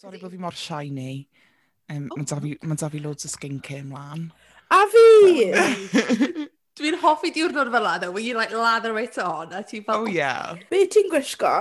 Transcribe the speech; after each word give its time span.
Sorry 0.00 0.16
bod 0.16 0.30
fi 0.32 0.38
mor 0.38 0.52
shiny. 0.56 1.28
Um, 1.90 2.08
oh. 2.10 2.16
Mae 2.16 2.24
da, 2.24 2.36
fi- 2.40 2.58
ma' 2.62 2.74
da 2.74 2.88
fi 2.88 3.00
loads 3.04 3.26
o 3.26 3.28
skincare 3.28 3.84
mlaen. 3.84 4.30
A 4.72 4.78
fi! 4.88 5.50
Dwi'n 6.80 6.96
hoffi 7.02 7.28
diwrnod 7.34 7.68
fel 7.74 7.84
yna, 7.84 7.98
though, 8.00 8.14
when 8.14 8.24
you 8.24 8.32
like 8.38 8.54
lather 8.56 8.96
it 8.96 9.18
on, 9.20 9.52
a 9.52 9.60
ti 9.62 9.82
fel, 9.82 9.98
oh, 9.98 10.06
oh 10.06 10.06
yeah. 10.06 10.56
Be 10.70 10.86
ti'n 10.88 11.10
gwisgo? 11.12 11.52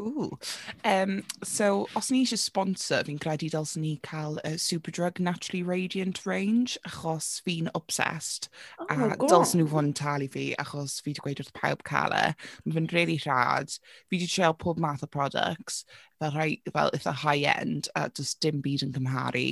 Ooh. 0.00 0.36
Um, 0.84 1.22
so, 1.42 1.86
os 1.94 2.10
ni 2.10 2.24
eisiau 2.24 2.40
sponsor, 2.40 3.04
fi'n 3.06 3.20
credu 3.22 3.48
dylsyn 3.52 3.84
ni 3.84 3.92
cael 4.02 4.40
uh, 4.44 4.56
Superdrug 4.58 5.20
Naturally 5.20 5.62
Radiant 5.62 6.20
range, 6.26 6.76
achos 6.88 7.40
fi'n 7.46 7.70
obsessed. 7.74 8.48
Oh 8.80 8.88
a 8.90 9.14
dylsyn 9.20 9.62
nhw 9.62 9.68
fod 9.70 9.90
yn 9.90 9.94
talu 9.94 10.28
fi, 10.34 10.48
achos 10.58 10.98
fi 11.00 11.12
wedi 11.12 11.22
gweud 11.22 11.44
wrth 11.44 11.54
pawb 11.54 11.84
cael 11.86 12.16
e. 12.18 12.24
Mae 12.64 12.78
fe'n 12.78 12.90
really 12.96 13.20
rhad. 13.22 13.76
Fi 14.08 14.18
wedi 14.18 14.30
trial 14.30 14.58
pob 14.58 14.82
math 14.82 15.06
o 15.06 15.10
products, 15.10 15.84
fel, 16.18 16.34
rhai, 16.34 16.58
fel 16.72 16.90
eitha 16.96 17.14
high-end, 17.22 17.92
a 17.94 18.08
does 18.10 18.34
dim 18.42 18.64
byd 18.64 18.88
yn 18.88 18.94
cymharu 18.98 19.48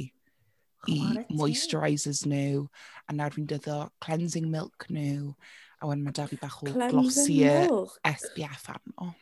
i 0.90 0.98
moisturisers 1.30 2.24
nhw, 2.26 2.66
a 3.06 3.14
nawr 3.14 3.34
fi'n 3.36 3.46
dyddo 3.50 3.84
cleansing 4.02 4.50
milk 4.50 4.88
nhw, 4.90 5.36
a 5.78 5.86
wedyn 5.86 6.02
mae 6.06 6.16
da 6.18 6.26
fi 6.30 6.38
bach 6.42 6.58
o 6.62 6.72
glossier 6.72 7.68
milk. 7.68 7.94
SPF 8.10 8.66
arno. 8.74 9.14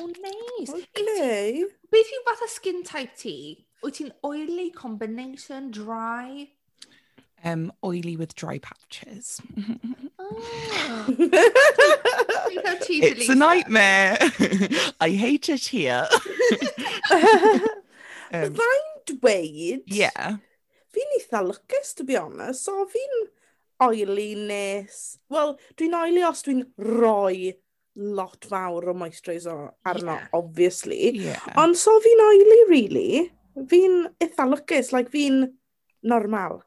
O, 0.00 0.06
neis. 0.06 0.70
Okay. 0.70 1.64
Beth 1.92 2.12
yw 2.16 2.24
fath 2.28 2.44
o 2.46 2.48
skin 2.50 2.82
type 2.86 3.14
ti? 3.18 3.66
Wyt 3.82 3.98
ti'n 3.98 4.12
oily, 4.24 4.70
combination, 4.70 5.70
dry? 5.74 6.48
Um, 7.44 7.72
oily 7.84 8.16
with 8.16 8.34
dry 8.34 8.58
patches. 8.58 9.40
oh. 10.18 11.06
it's 12.48 13.28
a 13.28 13.34
nightmare. 13.34 14.16
I 15.00 15.10
hate 15.10 15.48
it 15.48 15.66
here. 15.66 16.06
um, 17.10 18.54
Fyddai'n 18.54 18.88
dweud... 19.10 19.82
Yeah. 19.86 20.38
Fi'n 20.92 21.16
eitha 21.18 21.42
lwcus, 21.42 21.94
to 21.98 22.04
be 22.04 22.16
honest. 22.16 22.64
So 22.64 22.86
fi'n 22.86 23.26
oily 23.82 24.34
nes... 24.38 25.18
Wel, 25.32 25.56
dwi'n 25.76 25.98
oily 25.98 26.22
os 26.28 26.44
dwi'n 26.46 26.62
roi 26.78 27.52
lot 27.96 28.46
fawr 28.48 28.88
o 28.90 28.94
moisturiser 28.96 29.70
arno, 29.84 30.16
yeah. 30.16 30.26
obviously. 30.32 31.10
Yeah. 31.18 31.40
Ond 31.60 31.76
so 31.76 31.98
fi'n 32.04 32.24
oily, 32.28 32.60
really. 32.70 33.12
Fi'n 33.68 34.06
eitha 34.22 34.48
lwcus, 34.48 34.92
like 34.92 35.12
fi'n 35.12 35.44
normal. 36.02 36.62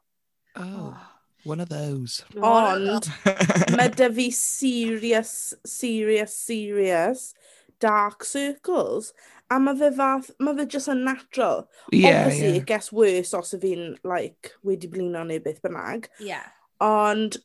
Oh, 0.55 0.93
oh. 0.93 0.97
one 1.43 1.59
of 1.59 1.69
those. 1.69 2.23
Ond, 2.37 3.09
mae 3.77 3.89
dy 3.93 4.09
fi 4.19 4.29
serious, 4.39 5.53
serious, 5.65 6.35
serious 6.35 7.33
dark 7.79 8.23
circles. 8.23 9.13
A 9.51 9.59
mae 9.61 9.77
fe 9.77 9.91
fath, 9.93 10.31
mae 10.41 10.57
fe 10.57 10.65
just 10.65 10.89
yn 10.89 11.03
natural. 11.05 11.67
Yeah, 11.91 12.25
Obviously, 12.25 12.49
yeah. 12.49 12.61
it 12.61 12.69
gets 12.69 12.91
worse 12.91 13.33
os 13.37 13.53
y 13.53 13.61
fi'n, 13.61 13.83
like, 14.07 14.55
wedi 14.65 14.89
blino 14.89 15.25
neu 15.25 15.41
beth 15.43 15.61
bynnag. 15.65 16.09
Yeah. 16.19 16.47
Ond 16.81 17.37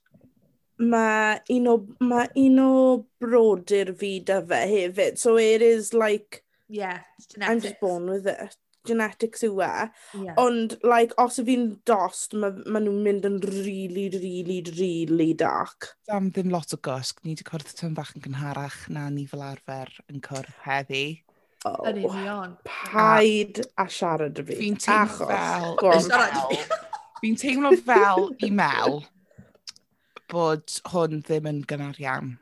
mae 0.81 1.39
un 1.53 1.69
o, 1.69 1.77
ma 2.01 2.25
un 2.41 2.59
o 2.65 2.73
brodyr 3.21 3.93
fi 4.01 4.17
dy 4.25 4.41
fe 4.49 4.65
hefyd. 4.73 5.21
So 5.21 5.37
it 5.37 5.63
is 5.63 5.93
like... 5.95 6.43
Yeah, 6.69 7.01
genetics. 7.29 7.51
I'm 7.51 7.61
just 7.61 7.81
born 7.81 8.09
with 8.09 8.27
it. 8.27 8.57
Genetics 8.89 9.43
yw 9.45 9.59
e. 9.61 9.89
Yeah. 10.17 10.37
Ond, 10.41 10.79
like, 10.87 11.13
os 11.21 11.37
y 11.43 11.45
fi'n 11.45 11.67
dost, 11.85 12.33
mae 12.33 12.55
ma 12.65 12.81
nhw'n 12.81 13.03
mynd 13.05 13.27
yn 13.29 13.37
really, 13.45 14.07
really, 14.15 14.63
really 14.79 15.35
dark. 15.37 15.91
Am 16.09 16.31
ddim 16.33 16.49
lot 16.55 16.73
o 16.73 16.79
gosg. 16.81 17.21
Ni 17.21 17.35
wedi 17.35 17.45
cwrdd 17.45 17.75
tyn 17.77 17.93
bach 17.99 18.15
yn 18.17 18.25
gynharach 18.25 18.87
na 18.89 19.11
ni 19.13 19.27
fel 19.29 19.45
arfer 19.45 19.93
yn 20.09 20.23
cwrdd 20.25 20.55
heddi. 20.65 21.05
Oh, 21.69 21.77
yn 21.91 22.01
union. 22.07 22.57
Paid 22.65 23.61
a, 23.77 23.85
siarad 23.93 24.41
y 24.41 24.47
fi. 24.49 24.61
Fi'n 24.63 24.81
teimlo 24.81 25.29
fel... 25.29 25.73
Achos, 25.75 26.09
fel... 26.09 26.63
Fi'n 27.21 27.37
teimlo 27.43 27.75
fel 27.85 28.31
i 28.41 28.49
Mel 28.49 29.03
bod 30.31 30.81
hwn 30.93 31.21
ddim 31.27 31.49
yn 31.51 31.61
gynnar 31.69 31.99
iawn. 32.03 32.35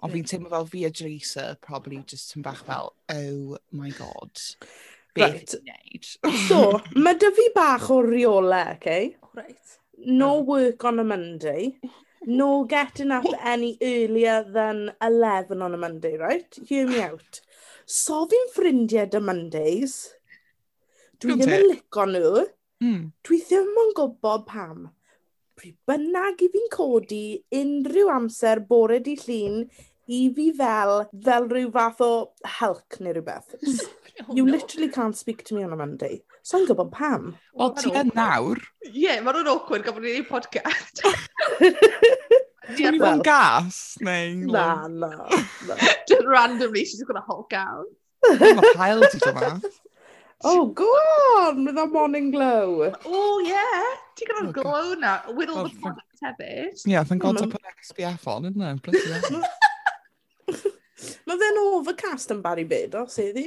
Ond 0.00 0.14
fi'n 0.14 0.28
teimlo 0.28 0.50
fel 0.52 0.68
fi 0.72 0.84
a 0.88 0.90
Jaleesa 0.90 1.46
probably 1.60 2.00
just 2.08 2.36
yn 2.36 2.44
bach 2.44 2.62
fel, 2.64 2.94
oh 3.12 3.58
my 3.76 3.90
god, 3.98 4.40
beth 5.14 5.34
right. 5.34 5.54
wneud? 5.60 6.08
so, 6.48 6.60
mae 6.96 7.18
dy 7.20 7.30
fi 7.36 7.48
bach 7.56 7.90
o 7.92 8.00
reola, 8.06 8.62
okay? 8.76 9.16
Right. 9.36 9.76
No 10.06 10.38
um. 10.38 10.46
work 10.46 10.84
on 10.84 10.98
a 10.98 11.04
Monday. 11.04 11.76
No 12.26 12.64
getting 12.64 13.10
up 13.10 13.24
any 13.42 13.76
earlier 13.82 14.44
than 14.44 14.92
11 15.02 15.62
on 15.62 15.74
a 15.74 15.76
Monday, 15.76 16.16
right? 16.16 16.58
Hear 16.66 16.86
me 16.88 17.02
out. 17.02 17.40
So 17.84 18.24
fi'n 18.30 18.48
ffrindiau 18.54 19.08
dy 19.10 19.20
Mondays. 19.20 19.98
Dwi 21.20 21.36
ddim 21.36 21.56
yn 21.58 21.68
lico 21.74 22.06
nhw. 22.08 22.46
Mm. 22.80 23.00
Dwi 23.26 23.40
ddim 23.44 23.80
yn 23.84 23.94
gwybod 23.98 24.46
pam 24.48 24.88
pryd 25.60 25.76
bynnag 25.88 26.42
i 26.44 26.48
fi'n 26.54 26.68
codi 26.72 27.24
unrhyw 27.60 28.10
amser 28.14 28.62
bore 28.68 29.00
di 29.04 29.16
llun 29.20 29.62
i 30.10 30.20
fi 30.34 30.48
fel, 30.56 31.04
fel 31.26 31.46
rhyw 31.50 31.70
fath 31.74 32.00
o 32.02 32.10
helc 32.58 32.98
neu 33.04 33.14
rhywbeth. 33.14 33.54
oh, 34.26 34.34
you 34.34 34.44
no. 34.44 34.52
literally 34.56 34.88
can't 34.88 35.16
speak 35.16 35.44
to 35.44 35.54
me 35.54 35.62
on 35.62 35.72
a 35.72 35.78
Monday. 35.78 36.22
So 36.42 36.58
i'n 36.58 36.66
gwybod 36.70 36.90
pam. 36.96 37.34
Wel, 37.54 37.74
ti 37.78 37.92
yn 37.94 38.10
nawr? 38.16 38.58
Ie, 38.88 38.94
yeah, 39.04 39.20
mae'n 39.22 39.38
nhw'n 39.38 39.52
awkward 39.52 39.86
gafon 39.86 40.06
ni'n 40.08 40.26
podcast. 40.28 41.04
Ti 42.70 42.84
yn 42.86 43.00
well, 43.02 43.22
gas? 43.26 43.98
Neu... 44.04 44.44
Na, 44.46 44.86
na. 44.86 45.08
Just 46.06 46.26
randomly, 46.26 46.84
she's 46.84 47.00
just 47.00 47.08
gonna 47.08 47.24
hulk 47.26 47.54
out. 47.56 47.88
Mae 48.38 48.74
hael 48.78 49.02
ti 49.10 49.18
dyma. 49.18 49.56
Oh, 50.42 50.66
go 50.66 50.84
on, 50.84 51.64
with 51.64 51.74
that 51.74 51.92
morning 51.92 52.30
glow. 52.30 52.92
Oh, 53.04 53.42
yeah. 53.44 53.96
Ti'n 54.16 54.30
gyda'r 54.30 54.48
oh, 54.48 54.52
glow 54.52 54.94
na, 54.94 55.18
with 55.36 55.50
all 55.50 55.66
oh, 55.66 55.68
the 55.68 55.76
products 55.76 56.22
hefyd. 56.24 56.80
Yeah, 56.86 57.04
thank 57.04 57.22
God 57.22 57.36
mm-hmm. 57.36 57.50
to 57.50 57.58
put 57.58 57.80
SPF 57.84 58.26
on, 58.26 58.46
isn't 58.46 58.62
it? 58.62 58.82
Bloody 58.82 59.04
hell. 59.12 59.42
Mae 61.28 61.36
fe'n 61.40 61.60
overcast 61.60 62.32
yn 62.34 62.40
bari 62.44 62.64
byd, 62.68 62.96
os 63.00 63.20
iddi. 63.22 63.46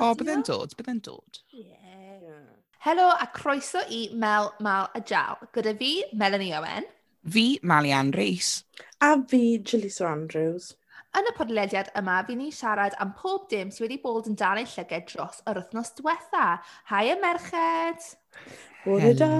O, 0.00 0.10
bydde'n 0.16 0.42
dod, 0.48 0.72
bydde'n 0.76 1.04
dod. 1.04 1.42
Yeah. 1.56 2.40
Helo 2.84 3.10
a 3.12 3.28
croeso 3.36 3.84
i 3.92 4.08
Mel, 4.16 4.54
Mal 4.64 4.88
a 4.96 5.00
Jal. 5.04 5.38
Gyda 5.54 5.76
fi, 5.76 5.92
Melanie 6.16 6.54
Owen. 6.56 6.88
Fi, 7.28 7.46
Malian 7.62 8.12
Rees. 8.16 8.64
A 9.00 9.16
fi, 9.28 9.58
Jalisa 9.58 10.08
Andrews. 10.10 10.74
Yn 11.10 11.26
y 11.26 11.30
podlediad 11.34 11.88
yma, 11.98 12.20
fi 12.22 12.36
ni 12.38 12.52
siarad 12.54 12.94
am 13.02 13.10
pob 13.18 13.48
dim 13.50 13.72
sydd 13.74 13.88
wedi 13.88 13.96
bod 14.02 14.28
yn 14.30 14.36
dal 14.38 14.60
ei 14.60 14.66
llyged 14.70 15.08
dros 15.10 15.40
yr 15.50 15.58
wythnos 15.58 15.90
diwetha. 15.98 16.44
Hai 16.86 17.08
y 17.10 17.16
merched! 17.18 18.12
Bore 18.84 19.10
da! 19.18 19.30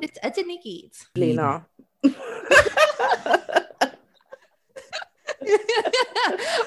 Nid 0.00 0.18
ydyn 0.26 0.50
ni 0.50 0.56
gyd? 0.64 1.04
Lino. 1.22 1.52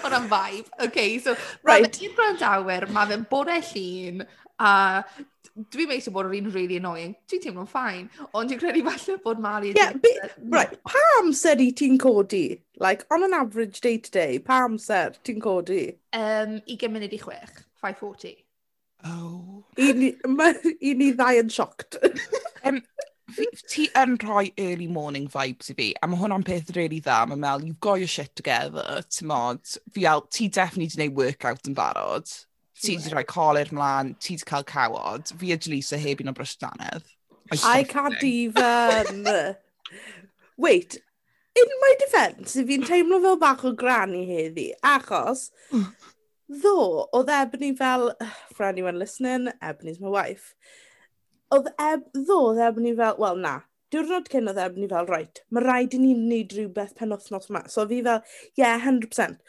Ond 0.07 0.15
am 0.21 0.31
vibe. 0.31 0.71
Okay, 0.87 1.19
so 1.19 1.35
right. 1.67 1.99
un 1.99 2.15
gwrandawyr, 2.15 2.87
mae 2.95 3.11
fe'n 3.11 3.27
bore 3.27 3.59
llun 3.73 4.23
a 4.55 4.71
Dwi'n 5.59 5.89
meisio 5.91 6.13
bod 6.15 6.29
yr 6.29 6.35
un 6.37 6.51
really 6.53 6.77
annoying. 6.79 7.15
Dwi'n 7.29 7.41
teimlo'n 7.43 7.69
ffain, 7.69 8.05
ond 8.33 8.51
dwi'n 8.51 8.61
credu 8.61 8.83
falle 8.85 9.17
bod 9.25 9.41
Mari... 9.43 9.73
Yeah, 9.75 9.95
be, 9.99 10.11
right, 10.53 10.75
pa 10.87 11.01
amser 11.19 11.59
i 11.59 11.71
ti'n 11.75 11.97
codi? 11.99 12.61
Like, 12.79 13.03
on 13.11 13.25
an 13.27 13.35
average 13.35 13.81
day 13.81 13.97
to 13.97 14.11
day, 14.11 14.39
pa 14.39 14.61
amser 14.67 15.17
ti'n 15.27 15.41
codi? 15.43 15.83
Um, 16.15 16.59
20 16.69 16.93
munud 16.95 17.15
i 17.15 17.19
chwech, 17.19 17.65
5.40. 17.83 18.37
Oh. 19.09 19.65
I 19.79 19.91
ni, 19.95 20.13
ma, 20.27 20.53
i 20.79 20.95
ni 20.99 21.11
ddau 21.15 21.43
yn 21.43 21.51
sioct. 21.51 21.99
um, 22.63 22.81
ti 23.71 23.87
yn 23.99 24.17
rhoi 24.23 24.49
early 24.57 24.87
morning 24.87 25.27
vibes 25.31 25.71
i 25.71 25.75
fi, 25.77 25.89
a 26.01 26.09
mae 26.09 26.19
hwnna'n 26.19 26.45
peth 26.47 26.71
really 26.77 27.01
dda. 27.03 27.21
Mae 27.29 27.39
Mel, 27.39 27.63
you've 27.65 27.79
got 27.83 27.99
your 28.01 28.11
shit 28.11 28.35
together, 28.35 29.03
ti'n 29.07 29.29
mod. 29.31 29.63
Fi 29.95 30.05
al, 30.09 30.25
ti 30.31 30.47
definitely 30.47 30.89
di 30.89 31.09
gwneud 31.09 31.19
workout 31.19 31.67
yn 31.69 31.77
barod 31.77 32.31
ti 32.79 32.95
wedi 32.97 33.13
rhoi 33.13 33.25
colir 33.27 33.71
mlaen, 33.75 34.15
ti 34.19 34.35
wedi 34.35 34.47
cael 34.47 34.65
cawod, 34.67 35.33
fi 35.39 35.53
a 35.53 35.57
Jalisa 35.57 35.99
heb 35.99 36.23
un 36.23 36.31
o 36.31 36.35
brysdanedd. 36.37 37.03
I 37.63 37.83
can't 37.83 38.23
even. 38.23 39.25
Wait, 40.57 40.99
in 41.55 41.79
my 41.81 41.93
defence, 41.99 42.55
fi'n 42.55 42.85
teimlo 42.87 43.21
fel 43.23 43.39
bach 43.41 43.63
o 43.65 43.73
granny 43.73 44.25
heddi, 44.27 44.69
achos 44.85 45.49
ddo, 46.49 47.07
oedd 47.13 47.31
Ebony 47.33 47.73
fel, 47.77 48.11
for 48.53 48.65
anyone 48.65 48.99
listening, 48.99 49.49
Ebony's 49.61 49.99
my 49.99 50.09
wife, 50.09 50.53
oedd 51.53 51.71
eb, 51.79 52.05
ddo, 52.15 52.39
oedd 52.51 52.61
Ebony 52.67 52.95
fel, 52.97 53.17
well 53.21 53.39
na, 53.39 53.59
diwrnod 53.93 54.29
cyn 54.31 54.49
oedd 54.51 54.61
Ebony 54.61 54.87
fel, 54.91 55.07
right, 55.09 55.41
mae 55.53 55.63
rhaid 55.65 55.95
i 55.97 55.99
ni 56.01 56.13
wneud 56.17 56.55
rhywbeth 56.55 56.95
pen 56.97 57.13
wythnos 57.15 57.49
yma. 57.49 57.63
So 57.71 57.85
fi 57.89 58.01
fel, 58.05 58.21
yeah, 58.59 58.77
100%. 58.85 59.39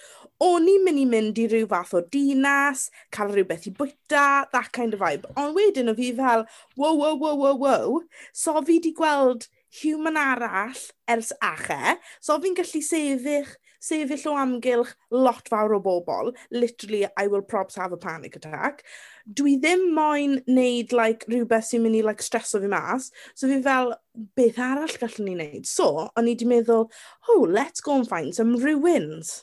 O'n 0.40 0.68
i'n 0.72 0.84
mynd 0.86 1.02
i 1.02 1.06
mynd 1.08 1.40
i 1.42 1.46
ryw 1.52 1.68
fath 1.68 1.92
o 1.98 2.02
dinas, 2.14 2.86
cael 3.12 3.32
rhywbeth 3.34 3.68
i 3.68 3.74
bwyta, 3.76 4.26
that 4.54 4.70
kind 4.76 4.96
of 4.96 5.02
vibe. 5.04 5.28
Ond 5.36 5.56
wedyn 5.58 5.92
o 5.92 5.96
fi 5.98 6.12
fel, 6.16 6.46
wow, 6.80 6.94
wow, 6.96 7.16
wow, 7.20 7.36
wow, 7.42 7.56
wow. 7.64 8.00
So 8.32 8.56
fi 8.64 8.78
di 8.80 8.94
gweld 8.96 9.50
human 9.82 10.16
arall 10.16 10.78
ers 11.08 11.34
ache, 11.44 11.98
so 12.20 12.40
fi'n 12.40 12.56
gallu 12.58 12.80
sefych 12.84 13.52
sefyll 13.80 14.26
o 14.30 14.36
amgylch 14.38 14.92
lot 15.10 15.48
fawr 15.50 15.74
o 15.76 15.80
bobl, 15.80 16.34
literally, 16.50 17.06
I 17.16 17.26
will 17.26 17.42
props 17.42 17.76
have 17.76 17.92
a 17.92 17.96
panic 17.96 18.36
attack. 18.36 18.84
Dwi 19.26 19.56
ddim 19.60 19.88
moyn 19.96 20.40
wneud 20.48 20.92
like, 20.96 21.26
rhywbeth 21.30 21.70
sy'n 21.70 21.84
mynd 21.84 22.00
i 22.00 22.04
like, 22.06 22.24
streso 22.24 22.60
fi 22.62 22.70
mas. 22.70 23.10
So 23.34 23.48
fi 23.48 23.60
fel, 23.64 23.94
beth 24.36 24.60
arall 24.60 24.98
gallwn 25.02 25.30
ni 25.30 25.38
wneud? 25.38 25.66
So, 25.70 26.10
o'n 26.14 26.28
i 26.28 26.34
wedi 26.34 26.48
meddwl, 26.50 26.86
oh, 27.28 27.46
let's 27.48 27.80
go 27.80 27.96
and 27.98 28.08
find 28.08 28.34
some 28.36 28.56
ruins. 28.60 29.40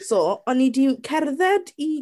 So, 0.00 0.42
o'n 0.48 0.64
i 0.64 0.70
wedi 0.70 0.88
cerdded 1.06 1.74
i 1.78 1.92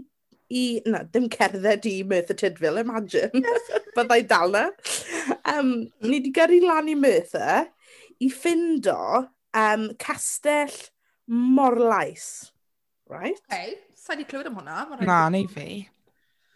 i, 0.52 0.64
na, 0.84 1.02
ddim 1.08 1.31
cerdded 1.32 1.87
i 1.88 1.94
Merthyr 2.05 2.37
Tydfil, 2.37 2.82
imagine, 2.82 3.44
byddai 3.96 4.20
dal 4.29 4.58
e. 4.58 4.64
na. 4.67 5.38
Um, 5.49 5.70
ni 6.05 6.19
wedi 6.19 6.32
gyrru 6.37 6.61
lan 6.67 6.90
i 6.93 6.96
Merthyr 6.99 7.70
i 8.23 8.29
ffindo 8.31 8.99
um, 9.56 9.88
castell 9.99 10.75
mor 11.32 11.76
lais. 11.81 12.26
Right? 13.12 13.38
Okay. 13.50 13.75
Sa'n 14.02 14.20
i 14.23 14.25
clywed 14.29 14.49
am 14.50 14.56
hwnna. 14.61 14.82
Na, 15.06 15.19
neu 15.32 15.49
fi. 15.52 15.67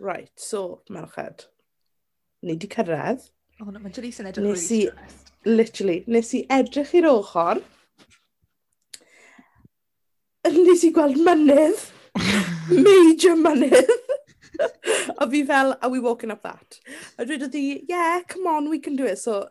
Right, 0.02 0.30
so, 0.36 0.82
merched. 0.92 1.46
Ni 2.44 2.56
di 2.60 2.68
cyrraedd. 2.68 3.22
O, 3.62 3.70
na, 3.72 3.80
mae 3.80 3.92
Janice 3.96 4.20
yn 4.24 4.28
edrych 4.28 4.44
really 4.44 4.80
i- 4.82 4.90
stressed. 4.90 5.30
literally, 5.48 5.98
nes 6.12 6.32
i 6.36 6.42
edrych 6.52 6.90
i'r 6.98 7.06
ochr, 7.08 7.60
nes 10.56 10.82
i 10.84 10.90
gweld 10.94 11.18
mynydd, 11.26 11.80
major 12.86 13.36
mynydd, 13.40 13.92
a 15.16 15.28
fi 15.32 15.40
fel, 15.48 15.72
are 15.80 15.90
we 15.90 16.00
walking 16.00 16.30
up 16.34 16.42
that? 16.46 16.78
A 17.18 17.24
dweud 17.26 17.46
oedd 17.48 17.56
hi, 17.58 17.64
yeah, 17.88 18.20
come 18.28 18.46
on, 18.52 18.68
we 18.72 18.78
can 18.78 18.96
do 19.00 19.04
it. 19.08 19.18
So, 19.22 19.46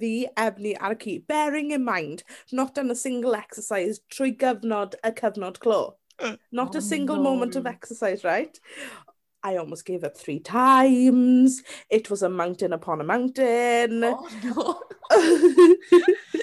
fi, 0.00 0.14
Ebni 0.36 0.74
ar 0.80 0.96
y 0.96 1.00
cu. 1.04 1.18
Bearing 1.28 1.70
in 1.76 1.84
mind, 1.84 2.24
not 2.52 2.74
done 2.74 2.90
a 2.90 2.96
single 2.96 3.36
exercise 3.38 4.00
trwy 4.10 4.34
gyfnod 4.40 4.96
y 5.04 5.12
cyfnod 5.20 5.60
clo. 5.60 5.96
Uh, 6.18 6.36
not 6.52 6.74
oh 6.74 6.78
a 6.78 6.82
single 6.82 7.16
no. 7.16 7.22
moment 7.22 7.56
of 7.56 7.66
exercise, 7.66 8.24
right? 8.24 8.58
I 9.42 9.56
almost 9.56 9.86
gave 9.86 10.04
up 10.04 10.16
three 10.16 10.38
times. 10.38 11.62
It 11.88 12.10
was 12.10 12.22
a 12.22 12.28
mountain 12.28 12.74
upon 12.74 13.00
a 13.00 13.04
mountain. 13.04 14.04
Oh, 14.04 14.28
no. 14.44 14.82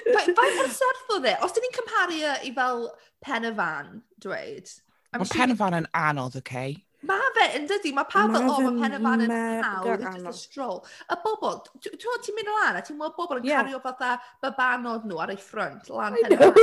Faint 0.08 0.36
mor 0.36 0.68
serth 0.68 1.14
oedd 1.14 1.28
e? 1.30 1.36
Os 1.44 1.54
dyn 1.54 1.64
ni'n 1.64 1.76
cymharu 1.76 2.18
e 2.18 2.34
i 2.48 2.52
fel 2.56 2.84
pen 3.24 3.46
y 3.48 3.54
fan, 3.54 4.02
dweud... 4.24 4.74
Mae 5.14 5.24
sure... 5.24 5.38
pen 5.38 5.54
y 5.54 5.56
fan 5.60 5.76
yn 5.78 5.88
anodd, 5.96 6.36
oce? 6.40 6.42
Okay? 6.42 6.74
Ma' 7.08 7.18
fe 7.38 7.46
yn 7.56 7.66
dydi? 7.70 7.92
Mae 7.96 8.04
pawb 8.12 8.34
fel 8.36 8.50
"O 8.52 8.58
mae 8.66 8.82
Pen 8.82 8.96
y 8.98 9.00
Fan 9.06 9.24
yn 9.24 9.32
hawdd, 9.64 10.02
it's 10.02 10.14
just 10.18 10.28
a 10.28 10.34
stroll." 10.36 10.80
Y 11.08 11.16
bobl, 11.24 11.58
t- 11.80 11.94
tibod 11.94 12.24
ti'n 12.26 12.36
mynd 12.38 12.52
lan 12.52 12.76
a 12.76 12.84
ti'n 12.84 12.98
gweld 13.00 13.16
bobl 13.16 13.40
yn 13.40 13.48
cario 13.48 13.80
fatha 13.84 14.14
babanod 14.44 15.06
nhw 15.08 15.22
ar 15.24 15.32
ei 15.32 15.40
ffrynt 15.40 15.88
lan 15.94 16.18
Pen 16.20 16.36
y 16.36 16.40
Fan. 16.42 16.54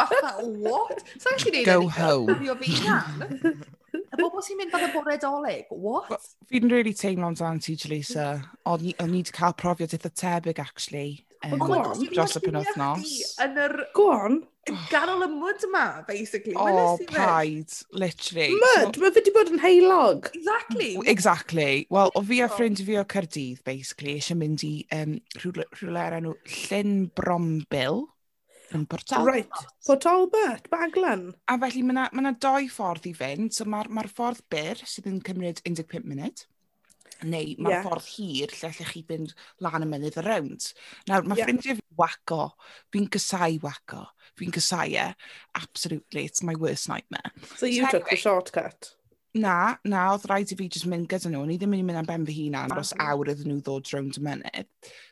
Fatha 0.00 0.34
what? 0.64 1.04
Sa 1.20 1.34
i'n 1.36 1.44
gallu 1.68 1.88
gwneud 1.92 2.34
hynny 2.34 2.58
fi 2.64 2.76
hunan. 2.80 3.64
Y 3.94 4.16
bobl 4.18 4.42
sy'n 4.42 4.58
mynd 4.58 4.72
fatha 4.74 4.88
bore 4.94 5.14
doleg, 5.22 5.68
what? 5.70 6.10
Fi'n 6.50 6.66
really 6.72 6.94
teimlo'n 6.98 7.36
dan 7.38 7.60
ti, 7.62 7.76
Jalisa. 7.78 8.26
O'n 8.66 8.88
i 8.88 8.94
wedi 8.98 9.34
cael 9.34 9.54
profiad 9.58 9.94
eitha 9.94 10.10
tebyg, 10.10 10.58
actually. 10.64 11.24
Um, 11.44 11.58
go 11.60 11.76
on. 11.76 12.02
Dros 12.12 12.36
y 12.38 12.42
penwthnos. 12.44 13.14
Yn 13.44 13.62
yr... 13.66 13.76
Go 13.96 14.08
on. 14.14 14.42
Ganol 14.88 15.26
y 15.26 15.28
mwd 15.28 15.66
yma, 15.66 15.84
basically. 16.08 16.54
O, 16.56 16.64
oh, 16.64 16.96
paid. 17.10 17.72
Literally. 17.92 18.54
Mud? 18.62 18.96
Mae 19.02 19.12
fe 19.12 19.20
wedi 19.20 19.34
bod 19.34 19.52
yn 19.52 19.60
heilog. 19.60 20.30
Exactly. 20.32 20.88
Exactly. 21.12 21.68
Wel, 21.92 22.14
o 22.16 22.24
fi 22.24 22.40
a 22.40 22.48
ffrind 22.48 22.80
fi 22.86 22.96
o 23.00 23.04
Cardydd, 23.04 23.60
basically, 23.68 24.16
eisiau 24.16 24.40
mynd 24.40 24.64
i 24.64 24.72
um, 24.96 25.18
rhywle 25.42 26.00
ar 26.00 26.16
enw 26.20 26.34
Llyn 26.56 26.96
Brombil 27.12 28.06
yn 28.74 28.86
Port 28.90 29.12
Right, 29.22 29.60
Port 29.86 30.06
Albert, 30.06 30.70
Baglan. 30.72 31.28
A 31.50 31.58
felly 31.60 31.84
mae 31.84 31.94
yna 31.94 32.08
ma 32.12 32.24
'na 32.24 32.34
doi 32.40 32.66
ffordd 32.72 33.06
i 33.10 33.14
fynd, 33.16 33.52
so 33.54 33.68
mae'r 33.68 33.90
ma, 33.92 34.06
ffordd 34.08 34.42
byr 34.50 34.80
sydd 34.88 35.10
yn 35.10 35.20
cymryd 35.26 35.62
15 35.68 36.08
munud 36.08 36.46
neu 37.22 37.54
mae'r 37.58 37.76
yeah. 37.76 37.84
ffordd 37.86 38.08
hir 38.14 38.54
lle 38.54 38.70
allech 38.70 38.90
chi 38.94 39.04
fynd 39.08 39.36
lan 39.64 39.86
y 39.86 39.90
mynydd 39.90 40.18
y 40.20 40.26
rownd. 40.26 40.66
Nawr, 41.10 41.28
mae 41.28 41.40
yeah. 41.40 41.48
ffrindiau 41.48 41.78
fi 41.78 41.86
waco, 42.00 42.42
fi'n 42.94 43.08
gysau 43.14 43.60
waco, 43.64 44.02
fi'n 44.40 44.52
gysau 44.54 44.98
e, 44.98 45.06
absolutely, 45.60 46.26
it's 46.26 46.42
my 46.42 46.56
worst 46.58 46.88
nightmare. 46.90 47.32
So 47.56 47.66
you 47.66 47.84
so 47.84 47.98
took 47.98 48.02
anyway, 48.02 48.10
the 48.10 48.22
shortcut? 48.22 48.94
Na, 49.34 49.74
na, 49.82 50.04
oedd 50.14 50.28
rhaid 50.30 50.52
i 50.54 50.56
fi 50.58 50.68
jyst 50.70 50.86
mynd 50.86 51.08
gyda 51.10 51.26
nhw, 51.32 51.40
ni 51.48 51.56
ddim 51.58 51.72
yn 51.74 51.80
mynd 51.88 51.98
am 52.04 52.06
ben 52.06 52.26
fy 52.26 52.36
hunan 52.36 52.70
dros 52.70 52.92
ah. 52.94 53.08
awr 53.10 53.32
iddyn 53.32 53.50
nhw 53.50 53.64
ddod 53.66 53.90
rownd 53.90 54.20
y 54.20 54.22
mynydd. 54.22 54.68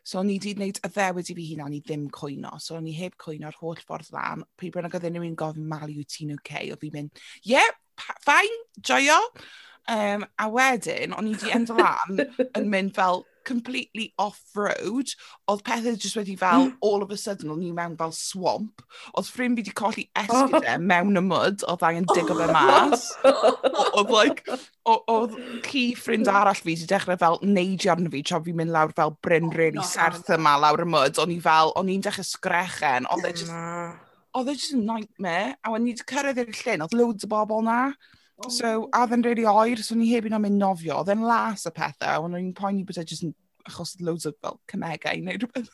So 0.06 0.20
o'n 0.20 0.30
i 0.30 0.36
wedi 0.36 0.52
gwneud 0.54 0.78
y 0.78 0.90
ddewyd 0.94 1.32
i 1.32 1.36
fi 1.38 1.46
hunan 1.48 1.74
i 1.74 1.80
ddim 1.82 2.04
coino, 2.14 2.52
so 2.62 2.76
o'n 2.78 2.86
i 2.86 2.94
heb 2.94 3.16
coino'r 3.18 3.58
holl 3.58 3.82
ffordd 3.82 4.12
lan. 4.14 4.44
Pryd 4.54 4.76
bynnag 4.76 4.94
oedd 4.94 5.08
unrhyw 5.10 5.26
un 5.26 5.34
gofyn 5.42 5.66
Mali 5.72 5.98
wyt 5.98 6.14
ti'n 6.14 6.36
oce, 6.36 6.44
okay? 6.44 6.70
oedd 6.70 6.84
fi'n 6.84 6.94
mynd, 6.94 7.24
yep, 7.42 7.82
yeah, 7.82 8.14
fine, 8.22 8.62
joio. 8.78 9.18
Um, 9.90 10.24
a 10.38 10.46
wedyn, 10.46 11.14
o'n 11.16 11.26
i 11.26 11.34
wedi 11.34 11.50
endo 11.56 11.74
lan 11.74 12.20
yn 12.54 12.68
mynd 12.70 12.94
fel 12.94 13.24
completely 13.44 14.12
off-road, 14.22 15.10
oedd 15.50 15.62
pethau 15.66 15.96
jyst 15.98 16.16
wedi 16.18 16.36
fel, 16.38 16.68
all 16.86 17.02
of 17.02 17.10
a 17.10 17.18
sudden, 17.18 17.50
o'n 17.50 17.64
i 17.66 17.72
mewn 17.74 17.96
fel 17.98 18.14
swamp. 18.14 18.84
Oedd 19.16 19.30
ffrind 19.30 19.58
fi 19.58 19.64
wedi 19.64 19.74
colli 19.78 20.04
esgydau 20.22 20.62
e 20.62 20.76
oh. 20.76 20.84
mewn 20.92 21.18
y 21.18 21.24
mud, 21.26 21.66
oedd 21.70 21.82
angen 21.88 22.06
digo 22.12 22.36
fe 22.38 22.46
mas. 22.54 23.08
Oedd, 23.26 24.14
like, 24.14 24.58
oedd 24.86 25.36
chi 25.66 25.84
ffrind 25.98 26.30
arall 26.30 26.62
fi 26.62 26.70
wedi 26.70 26.88
dechrau 26.94 27.18
fel 27.18 27.40
neidio 27.42 27.96
arno 27.96 28.12
fi, 28.14 28.22
tra 28.26 28.40
fi'n 28.46 28.62
mynd 28.62 28.74
lawr 28.74 28.94
fel 28.96 29.16
Bryn 29.24 29.50
oh, 29.50 29.58
really 29.58 29.82
oh, 29.82 29.90
serth 29.90 30.30
yma 30.38 30.54
lawr 30.62 30.86
y 30.86 30.88
mud. 30.94 31.20
O'n 31.22 31.34
i 31.34 31.42
fel, 31.42 31.74
o'n 31.78 31.92
i'n 31.92 32.06
dechrau 32.06 32.28
sgrechen, 32.28 33.10
oedd 33.12 33.28
e 33.28 33.36
just... 33.42 33.54
Oedd 34.32 34.48
e 34.48 34.56
just 34.56 34.72
a 34.72 34.80
nightmare, 34.80 35.56
a 35.60 35.74
o'n 35.74 35.84
i 35.84 35.92
wedi 35.92 36.06
cyrraedd 36.08 36.38
e 36.40 36.46
i'r 36.46 36.58
llyn, 36.62 36.86
oedd 36.86 36.94
loads 36.96 37.26
o 37.26 37.34
bobl 37.34 37.66
na. 37.66 37.80
Oh. 38.42 38.50
So, 38.50 38.72
a 38.92 39.06
dde'n 39.06 39.24
really 39.24 39.46
oer, 39.46 39.82
so 39.84 39.94
ni 39.98 40.10
heb 40.12 40.26
un 40.26 40.38
o'n 40.38 40.44
mynd 40.46 40.60
nofio. 40.62 40.98
Oedd 41.00 41.12
e'n 41.14 41.24
las 41.26 41.66
y 41.68 41.72
pethau, 41.76 42.26
ond 42.26 42.38
o'n 42.38 42.52
poeni 42.58 42.84
bod 42.86 42.98
e 42.98 43.06
jyst 43.06 43.26
yn 43.26 43.34
achos 43.68 43.94
loads 44.00 44.26
o 44.26 44.32
fel 44.42 44.58
cymegau 44.70 45.22
neu 45.22 45.38
rhywbeth. 45.38 45.70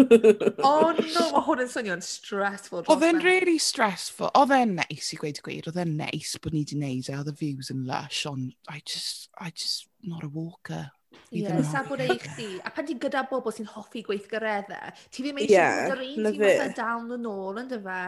oh 0.68 0.92
no, 0.92 1.26
mae 1.32 1.44
hwn 1.48 1.64
yn 1.64 1.70
swnio'n 1.72 2.04
stressful. 2.04 2.84
Oedd 2.92 3.06
e'n 3.08 3.22
really 3.24 3.58
stressful. 3.62 4.30
Oedd 4.38 4.54
e'n 4.56 4.76
neis 4.80 5.12
i 5.14 5.20
gweud 5.20 5.40
y 5.40 5.46
gwir, 5.46 5.70
oedd 5.70 5.80
e'n 5.82 5.96
neis 6.00 6.34
bod 6.42 6.56
ni 6.56 6.64
wedi 6.66 6.80
neud 6.80 7.08
e, 7.08 7.18
oedd 7.18 7.32
y 7.32 7.36
views 7.40 7.72
yn 7.74 7.86
lush, 7.88 8.24
ond 8.30 8.52
I 8.68 8.82
just, 8.84 9.30
I 9.38 9.50
just, 9.54 9.88
not 10.02 10.26
a 10.26 10.28
walker. 10.28 10.90
Ie, 11.32 11.42
Yeah. 11.42 11.62
Sa 11.64 11.80
bod 11.88 12.00
eich 12.04 12.24
di, 12.36 12.46
a 12.60 12.70
pan 12.70 12.84
ti 12.84 12.94
gyda 13.00 13.22
bobl 13.28 13.54
sy'n 13.56 13.68
hoffi 13.72 14.02
gweithgareddau, 14.04 14.92
ti 15.08 15.24
ddim 15.24 15.38
eisiau 15.40 15.54
yeah, 15.54 15.78
bod 15.88 15.94
yr 15.94 16.02
un 16.04 16.26
ti'n 16.26 16.42
fatha 16.42 16.66
down 16.76 17.06
the 17.08 17.16
nôl 17.20 17.60
yn 17.60 17.70
dy 17.70 17.78
fe. 17.80 18.02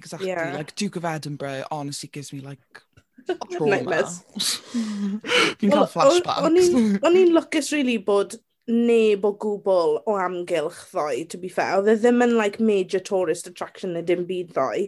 Exactly, 0.00 0.30
yeah. 0.30 0.54
like 0.56 0.72
Duke 0.80 0.96
of 0.96 1.04
Edinburgh 1.04 1.66
honestly 1.70 2.08
gives 2.08 2.32
me 2.32 2.40
like 2.40 2.80
Nightmares. 3.28 4.20
Fi'n 5.60 5.72
cael 5.72 5.88
flashbacks. 5.90 6.70
O'n 7.04 7.18
i'n 7.20 7.34
lwcus 7.36 7.72
really 7.74 7.98
bod 8.04 8.38
neb 8.70 9.24
o 9.26 9.32
gwbl 9.40 9.96
o 10.08 10.14
amgylch 10.20 10.78
ddoe, 10.92 11.24
to 11.30 11.38
be 11.40 11.50
fair. 11.52 11.80
Oedd 11.80 11.90
e 11.90 11.96
ddim 11.98 12.22
yn 12.24 12.36
like, 12.38 12.60
major 12.62 13.02
tourist 13.02 13.48
attraction 13.50 13.94
neu 13.96 14.04
dim 14.06 14.24
byd 14.28 14.52
ddoe. 14.54 14.86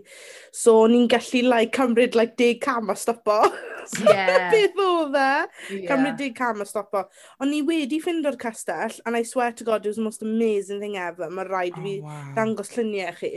So, 0.55 0.79
o'n 0.85 0.95
i'n 0.97 1.09
gallu 1.11 1.43
like, 1.49 1.75
cymryd 1.77 2.17
like, 2.19 2.37
deg 2.41 2.63
cam 2.65 2.93
a 2.93 2.99
stopo. 2.99 3.43
Yeah. 3.99 4.53
Beth 4.53 4.77
oedd 4.79 5.17
e? 5.19 5.79
Cymryd 5.89 6.15
deg 6.21 6.37
cam 6.39 6.61
a 6.63 6.67
stopo. 6.69 7.01
O'n 7.43 7.51
i 7.51 7.65
wedi 7.67 7.99
ffind 7.99 8.29
o'r 8.31 8.37
castell, 8.39 8.95
and 9.03 9.19
I 9.19 9.25
swear 9.27 9.51
to 9.59 9.67
God, 9.67 9.83
it 9.83 9.91
was 9.91 9.99
the 9.99 10.05
most 10.07 10.23
amazing 10.23 10.79
thing 10.79 10.95
ever. 11.03 11.27
Mae 11.27 11.49
rhaid 11.49 11.75
oh, 11.75 11.83
fi 11.83 11.97
wow. 12.05 12.29
dangos 12.37 12.71
lluniau 12.77 13.11
chi. 13.19 13.33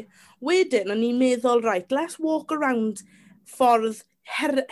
Wedyn, 0.45 0.93
o'n 0.93 1.01
i'n 1.07 1.17
meddwl, 1.17 1.65
right, 1.65 1.89
let's 1.89 2.19
walk 2.21 2.53
around 2.53 3.01
ffordd 3.49 4.03
her, 4.25 4.65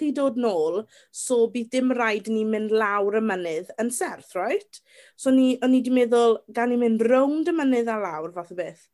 i 0.00 0.10
dod 0.12 0.36
nôl, 0.40 0.84
so 1.10 1.46
bydd 1.52 1.70
dim 1.70 1.92
rhaid 1.92 2.28
i 2.28 2.34
ni 2.34 2.44
mynd 2.48 2.72
lawr 2.72 3.18
y 3.18 3.22
mynydd 3.24 3.70
yn 3.80 3.90
serth, 3.92 4.34
right? 4.34 4.80
So 5.16 5.30
ni, 5.30 5.58
o'n 5.62 5.74
i 5.74 5.82
wedi 5.82 5.94
meddwl, 5.94 6.38
gan 6.54 6.72
i 6.72 6.80
mynd 6.80 7.04
rownd 7.10 7.50
y 7.50 7.54
mynydd 7.56 7.90
a 7.92 7.98
lawr, 8.00 8.32
fath 8.34 8.52
o 8.54 8.58
beth. 8.58 8.88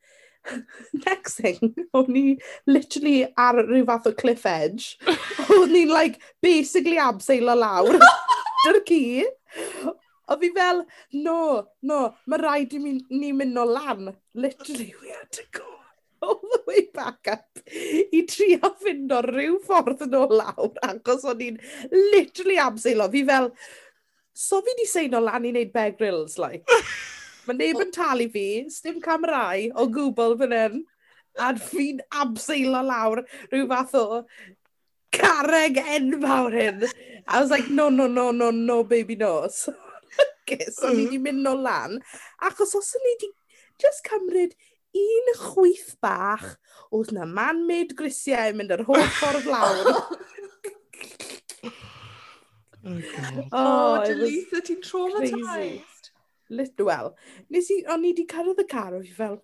Next 1.07 1.41
thing, 1.41 1.75
o'n 1.99 2.17
i 2.17 2.27
literally 2.67 3.25
ar 3.39 3.63
rhyw 3.63 3.87
fath 3.87 4.11
o 4.11 4.15
cliff 4.17 4.47
edge. 4.47 4.97
o'n 5.57 5.77
i'n 5.85 5.95
like, 5.95 6.21
basically 6.43 6.99
abseil 6.99 7.53
o 7.53 7.59
lawr, 7.59 7.99
dy'r 8.67 8.83
ci. 8.89 9.03
O 10.31 10.37
fi 10.39 10.53
fel, 10.55 10.85
no, 11.25 11.41
no, 11.87 12.05
mae 12.31 12.43
rhaid 12.43 12.77
i 12.77 12.83
mi, 12.83 12.99
ni 13.11 13.35
mynd 13.35 13.59
o 13.59 13.67
lan. 13.67 14.15
Literally, 14.35 14.95
we 15.03 15.11
had 15.11 15.31
to 15.35 15.47
go 15.55 15.70
all 16.23 16.41
the 16.55 16.63
way 16.69 16.87
back 16.95 17.29
up 17.33 17.61
i 17.71 18.23
trio 18.29 18.73
fynd 18.83 19.13
o 19.15 19.21
ryw 19.27 19.59
ffordd 19.67 20.05
yn 20.07 20.17
ôl 20.19 20.35
lawr 20.41 20.81
achos 20.87 21.25
o'n 21.31 21.43
i'n 21.47 21.59
literally 22.13 22.59
amseilo. 22.61 23.09
Fi 23.13 23.25
fel, 23.29 23.51
so 24.35 24.61
fi 24.67 24.77
di 24.79 24.87
seino 24.89 25.21
lan 25.25 25.47
i 25.49 25.53
wneud 25.55 25.73
bear 25.75 25.97
grills, 25.99 26.39
like. 26.39 26.65
Mae 27.49 27.57
neb 27.57 27.83
yn 27.83 27.93
talu 27.95 28.29
fi, 28.33 28.47
sdim 28.73 29.01
camerau 29.05 29.69
o 29.81 29.87
gwbl 29.95 30.37
fan 30.41 30.57
hyn, 30.57 30.81
a 31.41 31.53
fi'n 31.71 32.03
abseilo 32.23 32.83
lawr 32.87 33.23
rhyw 33.53 33.69
fath 33.71 33.97
o 33.99 34.23
carreg 35.17 35.81
enfawr 35.81 36.57
hyn. 36.57 36.85
I 37.27 37.41
was 37.41 37.51
like, 37.51 37.71
no, 37.71 37.89
no, 37.89 38.07
no, 38.07 38.31
no, 38.31 38.51
no, 38.51 38.83
baby, 38.85 39.17
no. 39.17 39.49
So, 39.61 39.75
okay, 40.43 40.67
so 40.75 40.89
ni 40.91 41.05
wedi 41.07 41.19
mm. 41.21 41.27
mynd 41.29 41.47
o 41.47 41.53
lan, 41.55 42.01
achos 42.43 42.75
os 42.75 42.89
o'n 42.99 43.05
i 43.07 43.13
wedi 43.13 43.29
just 43.81 44.03
cymryd 44.09 44.57
un 44.97 45.33
chwyth 45.39 45.95
bach, 46.03 46.47
oedd 46.91 47.13
na 47.15 47.27
man-made 47.29 47.97
grisiau 47.99 48.53
yn 48.53 48.59
mynd 48.61 48.75
yr 48.77 48.85
holl 48.89 49.07
ffordd 49.19 49.49
lawr. 49.51 49.95
Oh, 52.83 52.97
oh, 52.97 53.49
oh 53.53 54.05
Delisa, 54.09 54.63
ti'n 54.65 54.79
traumatised. 54.81 56.07
Lit, 56.49 56.81
well, 56.81 57.13
nes 57.53 57.69
i, 57.71 57.83
o'n 57.93 58.07
i 58.09 58.15
wedi 58.15 58.25
cyrraedd 58.31 58.63
y 58.63 58.67
car, 58.71 58.95
o'n 58.97 59.05
i 59.05 59.13
fel, 59.13 59.37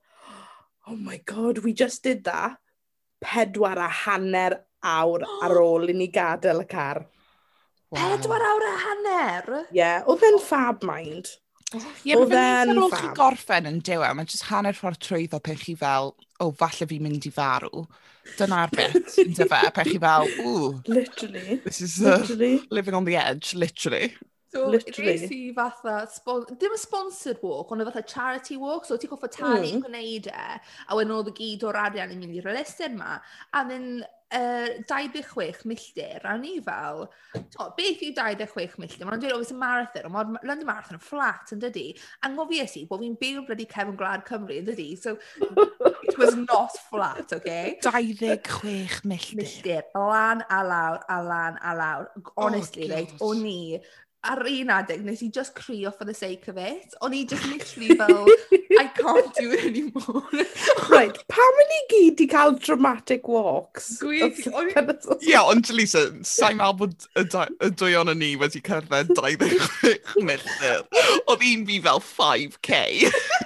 oh 0.88 0.96
my 0.96 1.18
god, 1.28 1.60
we 1.66 1.74
just 1.76 2.02
did 2.02 2.24
that. 2.24 2.56
Pedwar 3.20 3.76
a 3.76 3.90
hanner 4.04 4.56
awr 4.80 5.26
ar 5.44 5.56
ôl 5.66 5.92
i 5.92 5.96
ni 5.96 6.08
gadael 6.12 6.64
y 6.64 6.68
car. 6.70 7.04
Wow. 7.92 8.00
Pedwar 8.00 8.46
awr 8.48 8.66
a 8.66 8.74
hanner? 8.86 9.52
Ie, 9.68 9.82
yeah, 9.82 10.08
oedd 10.08 10.24
e'n 10.26 10.40
fab 10.42 10.82
mind. 10.86 11.36
Ie, 12.06 12.16
mae 12.16 12.28
fe'n 12.30 12.72
ar 12.72 12.82
ôl 12.82 12.92
chi 12.94 13.10
gorffen 13.16 13.70
yn 13.70 13.80
diwa, 13.86 14.10
e, 14.10 14.18
mae'n 14.18 14.30
jyst 14.30 14.46
hanner 14.50 14.76
ffordd 14.76 15.00
trwyddo 15.02 15.40
pe 15.42 15.56
chi 15.60 15.76
fel, 15.78 16.14
o, 16.14 16.46
oh, 16.46 16.52
falle 16.60 16.88
fi'n 16.90 17.04
mynd 17.04 17.28
i 17.28 17.32
farw. 17.34 17.86
Dyna'r 18.36 18.72
bit, 18.78 19.12
yn 19.22 19.34
dyfa, 19.38 19.62
pe 19.74 19.84
chi 19.90 20.00
fel, 20.02 20.30
ww. 20.40 20.70
Literally. 20.88 21.60
This 21.64 21.80
is 21.80 22.00
uh, 22.00 22.16
literally. 22.18 22.62
living 22.70 22.98
on 22.98 23.06
the 23.08 23.16
edge, 23.20 23.54
literally. 23.54 24.14
So, 24.56 24.68
Literally. 24.70 25.26
i 25.26 25.52
fatha, 25.52 26.06
spon 26.08 26.44
dim 26.60 26.72
y 26.72 26.78
sponsored 26.80 27.42
walk, 27.42 27.72
ond 27.74 27.82
y 27.82 27.86
fatha 27.88 28.02
charity 28.08 28.56
walk, 28.56 28.86
so 28.88 28.96
ti'n 28.96 29.10
goffa 29.10 29.28
talu 29.34 29.66
mm. 29.66 29.82
gwneud 29.84 30.28
e, 30.30 30.44
a 30.86 30.96
wedyn 30.96 31.12
oedd 31.16 31.32
y 31.32 31.34
gyd 31.36 31.66
o'r 31.66 31.76
arian 31.82 32.14
yn 32.14 32.22
mynd 32.22 32.38
i'r 32.38 32.48
elusen 32.54 32.94
ma, 32.96 33.18
a 33.52 33.64
then 33.68 34.04
yy 34.34 34.82
dau 34.90 35.08
deg 35.14 35.26
chwech 35.30 35.60
milltir 35.68 36.24
a 36.26 36.34
ni 36.40 36.56
fel 36.64 37.04
to, 37.52 37.68
beth 37.76 38.02
yw 38.02 38.14
dau 38.16 38.34
deg 38.38 38.50
chwech 38.50 38.74
milltir? 38.82 39.06
Mae'n 39.06 39.22
dweud 39.22 39.36
"oh 39.36 39.44
it's 39.44 39.54
a 39.54 39.58
marathon" 39.58 40.08
ond 40.08 40.16
mae'r 40.16 40.48
London 40.50 40.66
Marathon 40.66 40.98
yn 40.98 41.04
flat 41.04 41.52
yn 41.54 41.62
dydi? 41.62 41.86
Angofies 42.26 42.74
i 42.80 42.86
bod 42.90 43.04
fi'n 43.04 43.18
byw 43.20 43.42
yn 43.42 43.46
bloody 43.46 43.68
cefn 43.70 43.98
gwlad 44.00 44.26
Cymru 44.26 44.58
yn 44.62 44.66
dydi? 44.66 44.88
So 44.98 45.16
it 46.02 46.18
was 46.18 46.34
not 46.34 46.74
flat, 46.90 47.32
okay? 47.38 47.76
Dau 47.84 48.02
ddeg 48.20 48.50
chwech 48.50 48.98
milltir. 49.06 49.38
Milltir. 49.42 49.86
Lan 49.94 50.42
a 50.50 50.62
lawr, 50.66 51.04
a 51.08 51.20
lan 51.22 51.60
a 51.62 51.76
lawr. 51.78 52.10
Honestly, 52.36 52.90
oh, 52.90 52.94
reit, 52.96 53.14
o'n 53.22 53.46
i 53.46 53.60
ar 54.24 54.42
un 54.50 54.70
adeg 54.74 55.04
nes 55.06 55.22
i 55.22 55.28
just 55.28 55.54
crio 55.54 55.92
for 55.94 56.04
the 56.04 56.14
sake 56.14 56.48
of 56.48 56.56
it. 56.56 56.94
O'n 57.02 57.14
i 57.14 57.24
just 57.24 57.46
literally 57.46 57.96
fel, 58.00 58.26
I 58.78 58.86
can't 58.96 59.34
do 59.34 59.52
it 59.52 59.64
anymore. 59.64 60.24
right, 60.90 61.16
pam 61.28 61.60
yn 61.62 61.72
ni 61.72 61.80
gyd 61.92 62.22
i 62.24 62.28
cael 62.32 62.56
dramatic 62.58 63.28
walks? 63.28 63.92
Gwy... 64.02 64.22
Ie, 64.26 65.36
ond 65.40 65.70
Lisa, 65.74 66.06
sa'n 66.26 66.58
mal 66.60 66.74
bod 66.78 67.08
y 67.18 67.26
dwy 67.26 67.94
o'n 68.00 68.14
ni 68.18 68.34
wedi 68.40 68.62
cerdded 68.66 69.14
26 69.14 70.24
milltir. 70.26 70.86
Oedd 71.26 71.46
un 71.52 71.66
fi 71.70 71.80
fel 71.86 72.02
5k. 72.10 72.82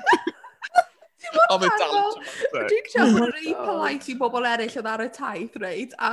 Ond 1.50 1.64
mae'n 1.64 1.80
dal 1.80 1.96
yn 1.96 2.04
dramatic. 2.10 2.52
Dwi'n 2.54 2.84
credu 2.86 3.14
bod 3.14 3.22
oh 3.22 3.26
yn 3.26 3.34
rili 3.34 3.54
polite 3.58 4.10
i 4.12 4.16
bobl 4.20 4.46
eraill 4.50 4.76
oedd 4.80 4.88
ar 4.90 5.02
y 5.04 5.08
taith, 5.14 5.56
reid. 5.62 5.94
A 5.98 6.10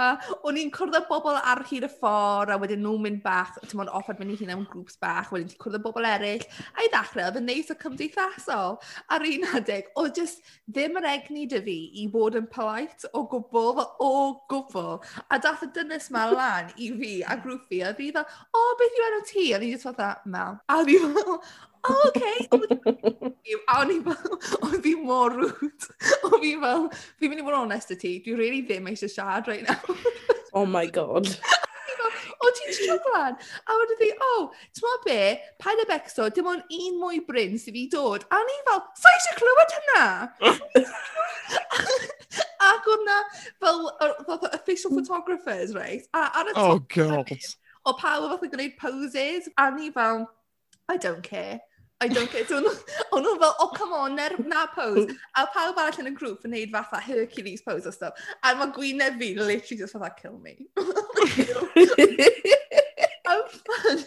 o'n 0.48 0.58
i'n 0.58 0.72
cwrdd 0.74 0.98
â 0.98 1.03
bobl 1.10 1.38
ar 1.38 1.62
hyd 1.70 1.86
y 1.86 1.91
ffordd, 1.91 2.53
a 2.53 2.58
wedyn 2.62 2.82
nhw'n 2.84 3.03
mynd 3.06 3.22
bach, 3.25 3.53
ti'n 3.63 3.82
mo'n 3.82 3.91
offer 4.00 4.17
mynd 4.20 4.34
i 4.34 4.39
hunan 4.41 4.56
am 4.58 4.65
grŵps 4.72 4.98
bach, 5.03 5.32
wedyn 5.34 5.51
ti'n 5.51 5.62
cwrdd 5.62 5.79
â 5.79 5.84
bobl 5.84 6.10
eraill. 6.10 6.46
A 6.74 6.86
i 6.86 6.91
ddechrau, 6.94 7.27
oedd 7.27 7.39
yn 7.41 7.48
neis 7.51 7.72
o 7.74 7.77
cymdeithasol. 7.84 8.79
Ar 9.13 9.27
un 9.29 9.48
adeg, 9.60 9.91
o 10.00 10.08
just 10.10 10.41
ddim 10.65 10.98
yr 11.01 11.10
egni 11.13 11.46
dy 11.51 11.62
fi 11.67 11.77
i 12.01 12.08
bod 12.12 12.38
yn 12.39 12.50
polite 12.51 13.10
o 13.13 13.24
gwbl, 13.29 13.84
o 14.03 14.12
gwbl. 14.51 14.98
A 15.29 15.39
dath 15.44 15.65
y 15.67 15.72
dynes 15.75 16.10
ma 16.13 16.25
lan 16.32 16.74
i 16.75 16.89
fi 16.98 17.13
a 17.22 17.38
grŵp 17.44 17.67
fi, 17.70 17.84
a 17.86 17.94
fi 17.98 18.10
dda, 18.13 18.25
o, 18.25 18.65
beth 18.79 18.98
yw 19.00 19.08
enw 19.12 19.24
ti? 19.29 19.48
A 19.53 19.62
ni 19.62 19.72
just 19.74 19.88
fatha, 19.88 20.15
Mel. 20.25 20.60
A 20.72 20.82
fi 20.88 20.98
fel, 21.03 21.39
o, 21.84 22.07
okay. 22.07 22.48
A 23.67 23.81
o'n 23.81 23.91
i 23.93 24.00
fel, 24.03 24.39
o'n 24.65 24.81
fi 24.84 24.93
mor 25.00 25.36
rwyd. 25.36 25.88
O'n 26.27 26.41
fi 26.41 26.53
fel, 26.62 26.88
fi'n 27.19 27.31
mynd 27.31 27.43
i 27.43 27.46
fod 27.48 27.57
onest 27.60 27.93
y 27.96 27.98
ti, 28.00 28.12
dwi 28.24 28.36
really 28.39 28.62
ddim 28.65 28.89
eisiau 28.91 29.12
siarad 29.12 29.48
right 29.51 29.67
now. 29.67 29.96
oh 30.57 30.65
my 30.65 30.86
god. 30.88 31.27
o, 31.27 32.51
ti'n 32.60 32.75
siwglan? 32.77 33.38
A 33.38 33.77
wedi 33.81 33.98
fi, 34.01 34.10
o, 34.15 34.29
oh, 34.29 34.48
ti'n 34.72 34.88
meddwl 34.88 35.03
be, 35.07 35.19
paid 35.63 35.84
y 35.84 35.88
becso, 35.89 36.29
dim 36.34 36.50
ond 36.51 36.75
un 36.79 37.00
mwy 37.01 37.22
bryn 37.27 37.60
sydd 37.60 37.75
fi 37.75 37.86
dod. 37.93 38.27
A 38.31 38.41
ni 38.48 38.57
fel, 38.69 38.84
sa 39.01 39.13
eisiau 39.15 39.39
clywed 39.41 39.75
hynna? 39.77 40.07
Ac 42.67 42.89
oedd 42.93 43.05
na, 43.07 43.19
fel, 43.63 43.86
fath 44.27 44.48
o 44.48 44.51
official 44.53 44.96
photographers, 44.96 45.75
right? 45.75 46.07
A, 46.13 46.27
ar 46.41 46.51
y 46.51 46.55
oh, 46.55 46.55
top, 46.55 46.72
oh, 46.72 47.24
god. 47.27 47.51
o 47.88 47.96
pawb 48.00 48.31
oedd 48.31 48.48
yn 48.50 48.55
gwneud 48.55 48.75
poses, 48.81 49.51
a 49.60 49.69
ni 49.75 49.91
fel, 49.96 50.27
I 50.89 50.98
don't 50.98 51.24
care. 51.24 51.60
I 52.00 52.08
don't 52.08 52.29
care. 52.29 52.46
O'n 52.51 53.24
nhw 53.24 53.38
fel, 53.41 53.56
oh 53.60 53.72
come 53.75 53.94
on, 53.94 54.15
ner, 54.15 54.36
na 54.46 54.67
pose. 54.67 55.15
A 55.36 55.48
pawb 55.53 55.79
arall 55.82 55.98
yn 56.03 56.12
y 56.12 56.13
grŵp 56.20 56.46
yn 56.46 56.53
neud 56.53 56.75
fatha 56.75 57.01
Hercules 57.01 57.65
pose 57.65 57.89
o 57.89 57.96
stuff. 57.96 58.27
A 58.44 58.53
mae 58.60 58.70
gwyneb 58.75 59.17
fi 59.22 59.34
literally 59.39 59.82
just 59.82 59.98
fatha, 59.98 60.13
kill 60.22 60.38
me. 60.38 60.67
pan, 63.70 64.03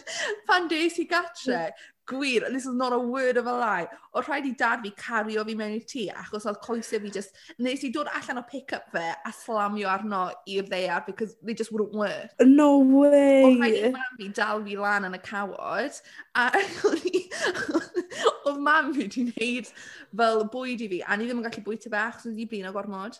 pan 0.47 0.67
des 0.71 0.99
i 1.01 1.05
gatre, 1.09 1.71
gwir, 2.11 2.45
and 2.45 2.55
this 2.55 2.65
is 2.65 2.73
not 2.73 2.93
a 2.93 2.99
word 2.99 3.37
of 3.37 3.47
a 3.47 3.53
lie, 3.53 3.87
o 4.13 4.21
rhaid 4.21 4.47
i 4.49 4.51
dad 4.57 4.83
fi 4.83 4.91
cario 4.97 5.45
fi 5.47 5.55
mewn 5.59 5.75
i'r 5.77 5.85
tŷ 5.91 6.03
achos 6.23 6.47
oedd 6.49 6.59
coesau 6.65 7.01
fi 7.03 7.11
just... 7.17 7.39
Nes 7.59 7.85
i 7.87 7.91
dod 7.95 8.09
allan 8.19 8.41
o 8.41 8.43
pick-up 8.49 8.89
fe 8.95 9.05
a 9.13 9.33
slamio 9.37 9.89
arno 9.93 10.21
i'r 10.55 10.67
ddear, 10.67 11.05
because 11.07 11.35
they 11.41 11.55
just 11.61 11.71
wouldn't 11.71 11.95
work. 12.03 12.35
No 12.43 12.69
way! 12.79 13.45
Oedd 13.47 13.63
rhaid 13.63 13.79
i 13.79 13.93
mam 13.95 14.19
fi 14.19 14.29
dal 14.41 14.63
fi 14.67 14.77
lan 14.83 15.09
yn 15.09 15.17
y 15.17 15.23
cawod 15.29 16.01
a 16.35 16.47
oedd 18.49 18.61
mam 18.67 18.93
fi 18.93 19.05
wedi 19.05 19.27
gwneud 19.31 19.73
fel 20.21 20.47
bwyd 20.55 20.85
i 20.87 20.93
fi 20.95 21.03
a 21.05 21.17
ni 21.17 21.29
ddim 21.29 21.43
yn 21.43 21.49
gallu 21.49 21.67
bwyta 21.67 21.91
fe 21.91 22.05
achos 22.05 22.31
oedd 22.31 22.45
i 22.45 22.49
blin 22.53 22.69
o 22.69 22.75
gormod. 22.77 23.19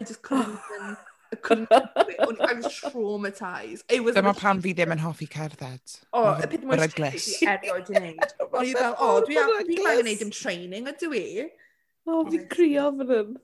I 0.00 0.04
just 0.04 0.22
couldn't... 0.22 0.58
Oh 0.80 1.13
couldn't 1.42 1.68
couldn't- 1.70 2.40
I 2.40 2.52
was 2.54 2.66
traumatised. 2.80 3.84
It 3.88 4.04
was... 4.04 4.14
Dyma 4.16 4.34
pam 4.38 4.60
fi 4.64 4.74
ddim 4.74 4.92
yn 4.94 5.02
hoffi 5.04 5.28
cerdded. 5.32 5.96
O, 6.12 6.22
y 6.38 6.46
peth 6.52 6.64
mwy 6.66 6.78
Beryglus. 6.80 7.26
sexy 7.28 7.48
erioed 7.54 7.90
yn 7.94 8.06
neud. 8.10 8.36
O'n 8.54 8.68
i 8.68 8.74
fel, 8.78 8.94
o, 8.98 9.10
dwi 9.26 9.40
am- 9.42 9.52
dwi 9.66 9.80
angen 9.82 10.00
gwneud 10.04 10.22
dim 10.24 10.32
training, 10.34 10.88
ydw 10.94 11.12
i? 11.18 11.26
O, 12.06 12.22
fi'n 12.30 12.46
crio 12.52 12.88
e- 12.92 12.96
fan 13.00 13.12
hyn. 13.16 13.34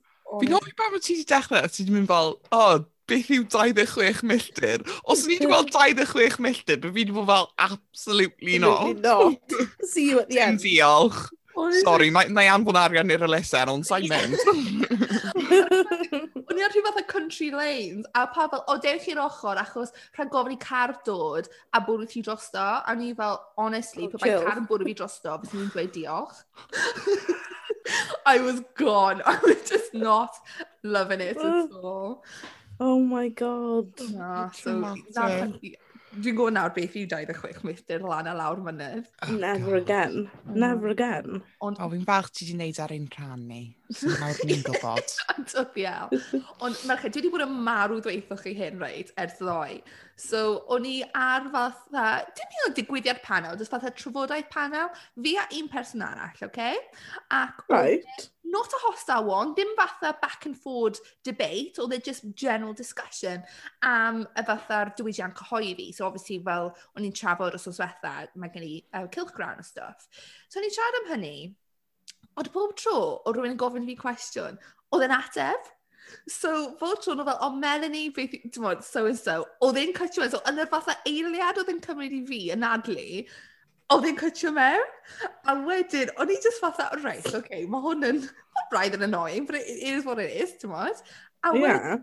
Fi'n 0.41 0.49
e- 0.53 0.57
hoffi 0.59 0.77
pan 0.79 0.93
mae 0.95 1.03
ti 1.05 1.17
wedi 1.19 1.29
dechrau, 1.35 1.69
ti 1.73 1.83
wedi 1.87 1.97
mynd 1.99 2.11
fel, 2.13 2.35
o, 2.55 2.65
beth 3.11 3.31
yw 3.35 3.45
26 3.51 4.21
milltir? 4.31 4.85
Os 5.11 5.25
ni 5.27 5.35
wedi 5.41 5.49
gweld 5.51 5.73
26 5.79 6.39
milltir, 6.45 6.79
byd 6.85 6.93
fi 6.95 7.01
wedi 7.05 7.17
bod 7.17 7.27
fel 7.33 7.49
absolutely 7.67 8.61
not. 8.63 9.01
Not. 9.03 9.57
See 9.91 10.11
you 10.13 10.21
at 10.23 10.29
the 10.31 10.37
Dim 10.39 10.49
end. 10.55 10.63
diolch. 10.63 11.25
E 11.69 11.83
Sorry, 11.83 12.11
mae 12.15 12.31
na 12.33 12.45
i 12.47 12.51
anfon 12.53 12.79
arian 12.81 13.13
i'r 13.13 13.27
elusen, 13.27 13.73
ond 13.73 13.87
sa'n 13.89 14.07
mynd. 14.11 14.37
O'n 16.51 16.59
i 16.59 16.65
ar 16.65 16.73
rhyw 16.73 16.85
fath 16.87 17.01
o 17.03 17.05
country 17.11 17.51
lanes, 17.55 18.09
a 18.15 18.27
pa 18.33 18.47
fel, 18.53 18.65
o 18.71 18.77
dewch 18.83 19.09
i'r 19.13 19.21
ochr, 19.25 19.61
achos 19.63 19.93
rhaid 20.17 20.33
gofyn 20.33 20.57
i 20.57 20.61
car 20.63 20.95
dod, 21.07 21.51
a 21.77 21.83
bwrw 21.87 22.09
ti 22.11 22.25
drosto, 22.27 22.67
a 22.81 22.97
ni 22.99 23.13
fel, 23.19 23.39
honestly, 23.61 24.09
oh, 24.09 24.15
pe 24.15 24.25
bai 24.25 24.39
car 24.47 24.63
yn 24.63 24.69
bwrw 24.71 24.89
fi 24.89 24.97
drosto, 25.03 25.37
fes 25.45 25.55
ni'n 25.57 25.71
dweud 25.75 25.95
diolch. 25.97 26.43
I 28.27 28.39
was 28.39 28.63
gone. 28.77 29.23
I 29.27 29.39
was 29.43 29.69
just 29.69 29.95
not 29.95 30.37
loving 30.83 31.21
it 31.21 31.37
at 31.37 31.71
all. 31.83 32.25
Oh 32.79 33.01
my 33.01 33.29
god. 33.29 33.89
Na, 34.13 34.51
so, 34.51 34.97
Dwi'n 36.11 36.35
gwybod 36.35 36.55
nawr 36.57 36.73
beth 36.75 36.97
yw 36.99 37.07
26 37.07 37.61
milltir 37.67 38.03
lan 38.03 38.27
a 38.27 38.33
lawr 38.35 38.59
mynydd. 38.67 39.05
Oh, 39.23 39.35
Never 39.39 39.77
God. 39.77 39.83
again. 39.83 40.31
Never 40.51 40.91
again. 40.91 41.43
Ond... 41.63 41.79
O, 41.79 41.87
fi'n 41.93 42.03
falch 42.09 42.33
ti 42.35 42.49
wedi 42.49 42.57
wneud 42.57 42.81
ar 42.83 42.95
ein 42.97 43.07
rhan 43.15 43.45
ni. 43.47 43.61
Nawr 43.91 44.39
ni'n 44.47 44.63
gwybod. 44.67 45.15
Ond 45.35 45.79
yeah. 45.79 46.07
On, 46.63 46.75
merched, 46.87 47.11
dwi 47.15 47.25
wedi 47.25 47.33
bod 47.33 47.45
yn 47.45 47.55
marw 47.67 47.99
dweithioch 48.03 48.45
chi 48.45 48.53
hyn, 48.55 48.79
reit, 48.83 49.11
ers 49.19 49.39
ddoe. 49.41 49.81
So, 50.21 50.41
o'n 50.71 50.85
i 50.87 50.99
ar 51.17 51.49
fatha, 51.51 52.05
dim 52.37 52.53
hyn 52.55 52.67
o 52.69 52.73
digwyddiad 52.77 53.23
panel, 53.25 53.57
jyst 53.59 53.73
fatha 53.73 53.91
trafodaeth 53.97 54.51
panel, 54.53 54.91
fi 55.17 55.33
a 55.41 55.47
un 55.59 55.71
person 55.73 56.05
arall, 56.07 56.35
oce? 56.37 56.51
Okay? 56.51 56.77
Ac 57.35 57.65
right. 57.73 58.29
not 58.45 58.69
a 58.77 58.81
hostile 58.85 59.25
one, 59.25 59.55
dim 59.55 59.73
fatha 59.79 60.15
back 60.23 60.47
and 60.47 60.59
forward 60.59 60.99
debate, 61.25 61.81
oedd 61.83 61.97
e 61.97 62.01
just 62.11 62.29
general 62.35 62.77
discussion 62.77 63.43
am 63.83 64.23
y 64.37 64.45
fatha'r 64.51 64.93
diwydiant 64.99 65.35
cyhoeddi. 65.41 65.89
So, 65.97 66.07
obviously, 66.07 66.39
fel, 66.47 66.71
o'n 66.95 67.09
i'n 67.09 67.17
trafod 67.17 67.59
os 67.59 67.67
oes 67.71 67.83
wetha, 67.83 68.15
mae 68.37 68.55
gen 68.55 68.69
i 68.69 68.77
uh, 68.93 69.09
cilchgran 69.11 69.65
a 69.65 69.67
stuff. 69.67 70.07
So, 70.47 70.61
o'n 70.61 70.69
i'n 70.69 70.77
siarad 70.77 71.01
am 71.01 71.11
hynny, 71.17 71.35
Ond 72.39 72.53
bob 72.55 72.77
tro 72.79 72.97
o 73.25 73.33
rhywun 73.33 73.55
yn 73.55 73.61
gofyn 73.61 73.87
fi 73.89 73.97
cwestiwn, 73.99 74.59
oedd 74.95 75.07
e'n 75.07 75.15
ateb. 75.17 75.71
So, 76.31 76.75
bob 76.81 77.03
tro 77.03 77.15
nhw 77.15 77.27
fel, 77.27 77.39
o 77.47 77.51
Melanie, 77.55 78.11
beth, 78.15 78.37
timod, 78.55 78.85
so 78.87 79.07
and 79.07 79.19
so, 79.19 79.41
oedd 79.67 79.79
e'n 79.81 79.95
cytio 79.97 80.25
mewn. 80.25 80.35
So, 80.35 80.43
yn 80.51 80.61
yr 80.63 80.71
fatha 80.71 80.97
eiliad 81.09 81.61
oedd 81.61 81.73
e'n 81.73 81.83
cymryd 81.85 82.17
i 82.17 82.23
fi 82.29 82.41
yn 82.55 82.67
adlu, 82.67 83.09
oedd 83.95 84.09
e'n 84.11 84.21
cytio 84.21 84.55
mewn. 84.57 84.95
A 85.51 85.57
wedyn, 85.67 86.15
o'n 86.23 86.33
i 86.33 86.39
just 86.43 86.63
fatha, 86.63 86.89
reit, 87.03 87.27
oce, 87.27 87.43
okay, 87.43 87.67
mae 87.71 87.85
hwn 87.87 88.09
yn, 88.13 88.23
mae'n 88.27 88.71
braidd 88.73 88.99
yn 88.99 89.07
annoying, 89.11 89.47
but 89.47 89.61
it 89.61 89.85
is 89.93 90.07
what 90.07 90.23
it 90.23 90.35
is, 90.35 90.57
timod? 90.63 91.05
A 91.47 91.55
wedyn, 91.55 91.69
yeah 91.69 92.03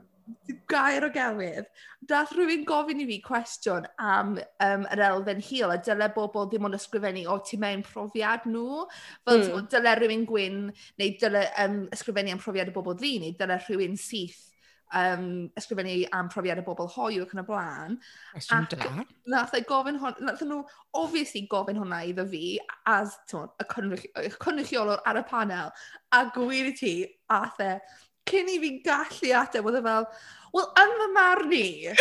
gair 0.67 1.05
o 1.07 1.09
gelwydd, 1.13 1.67
dath 2.09 2.33
rhywun 2.35 2.65
gofyn 2.67 3.03
i 3.03 3.07
fi 3.09 3.19
cwestiwn 3.25 3.87
am 4.03 4.35
um, 4.37 4.83
yr 4.93 5.03
elfen 5.09 5.39
hil, 5.49 5.71
a 5.71 5.77
dyle 5.83 6.09
bobl 6.15 6.49
ddim 6.49 6.67
ond 6.67 6.77
ysgrifennu 6.77 7.23
o 7.31 7.37
ti 7.47 7.59
mewn 7.61 7.85
profiad 7.87 8.47
nhw. 8.49 8.83
Fel 9.27 9.39
mm. 9.39 9.47
Tw, 9.47 9.63
dyle 9.75 9.95
rhywun 9.99 10.27
gwyn, 10.29 10.59
neu 10.99 11.15
dyle 11.21 11.47
um, 11.63 11.79
ysgrifennu 11.95 12.35
am 12.35 12.43
profiad 12.43 12.71
y 12.71 12.75
bobl 12.75 12.97
ddi 12.99 13.17
neu 13.23 13.35
dyle 13.39 13.59
rhywun 13.63 13.97
syth 14.01 14.47
um, 14.93 15.49
ysgrifennu 15.59 16.07
am 16.15 16.29
profiad 16.31 16.61
y 16.61 16.65
bobl 16.65 16.89
hoiw 16.91 17.25
ac 17.25 17.33
yn 17.35 17.41
y 17.41 17.45
blaen. 17.47 17.97
Ac 18.37 18.49
nath 19.31 19.55
e 19.57 19.63
gofyn 19.67 19.99
hwn, 20.01 20.17
nath 20.27 20.43
nhw 20.45 20.61
obviously 20.97 21.45
gofyn 21.51 21.79
hwnna 21.81 22.03
iddo 22.09 22.27
fi 22.29 22.57
as 22.91 23.17
tw, 23.29 23.45
y 23.61 24.29
cynrychiolwr 24.37 25.03
ar 25.07 25.21
y 25.21 25.25
panel. 25.29 25.71
A 26.15 26.25
gwir 26.35 26.71
i 26.71 26.75
ti, 26.77 26.93
ath 27.33 27.59
e, 27.63 27.73
cyn 28.29 28.51
i 28.51 28.59
fi 28.63 28.71
gallu 28.85 29.33
ateb, 29.41 29.67
oedd 29.67 29.79
e 29.79 29.83
fel, 29.87 30.07
wel, 30.55 30.69
yn 30.83 30.95
fy 31.01 31.09
marn 31.15 31.53
i... 31.57 31.67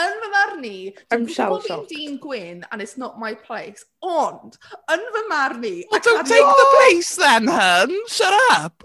yn 0.00 0.14
fy 0.22 0.28
marn 0.32 0.64
i, 0.66 0.76
dwi'n 1.12 1.26
gwybod 1.28 1.66
fi'n 1.66 1.84
dyn 1.90 2.16
gwyn 2.22 2.62
and 2.70 2.84
it's 2.84 2.96
not 3.00 3.18
my 3.20 3.32
place, 3.46 3.84
ond, 4.04 4.56
yn 4.92 5.04
fy 5.16 5.24
marn 5.32 5.66
i... 5.66 5.74
Well, 5.90 6.04
don't 6.06 6.26
take 6.28 6.54
the 6.62 6.68
place 6.76 7.12
then, 7.20 7.50
hun. 7.50 7.94
Shut 8.08 8.36
up. 8.52 8.82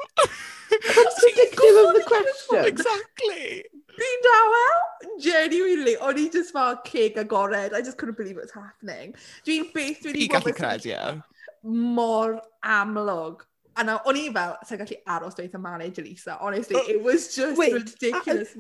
That's 0.70 1.24
ridiculous 1.24 1.88
of 1.88 1.94
the 1.96 2.04
question. 2.08 2.66
Exactly. 2.66 3.64
Fi'n 3.96 4.24
dawel? 4.26 4.80
Genuinely. 5.24 5.96
O'n 6.04 6.20
i 6.20 6.28
just 6.34 6.52
fel 6.56 6.82
cig 6.88 7.18
agored. 7.18 7.74
I 7.74 7.82
just 7.82 7.98
couldn't 7.98 8.18
believe 8.18 8.36
what's 8.36 8.54
happening. 8.54 9.16
Dwi'n 9.48 9.70
beth 9.74 10.04
wedi... 10.04 10.26
Fi 10.26 10.32
gallu 10.34 10.56
credu, 10.58 10.92
ie. 10.92 11.22
Mor 11.96 12.42
amlwg 12.62 13.46
A 13.76 13.84
na, 13.84 13.98
o'n 14.08 14.16
i 14.16 14.26
fel, 14.32 14.54
sa'n 14.64 14.80
gallu 14.80 14.98
aros 15.12 15.36
dweud 15.36 15.56
y 15.58 15.60
manage 15.60 16.00
Elisa. 16.00 16.38
Honestly, 16.40 16.78
oh, 16.80 16.86
it 16.88 17.02
was 17.04 17.28
just 17.36 17.58
Wait, 17.60 17.74
ridiculous. 17.76 18.54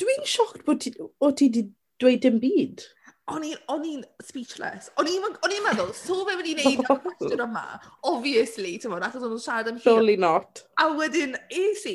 Dwi'n 0.00 0.22
sioct 0.24 0.64
bod 0.64 0.80
ti, 0.80 0.94
o 0.96 1.30
ti 1.36 1.50
wedi 1.50 1.64
dweud 2.00 2.22
dim 2.24 2.38
byd. 2.40 2.84
O'n 3.32 3.44
i'n 3.44 4.04
speechless. 4.24 4.88
O'n 5.00 5.08
i'n 5.08 5.66
meddwl, 5.66 5.92
so 5.96 6.22
fe 6.28 6.36
wedi 6.40 6.56
gwneud 6.56 6.80
y 6.80 6.96
cwestiwn 7.04 7.44
yma, 7.44 7.64
obviously, 8.08 8.74
ti'n 8.80 8.92
fawr, 8.92 9.04
achos 9.08 9.22
o'n 9.24 9.34
nhw'n 9.34 9.44
siarad 9.44 9.68
am 9.68 9.76
hyn. 9.76 9.84
Surely 9.84 10.16
not. 10.20 10.64
A 10.80 10.88
wedyn, 10.96 11.36
is 11.52 11.84
i, 11.88 11.94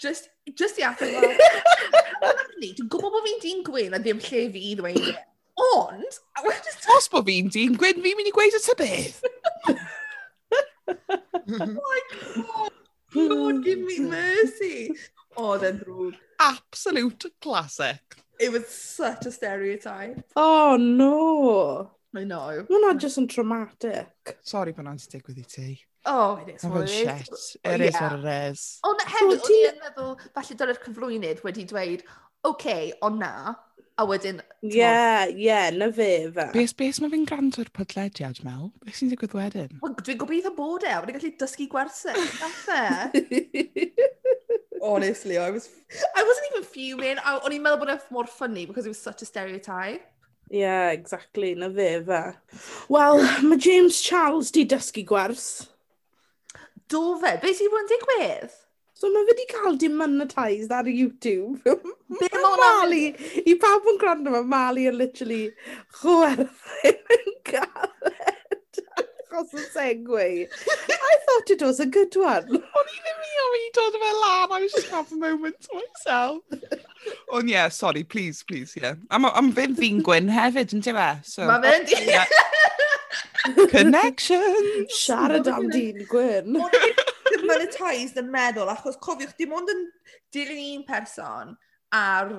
just, 0.00 0.28
just 0.56 0.80
i 0.80 0.86
ateb 0.88 1.16
fel, 1.16 1.32
dwi'n 2.60 2.92
gwybod 2.92 3.16
bod 3.16 3.24
fi'n 3.28 3.42
dyn 3.46 3.64
gwyn 3.68 3.96
a 3.96 4.02
ddim 4.04 4.20
lle 4.26 4.44
fi 4.52 4.66
i 4.68 4.76
ddweud 4.76 5.10
e. 5.14 5.16
Ond, 5.70 6.20
a 6.36 6.44
wedyn... 6.44 6.78
Os 6.96 7.08
bod 7.12 7.28
fi'n 7.28 7.48
dyn 7.52 7.76
gwyn, 7.80 8.04
fi'n 8.04 8.20
mynd 8.20 8.32
i 8.32 8.36
gweud 8.36 8.56
y 8.56 8.62
ty 8.68 8.78
beth. 8.84 9.24
Oh 11.34 11.42
my 11.46 12.00
God! 12.34 12.70
Lord, 13.14 13.64
give 13.64 13.80
me 13.80 14.00
mercy! 14.00 14.94
Oh, 15.36 15.58
then 15.58 15.78
drwg. 15.80 16.14
Absolute 16.40 17.24
classic. 17.40 18.00
It 18.40 18.52
was 18.52 18.68
such 18.68 19.26
a 19.26 19.30
stereotype. 19.30 20.24
Oh, 20.34 20.76
no. 20.76 21.90
I 22.16 22.24
know. 22.24 22.66
We're 22.68 22.80
not 22.80 22.98
just 22.98 23.18
yn 23.18 23.28
traumatic. 23.28 24.38
Sorry 24.42 24.72
pan 24.72 24.88
anti 24.90 25.06
digwydd 25.12 25.38
i 25.38 25.44
ti. 25.46 25.68
Oh, 26.06 26.40
it 26.46 26.56
is 26.56 26.64
what 26.64 26.88
it 26.88 26.90
is. 26.90 27.28
Shit. 27.52 27.60
It 27.62 27.80
is 27.80 27.94
what 28.00 28.18
it 28.18 28.24
is. 28.24 28.64
Ond 28.88 29.04
hefyd, 29.04 29.44
o'n 29.44 29.58
i'n 29.58 29.78
meddwl, 29.84 30.16
falle 30.34 30.56
dyna'r 30.62 30.80
cyflwynydd 30.86 31.44
wedi 31.44 31.66
dweud, 31.70 32.02
oce, 32.02 32.50
okay, 32.50 32.92
ond 33.06 33.20
na, 33.20 33.54
A 34.00 34.04
wedyn... 34.08 34.38
Ie, 34.64 34.90
ie, 35.36 35.56
na 35.76 35.90
fe 35.92 36.08
fe. 36.32 36.46
Bes, 36.54 36.72
bes 36.78 37.00
mae 37.02 37.10
fi'n 37.12 37.26
gwrando'r 37.28 37.68
podlediad, 37.76 38.38
Mel? 38.46 38.70
Beth 38.86 38.96
sy'n 38.96 39.10
digwydd 39.12 39.34
wedyn? 39.36 39.74
Wel, 39.82 39.96
Dwi'n 40.06 40.20
gobeithio 40.22 40.52
bod 40.56 40.86
e, 40.86 40.92
a 40.94 41.02
wedi 41.02 41.16
gallu 41.18 41.32
dysgu 41.42 41.66
gwersyll. 41.72 42.20
E? 42.72 43.90
Honestly, 44.82 45.36
I 45.36 45.50
was... 45.50 45.68
I 46.16 46.22
wasn't 46.24 46.48
even 46.52 46.64
fuming. 46.64 47.20
I- 47.20 47.40
O'n 47.44 47.52
i'n 47.58 47.60
meddwl 47.66 47.82
bod 47.82 47.92
e 47.92 47.98
mor 48.14 48.30
funny 48.30 48.64
because 48.70 48.86
it 48.88 48.94
was 48.94 49.02
such 49.02 49.20
a 49.20 49.28
stereotype. 49.28 50.06
Ie, 50.50 50.62
yeah, 50.62 50.88
exactly, 50.96 51.52
na 51.54 51.68
fe 51.76 51.90
fe. 52.08 52.22
Wel, 52.90 53.20
mae 53.50 53.60
James 53.60 54.00
Charles 54.02 54.50
di 54.56 54.64
dysgu 54.72 55.04
gwers. 55.12 55.44
Do 56.90 57.04
fe, 57.20 57.36
beth 57.44 57.60
sy'n 57.60 57.70
bod 57.76 57.84
yn 57.84 57.92
digwydd? 57.92 58.56
So 59.00 59.08
mae 59.08 59.24
fe 59.24 59.32
wedi 59.32 59.44
cael 59.48 59.78
demonetised 59.80 60.72
ar 60.76 60.88
YouTube. 60.92 61.62
Be 61.64 62.26
mae 62.34 62.56
Mali, 62.64 63.04
i 63.48 63.54
pawb 63.62 63.86
yn 63.88 64.00
gwrando 64.02 64.34
mae 64.34 64.44
Mali 64.54 64.84
yn 64.90 64.98
literally 65.00 65.46
chwerthin 66.00 66.98
yn 67.16 67.30
gared. 67.48 68.82
Achos 69.30 69.54
y 69.56 69.64
segway. 69.72 70.42
I 70.44 71.16
thought 71.24 71.50
it 71.54 71.62
was 71.62 71.80
a 71.80 71.86
good 71.86 72.14
one. 72.16 72.44
O'n 72.80 72.90
i 72.92 72.98
ddim 73.06 73.22
i 73.24 73.38
o'n 73.44 73.56
i 73.56 73.68
dod 73.78 73.96
fe 74.02 74.10
lan, 74.18 74.52
I 74.52 74.60
was 74.66 74.72
just 74.74 74.90
have 74.90 75.12
a 75.12 75.16
moment 75.16 75.56
to 75.62 75.80
myself. 75.80 76.42
Ond 77.32 77.48
ie, 77.48 77.54
yeah, 77.54 77.68
sorry, 77.72 78.02
please, 78.04 78.42
please, 78.42 78.76
ie. 78.76 78.82
Yeah. 78.82 78.98
Am, 79.10 79.24
am 79.30 79.48
fe 79.56 79.68
fi'n 79.78 80.02
gwyn 80.04 80.28
hefyd, 80.34 80.74
yn 80.76 80.84
ti 80.84 80.92
fe? 80.98 81.08
So, 81.24 81.48
mae 81.48 81.80
fe'n... 81.86 82.26
Connections! 83.72 84.92
Siarad 84.92 85.48
am 85.48 85.70
dyn 85.72 86.04
gwyn 86.10 86.60
monetised 87.50 88.22
yn 88.22 88.30
meddwl, 88.32 88.70
achos 88.72 88.98
cofiwch, 89.02 89.36
dim 89.38 89.52
ond 89.58 89.74
yn 89.74 89.84
dilyn 90.34 90.64
un 90.78 90.86
person 90.88 91.54
ar 91.94 92.32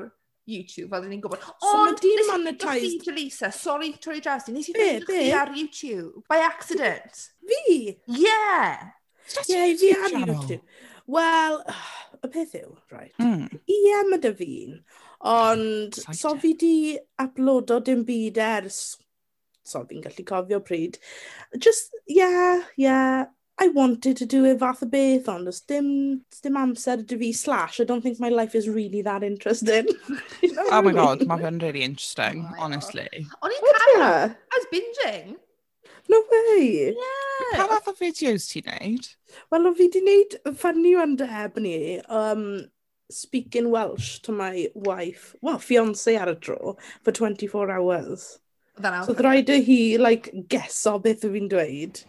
YouTube, 0.49 0.89
fel 0.91 1.05
ni'n 1.05 1.21
gwybod. 1.23 1.43
So 1.61 1.73
mae 1.83 1.97
dim 2.01 2.23
monetised. 2.31 3.01
Nes 3.01 3.11
i 3.11 3.15
Lisa, 3.15 3.51
sorry 3.55 3.91
troi 4.01 4.19
draws 4.23 4.49
nes 4.49 4.71
i 4.71 4.75
ddweud 4.75 5.05
chdi 5.07 5.27
ar 5.37 5.53
YouTube, 5.55 6.23
by 6.31 6.41
accident. 6.47 7.27
Fi? 7.47 7.97
Yeah. 8.07 8.89
Ie, 9.47 9.75
fi 9.79 9.91
ar 9.95 10.15
YouTube. 10.17 10.63
Wel, 11.11 11.59
y 12.21 12.31
peth 12.31 12.57
yw, 12.59 12.73
right. 12.93 13.13
Mm. 13.21 13.61
Ie, 13.69 14.01
mae 14.09 14.19
dy 14.23 14.33
fi'n. 14.37 14.81
Ond, 15.31 15.97
so 16.17 16.33
fi 16.41 16.53
di 16.57 16.97
uploado 17.21 17.77
dim 17.85 18.01
byd 18.07 18.39
ers, 18.41 18.79
so 19.61 19.83
fi'n 19.89 20.01
gallu 20.03 20.25
cofio 20.27 20.61
pryd. 20.65 20.97
Just, 21.57 21.93
yeah, 22.09 22.63
yeah. 22.79 23.29
I 23.61 23.67
wanted 23.67 24.17
to 24.17 24.25
do 24.25 24.43
it 24.45 24.59
fath 24.59 24.81
o 24.81 24.87
beth, 24.87 25.27
ond 25.29 25.47
os 25.47 25.59
dim, 25.69 25.89
dim 26.41 26.55
amser 26.57 26.95
dy 27.05 27.17
fi 27.21 27.27
slash, 27.31 27.79
I 27.79 27.83
don't 27.83 28.01
think 28.01 28.19
my 28.19 28.29
life 28.29 28.55
is 28.55 28.67
really 28.67 29.03
that 29.03 29.21
interesting. 29.21 29.85
you 30.41 30.55
know 30.55 30.65
oh 30.71 30.81
my 30.81 30.93
god, 30.97 31.21
mae 31.29 31.37
fe'n 31.43 31.61
really 31.61 31.83
interesting, 31.85 32.41
oh 32.47 32.65
honestly. 32.65 33.05
O'n 33.21 33.53
i'n 33.57 33.69
cael, 33.83 34.33
I 34.33 34.57
was 34.57 34.65
binging. 34.73 35.35
No 36.09 36.23
way! 36.31 36.95
Yeah. 36.97 37.53
Pa 37.59 37.67
fath 37.75 37.93
o 37.93 37.95
fideos 38.01 38.49
ti'n 38.49 38.65
neud? 38.71 39.13
Wel, 39.53 39.69
o 39.69 39.75
fi 39.77 39.91
di 39.93 40.01
neud 40.09 40.39
ffynnu 40.49 40.97
yn 41.05 41.17
dy 41.21 41.29
ni, 41.67 41.77
um, 42.09 42.45
speaking 43.13 43.69
Welsh 43.69 44.23
to 44.25 44.31
my 44.31 44.69
wife, 44.73 45.35
well, 45.41 45.61
fiance 45.61 46.17
ar 46.17 46.33
y 46.33 46.39
dro, 46.47 46.77
for 47.03 47.13
24 47.13 47.69
hours. 47.77 48.31
So 48.79 49.13
oedd 49.13 49.21
rhaid 49.25 49.49
i 49.51 49.59
hi, 49.65 49.79
like, 49.99 50.31
geso 50.49 50.95
beth 51.03 51.25
fi'n 51.27 51.49
dweud. 51.51 51.99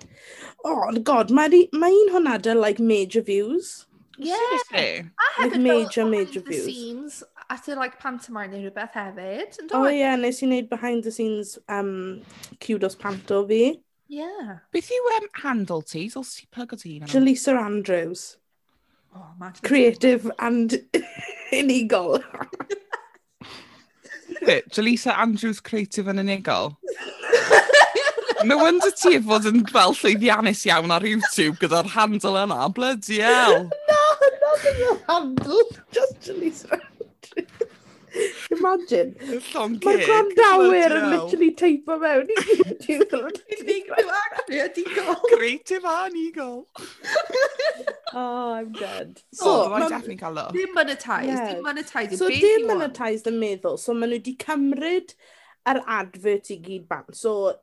Oh, 0.65 0.93
god, 1.03 1.33
mae 1.35 1.67
ma 1.75 1.91
un 1.91 2.13
hwnna 2.15 2.37
dy, 2.43 2.55
like, 2.55 2.79
major 2.79 3.23
views. 3.23 3.87
Yeah. 4.17 4.37
Seriously? 4.37 5.11
A 5.41 5.43
like, 5.43 5.61
major, 5.61 6.07
major 6.07 6.41
views. 6.41 6.65
The 6.65 6.73
scenes, 6.73 7.23
at 7.51 7.67
y, 7.67 7.75
like, 7.75 7.99
pantomime 7.99 8.53
neu 8.53 8.63
rhywbeth 8.63 8.95
hefyd. 8.95 9.59
O, 9.73 9.81
oh, 9.81 9.89
ie, 9.89 9.99
yeah, 9.99 10.15
nes 10.17 10.43
i 10.43 10.47
wneud 10.49 10.71
behind 10.71 11.03
the 11.05 11.13
scenes 11.13 11.59
um, 11.69 12.23
kudos 12.61 12.95
panto 12.95 13.43
fi. 13.49 13.81
Yeah. 14.13 14.61
Beth 14.73 14.93
yw 14.93 15.11
um, 15.17 15.29
handle 15.43 15.83
ti? 15.83 16.07
Os 16.17 16.37
ti 16.37 16.47
plug 16.53 16.77
o 16.77 16.79
ti? 16.79 17.01
Jalisa 17.11 17.57
Andrews. 17.59 18.37
Oh, 19.15 19.53
Creative 19.63 20.31
and 20.39 20.79
illegal 21.53 22.23
it? 24.49 24.71
Jalisa 24.71 25.17
Andrews 25.19 25.61
creative 25.61 26.11
yn 26.13 26.23
unigol? 26.23 26.77
No 28.45 28.57
wonder 28.59 28.91
ti 28.99 29.21
fod 29.23 29.47
yn 29.47 29.61
fel 29.71 29.95
llwyddiannus 29.95 30.65
iawn 30.67 30.91
ar 30.95 31.05
YouTube 31.07 31.61
gyda'r 31.63 31.93
handle 31.95 32.35
yna, 32.41 32.67
bloody 32.75 33.21
hell. 33.23 33.69
No, 33.91 34.01
nothing 34.43 34.81
your 34.83 34.99
handle, 35.07 35.63
just 35.95 36.19
Jalisa 36.27 36.73
Andrews. 36.73 36.92
Imagine. 38.53 39.15
Llon 39.53 39.79
ceg. 39.81 39.87
Mae 39.87 40.07
grandawyr 40.07 40.95
yn 40.99 41.09
literally 41.13 41.51
teipo 41.59 41.97
mewn 42.03 42.31
i 42.33 42.37
gyd. 42.49 42.87
Unigol 42.97 43.29
actually, 44.19 44.61
unigol. 44.67 45.19
Creative 45.33 45.91
anigol. 45.97 46.63
Oh, 48.15 48.53
I'm 48.53 48.73
dead. 48.73 49.23
So, 49.33 49.47
oh, 49.49 49.69
mae'n 49.73 49.89
definitely 49.89 50.19
cael 50.21 50.35
love. 50.37 50.53
Dim 50.53 50.75
monetised, 50.77 51.31
yeah. 51.33 51.55
dim 51.55 51.65
monetised. 51.65 52.19
So, 52.21 52.29
dim 52.29 52.67
monetised 52.69 53.31
yn 53.31 53.39
meddwl. 53.41 53.79
So, 53.81 53.95
maen 53.97 54.13
nhw 54.13 54.19
wedi 54.19 54.35
cymryd 54.43 55.15
yr 55.73 55.81
advert 55.97 56.51
i 56.53 56.59
gyd 56.61 56.85
ban. 56.91 57.09
So, 57.17 57.55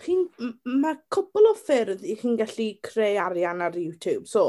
chi'n... 0.00 0.24
Mae 0.64 0.96
cwbl 1.12 1.50
o 1.50 1.52
ffyrdd 1.60 2.06
i 2.08 2.16
chi'n 2.22 2.40
gallu 2.40 2.70
creu 2.88 3.20
arian 3.26 3.60
ar 3.66 3.76
YouTube. 3.76 4.24
So, 4.32 4.46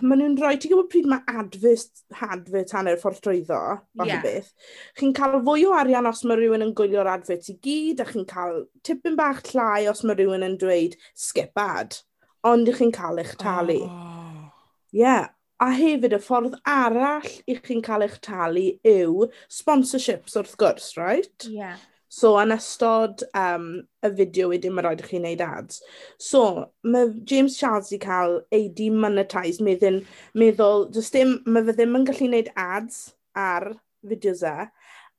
maen 0.00 0.22
nhw'n 0.22 0.36
rhoi, 0.40 0.54
ti'n 0.60 0.72
gwybod 0.72 0.90
pryd 0.92 1.08
mae 1.10 1.24
adfyst 1.40 2.04
hadfyt 2.20 2.74
hanner 2.76 3.00
ffordd 3.00 3.20
trwyddo, 3.24 3.60
fath 3.98 4.10
yeah. 4.10 4.22
beth, 4.24 4.52
chi'n 5.00 5.14
cael 5.16 5.40
fwy 5.46 5.66
o 5.68 5.74
arian 5.76 6.08
os 6.10 6.22
mae 6.28 6.38
rhywun 6.40 6.64
yn 6.66 6.72
gwylio'r 6.78 7.10
adfyt 7.16 7.50
i 7.52 7.56
gyd, 7.66 8.00
a 8.04 8.08
chi'n 8.08 8.28
cael 8.30 8.64
tipyn 8.86 9.18
bach 9.18 9.42
llai 9.52 9.84
os 9.90 10.04
mae 10.04 10.18
rhywun 10.18 10.46
yn 10.46 10.56
dweud 10.60 10.96
skip 11.26 11.60
ad, 11.60 11.98
ond 12.46 12.72
chi'n 12.78 12.94
cael 12.94 13.20
eich 13.22 13.36
talu. 13.40 13.82
Oh. 13.86 14.48
Yeah. 14.96 15.30
A 15.60 15.68
hefyd 15.76 16.14
y 16.16 16.18
ffordd 16.24 16.54
arall 16.64 17.26
i 17.44 17.58
chi'n 17.60 17.82
cael 17.84 18.06
eich 18.06 18.16
talu 18.24 18.70
yw 18.88 19.26
sponsorships 19.52 20.38
wrth 20.40 20.56
gwrs, 20.60 20.94
right? 20.96 21.44
Yeah. 21.44 21.76
So, 22.10 22.32
yn 22.42 22.50
ystod 22.50 23.22
um, 23.38 23.66
y 24.02 24.08
fideo 24.18 24.48
wedyn 24.50 24.74
mae'n 24.74 24.88
rhaid 24.88 25.02
i 25.04 25.06
chi 25.06 25.18
wneud 25.20 25.42
ads. 25.44 25.76
So, 26.18 26.42
mae 26.82 27.12
James 27.30 27.58
Charles 27.60 27.92
i 27.94 28.00
cael 28.02 28.40
ei 28.56 28.64
demonetised 28.80 29.62
meddyn, 29.62 30.00
meddwl 30.42 30.88
does 30.90 31.12
dim, 31.14 31.36
mae 31.46 31.62
fe 31.68 31.76
ddim 31.78 31.94
yn 32.00 32.08
gallu 32.08 32.26
wneud 32.26 32.50
ads 32.58 32.98
ar 33.38 33.68
fideos 34.10 34.42
e, 34.42 34.56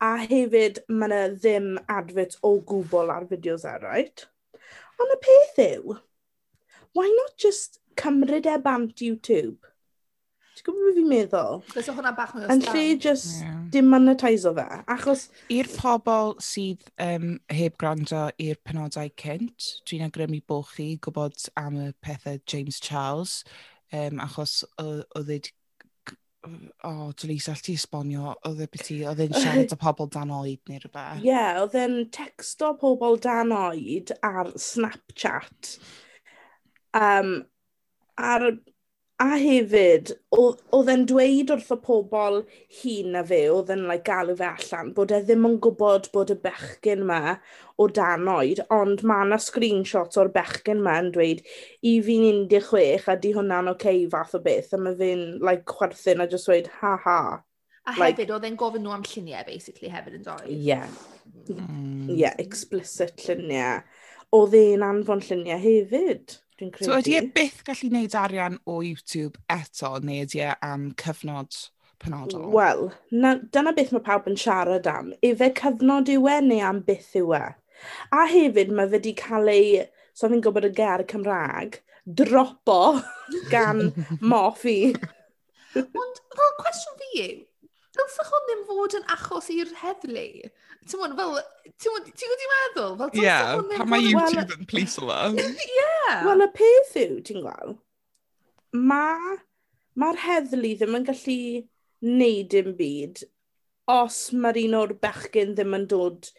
a 0.04 0.12
hefyd 0.26 0.84
mae 0.90 1.08
yna 1.08 1.22
ddim 1.38 1.72
advert 1.96 2.36
o 2.44 2.58
gwbl 2.74 3.16
ar 3.16 3.30
fideos 3.32 3.64
e, 3.64 3.78
right? 3.86 4.28
Ond 5.00 5.16
y 5.16 5.20
peth 5.24 5.66
yw, 5.70 5.98
why 6.92 7.08
not 7.22 7.38
just 7.40 7.80
cymryd 8.04 8.52
e 8.52 8.60
bant 8.68 9.08
YouTube? 9.08 9.71
Ti'n 10.62 10.76
gwybod 10.76 10.86
beth 10.86 10.98
fi'n 11.00 11.08
meddwl? 11.10 11.62
Fysa 11.72 11.94
hwnna 11.98 12.12
bach 12.14 12.34
mwy 12.36 12.44
o 12.46 12.54
Yn 12.54 12.60
lle 12.68 12.84
just 13.02 13.40
yeah. 13.42 13.56
dim 13.74 13.88
o 14.46 14.52
fe. 14.54 14.66
Achos... 14.94 15.24
I'r 15.50 15.70
pobl 15.74 16.36
sydd 16.46 16.86
um, 17.02 17.32
heb 17.50 17.80
gwrando 17.82 18.28
i'r 18.42 18.60
penodau 18.68 19.10
cynt, 19.18 19.72
dwi'n 19.90 20.06
agrymu 20.06 20.44
bod 20.52 20.70
chi 20.76 20.92
gwybod 21.02 21.48
am 21.58 21.80
y 21.82 21.88
pethau 22.06 22.38
James 22.46 22.78
Charles, 22.84 23.40
um, 23.90 24.22
achos 24.22 24.62
oedd 24.86 25.34
e... 25.34 25.42
O, 26.42 26.50
oh, 26.90 27.10
Delise, 27.14 27.52
all 27.54 27.60
ti 27.62 27.76
esbonio, 27.78 28.32
oedd 28.50 28.64
e 28.66 28.68
beth 28.74 28.88
i, 28.94 28.96
oedd 29.06 29.20
e'n 29.22 29.36
siarad 29.36 29.74
o 29.76 29.78
pobl 29.82 30.08
dan 30.10 30.32
oed 30.34 30.62
neu 30.70 30.80
rhywbeth. 30.82 31.20
Ie, 31.22 31.28
yeah, 31.28 31.60
oedd 31.62 31.78
e'n 31.78 32.00
texto 32.14 32.72
pobl 32.82 33.20
dan 33.22 33.54
oed 33.54 34.14
ar 34.26 34.50
Snapchat. 34.58 35.76
Um, 36.98 37.36
ar 38.18 38.48
A 39.22 39.36
hefyd, 39.38 40.10
oedd 40.34 40.62
oedd 40.74 40.88
e'n 40.90 41.04
dweud 41.10 41.52
wrth 41.54 41.74
y 41.76 41.78
pobl 41.84 42.40
hun 42.80 43.12
na 43.14 43.22
fe, 43.28 43.42
oedd 43.54 43.70
e'n 43.76 43.84
like, 43.90 44.06
galw 44.08 44.34
fe 44.40 44.48
allan, 44.48 44.90
bod 44.98 45.14
e 45.14 45.20
ddim 45.28 45.46
yn 45.50 45.58
gwybod 45.62 46.08
bod 46.16 46.34
y 46.34 46.38
bechgyn 46.42 47.04
yma 47.04 47.36
o 47.78 47.88
dan 48.00 48.26
oed, 48.34 48.64
ond 48.74 49.04
mae 49.06 49.28
yna 49.28 49.38
screenshots 49.46 50.18
o'r 50.18 50.32
bechgyn 50.34 50.82
yma 50.82 50.96
yn 51.04 51.12
dweud 51.14 51.46
i 51.86 51.94
fi'n 52.08 52.42
16 52.56 53.12
a 53.14 53.18
di 53.22 53.36
hwnna'n 53.38 53.70
oce 53.76 53.78
okay, 53.78 54.04
fath 54.10 54.34
o 54.40 54.42
beth, 54.48 54.74
a 54.74 54.82
mae 54.82 54.98
fe'n 55.04 55.26
like, 55.46 55.68
chwerthin 55.70 56.26
a 56.26 56.30
just 56.32 56.50
dweud 56.50 56.72
ha 56.80 56.98
ha. 57.06 57.22
A 57.86 57.94
like, 57.98 58.16
hefyd, 58.16 58.34
oedd 58.34 58.50
e'n 58.50 58.58
gofyn 58.58 58.88
nhw 58.88 58.96
am 58.98 59.06
lluniau, 59.06 59.46
basically, 59.46 59.94
hefyd 59.94 60.18
yn 60.18 60.26
dod. 60.32 60.48
Yeah. 60.50 60.88
Mm. 61.46 62.10
Yeah, 62.10 62.34
explicit 62.42 63.22
lluniau. 63.28 63.84
Oedd 64.34 64.58
e'n 64.58 64.88
anfon 64.88 65.22
lluniau 65.28 65.62
hefyd 65.62 66.40
dwi'n 66.62 66.72
e 66.72 66.78
credu. 66.78 66.90
So 66.90 67.02
ydy 67.02 67.18
e 67.20 67.28
byth 67.36 67.62
gallu 67.68 67.92
gwneud 67.92 68.18
arian 68.22 68.58
o 68.70 68.80
YouTube 68.86 69.42
eto, 69.52 69.96
neu 70.06 70.26
ydy 70.26 70.44
e 70.46 70.52
am 70.66 70.90
cyfnod 71.02 71.58
penodol? 72.02 72.50
Wel, 72.54 72.88
dyna 73.12 73.74
beth 73.78 73.94
mae 73.96 74.06
pawb 74.06 74.30
yn 74.32 74.40
siarad 74.40 74.90
am. 74.90 75.12
Efe 75.26 75.52
cyfnod 75.58 76.12
yw 76.14 76.30
e 76.32 76.38
neu 76.48 76.66
am 76.68 76.82
byth 76.88 77.16
yw 77.20 77.36
e? 77.38 77.46
A 78.14 78.26
hefyd 78.30 78.74
mae 78.74 78.90
fe 78.90 79.00
wedi 79.00 79.16
cael 79.18 79.50
ei, 79.52 79.86
so 80.14 80.30
fi'n 80.30 80.44
gwybod 80.46 80.70
y 80.70 80.74
ger 80.78 81.06
Cymraeg, 81.10 81.80
dropo 82.06 82.82
gan 83.54 83.90
moffi. 84.34 84.94
Ond, 85.78 86.22
fel 86.38 86.58
cwestiwn 86.60 87.00
fi 87.02 87.12
yw, 87.26 87.38
Dylse 87.98 88.24
hwn 88.24 88.46
ddim 88.48 88.62
fod 88.70 88.98
yn 89.02 89.08
achos 89.16 89.50
i'r 89.52 89.72
heddlu. 89.82 90.28
Ti'n 90.88 91.02
mwyn, 91.02 91.16
fel, 91.18 91.34
ti'n 91.76 91.96
gwybod 91.96 92.12
ti'n 92.22 92.52
meddwl? 92.54 92.94
Fel, 93.02 93.12
Ie, 93.20 93.26
yeah, 93.26 93.58
pa 93.76 93.88
mae 93.90 94.06
YouTube 94.06 94.56
yn 94.56 94.68
plis 94.70 94.96
please 94.96 95.04
love? 95.04 95.36
Ie. 95.82 95.90
Wel, 96.28 96.46
y 96.46 96.50
peth 96.56 96.96
yw, 97.04 97.18
ti'n 97.28 97.44
gweld, 97.44 97.76
mae'r 98.92 99.42
ma 100.00 100.14
heddlu 100.24 100.72
ddim 100.80 100.98
yn 101.02 101.08
gallu 101.10 101.42
neud 102.02 102.50
dim 102.54 102.72
byd 102.80 103.26
os 103.92 104.22
mae'r 104.32 104.62
un 104.64 104.78
o'r 104.80 104.96
bechgyn 105.04 105.54
ddim 105.58 105.76
yn 105.78 105.86
dod 105.92 106.32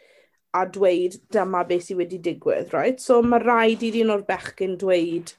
a 0.56 0.64
dweud 0.68 1.18
dyma 1.34 1.62
beth 1.68 1.86
sydd 1.88 2.00
wedi 2.00 2.18
digwydd, 2.24 2.72
right? 2.76 3.00
So 3.00 3.20
mae 3.22 3.42
rhaid 3.42 3.84
i'r 3.88 4.00
un 4.02 4.14
o'r 4.16 4.24
bechgyn 4.28 4.78
dweud 4.80 5.32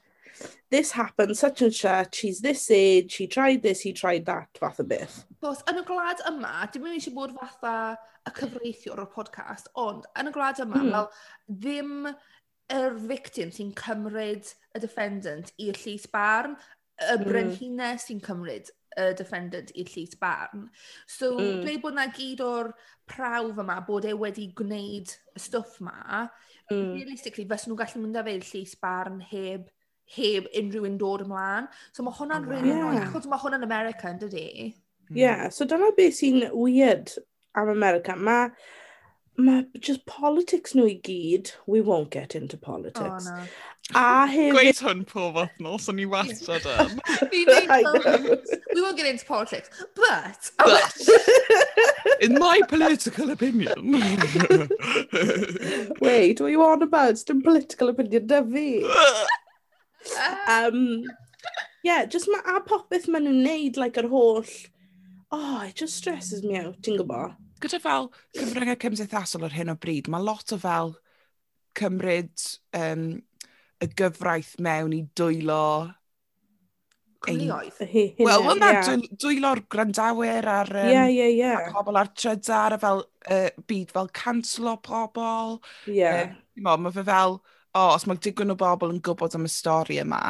this 0.70 0.90
happened, 0.90 1.36
such 1.36 1.62
and 1.62 1.74
such, 1.74 2.16
she's 2.16 2.40
this 2.40 2.70
age, 2.70 3.12
she 3.12 3.26
tried 3.26 3.62
this, 3.62 3.80
he 3.80 3.92
tried 3.92 4.26
that, 4.26 4.48
fath 4.58 4.80
o 4.80 4.84
beth. 4.84 5.24
Bos, 5.42 5.62
yn 5.70 5.80
y 5.80 5.86
gwlad 5.86 6.22
yma, 6.30 6.54
dim 6.72 6.86
ond 6.88 6.98
eisiau 6.98 7.16
bod 7.16 7.34
fatha 7.38 7.74
y 8.24 8.32
cyfreithiwr 8.38 9.02
o'r 9.04 9.10
podcast, 9.14 9.68
ond 9.80 10.06
yn 10.18 10.30
y 10.30 10.34
gwlad 10.34 10.62
yma, 10.64 10.80
mm. 10.80 10.94
fel 10.94 11.10
ddim 11.60 12.08
yr 12.74 12.96
victim 13.10 13.52
sy'n 13.54 13.74
cymryd 13.78 14.54
y 14.74 14.80
defendant 14.82 15.52
i'r 15.60 15.78
llys 15.82 16.08
barn, 16.12 16.56
y 17.02 17.12
mm. 17.18 17.28
brenhines 17.28 18.08
sy'n 18.08 18.22
cymryd 18.24 18.72
y 18.94 19.10
defendant 19.18 19.72
i'r 19.74 19.90
llys 19.90 20.18
barn. 20.20 20.68
So, 21.06 21.34
mm. 21.38 21.62
dweud 21.64 21.82
bod 21.82 21.96
na 21.98 22.08
gyd 22.14 22.42
o'r 22.44 22.72
prawf 23.10 23.62
yma 23.62 23.80
bod 23.86 24.06
e 24.08 24.14
wedi 24.16 24.48
gwneud 24.56 25.10
y 25.34 25.42
stwff 25.42 25.80
yma, 25.82 26.26
mm. 26.70 26.92
realistically, 26.94 27.46
fes 27.50 27.66
nhw'n 27.68 27.80
gallu 27.80 28.02
mynd 28.02 28.20
â 28.20 28.26
fe 28.26 28.36
i'r 28.38 28.46
llys 28.50 28.76
barn 28.82 29.20
heb 29.32 29.70
heb 30.16 30.48
unrhywun 30.60 30.98
dod 31.00 31.24
ymlaen. 31.24 31.68
So 31.92 32.06
mae 32.06 32.16
hwnna'n 32.18 32.46
oh, 32.46 32.52
really 32.52 32.70
yeah. 32.70 32.80
annoying, 32.80 33.04
achos 33.08 33.28
mae 33.30 33.42
hwnna'n 33.42 33.66
America, 33.66 34.10
yn 34.12 34.22
dydi? 34.22 34.48
Hmm. 35.08 35.18
Yeah, 35.18 35.48
so 35.48 35.68
dyna 35.68 35.92
beth 35.96 36.18
sy'n 36.20 36.48
weird 36.52 37.14
am 37.54 37.68
America. 37.72 38.16
Mae 38.16 38.50
ma 39.36 39.62
just 39.80 40.06
politics 40.06 40.74
nhw 40.74 40.86
i 40.88 40.96
gyd, 41.02 41.52
we 41.66 41.80
won't 41.80 42.10
get 42.10 42.34
into 42.34 42.56
politics. 42.56 43.26
Oh, 43.26 43.36
no. 43.36 43.46
A 43.92 44.26
hefyd... 44.30 44.54
Gweud 44.54 44.78
hwn 44.86 45.02
pob 45.08 45.36
othnos, 45.42 45.88
o'n 45.90 45.98
i 46.00 46.06
wastad 46.08 46.64
yn. 46.70 47.00
We 48.74 48.82
won't 48.82 48.96
get 48.96 49.06
into 49.06 49.26
politics, 49.26 49.70
but... 49.94 50.50
But, 50.58 50.96
in 52.20 52.38
my 52.38 52.60
political 52.68 53.30
opinion... 53.30 53.92
Wait, 56.00 56.40
what 56.40 56.46
are 56.46 56.50
you 56.50 56.62
on 56.64 56.82
about? 56.82 57.10
It's 57.10 57.24
political 57.24 57.88
opinion, 57.90 58.26
da 58.26 58.42
fi. 58.42 58.84
Um, 60.50 61.04
yeah, 61.84 62.04
just 62.04 62.28
ma, 62.30 62.40
a 62.56 62.60
popeth 62.64 63.08
maen 63.08 63.26
nhw'n 63.28 63.42
neud, 63.44 63.80
like, 63.80 63.98
yr 64.00 64.08
holl, 64.12 64.44
oh, 65.34 65.62
it 65.66 65.74
just 65.80 65.96
stresses 66.00 66.44
me 66.44 66.58
out, 66.60 66.78
ti'n 66.84 67.00
gwybod? 67.00 67.34
Gyda 67.64 67.80
fel 67.80 68.10
cyfryngau 68.36 68.76
cymdeithasol 68.80 69.46
ar 69.46 69.54
hyn 69.56 69.72
o 69.72 69.76
bryd, 69.80 70.10
mae 70.12 70.24
lot 70.24 70.52
o 70.52 70.58
fel 70.60 70.94
cymryd 71.78 72.48
um, 72.76 73.06
y 73.82 73.88
gyfraith 73.98 74.54
mewn 74.62 74.94
i 74.94 75.02
dwylo 75.16 75.64
cwmnioedd. 77.24 77.80
Wel, 78.20 78.44
hwnna, 78.44 78.70
yeah. 78.76 79.08
dwylo'r 79.22 79.64
grandawyr 79.72 80.48
ar, 80.50 80.70
um, 80.84 80.92
yeah, 80.92 81.08
yeah, 81.08 81.32
yeah. 81.32 81.56
ar 81.62 81.74
pobl 81.74 81.98
ar 82.00 82.12
trydar, 82.12 82.76
a 82.76 82.80
fel 82.82 83.04
uh, 83.32 83.48
byd 83.70 83.94
fel 83.96 84.10
canslo 84.16 84.76
pobl. 84.84 85.58
Yeah. 85.88 86.36
Uh, 86.36 86.74
um, 86.74 86.84
Mae 86.84 86.94
fe 86.94 87.06
fel 87.06 87.40
o, 87.74 87.88
os 87.94 88.06
mae 88.06 88.20
digon 88.22 88.54
o 88.54 88.58
bobl 88.58 88.92
yn 88.94 89.02
gwybod 89.04 89.34
am 89.38 89.48
y 89.48 89.50
stori 89.52 89.98
yma, 90.02 90.20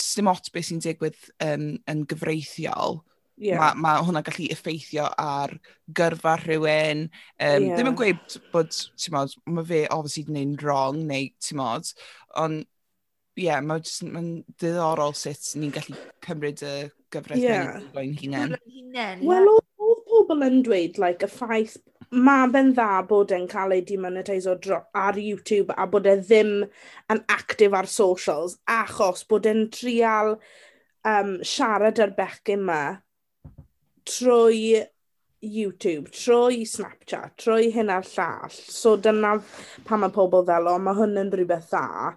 dim 0.00 0.30
ots 0.30 0.52
beth 0.54 0.68
sy'n 0.70 0.82
digwydd 0.82 1.18
um, 1.46 1.70
yn 1.90 2.02
gyfreithiol, 2.10 3.00
yeah. 3.40 3.60
mae 3.60 3.78
ma 3.84 3.94
hwnna 4.04 4.24
gallu 4.26 4.48
effeithio 4.54 5.06
ar 5.20 5.54
gyrfa 5.96 6.36
rhywun. 6.42 7.06
Um, 7.06 7.68
yeah. 7.68 7.76
Ddim 7.76 7.92
yn 7.92 7.98
gweud 8.00 8.36
bod, 8.52 8.74
ti'n 8.98 9.16
modd, 9.16 9.36
mae 9.46 9.68
fe 9.70 9.84
obviously 9.88 10.26
wedi 10.26 10.32
gwneud 10.32 10.66
wrong, 10.66 11.00
neu 11.08 11.30
ti'n 11.38 11.60
modd, 11.60 11.92
ond 12.40 12.64
ie, 13.40 13.46
yeah, 13.46 13.62
mae'n 13.64 14.12
ma 14.12 14.24
diddorol 14.60 15.14
sut 15.16 15.54
ni'n 15.56 15.72
gallu 15.72 15.96
cymryd 16.26 16.64
y 16.66 16.74
gyfraith 17.14 17.44
yeah. 17.44 17.78
mewn 17.94 18.10
i'n 18.10 18.18
hunain. 18.20 19.22
Wel, 19.24 19.48
oedd 19.80 20.02
pobl 20.10 20.44
yn 20.44 20.60
dweud, 20.66 20.98
like, 21.00 21.24
y 21.24 21.30
ffaith 21.30 21.78
mae 22.10 22.48
fe'n 22.50 22.72
dda 22.74 23.02
bod 23.06 23.30
e'n 23.34 23.46
cael 23.50 23.76
ei 23.76 23.84
demonetaiso 23.86 24.56
ar 24.98 25.18
YouTube 25.20 25.74
a 25.76 25.86
bod 25.90 26.08
e 26.10 26.16
ddim 26.18 26.54
yn 27.12 27.20
active 27.30 27.76
ar 27.78 27.86
socials 27.86 28.56
achos 28.66 29.22
bod 29.30 29.46
e'n 29.46 29.68
trial 29.70 30.34
um, 31.06 31.36
siarad 31.46 32.00
ar 32.02 32.16
bechgyn 32.16 32.64
yma 32.64 32.80
trwy 34.10 34.80
YouTube, 35.40 36.10
trwy 36.12 36.66
Snapchat, 36.68 37.38
trwy 37.40 37.70
hyn 37.72 37.88
a'r 37.88 38.04
llall. 38.04 38.50
So 38.52 38.98
dyna 39.00 39.38
pan 39.88 40.02
mae 40.02 40.12
pobl 40.12 40.44
fel 40.44 40.68
o, 40.68 40.74
mae 40.76 40.98
hwn 40.98 41.16
yn 41.16 41.30
rhywbeth 41.32 41.70
dda. 41.70 42.10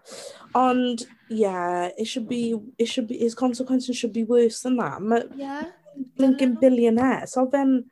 Ond, 0.60 1.06
yeah, 1.30 1.88
it 1.98 2.10
should 2.10 2.28
be, 2.28 2.58
it 2.78 2.90
should 2.92 3.08
be, 3.08 3.22
his 3.22 3.36
consequences 3.36 3.96
should 3.96 4.12
be 4.12 4.26
worse 4.26 4.60
than 4.62 4.76
that. 4.82 5.00
Mae 5.02 5.24
yeah. 5.38 5.72
blinking 6.18 6.58
billionaire. 6.60 7.26
So. 7.28 7.48
Then 7.50 7.86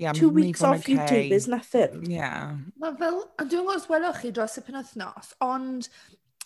Yeah, 0.00 0.12
two 0.16 0.30
weeks 0.30 0.62
off 0.62 0.80
okay. 0.80 0.94
YouTube 0.96 1.30
is 1.36 1.46
nothing. 1.46 2.06
Yeah. 2.08 2.56
Mae 2.80 2.96
fel, 2.96 3.20
dwi'n 3.42 3.50
gwybod 3.52 3.82
os 3.82 3.90
welwch 3.90 4.22
chi 4.22 4.32
dros 4.32 4.56
y 4.56 4.64
penwthnos, 4.64 5.34
ond 5.44 5.90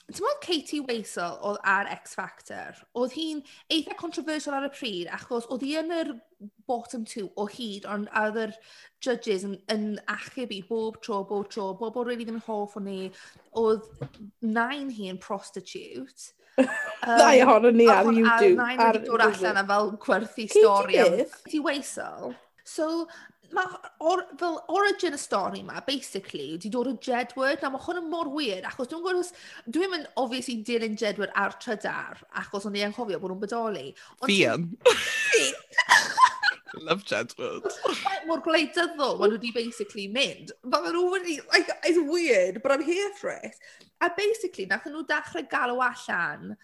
Ti'n 0.05 0.21
meddwl 0.21 0.41
Katie 0.45 0.83
Weisel 0.85 1.39
oedd 1.49 1.63
ar 1.65 1.89
X 1.89 2.13
Factor? 2.19 2.77
Oedd 3.01 3.15
hi'n 3.17 3.39
eitha 3.73 3.95
controversial 3.97 4.53
ar 4.59 4.67
y 4.67 4.71
pryd, 4.75 5.09
achos 5.17 5.47
oedd 5.49 5.65
hi 5.65 5.71
yn 5.81 5.95
yr 5.97 6.11
bottom 6.69 7.07
two 7.09 7.31
o 7.41 7.47
hyd, 7.49 7.87
ond 7.89 8.11
oedd 8.21 8.37
yr 8.43 8.53
judges 9.07 9.47
yn, 9.49 9.55
yn 9.73 9.87
achub 10.13 10.53
i 10.53 10.61
bob 10.69 11.01
tro, 11.01 11.23
bob 11.25 11.49
tro, 11.49 11.71
bobl 11.81 12.05
really 12.05 12.29
ddim 12.29 12.37
yn 12.37 12.45
hoff 12.45 12.77
o 12.77 12.85
ni. 12.85 13.09
Oedd 13.57 13.89
nain 14.45 14.93
hi 14.93 15.09
yn 15.15 15.23
prostitute. 15.25 16.35
Um, 16.61 16.69
Ddau 17.09 17.41
ohono 17.47 17.73
ni 17.73 17.89
ar 17.89 18.11
YouTube. 18.11 18.59
Nain 18.61 18.83
wedi 18.83 19.07
dod 19.09 19.25
allan 19.25 19.63
a 19.63 19.65
fel 19.73 19.95
gwerthu 20.05 20.51
stori. 20.53 21.01
Katie 21.01 21.65
Weisel. 21.65 22.35
So, 22.65 23.07
ma' 23.55 23.67
or- 24.01 24.27
fel 24.41 24.59
origin 24.69 25.17
y 25.17 25.21
stori 25.21 25.63
'ma 25.65 25.81
basically 25.87 26.51
wedi 26.55 26.71
dod 26.71 26.91
o 26.91 26.95
Jedward. 27.09 27.63
A 27.65 27.71
mae 27.71 27.85
hwn 27.87 28.03
yn 28.03 28.11
mor 28.13 28.31
weird 28.35 28.67
achos 28.69 28.91
dwi'n 28.91 29.05
gwybod 29.05 29.23
os... 29.23 29.33
Dwi'm 29.71 29.97
yn 29.99 30.07
obviously 30.21 30.59
dilyn 30.67 30.99
Jedward 31.01 31.35
a'r 31.39 31.57
Trydar 31.63 32.25
achos 32.43 32.69
o'n 32.69 32.79
i 32.79 32.85
yn 32.87 32.97
cofio 32.97 33.21
bod 33.23 33.35
nhw'n 33.35 33.45
bodoli... 33.47 33.89
Fi 34.27 34.41
yn! 34.53 34.69
Love 36.85 37.05
Jedward. 37.07 37.71
Faint 38.03 38.29
mor 38.29 38.43
gwleidyddol 38.45 39.19
maen 39.19 39.31
nhw 39.31 39.39
wedi 39.39 39.53
basically 39.55 40.09
mynd. 40.11 40.55
But 40.63 40.87
maen 40.87 40.97
nhw 40.99 41.11
wedi 41.15 41.41
like, 41.53 41.71
it's 41.85 42.01
weird 42.11 42.63
but 42.63 42.73
I'm 42.75 42.83
here 42.83 43.13
for 43.21 43.31
it. 43.31 43.59
A 44.03 44.11
basically 44.17 44.67
nath 44.71 44.89
nhw 44.91 45.07
dechrau 45.09 45.47
galw 45.51 45.85
allan 45.87 46.57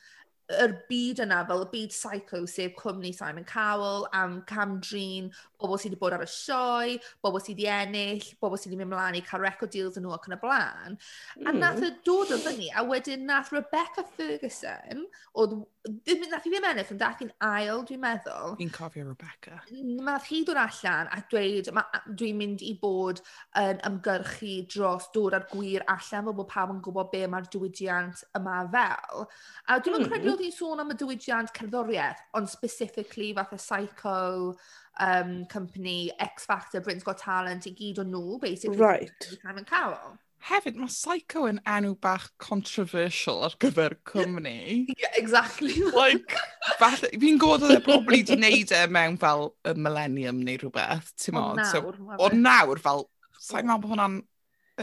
yr 0.51 0.75
byd 0.89 1.23
yna 1.25 1.45
fel 1.47 1.63
y 1.65 1.69
byd 1.71 1.95
psycho 1.95 2.43
sef 2.51 2.75
cwmni 2.79 3.13
Simon 3.15 3.47
Cowell 3.47 4.09
am 4.13 4.41
Cam 4.51 4.79
Drin 4.81 5.31
bobl 5.61 5.79
sydd 5.81 5.95
wedi 5.95 6.01
bod 6.01 6.17
ar 6.17 6.25
y 6.25 6.29
sioe, 6.31 6.97
bobl 7.25 7.43
sydd 7.43 7.59
wedi 7.59 7.69
ennill, 7.75 8.25
bobl 8.43 8.59
sydd 8.61 8.73
wedi 8.73 8.81
mynd 8.81 8.95
mlaen 8.95 9.19
i 9.19 9.25
cael 9.27 9.45
record 9.45 9.73
deals 9.75 9.99
yn 10.01 10.07
nhw 10.07 10.15
ac 10.17 10.29
yn 10.31 10.37
y 10.37 10.41
blaen. 10.41 10.97
A 11.45 11.51
hmm. 11.51 11.61
nath 11.61 11.85
y 11.85 11.91
dod 12.07 12.33
o 12.35 12.41
fyny, 12.41 12.71
a 12.73 12.87
wedyn 12.89 13.27
nath 13.29 13.53
Rebecca 13.55 14.05
Ferguson, 14.17 15.05
oedd 15.39 15.59
ddim... 15.85 16.25
nath 16.31 16.47
hi 16.47 16.53
ddim 16.55 16.69
ennill, 16.71 16.93
ond 16.95 17.03
dath 17.03 17.21
hi'n 17.23 17.33
ail, 17.45 17.85
dwi'n 17.89 18.03
meddwl... 18.03 18.57
Fi'n 18.61 18.73
cofio 18.75 19.07
Rebecca. 19.09 19.61
Wnaeth 19.71 20.31
hi 20.31 20.43
dod 20.49 20.61
allan 20.65 21.13
a 21.13 21.21
dweud, 21.31 21.71
"Dwi'n 22.09 22.41
mynd 22.41 22.65
i 22.65 22.75
bod 22.81 23.23
yn 23.61 23.81
ymgyrchu 23.89 24.57
dros 24.73 25.11
dod 25.15 25.37
ar 25.37 25.47
gwir 25.53 25.85
allan 25.87 26.29
fel 26.31 26.39
bod 26.41 26.51
pawb 26.51 26.75
yn 26.77 26.83
gwybod 26.85 27.13
be 27.13 27.25
mae'r 27.29 27.49
diwydiant 27.53 28.25
yma 28.39 28.63
fel." 28.73 29.27
A 29.69 29.79
dwi'm 29.79 30.01
mm. 30.01 30.09
credu 30.09 30.25
hmm. 30.25 30.35
oedd 30.35 30.45
hi'n 30.47 30.57
sôn 30.57 30.85
am 30.85 30.93
y 30.95 30.99
diwydiant 31.01 31.55
cerddoriaeth, 31.57 32.25
ond 32.41 32.53
specifically 32.53 33.33
fath 33.37 33.51
fatha 33.51 33.59
psycho 33.59 34.57
um, 34.99 35.45
company 35.47 36.13
X 36.19 36.47
Factor, 36.47 36.81
Britain's 36.81 37.05
Got 37.05 37.19
Talent, 37.19 37.67
i 37.67 37.75
gyd 37.77 38.01
o 38.03 38.07
nhw, 38.07 38.41
basically. 38.41 38.81
Right. 38.81 39.31
Simon 39.43 39.65
Cowell. 39.65 40.19
Hefyd, 40.49 40.79
mae 40.81 40.89
Psycho 40.89 41.43
yn 41.51 41.59
enw 41.69 41.93
bach 42.01 42.31
controversial 42.41 43.43
ar 43.45 43.57
gyfer 43.61 43.99
cwmni. 44.09 44.87
yeah, 44.97 45.13
exactly. 45.21 45.75
like, 45.99 46.33
falle, 46.81 47.11
fi'n 47.13 47.41
gwybod 47.41 47.67
oedd 47.69 47.77
e 47.77 47.83
probably 47.85 48.23
wedi 48.23 48.39
wneud 48.39 48.73
e 48.73 48.81
mewn 48.97 49.19
fel 49.21 49.51
y 49.69 49.75
millennium 49.77 50.41
neu 50.47 50.57
rhywbeth, 50.63 51.13
ti'n 51.21 51.37
modd. 51.37 51.61
O 51.61 51.61
nawr. 51.61 52.01
So, 52.01 52.17
o 52.25 52.31
nawr, 52.33 52.81
fel, 52.87 53.05
sa'n 53.37 53.69
meddwl 53.69 53.85
bod 53.85 53.93
hwnna'n 53.93 54.17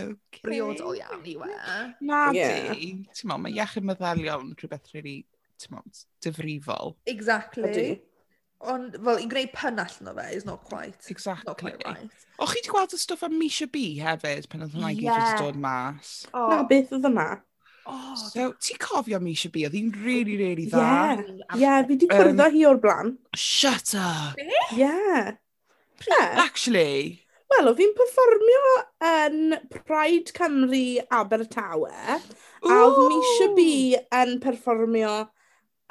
okay. 0.04 0.44
briodol 0.46 1.00
iawn 1.00 1.26
i 1.26 1.36
we. 1.42 1.50
Na 2.06 2.22
yeah. 2.38 2.70
di, 2.78 2.92
ti'n 3.18 3.34
modd, 3.34 3.48
mae 3.48 3.58
iechyd 3.58 3.90
meddylion 3.90 4.54
rhywbeth 4.62 4.94
really, 4.94 5.18
ti'n 5.58 5.74
modd, 5.74 6.06
difrifol. 6.22 6.94
Exactly. 7.10 7.98
Ond 8.66 8.96
fel 9.06 9.20
i 9.22 9.28
gwneud 9.30 9.52
pun 9.54 9.82
allan 9.84 10.10
o 10.10 10.14
fe 10.18 10.30
is 10.36 10.46
not 10.46 10.64
quite... 10.66 11.10
Exactly. 11.14 11.52
Not 11.52 11.60
quite 11.62 11.84
right. 11.86 12.24
O 12.40 12.48
chi 12.50 12.58
wedi 12.58 12.72
gweld 12.74 12.96
y 12.96 13.02
stwff 13.02 13.26
am 13.28 13.36
Misha 13.38 13.68
B 13.70 13.84
hefyd 14.02 14.48
pan 14.50 14.66
oedd 14.66 14.74
hwnna 14.74 14.94
i 14.94 14.98
gyd 14.98 15.12
wedi 15.12 15.44
dod 15.44 15.60
mas? 15.62 16.16
Oh. 16.34 16.48
Na, 16.50 16.64
beth 16.70 16.96
oedd 16.98 17.06
yna? 17.12 17.28
Oh, 17.88 18.16
so, 18.20 18.50
ti'n 18.60 18.82
cofio 18.84 19.22
Misha 19.24 19.52
B? 19.54 19.68
Oedd 19.68 19.78
hi'n 19.78 19.94
really, 20.02 20.40
really 20.42 20.66
dda. 20.68 20.82
Ie, 20.82 21.38
yeah. 21.38 21.62
yeah, 21.62 21.78
fi 21.86 21.94
wedi 21.94 22.10
cwrdd 22.12 22.42
um, 22.44 22.58
hi 22.58 22.66
o'r 22.68 22.82
blaen. 22.84 23.14
Shut 23.38 23.94
up! 23.96 24.42
Yeah. 24.76 25.38
yeah. 26.10 26.42
Actually. 26.42 27.24
Wel, 27.54 27.70
o 27.72 27.78
fi'n 27.78 27.94
performio 27.96 28.74
yn 29.08 29.56
Pride 29.72 30.34
Cymru 30.36 30.84
Abertawe. 31.22 32.20
Ooh. 32.66 32.74
A 32.74 32.82
oedd 32.90 33.02
Misha 33.14 33.50
B 33.56 33.70
yn 34.20 34.38
performio 34.44 35.16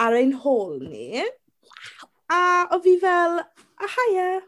ar 0.02 0.18
ein 0.18 0.34
hôl 0.42 0.80
ni. 0.82 1.24
A 2.30 2.66
o 2.74 2.80
fi 2.82 2.98
fel, 2.98 3.38
a 3.38 3.88
haia, 3.94 4.40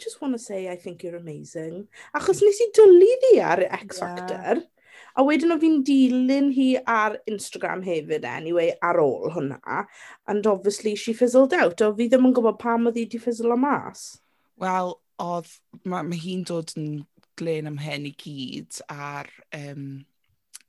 just 0.00 0.20
want 0.20 0.34
to 0.34 0.38
say 0.38 0.70
I 0.70 0.76
think 0.76 1.02
you're 1.02 1.16
amazing. 1.16 1.88
Achos 2.14 2.40
hmm. 2.40 2.48
nes 2.48 2.60
i 2.64 2.68
dwlu 2.76 3.10
ddi 3.22 3.32
ar 3.44 3.62
X 3.68 4.00
Factor. 4.00 4.62
Yeah. 4.62 4.66
A 5.18 5.24
wedyn 5.26 5.52
o 5.54 5.58
fi'n 5.60 5.80
dilyn 5.86 6.50
hi 6.54 6.68
ar 6.88 7.18
Instagram 7.30 7.82
hefyd 7.86 8.26
anyway 8.28 8.70
ar 8.82 9.00
ôl 9.02 9.30
hwnna. 9.34 9.84
And 10.26 10.46
obviously 10.46 10.94
she 10.94 11.12
fizzled 11.12 11.54
out. 11.54 11.82
O 11.82 11.92
fi 11.94 12.08
ddim 12.08 12.28
yn 12.30 12.36
gwybod 12.36 12.60
pam 12.62 12.88
oedd 12.88 12.98
hi 12.98 13.06
wedi 13.06 13.22
fizzle 13.22 13.54
o 13.54 13.58
mas. 13.60 14.06
Wel, 14.60 14.94
oedd, 15.22 15.50
mae 15.84 16.06
ma 16.06 16.20
hi'n 16.24 16.46
dod 16.48 16.74
yn 16.78 17.02
glen 17.40 17.70
am 17.70 17.80
hyn 17.80 18.08
i 18.08 18.14
gyd 18.22 18.80
ar 18.92 19.30
um, 19.56 20.02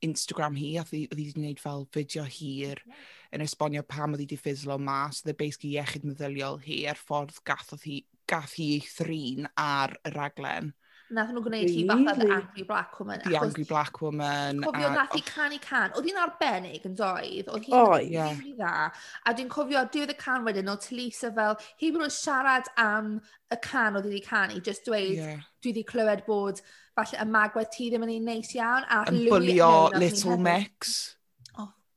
Instagram 0.04 0.58
hi. 0.58 0.74
Oedd 0.82 0.94
hi 0.94 1.06
wedi 1.10 1.30
gwneud 1.32 1.62
fel 1.62 1.88
fideo 1.94 2.26
hir. 2.28 2.82
Oh, 2.82 2.92
yeah 2.92 3.10
yn 3.32 3.44
esbonio 3.44 3.82
pam 3.88 4.12
oedd 4.12 4.22
hi 4.22 4.28
wedi 4.28 4.40
ffislo 4.40 4.78
mas, 4.80 5.22
oedd 5.22 5.32
e 5.32 5.38
basically 5.38 5.74
iechyd 5.78 6.06
meddyliol 6.08 6.60
hi 6.66 6.82
a'r 6.90 7.00
ffordd 7.00 7.40
gathodd 7.48 7.84
hi, 7.88 8.02
gath 8.28 8.56
hi 8.58 8.68
ei 8.76 8.86
thrin 8.86 9.50
ar 9.58 9.96
y 10.04 10.14
raglen. 10.14 10.72
Nath 11.12 11.32
nhw 11.34 11.42
gwneud 11.44 11.68
hi 11.68 11.82
fatha 11.88 12.12
The 12.16 12.28
Angry 12.32 12.62
Black 12.64 12.98
Woman. 12.98 13.20
The 13.26 13.36
Angry 13.36 13.64
Black 13.68 14.00
Woman. 14.00 14.62
Cofio, 14.64 14.88
a, 14.88 14.92
nath 14.94 15.16
hi 15.16 15.20
can 15.26 15.52
i 15.52 15.58
can. 15.60 15.92
Oedd 15.92 16.08
hi'n 16.08 16.20
arbennig 16.22 16.86
yn 16.88 16.94
doedd. 16.96 17.50
Oedd 17.52 17.66
hi'n 17.66 17.76
oh, 17.76 17.96
yeah. 18.00 18.32
really 18.38 18.54
dda. 18.56 18.86
A 19.28 19.34
dwi'n 19.36 19.50
cofio, 19.52 19.82
diwedd 19.92 20.14
y 20.14 20.16
can 20.20 20.46
wedyn, 20.48 20.70
o 20.72 20.78
Talisa 20.80 21.32
fel, 21.36 21.58
hi 21.82 21.90
bod 21.92 22.06
nhw'n 22.06 22.14
siarad 22.16 22.70
am 22.80 23.18
y 23.52 23.58
can 23.60 23.98
oedd 24.00 24.08
hi 24.08 24.14
wedi 24.14 24.24
canu, 24.24 24.60
just 24.64 24.88
dweud, 24.88 25.18
yeah. 25.18 25.42
dwi 25.60 25.74
wedi 25.74 25.84
clywed 25.92 26.24
bod 26.28 26.64
falle 26.96 27.20
y 27.20 27.28
magwedd 27.28 27.72
ti 27.76 27.90
ddim 27.90 28.06
yn 28.08 28.14
un 28.16 28.30
neis 28.32 28.54
iawn. 28.56 28.88
A 28.88 29.04
yn 29.12 29.20
bwlio 29.28 29.72
Little 29.98 30.40
Mix 30.40 31.18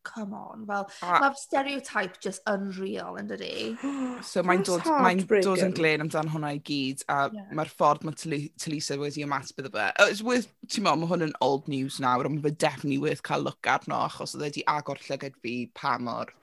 come 0.05 0.37
on, 0.37 0.65
fel 0.69 0.85
a... 1.01 1.17
mae'r 1.23 1.37
stereotype 1.39 2.21
just 2.23 2.43
unreal, 2.51 3.17
yn 3.21 3.29
dydi? 3.31 3.51
so 4.31 4.43
mae'n 4.45 4.63
dod, 4.67 4.85
mae'n 4.87 5.23
dod 5.33 5.63
yn 5.65 5.75
glen 5.75 6.05
amdan 6.05 6.31
hwnna 6.33 6.53
i 6.57 6.61
gyd, 6.69 7.03
a 7.11 7.25
yeah. 7.33 7.51
mae'r 7.57 7.71
ffordd 7.73 8.05
mae 8.07 8.17
Talisa 8.21 8.99
wedi 9.01 9.25
ymateb 9.25 9.63
iddo 9.63 9.73
fe. 9.75 9.89
It's 10.07 10.23
worth, 10.25 10.49
ti'n 10.69 10.87
mo, 10.87 10.95
mae 11.01 11.11
hwn 11.11 11.27
yn 11.29 11.37
old 11.45 11.69
news 11.71 11.99
nawr, 12.03 12.29
ond 12.29 12.39
mae 12.39 12.47
fe 12.49 12.55
definitely 12.67 13.01
worth 13.03 13.25
cael 13.25 13.45
look 13.45 13.71
arno, 13.71 14.03
achos 14.07 14.37
oedd 14.37 14.47
wedi 14.47 14.65
agor 14.71 15.01
llygad 15.07 15.37
fi 15.43 15.57
pa 15.75 15.97
mor 16.01 16.33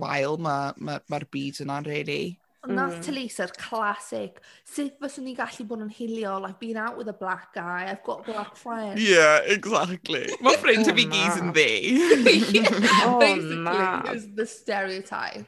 wael 0.00 0.36
mae'r 0.42 0.74
ma, 0.82 0.98
ma, 0.98 0.98
ma 1.12 1.20
byd 1.30 1.62
yna'n 1.62 1.86
really. 1.86 2.36
And 2.66 2.78
that's 2.78 2.94
hmm. 2.96 3.14
Talisa'r 3.14 3.52
classic 3.56 4.40
sut 4.64 4.98
fyswn 5.00 5.26
ni 5.28 5.34
gallu 5.38 5.66
bod 5.70 5.84
yn 5.84 5.90
hiliol? 5.92 6.46
I've 6.48 6.58
been 6.58 6.76
out 6.76 6.96
with 6.98 7.08
a 7.08 7.14
black 7.14 7.52
guy, 7.54 7.86
I've 7.88 8.02
got 8.02 8.26
black 8.26 8.56
friends. 8.56 9.02
Yeah, 9.02 9.38
exactly. 9.46 10.26
Mae 10.42 10.58
ffrindiau 10.58 10.96
fi 10.96 11.06
oh, 11.06 11.12
gyd 11.14 11.42
yn 11.42 11.52
ddi. 11.56 12.64
Oh, 13.06 13.18
basically, 13.20 14.16
is 14.16 14.26
the 14.34 14.46
stereotype. 14.50 15.46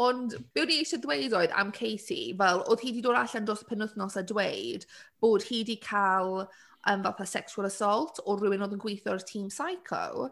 Ond 0.00 0.36
be 0.54 0.62
o'n 0.64 0.72
i 0.72 0.80
eisiau 0.82 1.00
dweud 1.02 1.34
oedd 1.36 1.54
am 1.60 1.72
Casey, 1.76 2.30
fel 2.38 2.62
oedd 2.66 2.84
hi 2.84 2.92
wedi 2.92 3.04
dod 3.04 3.18
allan 3.20 3.48
dros 3.48 3.64
y 3.64 3.68
penwythnos 3.68 4.16
a 4.20 4.24
dweud 4.24 4.86
bod 5.20 5.44
hi 5.48 5.62
wedi 5.62 5.76
cael 5.82 6.42
um, 6.44 7.02
fatha 7.04 7.26
sexual 7.28 7.68
assault 7.68 8.20
o 8.24 8.36
rhywun 8.36 8.64
oedd 8.64 8.76
yn 8.76 8.84
gweithio 8.84 9.16
ar 9.16 9.24
Team 9.24 9.48
Psycho. 9.52 10.30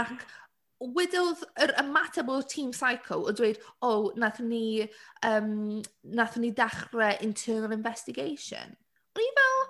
Ac 0.00 0.24
wedodd 0.96 1.42
yr 1.62 1.74
ymateb 1.82 2.30
o 2.32 2.40
tîm 2.42 2.72
Psycho 2.74 3.20
o 3.22 3.34
dweud, 3.36 3.60
"O, 3.82 3.92
wnaethon 4.16 4.48
ni, 4.50 4.88
um, 5.28 5.82
nath 6.02 6.36
ni 6.36 6.52
dechrau 6.52 7.16
internal 7.22 7.72
investigation." 7.76 8.76
O'n 9.12 9.26
i 9.26 9.32
fel, 9.38 9.62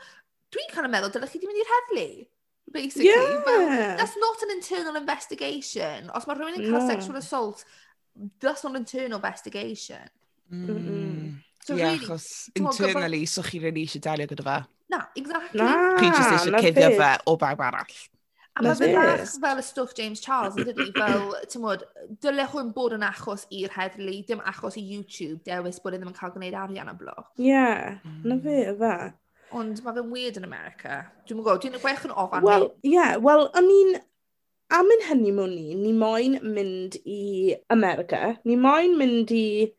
dwi'n 0.55 0.71
kind 0.73 0.89
of 0.89 0.93
meddwl 0.95 1.13
dylech 1.15 1.35
chi 1.35 1.43
'di 1.43 1.51
mynd 1.51 1.63
i'r 1.63 1.73
heddlu, 1.75 2.09
basically... 2.73 3.11
Ie! 3.11 3.39
...Fel 3.47 3.69
that's 4.01 4.17
not 4.17 4.43
an 4.47 4.57
internal 4.57 4.97
investigation. 5.01 6.11
Os 6.17 6.27
mae 6.27 6.39
rhywun 6.39 6.59
yn 6.59 6.67
cael... 6.67 6.79
no. 6.79 6.89
...sexual 6.89 7.21
assault, 7.21 7.65
that's 8.41 8.65
not 8.65 8.73
an 8.73 8.83
internal 8.85 9.19
investigation. 9.19 10.09
Mm. 10.53 11.43
So 11.65 11.77
Ie, 11.77 11.83
really, 11.83 11.99
achos 11.99 12.51
internally, 12.59 13.27
so 13.27 13.43
chi 13.47 13.61
rili 13.63 13.85
eisiau 13.87 14.03
delio 14.03 14.27
gyda 14.31 14.47
fe. 14.49 14.57
Na, 14.93 15.05
exactly. 15.17 15.61
Na, 15.61 15.69
Chi 15.99 16.09
jyst 16.09 16.35
eisiau 16.39 16.59
cuddio 16.59 16.91
fe 16.99 17.13
o 17.31 17.37
bawb 17.41 17.63
arall. 17.69 18.01
A 18.53 18.61
mae 18.61 18.77
fe 18.77 18.91
bach 18.93 19.23
fel 19.41 19.61
y 19.63 19.65
stwff 19.65 19.95
James 19.97 20.21
Charles 20.21 20.59
yn 20.61 20.67
dydi? 20.69 20.91
Fel, 20.93 21.31
ti'n 21.49 21.63
mwyd, 21.63 21.85
dylai 22.21 22.45
hwn 22.53 22.73
bod 22.77 22.93
yn 22.99 23.05
achos 23.07 23.47
i'r 23.49 23.73
heddlu, 23.73 24.19
dim 24.29 24.43
achos 24.51 24.77
i 24.77 24.83
YouTube, 24.85 25.39
dewis 25.47 25.81
bod 25.81 25.97
e 25.97 26.01
ddim 26.01 26.11
yn 26.11 26.17
cael 26.19 26.35
gwneud 26.35 26.57
arian 26.61 26.91
a 26.93 26.95
blwc. 26.99 27.31
Ie, 27.41 27.63
na 28.29 28.37
fe, 28.45 28.57
fe. 28.77 28.97
Ond 29.57 29.81
mae 29.85 29.97
fe'n 29.97 30.11
weird 30.13 30.41
yn 30.41 30.49
America. 30.49 30.99
Dwi'n 31.25 31.39
mwyn 31.39 31.47
gwybod, 31.47 31.63
dwi'n 31.65 31.81
gwech 31.81 32.05
yn 32.09 32.13
ofan 32.25 32.45
Wel, 32.45 32.67
ie, 32.85 32.93
yeah, 32.97 33.15
wel, 33.25 33.47
o'n 33.57 33.71
i'n... 33.79 33.97
Am 34.73 34.89
yn 34.89 35.03
hynny 35.05 35.33
mwyn 35.37 35.57
ni, 35.57 35.75
ni 35.77 35.95
moyn 35.97 36.37
mynd 36.45 36.99
i 37.05 37.57
America, 37.73 38.35
ni 38.49 38.59
moyn 38.61 38.95
mynd 39.01 39.33
i 39.37 39.73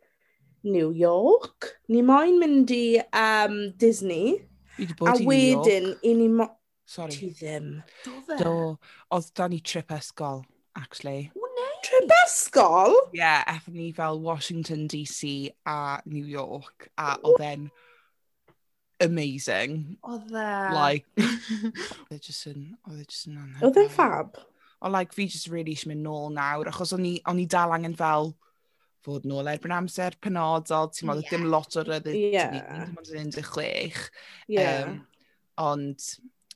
New 0.65 0.89
York, 0.97 1.71
ni 1.93 2.01
moyn 2.05 2.41
mynd 2.41 2.73
i 2.73 2.83
um, 3.09 3.57
Disney. 3.77 4.35
I 4.81 4.89
a 5.05 5.15
wedyn, 5.21 5.93
i 6.01 6.17
ni 6.17 6.29
moyn... 6.39 6.53
Sorry. 6.85 7.15
Ti 7.15 7.29
ddim. 7.37 7.69
Do 8.03 8.17
fe? 8.27 8.37
Do. 8.41 8.55
Oedd 9.15 9.31
da 9.37 9.47
ni 9.47 9.59
trip 9.59 9.93
ysgol, 9.95 10.43
actually. 10.79 11.31
O, 11.35 11.49
neis. 11.57 11.79
Trip 11.87 12.13
ysgol? 12.23 12.97
Ie, 13.13 13.21
yeah, 13.21 13.43
effon 13.55 13.77
ni 13.79 13.91
fel 13.95 14.21
Washington 14.23 14.87
DC 14.91 15.51
a 15.65 16.01
New 16.05 16.25
York. 16.25 16.89
A 16.97 17.15
oedd 17.23 17.43
e'n 17.47 17.67
amazing. 19.03 19.97
Oedd 20.03 20.31
e? 20.31 20.47
Like, 20.75 21.07
oedd 21.23 22.17
e 22.17 22.19
just 22.19 22.47
yn, 22.51 22.73
oedd 22.87 23.03
e 23.03 23.07
just 23.07 23.29
yn 23.29 23.39
anhygoel. 23.39 23.69
Oedd 23.69 23.81
e'n 23.83 23.93
fab? 23.93 24.39
O, 24.83 24.91
like, 24.91 25.15
fi 25.15 25.29
just 25.31 25.47
really 25.51 25.75
eisiau 25.77 25.93
mynd 25.93 26.03
nôl 26.03 26.31
nawr, 26.35 26.67
achos 26.71 26.91
o'n 26.95 27.07
i, 27.07 27.15
on 27.31 27.39
i 27.39 27.47
dal 27.49 27.71
angen 27.75 27.95
fel 27.95 28.33
fod 29.03 29.25
nôl 29.27 29.47
erbyn 29.51 29.75
amser 29.75 30.15
penodol, 30.23 30.89
ti'n 30.91 31.09
meddwl, 31.09 31.23
yeah. 31.25 31.31
dim 31.31 31.49
lot 31.51 31.77
o 31.79 31.83
ryddid, 31.87 32.19
yeah. 32.35 32.53
dim 32.55 32.99
ond 32.99 33.11
yn 33.19 33.31
16. 33.35 34.05
Ie. 34.51 34.59
Um, 34.63 34.97
ond, 35.63 36.07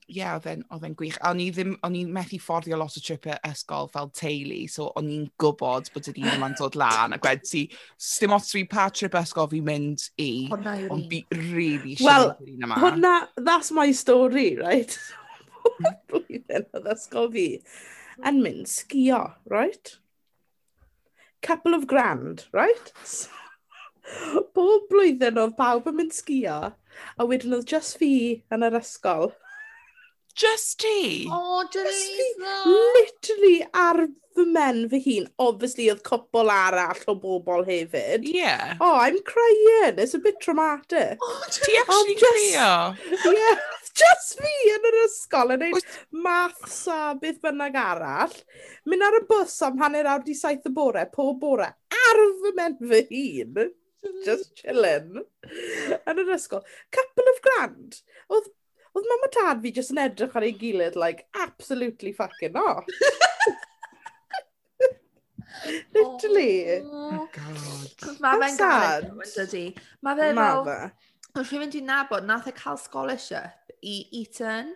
ie, 0.08 0.22
yeah, 0.22 0.38
oedd 0.38 0.48
e'n, 0.48 0.64
oedd 0.72 0.86
e'n 0.88 0.96
gwych. 0.98 1.18
A 1.20 1.34
o'n 1.34 1.42
i 1.44 1.50
ddim, 1.52 1.74
o'n 1.84 1.96
i'n 2.00 2.12
methu 2.16 2.40
fforddio 2.40 2.80
lot 2.80 2.96
o 2.96 3.04
tripau 3.04 3.36
ysgol 3.50 3.90
fel 3.92 4.08
teulu, 4.16 4.62
so 4.72 4.88
o'n 5.00 5.10
i'n 5.12 5.26
gwybod 5.42 5.92
bod 5.94 6.08
ydi 6.12 6.24
ddim 6.24 6.46
yn 6.48 6.56
dod 6.60 6.78
lan, 6.80 7.16
a 7.16 7.20
gwed 7.22 7.44
ti, 7.48 7.66
sdim 8.00 8.36
ots 8.38 8.54
fi 8.56 8.64
pa 8.72 8.88
trip 8.94 9.18
ysgol 9.20 9.50
fi'n 9.52 9.68
mynd 9.68 10.08
i, 10.24 10.32
ond 10.54 11.10
fi 11.12 11.24
really 11.52 11.98
well, 12.00 12.32
un 12.40 12.68
yma. 12.70 12.80
Hwna, 12.80 13.16
that's 13.44 13.72
my 13.76 13.92
story, 13.92 14.56
right? 14.60 14.98
Mm. 15.68 15.96
blwyddyn 16.08 16.64
oedd 16.78 16.86
ysgol 16.94 17.26
fi 17.34 17.42
yn 18.26 18.38
mynd 18.40 18.70
sgio, 18.72 19.18
right? 19.52 19.98
Couple 21.44 21.76
of 21.76 21.88
grand, 21.92 22.46
right? 22.56 22.94
So, 23.04 23.30
bob 24.56 24.88
blwyddyn 24.92 25.40
oedd 25.42 25.58
pawb 25.60 25.90
yn 25.92 26.00
mynd 26.00 26.16
sgio, 26.16 26.58
a 26.72 27.28
wedyn 27.30 27.58
oedd 27.58 27.68
just 27.70 28.00
fi 28.02 28.12
yn 28.54 28.66
yr 28.68 28.80
ysgol. 28.80 29.34
Just 30.38 30.80
ti? 30.80 31.28
O, 31.32 31.34
oh, 31.34 31.68
Julissa! 31.74 32.56
Literally 32.70 33.66
ar 33.74 34.04
fy 34.38 34.44
men 34.46 34.84
fy 34.92 35.00
hun. 35.06 35.26
Obviously, 35.42 35.88
oedd 35.90 36.04
cwpl 36.06 36.52
arall 36.54 37.02
o 37.10 37.16
bobl 37.24 37.66
hefyd. 37.66 38.28
Yeah. 38.30 38.76
Oh, 38.80 39.00
I'm 39.02 39.18
crying. 39.26 39.98
It's 39.98 40.14
a 40.14 40.22
bit 40.22 40.38
traumatic. 40.40 41.18
Oh, 41.26 41.48
ti 41.56 41.80
actually 41.82 42.16
crio? 42.22 42.70
Yeah. 43.34 43.66
Just 43.98 44.38
fi 44.38 44.54
yn 44.76 44.86
yr 44.92 45.00
ysgol 45.08 45.56
yn 45.56 45.64
neud 45.66 45.90
maths 46.14 46.84
a 46.94 47.16
beth 47.18 47.42
bynnag 47.42 47.80
arall. 47.82 48.36
Mynd 48.86 49.08
ar 49.08 49.18
y 49.18 49.24
bus 49.32 49.58
am 49.66 49.82
hanner 49.82 50.06
awr 50.12 50.22
di 50.28 50.38
saith 50.38 50.70
y 50.70 50.74
bore, 50.76 51.08
pob 51.10 51.40
bore, 51.42 51.72
ar 52.04 52.22
fy 52.44 52.54
men 52.62 52.78
fy 52.84 53.02
hun. 53.10 53.74
Just 54.22 54.54
chillin'. 54.62 55.18
Yn 55.98 56.22
yr 56.22 56.30
ysgol. 56.38 56.62
Couple 56.94 57.26
of 57.34 57.42
grand. 57.50 57.98
Oedd 58.30 58.54
Oedd 58.98 59.10
mam 59.12 59.26
a 59.28 59.30
tad 59.34 59.62
fi 59.62 59.72
jyst 59.76 59.94
yn 59.94 60.02
edrych 60.02 60.36
ar 60.40 60.46
ei 60.48 60.56
gilydd, 60.58 60.98
like, 60.98 61.28
absolutely 61.44 62.14
fucking 62.18 62.56
not. 62.56 62.88
Literally. 65.94 66.82
Oh, 66.82 67.12
oh 67.14 67.28
God. 67.34 68.18
Mae 68.24 68.42
fe'n 68.42 68.58
gael, 68.62 69.08
dydy. 69.36 69.68
Mae 70.06 70.18
fe 70.18 70.32
fel... 70.40 70.66
Mae 71.38 71.46
rhywun 71.46 71.72
dwi'n 71.74 71.90
nabod, 71.92 72.26
nath 72.26 72.50
e 72.50 72.54
cael 72.58 72.80
scholarship 72.82 73.74
i 73.86 74.00
Eton. 74.24 74.74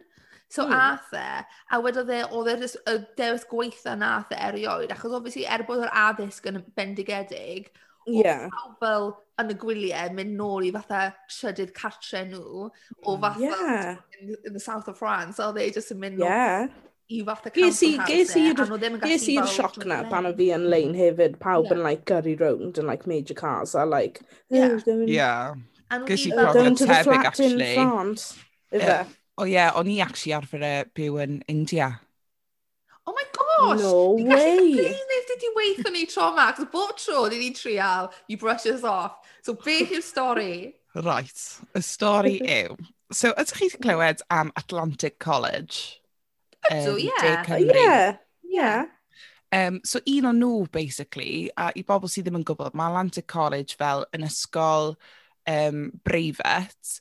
So 0.52 0.68
mm. 0.68 0.76
ath 0.76 1.14
e, 1.16 1.28
a 1.72 1.80
wedodd 1.82 2.12
e, 2.12 2.20
oedd 2.36 2.50
e 2.52 2.58
just 2.60 2.78
y 2.90 2.98
dewis 3.18 3.46
gweitha 3.48 3.96
nath 3.96 4.34
e 4.36 4.40
erioed, 4.50 4.92
achos 4.92 5.16
obviously 5.16 5.46
er 5.48 5.64
bod 5.68 5.86
yr 5.86 5.94
addysg 5.96 6.50
yn 6.52 6.60
bendigedig, 6.76 7.70
yeah. 8.04 8.50
fel 8.82 9.14
yn 9.41 9.54
y 9.54 9.58
gwyliau, 9.62 10.13
mynd 10.17 10.38
nôl 10.39 10.67
i 10.67 10.71
fatha 10.75 11.01
trydydd 11.32 11.73
cartre 11.77 12.23
nhw, 12.30 12.69
o 12.69 13.15
mm. 13.15 13.25
fatha... 13.25 13.49
yeah. 13.49 13.99
...in 14.19 14.36
in, 14.36 14.54
the 14.54 14.63
south 14.63 14.88
of 14.88 14.97
France, 14.99 15.39
a 15.39 15.49
oedd 15.49 15.62
e 15.62 15.67
jyst 15.75 15.93
yn 15.95 16.01
mynd... 16.04 16.19
nôl 16.21 16.30
yeah. 16.30 16.67
i 17.12 17.21
fatha 17.27 17.51
council 17.56 17.97
house 17.99 18.36
e, 18.38 18.45
a 18.51 18.54
nhw 18.56 18.77
ddim 18.77 18.97
yn 18.97 19.01
gallu... 19.01 19.15
Ges 19.15 19.27
i'r 19.34 19.49
sioc 19.51 19.82
na 19.89 20.04
pan 20.12 20.30
o 20.30 20.36
fi 20.38 20.51
yn 20.56 20.67
lein 20.71 20.93
hefyd, 20.97 21.39
pawb 21.41 21.67
yeah. 21.67 21.77
yn 21.77 21.84
like 21.88 22.06
gyrru 22.10 22.38
round 22.39 22.80
yn 22.82 22.88
like 22.91 23.10
major 23.10 23.38
cars, 23.38 23.75
a 23.75 23.88
like... 23.88 24.23
Yeah. 24.49 24.77
yeah. 25.08 25.58
Ges 26.08 26.30
i 26.30 26.36
profiad 26.38 26.77
tebyg, 26.80 27.25
actually. 27.34 27.73
France, 27.75 28.32
ife? 28.71 29.01
O 29.41 29.47
ie, 29.49 29.60
o'n 29.80 29.89
i 29.89 29.99
actually 30.04 30.36
arfer 30.38 30.63
e, 30.63 30.71
byw 30.95 31.19
yn 31.23 31.41
India. 31.51 31.91
Oh 33.08 33.13
my 33.17 33.23
gosh! 33.34 33.80
No 33.82 34.13
way! 34.13 34.93
beth 35.22 35.28
did 35.28 35.42
you 35.42 35.54
weithio 35.58 35.92
ni 35.92 36.06
tro 36.06 36.32
yma? 36.32 36.56
Cos 36.56 36.68
bob 36.72 36.98
tro 36.98 37.26
ni 37.28 37.40
ni 37.40 37.52
trial, 37.52 38.12
you 38.28 38.38
brush 38.38 38.66
us 38.66 38.84
off. 38.84 39.18
So 39.44 39.54
beth 39.54 39.92
yw'r 39.92 40.06
stori? 40.06 40.74
Right, 40.96 41.44
y 41.76 41.80
stori 41.80 42.40
yw... 42.60 42.78
So, 43.12 43.34
ydych 43.36 43.58
chi'n 43.60 43.82
clywed 43.84 44.22
am 44.32 44.54
Atlantic 44.56 45.18
College? 45.20 46.00
Ydw, 46.72 46.96
ie. 46.96 47.12
yeah 47.12 48.14
ie. 48.52 48.86
Um, 49.52 49.82
so 49.84 50.00
un 50.08 50.30
o 50.30 50.32
nhw, 50.32 50.72
basically, 50.72 51.52
a 51.60 51.74
i 51.76 51.84
bobl 51.84 52.08
sydd 52.08 52.30
ddim 52.30 52.40
yn 52.40 52.46
gwybod, 52.48 52.76
mae 52.78 52.88
Atlantic 52.88 53.28
College 53.28 53.76
fel 53.80 54.06
yn 54.16 54.24
ysgol 54.24 54.96
um, 55.50 55.90
breifet 56.08 56.94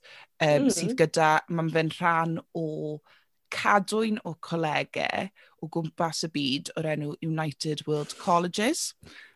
um, 0.43 0.67
mm. 0.67 0.73
sydd 0.75 0.97
gyda, 0.99 1.37
mae'n 1.47 1.71
fe'n 1.77 1.95
rhan 2.01 2.37
o 2.59 2.67
cadwyn 3.55 4.19
o 4.27 4.35
colegau 4.43 5.31
o 5.61 5.69
gwmpas 5.73 6.25
y 6.27 6.33
byd 6.35 6.73
o'r 6.77 6.91
enw 6.95 7.15
United 7.27 7.85
World 7.89 8.17
Colleges. 8.21 8.91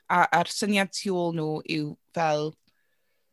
A, 0.08 0.24
a'r 0.24 0.50
syniad 0.52 0.92
tu 0.92 1.14
ôl 1.16 1.34
nhw 1.37 1.62
yw 1.76 1.94
fel 2.16 2.52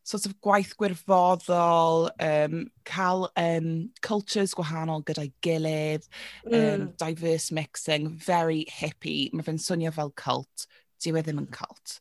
sort 0.08 0.25
of 0.25 0.34
gwaith 0.43 0.73
gwirfoddol, 0.80 2.10
um, 2.25 2.65
cael 2.88 3.27
um, 3.38 3.71
cultures 4.01 4.56
gwahanol 4.58 5.04
gyda'i 5.08 5.32
gilydd, 5.45 6.08
mm. 6.47 6.56
um, 6.58 6.88
diverse 6.99 7.51
mixing, 7.54 8.10
very 8.10 8.65
hippie. 8.80 9.30
Mae 9.34 9.45
fe'n 9.45 9.62
swnio 9.62 9.93
fel 9.95 10.13
cult 10.17 10.67
dyw 11.04 11.18
e 11.20 11.24
ddim 11.26 11.42
yn 11.42 11.50
cult. 11.54 11.98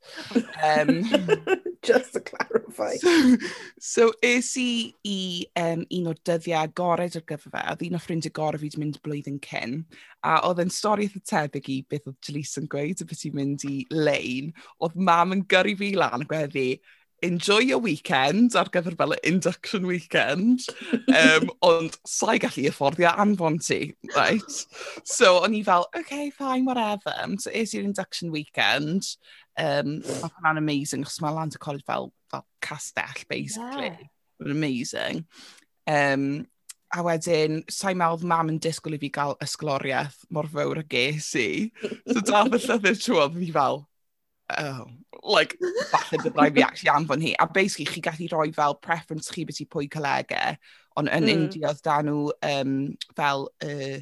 Um, 0.63 1.01
Just 1.87 2.13
to 2.13 2.21
clarify. 2.21 2.97
So, 2.97 3.37
so 3.81 4.13
es 4.23 4.53
i 4.61 4.93
i 5.09 5.47
um, 5.57 5.87
un 5.97 6.11
o'r 6.13 6.21
dyddiau 6.29 6.61
agored 6.67 7.17
ar 7.17 7.27
gyfer 7.29 7.55
fe, 7.55 7.65
oedd 7.73 7.85
un 7.89 7.97
o 7.97 8.03
ffrindiau 8.03 8.37
gorau 8.37 8.61
fi 8.61 8.69
wedi 8.69 8.83
mynd 8.83 9.01
blwyddyn 9.07 9.41
cyn, 9.47 9.79
a 10.27 10.39
oedd 10.49 10.61
yn 10.67 10.73
stori 10.75 11.09
eitha 11.09 11.25
tebyg 11.33 11.73
i 11.73 11.81
beth 11.89 12.11
oedd 12.11 12.21
Jalise 12.29 12.61
yn 12.61 12.69
gweud, 12.73 13.01
y 13.01 13.09
beth 13.09 13.27
i'n 13.31 13.37
mynd 13.41 13.67
i 13.69 13.77
lein, 13.95 14.53
oedd 14.85 14.99
mam 15.11 15.37
yn 15.39 15.47
gyrru 15.51 15.77
fi 15.81 15.95
lan 15.97 16.27
a 16.27 16.31
gweud 16.31 16.57
enjoy 17.23 17.59
your 17.59 17.79
weekend 17.79 18.55
ar 18.57 18.69
gyfer 18.73 18.97
fel 18.97 19.15
induction 19.25 19.87
weekend, 19.87 20.67
um, 21.09 21.51
ond 21.71 21.97
sa'i 22.09 22.41
gallu 22.43 22.69
afforddio 22.71 23.13
anfon 23.25 23.59
ti, 23.65 23.95
right? 24.17 24.57
So, 25.05 25.39
o'n 25.45 25.57
i 25.57 25.63
fel, 25.67 25.87
okay, 25.97 26.31
fine, 26.31 26.65
whatever. 26.65 27.15
So, 27.39 27.51
is 27.51 27.75
your 27.75 27.85
induction 27.85 28.31
weekend. 28.31 29.05
Um, 29.59 29.99
Mae 30.01 30.31
hwnna'n 30.31 30.63
amazing, 30.63 31.05
achos 31.05 31.21
mae 31.21 31.35
Land 31.37 31.59
College 31.61 31.85
fel, 31.87 32.13
fel 32.31 32.47
castell, 32.63 33.27
basically. 33.29 33.93
Yeah. 33.93 34.51
Amazing. 34.57 35.27
Um, 35.87 36.47
a 36.91 37.05
wedyn, 37.07 37.61
sa'i 37.71 37.95
meddwl 37.95 38.25
mam 38.27 38.51
yn 38.51 38.59
disgwyl 38.63 38.97
i 38.97 39.03
fi 39.03 39.13
gael 39.15 39.37
ysgloriaeth 39.45 40.25
mor 40.35 40.49
fawr 40.51 40.81
a 40.81 40.87
ges 40.97 41.29
i. 41.39 41.51
So, 42.09 42.23
dath 42.25 42.55
y 42.57 42.63
llyfr 42.65 42.99
trwodd 42.99 43.37
fi 43.39 43.51
fel, 43.55 43.85
oh, 44.59 44.87
like, 45.23 45.57
falle 45.93 46.21
byddai 46.25 46.51
fi 46.55 46.63
actually 46.67 46.93
anfon 46.93 47.25
hi. 47.25 47.35
A 47.39 47.49
basically, 47.49 47.87
chi 47.87 48.05
gallu 48.05 48.29
rhoi 48.31 48.53
fel 48.55 48.77
preference 48.77 49.31
chi 49.31 49.45
beth 49.45 49.63
i 49.63 49.67
pwy 49.71 49.89
colegau, 49.93 50.57
ond 51.01 51.11
yn 51.11 51.27
mm. 51.27 51.35
India 51.35 51.71
oedd 51.71 51.83
da 51.87 51.99
nhw 52.05 52.31
um, 52.47 52.79
fel 53.17 53.49
uh, 53.65 53.99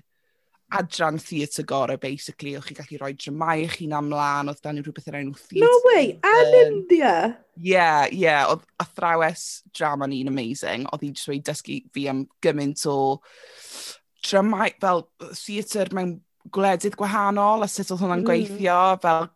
adran 0.79 1.19
theatr 1.23 1.65
gorau, 1.69 1.99
basically, 2.01 2.55
o'ch 2.59 2.69
chi 2.71 2.77
gallu 2.79 3.01
rhoi 3.01 3.13
dramau 3.17 3.65
eich 3.65 3.79
hun 3.83 3.97
amlan, 4.01 4.53
oedd 4.53 4.63
da 4.65 4.75
nhw 4.75 4.85
rhywbeth 4.87 5.11
yn 5.13 5.21
enw 5.23 5.37
theatr. 5.39 5.65
No 5.65 5.83
way, 5.89 6.13
yn 6.19 6.53
um, 6.53 6.59
India? 6.63 7.15
Yeah, 7.57 8.07
yeah, 8.13 8.45
oedd 8.53 8.67
athrawes 8.83 9.47
drama 9.77 10.11
ni'n 10.11 10.31
amazing, 10.31 10.87
oedd 10.93 11.07
hi'n 11.07 11.17
trwy 11.19 11.41
dysgu 11.45 11.81
fi 11.95 12.09
am 12.13 12.27
gymaint 12.45 12.85
o 12.91 12.99
dramau, 14.27 14.71
fel 14.83 15.07
theatr 15.33 15.95
mewn 15.97 16.19
gwledydd 16.55 16.97
gwahanol 16.99 17.65
a 17.65 17.69
sut 17.71 17.91
oedd 17.93 18.03
hwnna'n 18.03 18.23
mm. 18.23 18.29
gweithio, 18.29 18.79
fel 19.03 19.29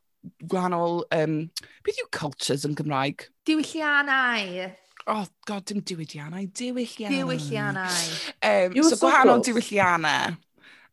gwahanol, 0.51 1.03
um, 1.15 1.39
beth 1.87 1.99
yw 2.03 2.09
cultures 2.15 2.67
yn 2.69 2.77
Gymraeg? 2.79 3.27
Diwylliannau. 3.49 4.71
Oh, 5.11 5.27
god, 5.47 5.67
dim 5.67 5.83
diwydiannau, 5.83 6.47
diwylliannau. 6.55 7.17
Diwylliannau. 7.17 7.99
Um, 8.43 8.77
you 8.77 8.85
so, 8.85 8.95
so 8.95 9.07
gwahanol 9.07 9.41
close. 9.41 9.49
diwylliannau. 9.49 10.37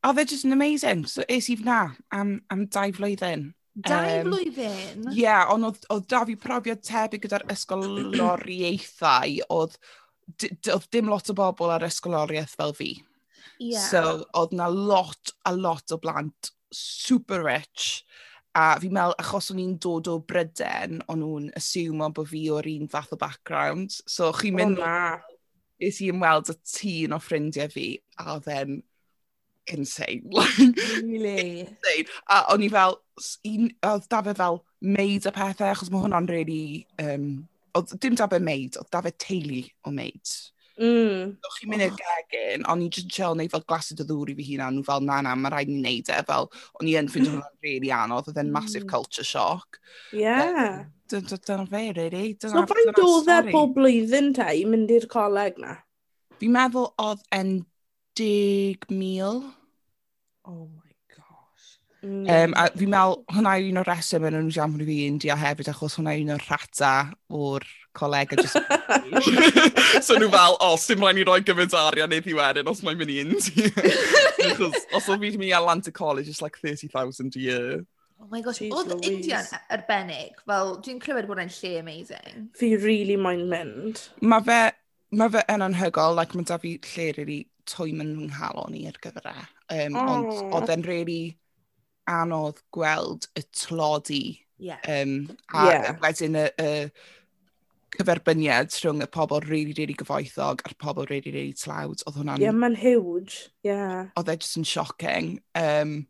Oh, 0.04 0.14
they're 0.14 0.26
just 0.26 0.46
amazing. 0.46 1.06
So, 1.06 1.24
es 1.30 1.50
i 1.50 1.58
fna 1.60 1.96
am, 2.16 2.40
am 2.50 2.66
dau 2.72 2.90
flwyddyn. 2.96 3.50
Dau 3.86 4.00
um, 4.00 4.32
flwyddyn? 4.32 5.10
Ie, 5.12 5.22
yeah, 5.22 5.46
ond 5.54 5.68
oedd, 5.70 5.86
oedd 5.94 6.08
da 6.10 6.24
fi 6.26 6.38
profiad 6.40 6.82
tebyg 6.88 7.28
gyda'r 7.28 7.46
ysgoloriaethau, 7.54 9.38
oedd, 9.60 9.78
oedd 10.74 10.90
dim 10.96 11.12
lot 11.12 11.30
o 11.30 11.38
bobl 11.38 11.76
ar 11.76 11.86
ysgoloriaeth 11.86 12.58
fel 12.58 12.74
fi. 12.78 12.94
Yeah. 13.60 13.84
So, 13.84 14.04
oedd 14.40 14.56
na 14.58 14.72
lot, 14.72 15.36
a 15.46 15.54
lot 15.54 15.94
o 15.94 16.00
blant 16.02 16.54
super 16.74 17.44
rich 17.44 18.06
A 18.60 18.64
fi'n 18.82 18.94
meddwl, 18.96 19.16
achos 19.22 19.52
o'n 19.54 19.62
i'n 19.64 19.76
dod 19.84 20.10
o 20.12 20.18
Bryden, 20.28 21.00
o'n 21.12 21.22
nhw'n 21.24 21.50
asiwmo 21.60 22.10
bod 22.16 22.30
fi 22.32 22.44
o'r 22.52 22.68
un 22.72 22.90
fath 22.92 23.14
o 23.16 23.20
background. 23.22 23.96
So 24.10 24.32
chi'n 24.36 24.58
mynd... 24.60 24.80
O 24.82 24.88
na. 24.88 25.20
Is 25.80 26.02
i 26.04 26.10
ymweld 26.12 26.50
y 26.52 26.58
tîn 26.68 27.16
o 27.16 27.22
ffrindiau 27.24 27.72
fi, 27.72 27.86
a 28.20 28.34
oedd 28.34 28.50
e'n 28.52 28.82
insane. 29.72 30.26
Like, 30.36 30.82
really? 31.06 31.62
Insane. 31.62 32.10
A 32.28 32.42
o'n 32.52 32.66
i 32.66 32.70
fel, 32.74 32.98
un, 33.48 33.70
oedd 33.88 34.10
da 34.12 34.20
fe 34.26 34.36
fel 34.42 34.60
maid 34.98 35.30
a 35.30 35.34
pethau, 35.36 35.72
achos 35.72 35.94
mae 35.94 36.04
hwnna'n 36.04 36.28
really... 36.32 36.86
Um, 37.00 37.30
oedd 37.78 37.96
dim 38.04 38.18
da 38.20 38.28
fe 38.28 38.42
maid, 38.44 38.76
oedd 38.82 38.92
da 38.92 39.04
fe 39.06 39.14
teulu 39.24 39.64
o 39.88 39.94
maid. 39.96 40.36
Mm. 40.80 41.34
So 41.44 41.52
chi'n 41.58 41.72
mynd 41.74 41.84
i'r 41.84 41.96
gegin, 41.98 42.64
o'n 42.72 42.86
i'n 42.86 42.92
just 42.96 43.10
chill 43.12 43.36
neu 43.36 43.52
fel 43.52 43.66
glasyd 43.68 44.00
o 44.00 44.06
ddŵr 44.08 44.32
i 44.32 44.36
fi 44.38 44.46
hunan, 44.54 44.80
fel 44.88 45.04
na 45.04 45.20
na, 45.26 45.36
mae 45.36 45.52
rhaid 45.52 45.72
ni 45.72 45.82
wneud 45.82 46.12
e, 46.16 46.20
fel 46.30 46.48
o'n 46.80 46.88
i 46.88 46.96
yn 47.00 47.12
ffeindio 47.12 47.36
hwnna'n 47.36 47.58
really 47.68 47.92
anodd, 47.96 48.30
oedd 48.32 48.40
e'n 48.40 48.48
mm. 48.48 48.56
massive 48.56 48.88
culture 48.88 49.28
shock. 49.28 49.82
Yeah. 50.16 50.86
Dyna 51.12 51.66
fe, 51.68 51.84
really. 51.98 52.38
So 52.40 52.64
faint 52.70 53.04
oedd 53.04 53.32
e 53.36 53.40
pob 53.52 53.76
blwyddyn 53.76 54.32
te 54.38 54.48
i 54.62 54.66
mynd 54.70 54.94
i'r 54.96 55.10
coleg 55.12 55.60
na? 55.60 55.76
Fi'n 56.40 56.56
meddwl 56.56 56.94
oedd 57.04 57.26
e'n 57.36 57.58
deg 58.20 58.88
mil. 58.94 59.44
Oh 60.48 60.64
my 60.64 60.89
Mm. 62.00 62.30
Um, 62.32 62.54
a 62.56 62.70
fi'n 62.80 62.92
meddwl, 62.94 63.18
hwnna 63.34 63.58
yw 63.60 63.70
un 63.74 63.82
o'r 63.82 63.90
reswm 63.90 64.26
yn 64.30 64.38
nhw'n 64.38 64.54
siarad 64.56 64.88
fi 64.88 64.98
India 65.08 65.36
hefyd, 65.40 65.72
achos 65.74 65.98
hwnna 66.00 66.16
yw 66.16 66.24
un 66.24 66.34
o'r 66.38 66.46
rhata 66.48 66.94
o'r 67.36 67.66
colega. 68.00 68.40
Just... 68.40 68.56
so 70.08 70.16
nhw 70.16 70.30
fel, 70.32 70.56
o, 70.56 70.70
oh, 70.70 70.80
sy'n 70.80 71.02
rhaid 71.02 71.20
ni 71.20 71.26
roi 71.28 71.42
gyfyd 71.44 71.76
arian 71.76 72.12
neu 72.14 72.24
ddiwedyn 72.24 72.72
os 72.72 72.84
mae'n 72.86 73.00
mynd 73.02 73.14
i 73.14 73.20
India. 73.26 73.72
os 74.98 75.10
o'n 75.12 75.20
fi'n 75.20 75.40
mynd 75.40 75.50
i 75.50 75.56
Atlanta 75.58 75.92
College, 75.92 76.32
it's 76.32 76.44
like 76.46 76.60
30,000 76.64 77.36
a 77.36 77.44
year. 77.44 77.80
Oh 78.20 78.28
my 78.32 78.42
gosh, 78.44 78.60
oedd 78.64 78.96
India'n 79.08 79.48
arbennig, 79.72 80.40
fel 80.48 80.74
dwi'n 80.84 81.00
clywed 81.04 81.28
bod 81.28 81.40
e'n 81.40 81.52
lle 81.56 81.78
amazing. 81.80 82.50
Fi 82.60 82.74
really 82.80 83.16
mae'n 83.20 83.46
mynd. 83.52 84.02
Mae 84.20 84.44
fe, 84.44 84.60
mae 85.16 85.32
fe 85.36 85.44
yn 85.52 85.64
anhygol, 85.64 86.18
like 86.20 86.36
mae 86.36 86.48
da 86.48 86.60
fi 86.60 86.76
lle 86.94 87.14
really 87.16 87.40
twym 87.70 88.02
yn 88.04 88.16
yng 88.16 88.32
nghalon 88.34 88.76
i 88.76 88.86
ar 88.90 89.00
gyfer 89.04 89.30
e. 89.32 89.38
Um, 89.76 89.96
oh. 89.96 90.10
Ond 90.10 90.58
oedd 90.58 90.74
e'n 90.76 90.84
really 90.88 91.20
anodd 92.10 92.62
gweld 92.76 93.30
y 93.38 93.46
tlodi 93.56 94.24
yeah. 94.58 94.82
um, 94.88 95.30
a 95.54 95.66
yeah. 95.70 95.98
wedyn 96.04 96.38
y, 96.40 96.46
y 96.60 96.72
cyferbyniad 97.98 98.72
rhwng 98.80 99.04
y 99.04 99.10
pobl 99.12 99.44
really, 99.48 99.74
really 99.78 99.98
gyfoethog 99.98 100.64
a'r 100.66 100.76
pobl 100.80 101.08
really, 101.10 101.34
really 101.34 101.56
tlawd. 101.58 102.04
Oedd 102.06 102.20
hwnna'n... 102.20 102.42
Yeah, 102.44 102.56
mae'n 102.56 102.78
huge, 102.80 103.50
yeah. 103.66 104.10
Oedd 104.20 104.32
e 104.32 104.38
just 104.40 104.60
yn 104.60 104.68
shocking. 104.68 105.38
Um, 105.58 106.08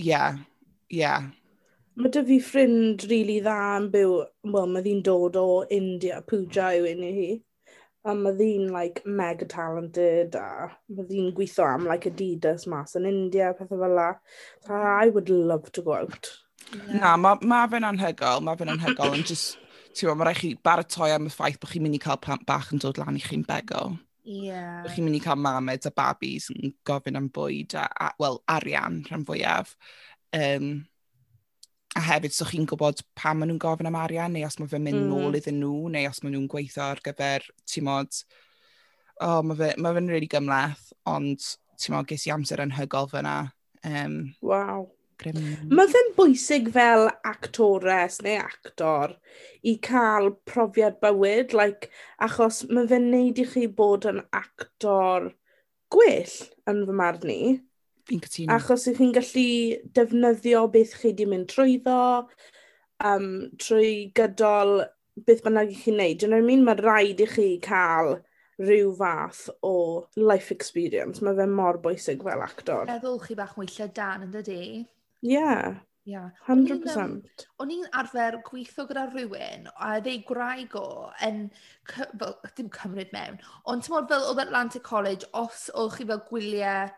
yeah, 0.00 0.40
yeah. 0.90 1.30
Mae 1.94 2.10
dy 2.10 2.24
fi 2.26 2.40
ffrind 2.42 3.04
rili 3.06 3.10
really 3.10 3.40
dda 3.44 3.58
yn 3.78 3.90
byw, 3.92 4.14
wel, 4.50 4.70
mae 4.72 4.82
ddi'n 4.82 5.02
dod 5.06 5.36
o 5.38 5.48
India, 5.70 6.22
Pooja 6.26 6.72
yw 6.78 6.88
un 6.90 7.04
i 7.06 7.12
hi. 7.14 7.28
A 8.04 8.12
mae 8.12 8.36
ddi'n 8.36 8.68
like, 8.68 9.00
mega 9.08 9.46
talented 9.48 10.34
a 10.36 10.68
mae 10.92 11.06
ddi'n 11.08 11.32
gweithio 11.36 11.64
am 11.70 11.86
like, 11.88 12.10
Adidas 12.10 12.66
mas 12.68 12.96
yn 13.00 13.08
India, 13.08 13.54
pethau 13.56 13.80
fel 13.80 13.94
la. 13.96 14.10
So 14.66 14.76
I 14.76 15.08
would 15.08 15.30
love 15.32 15.72
to 15.72 15.82
go 15.82 15.94
out. 15.96 16.28
Yeah. 16.72 17.00
Na, 17.00 17.16
mae 17.16 17.40
ma 17.48 17.64
fe'n 17.72 17.86
anhygol, 17.88 18.44
mae 18.44 18.60
fe'n 18.60 18.74
anhygol 18.74 19.16
ond 19.16 19.28
just, 19.30 19.56
ti'n 19.94 20.08
gwybod, 20.08 20.20
mae 20.20 20.28
rhaid 20.28 20.40
chi 20.42 20.52
baratoi 20.68 21.12
am 21.14 21.30
y 21.30 21.32
ffaith 21.32 21.60
bod 21.62 21.72
chi'n 21.72 21.86
mynd 21.86 21.96
i 21.96 22.02
cael 22.04 22.20
plant 22.20 22.44
bach 22.48 22.72
yn 22.74 22.82
dod 22.84 23.00
lan 23.00 23.16
i 23.16 23.24
chi'n 23.24 23.44
bego. 23.48 23.86
Ie. 24.24 24.50
Yeah. 24.50 24.82
Bod 24.84 24.92
chi'n 24.94 25.08
mynd 25.08 25.20
i 25.20 25.24
cael 25.24 25.40
mamed 25.40 25.88
a 25.88 25.92
babis 25.94 26.50
yn 26.52 26.74
gofyn 26.88 27.20
am 27.20 27.30
bwyd 27.32 27.76
a, 27.80 27.88
a 27.88 28.12
wel, 28.20 28.42
arian 28.52 29.00
rhan 29.08 29.24
fwyaf. 29.28 29.76
Um, 30.36 30.74
a 31.94 32.02
hefyd, 32.02 32.34
so 32.34 32.46
chi'n 32.48 32.66
gwybod 32.70 33.02
pam 33.18 33.40
maen 33.40 33.52
nhw'n 33.52 33.60
gofyn 33.62 33.90
am 33.90 33.98
arian, 33.98 34.34
neu 34.34 34.46
os 34.46 34.58
mae 34.58 34.70
fe'n 34.70 34.82
mynd 34.82 34.98
mm. 34.98 35.10
nôl 35.12 35.38
iddyn 35.38 35.60
nhw, 35.62 35.90
neu 35.94 36.08
os 36.10 36.22
maen 36.24 36.34
nhw'n 36.34 36.48
gweithio 36.50 36.88
ar 36.88 37.02
gyfer, 37.04 37.46
ti'n 37.70 37.86
modd, 37.86 38.18
oh, 39.22 39.40
mae 39.46 39.60
fe'n 39.60 39.84
ma 39.84 39.94
fe 39.94 40.02
really 40.08 40.30
gymleth, 40.30 40.88
ond 41.10 41.46
ti'n 41.78 41.94
modd, 41.94 42.10
ges 42.10 42.26
i 42.26 42.34
amser 42.34 42.64
anhygol 42.64 43.10
fyna. 43.12 43.38
Um, 43.86 44.18
wow. 44.42 44.88
Grim. 45.22 45.38
Mae 45.70 45.86
fe'n 45.92 46.10
bwysig 46.16 46.72
fel 46.74 47.06
actores 47.28 48.18
neu 48.26 48.40
actor 48.42 49.14
i 49.62 49.76
cael 49.84 50.32
profiad 50.48 50.98
bywyd, 51.04 51.54
like, 51.54 51.92
achos 52.26 52.64
mae 52.70 52.88
fe'n 52.90 53.06
neud 53.12 53.38
i 53.38 53.46
chi 53.52 53.68
bod 53.70 54.08
yn 54.10 54.24
actor 54.34 55.30
gwell 55.94 56.34
yn 56.70 56.82
fy 56.88 56.98
marn 56.98 57.30
i. 57.30 57.40
Fi'n 58.08 58.20
cytuno. 58.24 58.56
Achos 58.58 58.88
ych 58.90 58.98
chi'n 59.00 59.14
gallu 59.16 59.46
defnyddio 59.96 60.66
beth 60.72 60.98
chi 61.00 61.10
wedi 61.12 61.28
mynd 61.30 61.48
trwyddo, 61.52 62.00
um, 63.08 63.30
trwy 63.60 64.10
gydol 64.16 64.82
beth 65.24 65.42
bynnag 65.46 65.72
i 65.72 65.78
chi'n 65.78 65.98
neud. 66.00 66.20
Dyna'n 66.20 66.46
mean, 66.46 66.64
mae 66.66 66.78
rhaid 66.80 67.22
i 67.24 67.28
chi 67.30 67.48
cael 67.64 68.18
rhyw 68.60 68.92
fath 68.98 69.48
o 69.66 69.74
life 70.20 70.54
experience. 70.54 71.22
Mae 71.24 71.36
fe 71.38 71.46
mor 71.50 71.80
bwysig 71.82 72.22
fel 72.26 72.44
actor. 72.44 72.84
Meddwl 72.90 73.18
chi 73.24 73.36
bach 73.38 73.56
mwy 73.58 73.70
llydan 73.70 74.28
yn 74.28 74.34
dydi? 74.34 74.62
Yeah. 75.24 75.80
Yeah. 76.04 76.28
100%. 76.46 77.46
O'n 77.62 77.72
i'n 77.72 77.86
arfer 77.96 78.36
gweithio 78.44 78.84
gyda 78.90 79.06
rhywun, 79.08 79.70
a 79.80 79.94
ddeu 80.04 80.20
gwraig 80.28 80.74
o, 80.76 81.08
yn, 81.24 81.46
fel, 81.88 82.34
dim 82.58 82.68
cymryd 82.74 83.14
mewn, 83.16 83.40
ond 83.64 83.86
ti'n 83.86 83.94
modd 83.94 84.10
fel 84.12 84.28
oedd 84.28 84.42
Atlantic 84.44 84.84
College, 84.84 85.24
os 85.32 85.70
o'ch 85.72 85.96
chi 85.96 86.06
fel 86.10 86.20
gwyliau 86.28 86.92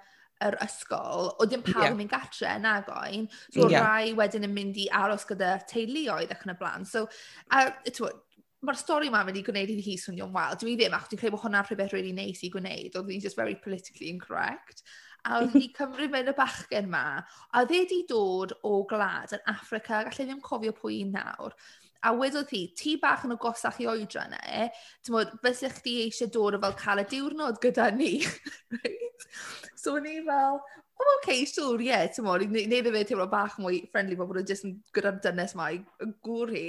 yr 0.44 0.58
ysgol, 0.64 1.30
oedd 1.40 1.54
dim 1.54 1.64
pawb... 1.64 1.82
ie 1.84 1.90
...yn 1.92 1.98
mynd 2.00 2.12
gatre, 2.12 2.52
yn 2.58 2.68
agoen, 2.68 3.26
So 3.48 3.64
oedd 3.64 3.76
rai 3.78 4.12
wedyn 4.18 4.44
yn 4.48 4.54
mynd 4.56 4.78
i 4.82 4.86
aros 4.92 5.24
gyda 5.28 5.56
teuluoedd 5.70 6.34
ac 6.34 6.44
yn 6.46 6.52
y 6.52 6.56
blaen. 6.60 6.84
So, 6.88 7.06
a 7.54 7.70
tibod, 7.88 8.22
mae'r 8.66 8.78
stori 8.80 9.10
yma'n 9.10 9.26
mynd 9.28 9.40
i 9.40 9.46
gwneud 9.46 9.72
iddi 9.72 9.84
hi 9.86 9.96
swnio'n 10.00 10.34
wael. 10.34 10.58
Dwi 10.60 10.76
ddim, 10.78 10.94
achos 10.96 11.12
dwi'n 11.12 11.22
credu 11.22 11.36
bod 11.36 11.44
hwnna'n 11.44 11.66
rhywbeth 11.68 11.94
really 11.94 12.14
neis 12.16 12.42
i 12.46 12.52
gwneud. 12.52 12.96
Oedd 12.98 13.10
hi'n 13.12 13.24
just 13.24 13.38
very 13.38 13.56
politically 13.62 14.10
incorrect. 14.12 14.82
A 15.26 15.40
oedd 15.40 15.56
hi 15.60 15.70
cymryd 15.76 16.12
mewn 16.12 16.32
y 16.32 16.36
bachgen 16.36 16.90
yma. 16.90 17.06
A 17.52 17.62
oedd 17.62 17.74
e 17.74 17.82
wedi 17.84 18.02
dod 18.10 18.56
o 18.66 18.78
glad 18.90 19.36
yn 19.36 19.44
Africa, 19.52 20.02
gallai 20.06 20.28
ddim 20.28 20.44
cofio 20.44 20.74
pwy 20.76 21.02
nawr. 21.10 21.56
A 22.04 22.12
wedodd 22.14 22.50
hi, 22.52 22.62
"ti 22.76 22.96
bach 23.02 23.24
yn 23.26 23.34
agosach 23.36 23.80
i 23.80 23.86
oedran 23.90 24.34
e, 24.38 24.68
timod, 25.06 25.32
fysech 25.44 25.80
chdi 25.80 25.98
eisiau 26.06 26.30
dod 26.32 26.58
a 26.58 26.62
fel 26.64 26.76
cael 26.80 27.02
y 27.02 27.06
diwrnod 27.12 27.60
gyda 27.62 27.90
ni" 27.96 28.18
reit? 28.76 29.28
So 29.74 29.96
o'n 29.96 30.08
i 30.10 30.18
fel 30.26 30.60
"o 30.96 31.06
okay, 31.16 31.44
siwr, 31.48 31.82
ie" 31.84 31.98
timod 32.14 32.44
i 32.44 32.48
wne- 32.48 32.64
wneud 32.68 32.88
i 32.88 32.90
e 32.90 32.94
fe 32.94 33.04
teimlo 33.10 33.26
bach 33.32 33.58
mwy 33.60 33.82
friendly 33.92 34.16
fel 34.16 34.28
bod 34.30 34.40
e 34.40 34.46
jyst 34.48 34.64
yn 34.68 34.78
gyda'r 34.96 35.18
dynes 35.24 35.54
'ma 35.56 35.68
i 35.74 35.82
gŵr 36.28 36.54
hi. 36.54 36.64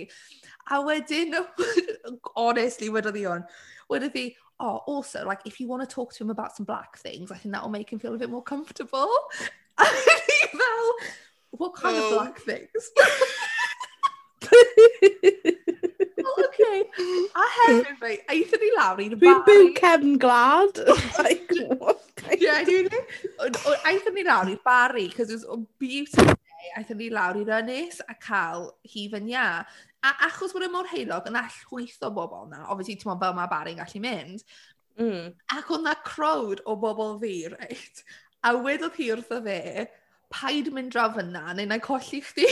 A 0.75 0.81
wedyn 0.87 1.37
honestly 2.43 2.91
wedodd 2.93 3.19
hi 3.19 3.25
on, 3.35 3.45
wedodd 3.91 4.17
hi 4.19 4.25
"oh 4.59 4.81
also 4.93 5.23
like 5.25 5.45
if 5.45 5.59
you 5.61 5.67
want 5.67 5.83
to 5.87 5.93
talk 5.93 6.13
to 6.13 6.23
him 6.23 6.33
about 6.33 6.55
some 6.55 6.65
black 6.65 6.97
things, 6.97 7.31
I 7.31 7.37
think 7.37 7.53
that 7.53 7.63
will 7.63 7.77
make 7.77 7.91
him 7.93 7.99
feel 7.99 8.15
a 8.15 8.17
bit 8.17 8.29
more 8.29 8.43
comfortable". 8.43 9.15
A 9.77 9.85
o'n 9.85 10.35
i 10.35 10.47
fel 10.57 10.93
"what 11.61 11.75
kind 11.75 11.97
of 11.97 12.03
oh. 12.03 12.15
black 12.17 12.39
things?" 12.39 12.91
Wel, 16.27 16.45
oce. 16.45 16.71
A 17.33 17.45
hefyd, 17.55 17.97
fe, 17.99 18.13
eithon 18.33 18.61
ni 18.63 18.69
lawr 18.75 19.01
i'r 19.03 19.15
bar. 19.15 19.23
Dwi'n 19.23 19.43
byw 19.47 19.71
cefn 19.77 20.15
glad. 20.21 20.81
like, 21.23 21.53
what 21.77 22.01
kind 22.19 22.41
yeah, 22.41 22.61
of... 22.61 22.69
Yeah, 22.69 23.83
eithon 23.91 24.17
ni 24.17 24.25
lawr 24.27 24.51
i'r 24.51 24.63
bari, 24.65 25.07
cos 25.13 25.29
it 25.29 25.37
was 25.39 25.45
a 25.45 25.59
beautiful 25.81 26.31
day. 26.31 26.71
Eithon 26.79 27.01
ni 27.01 27.11
lawr 27.13 27.39
i'r 27.41 27.53
ynys 27.59 28.01
a 28.07 28.15
cael 28.27 28.71
hi 28.93 29.07
fy 29.13 29.21
nia. 29.25 29.49
A 30.05 30.13
achos 30.29 30.53
bod 30.55 30.65
e 30.65 30.71
mor 30.71 30.89
heulog 30.91 31.29
yna 31.29 31.45
llwytho 31.51 32.11
bobl 32.13 32.49
na, 32.51 32.65
obviously, 32.71 32.97
ti'n 32.97 33.11
meddwl 33.11 33.25
fel 33.25 33.37
mae 33.37 33.51
bari'n 33.51 33.79
gallu 33.81 34.01
mynd, 34.03 34.43
mm. 35.01 35.31
ac 35.57 35.71
oedd 35.73 35.85
na 35.87 35.95
crowd 36.05 36.61
o 36.65 36.77
bobl 36.79 37.17
fi, 37.23 37.33
reit? 37.53 38.03
A 38.45 38.53
wedodd 38.61 38.99
hi 38.99 39.09
wrtho 39.15 39.41
fe, 39.45 39.87
paid 40.33 40.69
mynd 40.75 40.93
draw 40.93 41.09
fyna, 41.15 41.49
neu 41.57 41.69
na 41.69 41.79
colli 41.83 42.21
chdi. 42.23 42.47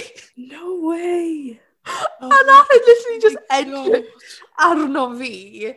No 0.49 0.79
way! 0.89 1.59
A 1.85 2.27
oh 2.27 2.43
nath 2.47 2.71
e 2.73 2.79
literally 2.87 3.19
just 3.21 3.37
edrych 3.51 4.05
arno 4.57 5.07
fi. 5.19 5.75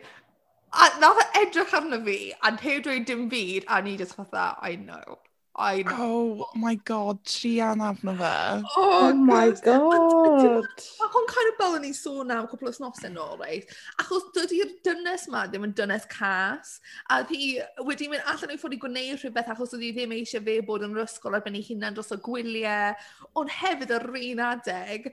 A 0.73 0.99
nath 0.99 1.23
e 1.23 1.41
edrych 1.43 1.73
arno 1.73 2.03
fi 2.05 2.19
a 2.41 2.51
heb 2.57 2.83
dweud 2.83 3.05
dim 3.05 3.29
byd 3.29 3.65
a 3.67 3.81
ni 3.81 3.97
just 3.97 4.15
fatha, 4.15 4.55
I 4.61 4.75
know. 4.75 5.19
I 5.59 5.81
know. 5.81 6.47
Oh 6.47 6.49
my 6.55 6.75
god, 6.75 7.23
Trian 7.25 7.81
arno 7.81 8.13
fe. 8.15 8.63
Oh, 8.77 9.09
oh 9.09 9.13
my 9.13 9.51
god. 9.51 10.67
Mae 10.99 11.09
hwn 11.15 11.25
kind 11.31 11.49
of 11.51 11.57
fel 11.59 11.75
yn 11.79 11.87
ei 11.89 11.95
sôn 11.97 12.31
am 12.31 12.47
cwpl 12.47 12.69
o 12.69 12.73
snos 12.77 13.01
yn 13.09 13.17
ôl, 13.19 13.33
reit? 13.41 13.73
Achos 13.99 14.29
dydy'r 14.37 14.71
dynes 14.87 15.25
ma 15.33 15.41
ddim 15.49 15.67
yn 15.67 15.73
dynes 15.75 16.07
cas. 16.13 16.77
A 17.11 17.19
ddi 17.27 17.57
wedi 17.89 18.07
mynd 18.13 18.23
allan 18.31 18.53
o'i 18.55 18.61
ffordd 18.61 18.77
i 18.77 18.79
gwneud 18.85 19.19
rhywbeth 19.19 19.51
achos 19.51 19.75
oedd 19.75 19.83
hi 19.83 19.91
ddim 19.97 20.15
eisiau 20.15 20.45
fe 20.47 20.55
bod 20.69 20.87
yn 20.87 20.95
yr 20.95 21.03
ysgol 21.03 21.35
ar 21.35 21.43
ben 21.43 21.59
ei 21.59 21.65
hunan 21.67 21.97
dros 21.97 22.15
y 22.15 22.21
gwyliau. 22.29 22.95
Ond 23.41 23.51
hefyd 23.59 23.91
yr 23.99 24.07
un 24.21 24.45
adeg, 24.53 25.11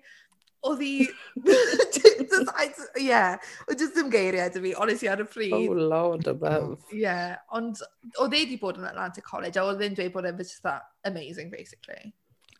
Oedd 0.66 0.82
hi 0.82 1.08
just 2.30 2.50
I 2.56 2.68
yeah, 3.00 3.36
ie, 3.36 3.64
oedd 3.70 3.82
jyst 3.82 3.96
ddim 3.96 4.12
geiriau 4.12 4.52
dy 4.52 4.62
fi 4.66 4.74
honestly 4.80 5.10
ar 5.12 5.22
y 5.22 5.26
oh, 5.26 5.32
pryd... 5.32 5.56
Oh 5.56 5.88
lord 5.94 6.28
above. 6.30 6.76
...Ie, 6.94 7.16
ond 7.56 7.82
oedd 8.16 8.36
e 8.36 8.44
wedi 8.44 8.60
bod 8.60 8.80
yn 8.80 8.88
Atlantic 8.88 9.26
College 9.28 9.60
a 9.60 9.66
oedd 9.66 9.82
e'n 9.84 9.98
dweud 9.98 10.14
bod 10.14 10.28
e 10.28 10.36
was 10.36 10.54
just 10.54 10.64
that 10.66 10.88
amazing 11.08 11.52
basically. 11.52 12.14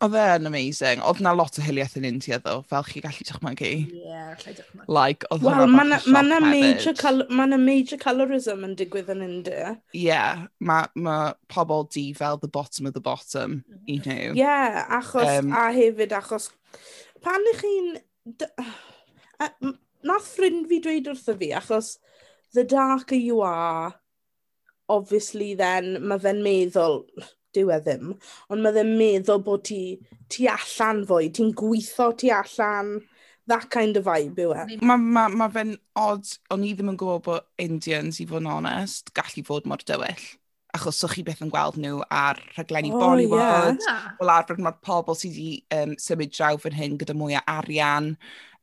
Oedd 0.05 0.13
e 0.13 0.25
yn 0.37 0.49
amazing. 0.49 1.01
Oedd 1.09 1.23
na 1.25 1.33
lot 1.33 1.57
o 1.57 1.63
hiliaeth 1.65 1.95
yn 1.97 2.05
India 2.05 2.37
ddo, 2.43 2.59
fel 2.69 2.85
chi 2.85 3.01
gallu 3.01 3.25
dychmygu. 3.25 3.71
Ie, 3.87 4.03
yeah, 4.05 4.35
allai. 4.37 4.85
Like, 4.93 5.29
oedd 5.33 5.47
well, 5.47 5.63
hwnna 5.63 6.01
bach 6.03 6.09
ma 6.13 6.41
major, 6.45 6.93
col 7.01 7.25
ma 7.33 7.47
na 7.49 7.57
major 7.61 8.01
colorism 8.03 8.67
yn 8.67 8.77
digwydd 8.77 9.09
yn 9.15 9.25
India. 9.25 9.73
Ie, 9.95 10.03
yeah, 10.11 10.45
mae 10.61 10.91
ma 11.01 11.17
pobl 11.53 11.89
di 11.95 12.11
fel 12.19 12.37
the 12.43 12.53
bottom 12.53 12.91
of 12.91 12.93
the 12.93 13.01
bottom, 13.01 13.63
you 13.87 14.03
mhm. 14.03 14.05
know. 14.05 14.37
Ie, 14.37 14.45
yeah, 14.45 14.85
achos, 15.01 15.33
um, 15.39 15.57
a 15.57 15.71
hefyd 15.73 16.13
achos 16.21 16.51
pan 17.25 17.53
ych 17.53 17.65
chi'n... 17.65 17.95
Nath 20.07 20.27
ffrind 20.37 20.69
fi 20.71 20.79
dweud 20.83 21.09
wrtho 21.11 21.35
fi, 21.39 21.51
achos 21.59 21.97
the 22.55 22.65
darker 22.65 23.19
you 23.19 23.41
are, 23.43 23.95
obviously 24.89 25.55
then, 25.55 25.97
mae 26.07 26.21
fe'n 26.23 26.43
meddwl, 26.45 27.03
dyw 27.57 27.73
e 27.75 27.81
ddim, 27.83 28.15
ond 28.53 28.63
mae 28.63 28.75
fe'n 28.77 28.95
meddwl 29.01 29.43
bod 29.47 29.65
ti, 29.67 29.81
ti 30.33 30.47
allan 30.53 31.05
fwy, 31.09 31.31
ti'n 31.35 31.53
gweithio 31.59 32.13
ti 32.21 32.31
allan, 32.35 32.97
that 33.51 33.69
kind 33.71 33.99
of 33.99 34.07
vibe 34.07 34.47
yw 34.47 34.55
e. 34.55 34.79
Mae 34.83 35.03
ma, 35.03 35.27
ma 35.29 35.51
fe'n 35.53 35.77
odd, 36.01 36.31
o'n 36.55 36.67
i 36.67 36.73
ddim 36.75 36.95
yn 36.95 36.99
gwybod 37.01 37.27
bod 37.27 37.47
Indians, 37.63 38.21
i 38.23 38.29
fod 38.31 38.45
yn 38.45 38.53
onest, 38.57 39.15
gallu 39.17 39.47
fod 39.47 39.69
mor 39.71 39.83
dywyll 39.87 40.27
achos 40.77 40.99
so 41.01 41.09
chi 41.11 41.25
beth 41.27 41.43
yn 41.45 41.53
gweld 41.53 41.79
nhw 41.81 42.03
ar 42.13 42.41
rhaglenni 42.57 42.93
oh, 42.95 43.01
Bollywood, 43.03 43.81
yeah. 43.83 44.11
Wel, 44.21 44.33
arfer 44.33 44.61
mae'r 44.63 44.77
pobl 44.85 45.17
sydd 45.19 45.35
wedi 45.37 45.63
um, 45.77 45.97
symud 46.03 46.35
draw 46.35 46.61
fan 46.63 46.77
hyn 46.77 46.99
gyda 47.01 47.17
mwy 47.17 47.39
o 47.39 47.43
arian. 47.57 48.15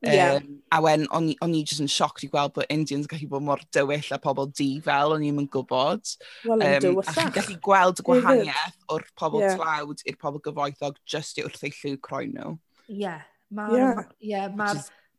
Yeah. 0.04 0.42
Um, 0.42 0.58
a 0.76 0.82
wen, 0.84 1.06
o'n 1.16 1.30
i 1.32 1.62
jyst 1.64 1.80
yn 1.80 1.92
sioc 1.92 2.20
i 2.26 2.28
gweld 2.32 2.56
bod 2.58 2.68
Indians 2.74 3.08
gallu 3.08 3.30
bod 3.32 3.46
mor 3.48 3.62
dywyll 3.76 4.10
a 4.12 4.20
pobl 4.24 4.50
di 4.52 4.68
fel, 4.84 5.16
o'n 5.16 5.24
i'm 5.24 5.40
yn 5.44 5.48
gwybod. 5.54 6.16
Wel, 6.50 6.66
um, 6.68 7.00
a 7.00 7.14
chi'n 7.16 7.32
gallu 7.38 7.56
gweld 7.64 8.02
y 8.04 8.08
gwahaniaeth 8.10 8.82
o'r 8.92 9.08
pobl 9.20 9.46
yeah. 9.46 9.56
tlawd 9.60 10.04
i'r 10.10 10.20
pobl 10.20 10.44
gyfoethog 10.44 11.00
jyst 11.08 11.40
i 11.40 11.48
wrth 11.48 11.64
ei 11.64 11.72
lliw 11.78 12.02
croen 12.04 12.36
nhw. 12.36 12.58
Ie, 12.90 13.00
yeah, 13.06 13.24
mae'r... 13.56 13.80
Yeah. 13.80 14.04
Yeah, 14.34 14.52
ma 14.60 14.74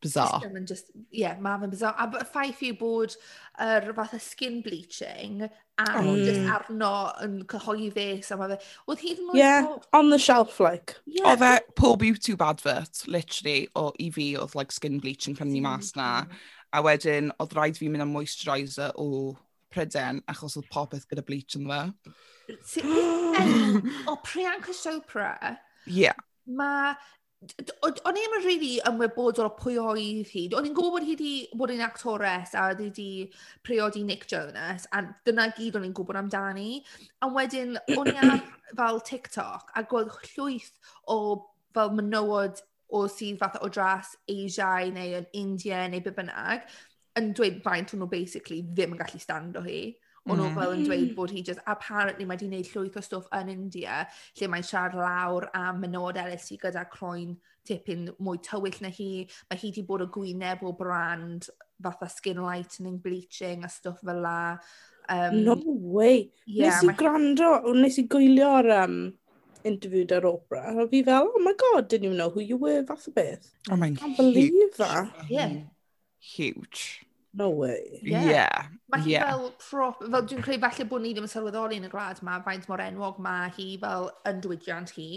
bizarre. 0.05 0.45
Ie, 0.45 0.77
yeah, 1.23 1.37
mae 1.41 1.59
fe'n 1.63 1.73
bizarre. 1.73 1.97
A 1.97 2.25
ffaith 2.29 2.61
yw 2.67 2.77
bod 2.79 3.15
yr 3.17 3.87
er, 3.89 3.93
fath 3.97 4.15
o 4.17 4.21
skin 4.21 4.61
bleaching 4.65 5.47
a 5.77 5.85
oh, 5.99 6.15
just 6.15 6.49
arno 6.49 6.91
yn 7.23 7.39
cyhoeddus 7.51 8.31
a 8.31 8.37
mae 8.39 8.53
fe... 8.53 8.57
Oedd 8.87 9.01
hyd 9.03 9.21
yn 9.21 9.31
oed... 9.31 9.39
Yeah, 9.39 9.71
on 9.97 10.11
the 10.13 10.19
shelf 10.21 10.59
like. 10.63 10.95
Yeah. 11.03 11.27
Oedd 11.33 11.43
e 11.43 11.53
pob 11.75 12.05
YouTube 12.05 12.43
advert, 12.45 13.03
literally, 13.11 13.67
o 13.75 13.89
i 13.99 14.09
fi, 14.15 14.29
oedd 14.39 14.55
like 14.55 14.75
skin 14.75 15.01
bleaching 15.03 15.35
pan 15.35 15.51
ni 15.51 15.63
mas 15.63 15.91
na. 15.99 16.27
A 16.75 16.83
wedyn, 16.85 17.33
oedd 17.43 17.55
rhaid 17.57 17.79
fi 17.79 17.89
mynd 17.91 18.05
am 18.05 18.15
moisturiser 18.15 18.95
o 19.01 19.35
Pryden, 19.75 20.21
achos 20.31 20.55
oedd 20.55 20.71
popeth 20.71 21.07
gyda 21.11 21.25
bleach 21.27 21.57
yn 21.59 21.67
dda. 21.67 21.81
o 24.11 24.15
Priyanka 24.23 24.75
Chopra, 24.77 25.57
yeah. 25.85 26.15
mae 26.45 26.93
O'n 27.85 27.97
o'n 28.09 28.17
i 28.19 28.23
yn 28.25 28.43
rili 28.43 28.71
ymwybodol 28.89 29.47
o 29.47 29.53
pwy 29.57 29.75
oedd 29.81 30.29
hi. 30.31 30.45
O'n 30.57 30.67
i'n 30.69 30.75
gwybod 30.77 30.95
bod 30.95 31.07
hi 31.07 31.15
'di 31.19 31.33
bod 31.59 31.73
yn 31.73 31.83
actores 31.85 32.55
a 32.55 32.67
oedd 32.71 32.83
hi 32.85 32.89
'di 32.95 33.09
priodi 33.65 34.03
Nick 34.07 34.25
Jonas 34.31 34.87
a 34.91 35.03
dyna 35.27 35.49
gyd 35.57 35.79
o'n 35.79 35.87
i'n 35.87 35.95
gwybod 35.97 36.19
amdani. 36.21 36.79
A 37.21 37.29
wedyn 37.35 37.75
o'n 37.97 38.11
i 38.13 38.15
ar 38.21 38.39
fel 38.79 39.01
TikTok 39.09 39.75
a 39.75 39.83
gweld 39.91 40.15
llwyth 40.31 40.73
o 41.11 41.19
fel 41.75 41.93
menywod 41.97 42.63
o 42.95 43.05
sydd 43.11 43.39
fath 43.41 43.59
o 43.65 43.69
dras 43.69 44.15
Asiaidd 44.31 44.95
neu 44.95 45.15
yn 45.19 45.29
India 45.43 45.85
neu 45.89 46.03
be 46.05 46.13
bynnag 46.15 46.67
yn 47.19 47.31
dweud 47.37 47.61
faint 47.65 47.93
o'n 47.95 48.03
nhw 48.03 48.09
basically 48.11 48.61
ddim 48.67 48.95
yn 48.95 49.01
gallu 49.01 49.21
stand 49.21 49.57
o 49.59 49.63
hi. 49.65 49.79
O'n 50.25 50.39
nhw 50.39 50.47
mm-hmm. 50.47 50.57
fel 50.57 50.71
yn 50.73 50.85
dweud 50.87 51.11
bod 51.17 51.33
hi 51.35 51.43
just... 51.45 51.61
Apparently 51.69 52.25
mae 52.25 52.39
'di 52.41 52.47
wneud 52.49 52.69
llwyth 52.71 52.97
o 52.97 53.03
stwff 53.05 53.27
yn 53.37 53.51
India 53.53 53.99
lle 54.39 54.49
mae'n 54.49 54.65
siarad 54.65 54.97
lawr 54.97 55.49
am 55.57 55.83
menodau 55.83 56.33
sy 56.41 56.57
gyda 56.61 56.87
croen 56.89 57.35
tipyn 57.65 58.07
mwy 58.17 58.41
tywyll 58.45 58.81
na 58.81 58.89
hi. 58.93 59.27
Mae 59.51 59.61
hi 59.61 59.69
'di 59.75 59.85
bod 59.85 60.05
o 60.07 60.09
gwyneb 60.17 60.65
o 60.65 60.73
brand 60.77 61.49
fatha 61.83 62.09
skin 62.09 62.41
lightening, 62.41 62.97
bleaching 63.03 63.65
a 63.67 63.69
stwff 63.69 64.01
la 64.09 64.39
Um, 65.07 65.43
no 65.43 65.61
way! 65.63 66.31
Yeah, 66.47 66.81
nes 66.81 66.83
i 66.83 66.93
gwrando, 66.97 67.49
nes 67.77 67.99
i 68.01 68.07
gwylio'r 68.09 68.71
um, 68.73 68.95
interview 69.61 70.05
ar 70.17 70.25
Oprah, 70.29 70.79
a 70.81 70.87
fi 70.89 71.03
fel, 71.05 71.29
oh 71.29 71.43
my 71.45 71.53
god, 71.53 71.89
didn't 71.89 72.09
you 72.09 72.17
know 72.17 72.31
who 72.31 72.41
you 72.41 72.57
were, 72.57 72.83
fath 72.87 73.07
o 73.09 73.13
beth. 73.13 73.51
Oh, 73.69 73.77
mae'n 73.77 73.93
huge. 73.93 74.01
I 74.01 74.05
can't 74.05 74.17
believe 74.17 74.77
that. 74.77 75.29
Yeah. 75.29 75.53
Huge. 76.17 77.04
No 77.35 77.49
way. 77.49 77.99
Yeah. 78.01 78.25
yeah. 78.25 78.65
Mae 78.91 79.03
hi 79.03 79.11
yeah. 79.11 79.29
fel 79.29 79.53
prop... 79.59 80.01
Fel 80.03 80.27
dwi'n 80.29 80.43
credu 80.45 80.63
falle 80.63 80.87
bod 80.89 81.03
ni 81.03 81.13
ddim 81.13 81.27
yn 81.27 81.31
sylweddoli 81.31 81.79
yn 81.81 81.87
y 81.87 81.91
grad 81.91 82.21
ma 82.23 82.39
faint 82.45 82.67
mor 82.71 82.83
enwog 82.83 83.17
mae 83.23 83.49
hi 83.57 83.73
fel 83.81 84.09
yn 84.29 84.43
diwydiant 84.43 84.93
hi. 84.95 85.09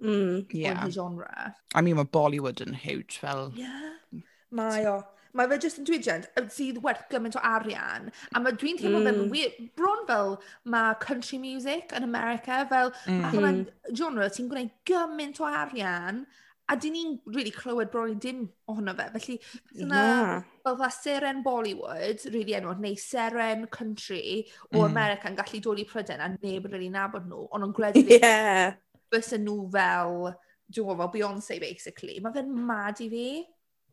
Mm, 0.00 0.44
yeah. 0.54 0.78
Hi 0.80 0.90
genre. 0.94 1.54
I 1.74 1.82
mean, 1.82 1.98
mae 1.98 2.06
Bollywood 2.06 2.62
yn 2.64 2.76
huge 2.84 3.18
fel... 3.22 3.50
Yeah. 3.58 4.22
Mae 4.54 4.86
o. 4.90 5.00
Mae 5.34 5.46
fe 5.50 5.60
jyst 5.62 5.78
yn 5.78 5.86
diwydiant 5.86 6.24
sydd 6.54 6.80
werth 6.84 7.04
gymaint 7.10 7.38
o 7.38 7.42
arian. 7.46 8.08
A 8.34 8.42
mae 8.42 8.54
dwi'n 8.58 8.78
teimlo 8.78 9.02
mm. 9.02 9.34
fe'n 9.34 9.68
bron 9.78 10.06
fel 10.08 10.36
mae 10.70 10.96
country 11.02 11.38
music 11.42 11.94
yn 11.98 12.06
America. 12.06 12.64
Fel 12.70 12.94
mm. 13.06 13.20
mae 13.24 13.34
hwnna'n 13.34 13.60
genre 13.90 14.30
sy'n 14.30 14.50
gwneud 14.50 14.72
gymaint 14.90 15.42
o 15.42 15.50
arian 15.50 16.24
A 16.70 16.76
dyn 16.78 16.94
ni'n 16.94 17.14
rili 17.34 17.50
clywed 17.54 17.90
bron 17.90 18.12
i 18.12 18.18
dim 18.22 18.44
ohono 18.70 18.94
fe, 18.94 19.08
felly 19.16 19.36
yna, 19.82 19.88
'na... 19.88 20.36
...fel 20.62 20.76
fa 20.78 20.90
seren 20.94 21.40
Bollywood 21.42 22.22
rili 22.30 22.54
enwog 22.58 22.82
neu 22.82 22.94
seren 23.00 23.66
country 23.74 24.44
o 24.70 24.78
mm. 24.78 24.84
America 24.84 25.32
yn 25.32 25.38
gallu 25.40 25.62
dod 25.64 25.82
i 25.82 25.86
Prydain 25.88 26.22
a 26.22 26.30
neb 26.36 26.68
yn 26.68 26.76
rili 26.76 26.92
nabod 26.94 27.26
nhw, 27.26 27.48
ond 27.50 27.66
yn 27.66 27.74
gwledydd... 27.74 28.14
Ie! 28.20 28.70
...fysen 29.10 29.42
nhw 29.48 29.66
fel, 29.74 30.30
dwi'n 30.70 30.86
gwybod, 30.86 31.02
fel 31.02 31.12
Beyoncé, 31.16 31.58
basically. 31.62 32.20
Mae 32.22 32.38
fe'n 32.38 32.54
mad 32.70 33.02
i 33.02 33.10
fi. 33.10 33.26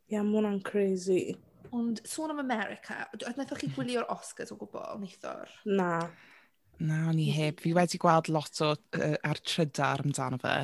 Ie, 0.08 0.22
mae 0.22 0.38
hwnna'n 0.38 0.62
crazy. 0.68 1.22
Ond 1.76 2.00
sôn 2.08 2.32
am 2.32 2.40
America, 2.44 3.02
wnaethoch 3.18 3.60
chi 3.64 3.72
gwylio'r 3.74 4.08
Oscars 4.14 4.54
o 4.54 4.60
gwbl 4.60 5.02
neithwr? 5.02 5.50
Na. 5.66 5.92
Na, 6.78 7.08
o'n 7.10 7.20
i 7.20 7.32
heb. 7.34 7.64
Fi 7.64 7.74
wedi 7.76 8.00
gweld 8.02 8.30
lot 8.32 8.62
o, 8.62 8.76
uh, 8.78 9.16
ar 9.26 9.42
trydar 9.42 10.06
amdano 10.06 10.38
fe. 10.42 10.58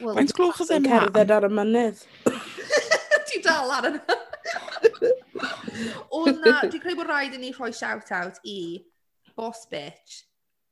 Well, 0.00 0.16
Faint 0.16 0.32
gloch 0.36 0.60
oedd 0.64 0.72
e'n 0.78 0.86
cerdded 0.88 1.32
ar 1.34 1.46
y 1.46 1.50
mynydd. 1.52 2.04
Ti 3.28 3.40
dal 3.44 3.72
ar 3.76 3.88
yna. 3.90 4.18
Ond 6.16 6.40
na, 6.40 6.54
dwi'n 6.70 6.80
credu 6.80 6.96
bod 6.98 7.10
rhaid 7.10 7.36
i 7.36 7.40
ni 7.42 7.52
rhoi 7.54 7.72
shout-out 7.76 8.40
i 8.48 8.60
boss 9.36 9.66
bitch 9.70 10.22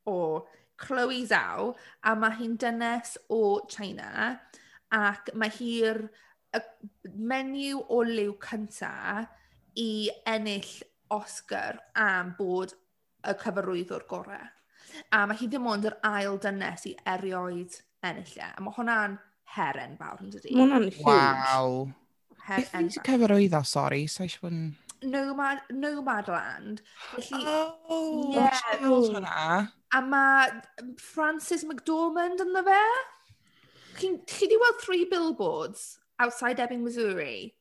o 0.09 0.47
Chloe 0.79 1.25
Zhao, 1.29 1.73
a 2.07 2.15
mae 2.17 2.37
hi'n 2.39 2.57
dynes 2.61 3.17
o 3.35 3.43
China, 3.71 4.39
ac 4.95 5.33
mae 5.35 5.53
hi'r 5.59 6.05
menyw 7.33 7.83
o 7.93 8.03
liw 8.07 8.37
cynta 8.43 9.27
i 9.79 9.91
ennill 10.31 10.71
Oscar 11.15 11.81
am 11.99 12.35
bod 12.39 12.73
y 13.27 13.35
cyfarwyddwr 13.43 14.07
gorau. 14.09 14.47
A 15.15 15.25
mae 15.29 15.39
hi 15.39 15.49
ddim 15.49 15.69
ond 15.71 15.87
yr 15.89 15.97
ail 16.07 16.39
dynes 16.43 16.85
i 16.91 16.95
erioed 17.15 17.79
ennill 18.07 18.37
e. 18.39 18.51
A 18.51 18.65
mae 18.65 18.77
hwnna'n 18.77 19.17
heren 19.57 19.97
fawr 20.01 20.23
yn 20.25 20.35
dydi? 20.35 20.53
Mae 20.55 20.67
hwnna'n 20.67 20.91
huge. 20.91 21.07
Waw. 21.07 21.81
Beth 22.49 22.75
ni'n 22.77 22.93
sy'n 22.95 23.05
cyfarwydd 23.07 23.57
o, 23.59 23.63
sori? 23.69 24.07
Sa 24.09 24.25
eisiau 24.25 24.47
bod 24.47 24.55
yn... 24.57 24.69
Nomad, 25.09 25.61
Nomadland. 25.71 26.81
Felly, 27.13 27.45
oh, 27.47 28.33
yeah. 28.35 29.69
A 29.95 30.01
mae 30.03 30.49
Francis 30.99 31.63
McDormand 31.69 32.43
ynddo 32.43 32.65
fe? 32.67 32.81
Chi 33.99 34.11
chi 34.27 34.49
di 34.51 34.59
weld 34.59 34.81
three 34.83 35.05
billboards 35.11 35.99
outside 36.19 36.59
Ebbing, 36.59 36.83
Missouri? 36.83 37.55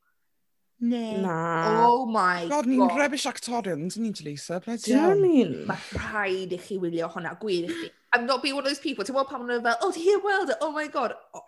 Na. 0.80 1.18
Na. 1.18 1.88
Oh 1.88 2.06
my 2.06 2.46
god. 2.46 2.50
God, 2.50 2.68
ni'n 2.70 2.92
rubbish 2.94 3.26
actorion, 3.26 3.88
dyn 3.90 4.04
ni'n 4.06 4.18
Talisa, 4.18 4.60
bloody 4.64 4.94
hell. 4.94 5.16
Do 5.16 5.26
you 5.26 5.46
know 5.46 5.64
what 5.66 5.72
Mae 5.72 6.02
rhaid 6.04 6.54
i 6.54 6.60
chi 6.62 6.78
wylio 6.82 7.10
hwnna, 7.14 7.34
gwir 7.42 7.66
i 7.66 7.74
chi. 7.74 7.90
I'm 8.14 8.26
not 8.26 8.42
being 8.44 8.56
one 8.56 8.64
of 8.64 8.70
those 8.70 8.80
people. 8.80 9.06
Ti'n 9.06 9.16
gweld 9.18 9.30
pan 9.30 9.42
maen 9.42 9.58
nhw 9.58 9.64
fel, 9.66 9.80
oh, 9.84 9.92
ti 9.94 10.06
heb 10.06 10.24
weld 10.26 10.52
e, 10.54 10.58
oh 10.62 10.72
my 10.76 10.86
god. 10.94 11.16
O, 11.34 11.42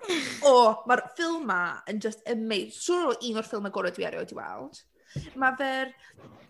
oh, 0.50 0.72
mae'r 0.90 1.04
ffilm 1.14 1.46
ma 1.50 1.60
yn 1.90 2.02
just 2.04 2.26
amazing. 2.30 2.74
Siwr 2.76 3.12
o 3.12 3.14
un 3.30 3.40
o'r 3.40 3.48
ffilm 3.48 3.70
y 3.70 3.74
gorau 3.76 3.94
dwi 3.96 4.08
erioed 4.10 4.34
i 4.34 4.40
weld. 4.40 4.82
Mae 5.40 5.56
fe'r... 5.62 5.94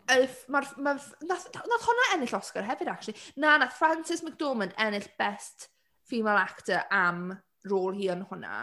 Mae'r... 0.09 0.71
Ma 0.79 0.95
nath, 0.95 1.11
nath 1.27 1.85
hwnna 1.85 2.07
ennill 2.15 2.37
Oscar 2.39 2.65
hefyd, 2.65 2.89
actually. 2.95 3.19
Na, 3.35 3.57
nath 3.61 3.75
Frances 3.77 4.23
McDormand 4.25 4.73
ennill 4.81 5.11
best 5.19 5.67
female 6.09 6.39
actor 6.41 6.81
am 6.89 7.35
rôl 7.69 7.93
hi 7.99 8.09
yn 8.15 8.25
hwnna. 8.31 8.55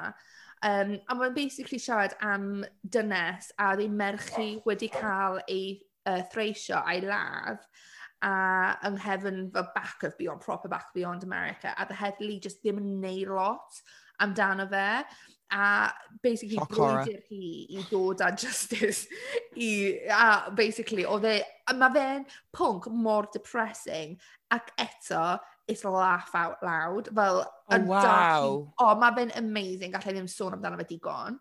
Um, 0.66 0.96
a 1.06 1.14
mae'n 1.14 1.34
basically 1.36 1.78
siarad 1.78 2.16
am 2.24 2.64
dynes 2.82 3.52
a 3.58 3.74
ddim 3.76 3.94
merchu 4.00 4.46
merch 4.56 4.66
wedi 4.66 4.88
cael 4.90 5.38
ei 5.46 5.76
uh, 6.08 6.22
threisio 6.32 6.80
a'i 6.80 7.04
ladd 7.04 7.60
a 8.26 8.32
yng 8.88 8.96
nghefn 8.96 9.38
fel 9.54 9.68
back 9.76 10.02
of 10.08 10.16
beyond, 10.18 10.40
proper 10.40 10.68
back 10.72 10.88
of 10.88 10.96
beyond 10.96 11.22
America 11.22 11.74
a 11.76 11.84
oedd 11.84 11.94
heddlu 12.00 12.40
just 12.42 12.62
ddim 12.64 12.80
yn 12.82 12.92
neud 13.04 13.30
lot 13.38 13.80
amdano 14.24 14.66
fe 14.72 14.88
a 15.52 15.92
basically 16.22 16.56
Shock 16.56 16.72
brwydr 16.74 17.20
hi 17.28 17.50
i 17.76 17.84
ddod 17.90 18.24
â 18.24 18.32
justice 18.44 19.06
i, 19.54 19.68
a 20.10 20.50
basically, 20.50 21.04
oedd 21.06 21.28
e, 21.30 21.36
a 21.70 21.76
mae 21.76 21.94
fe'n 21.94 22.24
pwnc 22.56 22.88
mor 23.04 23.28
depressing 23.36 24.16
ac 24.56 24.72
eto 24.82 25.36
it's 25.68 25.84
laugh 25.84 26.30
out 26.34 26.62
loud. 26.62 27.08
Fel, 27.14 27.42
oh, 27.46 27.74
yn 27.74 27.82
oh, 27.82 27.90
wow. 27.90 28.46
O, 28.78 28.86
oh, 28.86 28.94
mae 29.00 29.14
fe'n 29.16 29.34
amazing. 29.38 29.92
Gallai 29.94 30.14
ddim 30.14 30.30
sôn 30.30 30.56
amdano 30.56 30.78
fe 30.80 30.88
digon. 30.94 31.40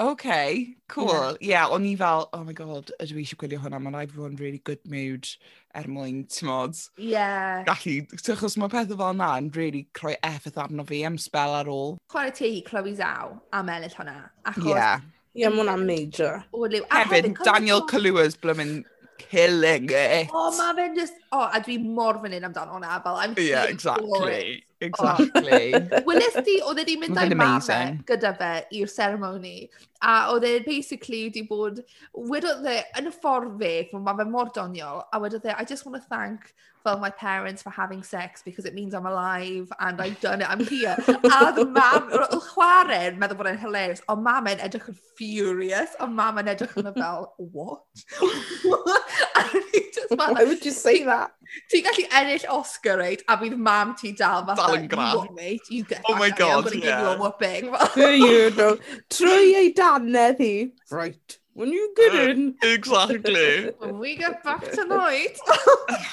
OK, 0.00 0.76
cool. 0.88 1.10
Ie, 1.12 1.12
yeah. 1.12 1.48
yeah, 1.50 1.72
o'n 1.74 1.84
i 1.84 1.92
fel, 2.00 2.30
oh 2.32 2.40
my 2.40 2.54
god, 2.56 2.88
ydw 3.04 3.18
i 3.18 3.20
eisiau 3.20 3.36
gwylio 3.42 3.58
hwnna, 3.60 3.76
mae'n 3.84 3.98
rhaid 3.98 4.14
fod 4.14 4.30
yn 4.30 4.38
really 4.40 4.60
good 4.64 4.80
mood 4.88 5.28
er 5.76 5.90
mwyn, 5.92 6.22
tymod. 6.32 6.78
Ie. 6.96 7.10
Yeah. 7.12 7.60
Gallu, 7.66 7.98
achos 8.16 8.56
mae 8.56 8.72
pethau 8.72 8.96
fel 8.96 9.12
yna 9.12 9.28
yn 9.42 9.50
really 9.58 9.82
croi 9.98 10.14
effaith 10.24 10.56
arno 10.64 10.86
fi 10.88 11.02
am 11.04 11.20
spel 11.20 11.52
ar 11.58 11.68
ôl. 11.68 11.98
Chwarae 12.14 12.32
ti, 12.32 12.54
Chloe 12.64 12.94
Zhao, 12.96 13.36
am 13.52 13.74
ennill 13.76 13.98
hwnna. 13.98 14.16
Achos... 14.48 14.70
Yeah. 14.72 15.04
Ie, 15.36 15.44
mae 15.44 15.60
hwnna'n 15.60 15.84
major. 15.86 16.40
Odliw. 16.56 16.88
Hefyd, 16.90 17.28
Daniel 17.44 17.84
Kalua's 17.92 18.40
blymyn 18.40 18.80
killing 19.28 19.90
it. 19.90 20.30
O, 20.32 20.48
mae 20.56 20.74
fe'n 20.78 20.96
just... 20.98 21.20
O, 21.32 21.44
a 21.44 21.60
dwi 21.64 21.78
mor 21.84 22.20
fan 22.22 22.36
hyn 22.38 22.48
amdano 22.48 22.78
hwnna. 22.78 22.98
Fel, 23.04 23.20
I'm 23.20 23.36
yeah, 23.38 23.68
exactly. 23.70 24.64
Exactly. 24.80 25.72
Welys 26.08 26.38
di, 26.44 26.56
oedd 26.64 26.80
e 26.80 26.86
di 26.88 26.96
mynd 27.00 27.20
a'i 27.20 27.36
mam 27.36 27.60
e 27.68 27.80
gyda 28.08 28.32
fe 28.38 28.50
i'r 28.78 28.90
seremoni. 28.90 29.68
A 30.00 30.32
oedd 30.32 30.46
e 30.48 30.54
basically 30.64 31.28
di 31.34 31.44
bod... 31.48 31.82
Wedodd 32.30 32.64
e, 32.68 32.80
yn 33.00 33.10
y 33.10 33.14
ffordd 33.14 33.58
fe, 33.60 33.74
mae 33.92 34.16
fe 34.16 34.28
mor 34.30 34.52
doniol, 34.56 35.04
a 35.12 35.20
wedodd 35.22 35.48
e, 35.50 35.54
I 35.56 35.68
just 35.68 35.86
want 35.86 36.00
to 36.00 36.04
thank 36.08 36.52
fel 36.82 36.98
my 36.98 37.10
parents 37.10 37.62
for 37.62 37.70
having 37.70 38.02
sex 38.02 38.42
because 38.42 38.64
it 38.64 38.74
means 38.74 38.94
I'm 38.94 39.06
alive 39.06 39.70
and 39.80 40.00
I've 40.00 40.20
done 40.20 40.40
it, 40.40 40.48
I'm 40.48 40.64
here. 40.64 40.96
a 40.98 41.52
the 41.52 41.66
mam, 41.66 42.08
chwarae'n 42.48 43.18
meddwl 43.20 43.36
bod 43.40 43.50
e'n 43.50 43.60
hilarious, 43.60 44.00
ond 44.08 44.24
mam 44.24 44.48
e'n 44.50 44.62
edrych 44.64 44.88
yn 44.92 44.98
furious, 45.18 45.96
ond 46.00 46.16
mam 46.16 46.40
e'n 46.40 46.48
edrych 46.54 46.76
yn 46.80 46.88
fel, 46.96 47.28
what? 47.52 47.84
just 49.94 50.08
fel, 50.08 50.34
Why 50.34 50.44
would 50.44 50.64
you 50.64 50.72
say 50.72 51.02
that? 51.04 51.36
Ti'n 51.70 51.84
gallu 51.84 52.06
ennill 52.20 52.46
Oscar, 52.56 52.96
right? 52.98 53.22
A 53.28 53.36
bydd 53.40 53.58
mam 53.58 53.94
ti 53.98 54.12
dal 54.16 54.46
fatha 54.46 54.69
dal 54.70 54.78
yn 54.78 54.88
You 54.90 55.18
want, 55.18 55.34
mate, 55.34 55.70
you 55.70 55.84
get 55.84 56.04
oh 56.08 56.16
my 56.16 56.30
God, 56.30 56.40
me. 56.40 56.54
I'm 56.54 56.62
going 56.62 56.80
to 56.80 56.86
yeah. 56.86 56.96
give 56.96 57.00
you 57.00 57.12
a 57.12 57.18
whooping. 57.18 57.64
There 57.94 58.14
you 58.26 58.50
go. 58.50 58.70
Trwy 59.10 59.54
ei 59.60 59.72
danedd 59.76 60.40
hi. 60.40 60.54
Right. 60.90 61.38
When 61.52 61.72
you 61.72 61.92
get 61.96 62.14
uh, 62.14 62.30
in. 62.30 62.54
Exactly. 62.62 63.70
When 63.78 63.98
we 63.98 64.16
get 64.16 64.42
back 64.44 64.70
tonight. 64.70 65.36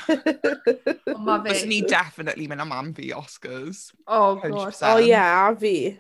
Ond 0.10 1.24
Mae 1.24 1.40
fe. 1.46 1.54
Byswn 1.54 1.72
ni 1.72 1.82
definitely 1.86 2.50
mynd 2.50 2.66
am 2.66 2.74
am 2.76 2.92
fi 2.98 3.14
Oscars. 3.16 3.92
Oh, 4.08 4.40
100%. 4.44 4.52
God. 4.52 4.76
Oh, 4.82 4.98
yeah, 4.98 5.50
a 5.50 5.56
fi. 5.56 6.00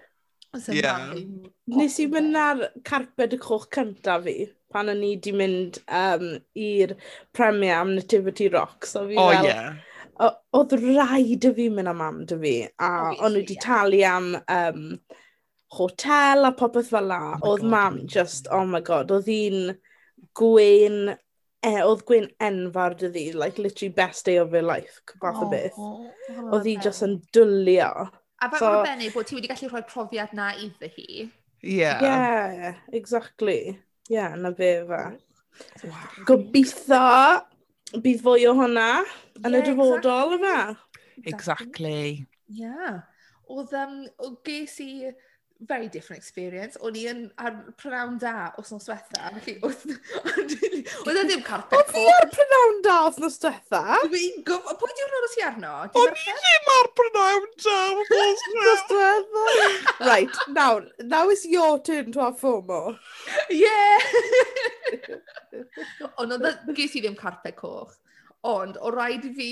Yeah. 0.73 1.13
Nes 1.67 1.99
i 2.01 2.07
mynd 2.11 2.37
ar 2.39 2.69
carped 2.87 3.35
y 3.35 3.41
coch 3.41 3.69
cyntaf 3.73 4.25
fi 4.25 4.39
pan 4.73 4.91
o'n 4.91 5.03
i 5.05 5.13
di 5.23 5.31
mynd 5.35 5.79
um, 5.87 6.25
i'r 6.59 6.93
premier 7.37 7.77
am 7.79 7.93
Nativity 7.95 8.49
Rock. 8.53 8.85
So 8.85 9.05
fi 9.07 9.15
oh, 9.15 9.29
fel, 9.31 9.47
yeah 9.47 9.75
oedd 10.17 10.73
rhaid 10.81 11.45
y 11.45 11.53
fi 11.53 11.69
mynd 11.73 11.91
am 11.91 12.01
am 12.01 12.19
dy 12.29 12.37
fi, 12.41 12.55
a 12.81 12.91
o'n 13.11 13.33
nhw 13.33 13.41
wedi 13.41 13.57
talu 13.61 14.01
am 14.07 14.33
um, 14.39 14.83
hotel 15.77 16.47
a 16.47 16.51
popeth 16.57 16.91
fel 16.93 17.09
la. 17.11 17.21
Oh 17.37 17.53
oedd 17.53 17.65
mam 17.67 18.01
just, 18.07 18.49
oh 18.51 18.65
my 18.65 18.81
god, 18.81 19.11
oedd 19.13 19.29
hi'n 19.29 19.73
gwein, 20.37 21.15
e, 21.65 21.73
oedd 21.83 22.05
gwein 22.07 22.29
enfawr 22.49 22.95
dy 22.99 23.11
ddi, 23.13 23.25
like 23.37 23.61
literally 23.61 23.93
best 23.93 24.25
day 24.25 24.37
of 24.41 24.55
her 24.55 24.65
life, 24.65 25.01
fath 25.17 25.41
o 25.43 25.47
oh, 25.47 25.51
beth. 25.51 25.81
Oedd 26.47 26.69
hi 26.69 26.77
just 26.83 27.05
yn 27.05 27.19
dwlio. 27.35 27.91
A 28.37 28.49
fe 28.53 28.61
so, 28.61 28.71
arbennig 28.79 29.13
bod 29.15 29.29
ti 29.29 29.37
wedi 29.37 29.49
gallu 29.51 29.69
rhoi 29.71 29.83
profiad 29.89 30.33
na 30.37 30.53
iddo 30.55 30.89
hi. 30.93 31.27
Yeah. 31.65 32.01
Yeah, 32.01 32.81
exactly. 32.93 33.79
Yeah, 34.09 34.35
na 34.37 34.53
fe 34.55 34.71
fe. 34.87 35.03
Wow. 35.83 36.09
Gobeithio 36.25 37.05
bydd 37.95 38.23
fwy 38.23 38.47
o 38.49 38.55
hwnna 38.57 38.89
yn 39.43 39.53
yeah, 39.53 39.59
y 39.59 39.61
dyfodol, 39.67 40.35
yma. 40.37 40.57
Exactly. 41.23 41.99
Ie. 42.51 42.63
Yeah. 42.63 42.99
Oedd, 43.47 43.71
um, 43.79 44.01
o 44.19 44.33
ges 44.45 44.75
i 44.83 45.11
very 45.61 45.87
different 45.87 46.21
experience. 46.21 46.77
O'n 46.85 46.95
i 46.97 47.05
yn 47.09 47.21
ar 47.41 47.55
prynawn 47.79 48.17
da 48.21 48.51
wythnos 48.57 48.87
diwetha. 48.87 49.31
Felly, 49.37 49.55
oedd 49.63 51.19
e 51.21 51.23
ddim 51.27 51.43
carpet 51.45 51.77
coch. 51.79 51.95
Oedd 51.97 52.01
i 52.01 52.15
ar 52.15 52.27
prynawn 52.33 52.81
da 52.85 52.97
wythnos 53.07 53.39
diwetha? 53.43 53.99
Dwi'n 54.05 54.43
gwybod. 54.47 54.77
Pwy 54.81 54.97
diwrnod 54.99 55.27
os 55.29 55.37
i 55.39 55.45
arno? 55.47 55.73
O'n 56.01 56.21
i 56.21 56.35
ddim 56.39 56.71
ar 56.75 56.91
prynawn 56.99 57.47
da 57.65 57.77
wythnos 58.01 58.85
diwetha. 58.91 59.45
Right, 60.05 60.41
now, 60.59 60.81
now 61.03 61.25
is 61.33 61.45
your 61.45 61.79
turn 61.81 62.11
to 62.13 62.25
have 62.25 62.39
FOMO. 62.41 62.97
Yeah! 63.49 63.97
Ond 66.21 66.37
ges 66.77 66.95
i 66.97 67.03
ddim 67.03 67.17
carpet 67.17 67.57
coch. 67.57 67.97
Ond, 68.47 68.77
o 68.79 68.93
rhaid 68.93 69.25
i 69.25 69.33
fi 69.35 69.51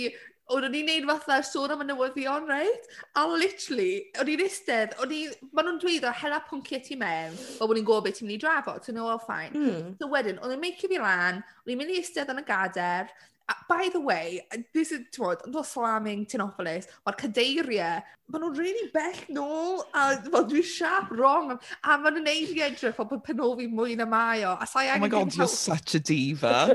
o'n 0.53 0.67
i'n 0.67 0.75
wneud 0.77 1.07
fatha 1.09 1.39
sôn 1.45 1.73
am 1.73 1.81
y 1.81 1.87
newyddion 1.89 2.49
reit? 2.49 2.89
A 3.17 3.25
literally, 3.29 4.05
o'n 4.21 4.29
i'n 4.29 4.43
eistedd, 4.45 4.97
o'n 5.01 5.13
i... 5.15 5.21
Maen 5.51 5.71
nhw'n 5.71 5.79
dweud 5.81 6.05
o 6.05 6.11
hela 6.21 6.41
pynciau 6.49 6.83
ti 6.85 6.97
mewn, 7.01 7.37
fel 7.57 7.69
bod 7.69 7.79
ni'n 7.79 7.87
gwybod 7.87 8.05
beth 8.05 8.19
ti'n 8.19 8.29
mynd 8.29 8.37
i 8.37 8.41
drafod, 8.43 8.85
so 8.85 8.93
no, 8.93 9.07
all 9.09 9.21
fine. 9.21 9.53
Mm. 9.55 9.95
So 10.01 10.11
wedyn, 10.11 10.41
o'n 10.43 10.53
i'n 10.53 10.61
meicio 10.61 10.91
fi 10.91 11.01
lan, 11.01 11.41
o'n 11.63 11.73
i'n 11.73 11.81
mynd 11.81 11.95
i 11.95 12.01
eistedd 12.01 12.33
yn 12.33 12.43
y 12.43 12.45
gader, 12.45 13.09
A, 13.47 13.53
by 13.69 13.89
the 13.93 13.99
way, 13.99 14.41
this 14.73 14.91
is, 14.91 15.01
ti'n 15.13 15.37
I'm 15.45 15.51
not 15.51 15.67
slamming 15.69 16.25
Tinopolis, 16.25 16.87
mae'r 17.05 17.17
cadeiriau, 17.19 17.99
maen 18.33 18.41
nhw'n 18.41 18.55
really 18.57 18.87
bell 18.89 19.19
nôl, 19.37 19.83
a 19.93 20.17
well, 20.33 20.47
dwi'n 20.49 20.65
siap 20.65 21.11
wrong, 21.13 21.53
a 21.53 21.97
maen 22.01 22.17
nhw'n 22.17 22.25
neud 22.25 22.55
i 22.55 22.63
edrych 22.65 22.97
fel 22.97 23.05
bod 23.11 23.21
penol 23.27 23.53
fi 23.59 23.67
mwy 23.69 23.99
na 23.99 24.09
mae 24.09 24.41
o. 24.49 24.55
A 24.57 24.65
sai 24.65 24.87
oh 24.95 24.97
my 25.03 25.11
god, 25.13 25.37
you're 25.37 25.45
such 25.45 25.93
a 25.93 26.01
diva. 26.01 26.73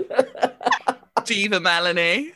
diva, 1.27 1.59
Melanie. 1.59 2.31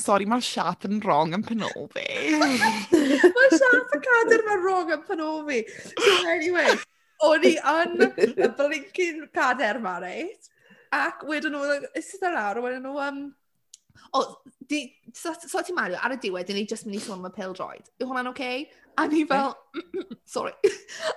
Sorry, 0.00 0.26
mae'r 0.28 0.44
siap 0.44 0.86
yn 0.88 1.00
wrong 1.04 1.34
yn 1.36 1.44
penol 1.46 1.88
fi. 1.94 2.06
mae 2.40 3.48
siap 3.54 3.96
y 3.96 4.02
cadr 4.08 4.44
mae'n 4.48 4.62
wrong 4.64 4.92
yn 4.96 5.06
penol 5.08 5.42
fi. 5.48 5.62
So 5.94 6.18
anyway, 6.32 6.76
o'n 7.26 7.48
i 7.48 7.56
yn 7.72 8.06
y 8.06 8.50
blincyn 8.58 9.24
cader 9.36 9.80
ma, 9.84 9.98
reit? 10.04 10.52
Ac 10.96 11.24
wedyn 11.28 11.56
nhw, 11.56 11.80
eistedd 11.98 12.34
lawr, 12.36 12.62
wedyn 12.64 12.84
nhw, 12.86 12.96
um, 13.02 13.22
O, 14.12 14.24
di, 14.68 14.86
so, 15.12 15.34
so 15.46 15.62
ti'n 15.62 15.76
mario, 15.76 16.00
ar 16.02 16.14
y 16.16 16.18
diwedd, 16.22 16.48
dyn 16.48 16.60
ni 16.60 16.66
just 16.68 16.88
mynd 16.88 16.98
i 16.98 17.04
sôn 17.04 17.20
am 17.20 17.30
y 17.30 17.32
pil 17.36 17.54
droid. 17.56 17.88
Yw 18.00 18.10
hwnna'n 18.10 18.32
oce? 18.32 18.36
Okay? 18.36 18.66
A 18.96 19.06
ni 19.06 19.26
fel, 19.28 19.52
sorry. 20.24 20.52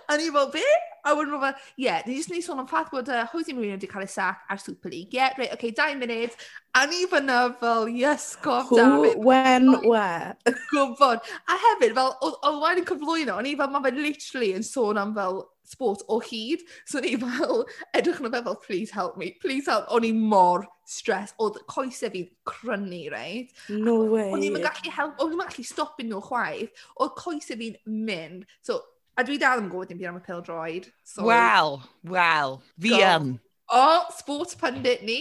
a 0.10 0.18
ni 0.18 0.30
fel, 0.30 0.50
be? 0.52 0.64
A 1.08 1.14
wedyn 1.16 1.40
fel, 1.40 1.54
ie, 1.78 1.86
yeah, 1.86 2.02
ni 2.08 2.18
just 2.18 2.32
mynd 2.32 2.42
i 2.42 2.46
sôn 2.46 2.60
am 2.60 2.68
ffaith 2.70 2.92
bod 2.92 3.12
uh, 3.14 3.26
Jose 3.32 3.56
Mourinho 3.56 3.78
wedi 3.78 3.90
cael 3.92 4.04
ei 4.04 4.12
sac 4.12 4.44
ar 4.52 4.60
Super 4.60 4.92
League. 4.92 5.14
Ie, 5.14 5.22
yeah, 5.22 5.38
reit, 5.40 5.54
oce, 5.54 5.60
okay, 5.60 5.72
dau 5.76 5.96
munud. 6.00 6.36
A 6.76 6.86
ni 6.92 7.06
fyna 7.12 7.40
fel, 7.62 7.88
yes, 7.90 8.34
gof, 8.44 8.74
damn 8.76 9.06
it. 9.08 9.18
when, 9.18 9.72
where? 9.88 10.36
Gwybod. 10.74 11.24
A 11.48 11.62
hefyd, 11.68 11.96
fel, 11.98 12.12
oedd 12.20 12.60
wain 12.66 12.84
yn 12.84 12.90
cyflwyno, 12.92 13.40
o'n 13.40 13.48
i 13.50 13.56
fel, 13.60 13.72
mae 13.74 13.88
fe 13.88 13.96
literally 13.96 14.52
yn 14.60 14.68
sôn 14.68 15.00
am 15.02 15.16
fel, 15.18 15.46
sport 15.70 16.04
o 16.10 16.20
hyd. 16.26 16.64
So 16.90 17.00
ni 17.04 17.16
fel, 17.22 17.64
edrych 17.94 18.20
arno 18.20 18.32
fe 18.34 18.44
fel, 18.48 18.60
please 18.66 18.92
help 18.96 19.18
me, 19.22 19.32
please 19.42 19.70
help. 19.70 19.90
O'n 19.94 20.08
i 20.08 20.12
mor 20.16 20.66
stress. 20.90 21.36
Oedd 21.42 21.60
coesau 21.70 22.10
fi'n 22.14 22.30
crynu, 22.50 23.04
right? 23.14 23.52
No 23.70 24.00
way. 24.16 24.32
O'n 24.34 24.46
i'n 24.48 24.58
gallu 24.64 24.94
help, 24.96 25.20
o'n 25.22 25.36
i'n 25.36 25.44
gallu 25.46 25.66
stopio 25.68 26.08
nhw 26.10 26.24
chwaith. 26.30 26.86
Oedd 27.00 27.14
coesau 27.20 27.60
fi'n 27.60 27.78
mynd. 28.10 28.48
So, 28.66 28.82
a 29.20 29.26
dwi 29.28 29.38
dal 29.42 29.62
yn 29.62 29.68
gwybod 29.72 29.92
dim 29.92 30.00
byd 30.00 30.10
am 30.14 30.18
y 30.22 30.24
pil 30.26 30.42
droid. 30.48 30.90
So, 31.04 31.28
wel, 31.28 31.78
wel, 32.08 32.58
fi 32.82 32.96
yn. 33.04 33.36
O, 33.70 33.86
sports 34.16 34.58
pundit 34.58 35.04
ni. 35.06 35.20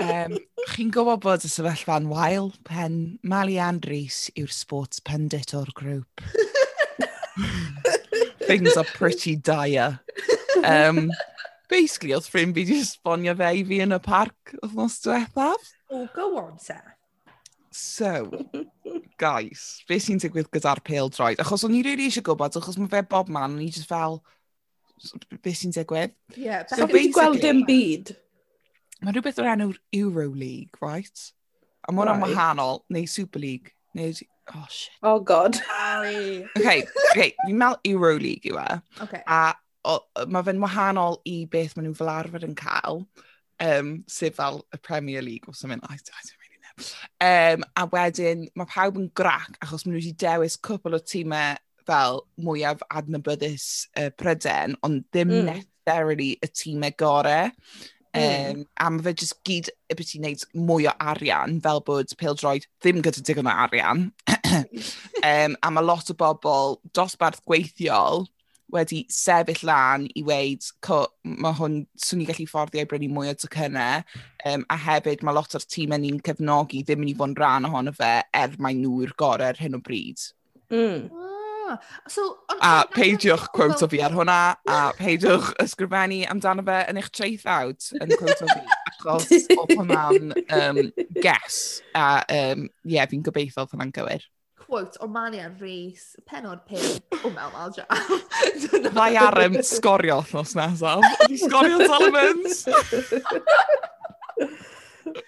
um, 0.00 0.38
Chi'n 0.72 0.88
gwybod 0.94 1.20
bod 1.26 1.44
y 1.44 1.50
sefyllfa'n 1.52 2.08
wael 2.08 2.48
pen 2.64 3.18
Mali 3.26 3.58
Andres 3.60 4.24
yw'r 4.38 4.54
sports 4.54 5.02
pundit 5.04 5.52
o'r 5.58 5.68
grŵp. 5.76 6.24
Things 8.46 8.76
are 8.76 8.84
pretty 8.84 9.36
dire. 9.36 10.00
Um, 10.62 11.10
basically, 11.70 12.14
oedd 12.14 12.26
ffrind 12.28 12.54
fi 12.56 12.64
wedi 12.64 12.80
esbonio 12.82 13.34
fe 13.38 13.50
i 13.60 13.62
fi 13.66 13.80
yn 13.84 13.96
y 13.96 14.00
parc 14.04 14.54
wythnos 14.62 15.00
diwethaf. 15.04 15.70
Oh, 15.90 16.06
go 16.14 16.28
on, 16.40 16.58
te. 16.62 16.78
So, 17.74 18.30
guys, 19.18 19.82
be 19.88 19.98
sy'n 19.98 20.20
digwydd 20.22 20.50
gyda'r 20.54 20.82
pêl 20.86 21.10
droed? 21.10 21.40
Achos 21.42 21.64
o'n 21.66 21.74
i 21.74 21.80
rili 21.82 21.96
really 21.96 22.10
eisiau 22.10 22.26
gwybod, 22.28 22.58
achos 22.60 22.78
mae 22.78 22.92
fe 22.92 23.02
bob 23.10 23.32
man, 23.34 23.56
o'n 23.56 23.64
i 23.64 23.70
just 23.74 23.90
fel, 23.90 24.20
be 25.42 25.54
sy'n 25.56 25.74
digwydd? 25.74 26.14
Yeah, 26.38 26.62
so, 26.70 26.86
beth 26.86 26.94
ti'n 26.94 27.16
gweld 27.16 27.40
dim 27.42 27.64
byd? 27.66 28.14
Mae 29.02 29.16
rhywbeth 29.16 29.40
o'r 29.42 29.50
enw 29.56 29.72
Euro 29.98 30.28
League, 30.30 30.78
right? 30.84 31.24
A 31.82 31.92
mae 31.92 32.04
hwnna'n 32.04 32.22
right. 32.22 32.36
wahanol, 32.36 32.84
neu 32.94 33.10
Super 33.10 33.42
League, 33.42 33.74
neu 33.98 34.14
Oh, 34.52 34.66
shit. 34.68 34.92
Oh, 35.02 35.20
god. 35.20 35.56
Oce, 35.56 36.48
okay, 37.10 37.32
fi'n 37.46 37.56
meddwl 37.60 37.80
Euroleague 37.88 38.50
yw 38.52 38.58
e. 38.60 38.80
Okay. 39.06 39.22
A 39.24 39.54
mae 40.28 40.44
fe'n 40.46 40.62
wahanol 40.62 41.18
i 41.28 41.44
beth 41.50 41.74
maen 41.76 41.88
nhw 41.88 41.96
fel 41.98 42.12
arfer 42.12 42.46
yn 42.46 42.56
cael, 42.58 43.04
um, 43.64 43.96
sef 44.10 44.38
fel 44.40 44.62
y 44.72 44.80
Premier 44.80 45.24
League 45.24 45.48
or 45.48 45.54
something. 45.54 45.80
I, 45.84 45.96
I 45.96 46.22
don't 46.28 46.42
really 46.44 46.60
know. 46.62 46.88
Um, 47.24 47.64
a 47.76 47.86
wedyn, 47.92 48.46
mae 48.56 48.70
pawb 48.70 49.00
yn 49.00 49.10
grac 49.16 49.58
achos 49.60 49.84
maen 49.84 49.96
nhw 49.96 50.02
wedi 50.02 50.16
dewis 50.24 50.58
cwpl 50.68 50.98
o 50.98 51.02
tîmau 51.12 51.60
fel 51.88 52.22
mwyaf 52.40 52.84
adnabyddus 52.88 53.68
uh, 54.00 54.10
Pryden, 54.16 54.76
ond 54.86 55.04
ddim 55.12 55.32
mm. 55.32 55.50
necessarily 55.52 56.32
y 56.40 56.52
tîmau 56.52 56.96
gorau. 57.00 57.52
Mm. 58.14 58.60
Um, 58.60 58.66
a 58.78 58.90
mae 58.94 59.02
fe 59.02 59.14
jyst 59.18 59.40
gyd 59.48 59.70
y 59.90 59.96
beth 59.98 60.12
i 60.14 60.20
neud 60.22 60.44
mwy 60.54 60.86
o 60.86 60.92
arian, 61.02 61.58
fel 61.64 61.82
bod 61.86 62.14
peldroed 62.20 62.68
ddim 62.84 63.02
gyda 63.02 63.24
digon 63.26 63.50
o 63.50 63.54
arian. 63.64 64.04
um, 65.32 65.56
a 65.58 65.72
mae 65.74 65.82
lot 65.82 66.12
o 66.12 66.16
bobl 66.20 66.78
dosbarth 66.94 67.42
gweithiol 67.48 68.28
wedi 68.74 69.04
sefyll 69.12 69.66
lan 69.66 70.06
i 70.18 70.22
weid, 70.26 70.64
co, 70.82 71.00
mae 71.26 71.54
hwn, 71.58 71.80
swn 72.00 72.22
i 72.24 72.28
gallu 72.30 72.46
fforddio 72.50 72.84
i 72.84 72.88
brynu 72.90 73.10
mwy 73.12 73.30
o 73.30 73.34
tocynnau, 73.38 74.06
um, 74.50 74.64
a 74.70 74.78
hefyd 74.86 75.26
mae 75.26 75.36
lot 75.36 75.58
o'r 75.58 75.66
tîm 75.74 75.94
yn 75.94 76.06
ni'n 76.06 76.22
cefnogi 76.26 76.82
ddim 76.86 77.04
yn 77.04 77.12
i 77.12 77.18
fod 77.18 77.34
yn 77.34 77.38
rhan 77.38 77.68
ohono 77.68 77.94
fe 77.94 78.14
er 78.34 78.56
mae 78.58 78.78
nhw'r 78.78 79.14
ar 79.50 79.60
hyn 79.60 79.78
o 79.78 79.82
bryd. 79.84 80.30
Mm. 80.70 81.10
Ah, 81.66 81.78
so, 82.08 82.22
on, 82.50 82.58
a 82.60 82.84
peidiwch 82.92 83.46
quote 83.54 83.84
o 83.84 83.88
fi 83.88 84.02
ar 84.04 84.12
hwnna, 84.12 84.38
a 84.68 84.80
peidiwch 84.98 85.52
ysgrifennu 85.62 86.20
amdano 86.28 86.64
fe 86.66 86.80
yn 86.90 87.00
eich 87.00 87.08
traeth 87.14 87.46
out 87.48 87.86
yn 87.96 88.12
quote 88.20 88.44
o 88.44 88.48
fi, 88.50 88.62
achos 88.90 89.46
o 89.56 89.64
hwnna'n 89.70 90.34
um, 90.58 90.80
guess. 91.24 91.80
A 91.96 92.08
um, 92.36 92.68
yeah, 92.84 93.08
fi'n 93.08 93.24
gobeithio 93.24 93.64
oedd 93.64 93.72
hwnna'n 93.72 93.94
gywir. 93.96 94.26
Quote 94.64 95.00
o 95.04 95.08
Mania 95.08 95.48
Rhys, 95.60 96.14
penod 96.28 96.64
pum 96.68 96.84
o 97.24 97.32
Mel 97.32 97.52
Malja. 97.52 97.84
Mae 98.96 99.16
Arem 99.20 99.58
sgorio 99.64 100.20
thos 100.28 100.54
nesaf. 100.56 101.04
Di 101.28 101.40
sgorio 101.40 101.80
Solomons! 101.84 102.64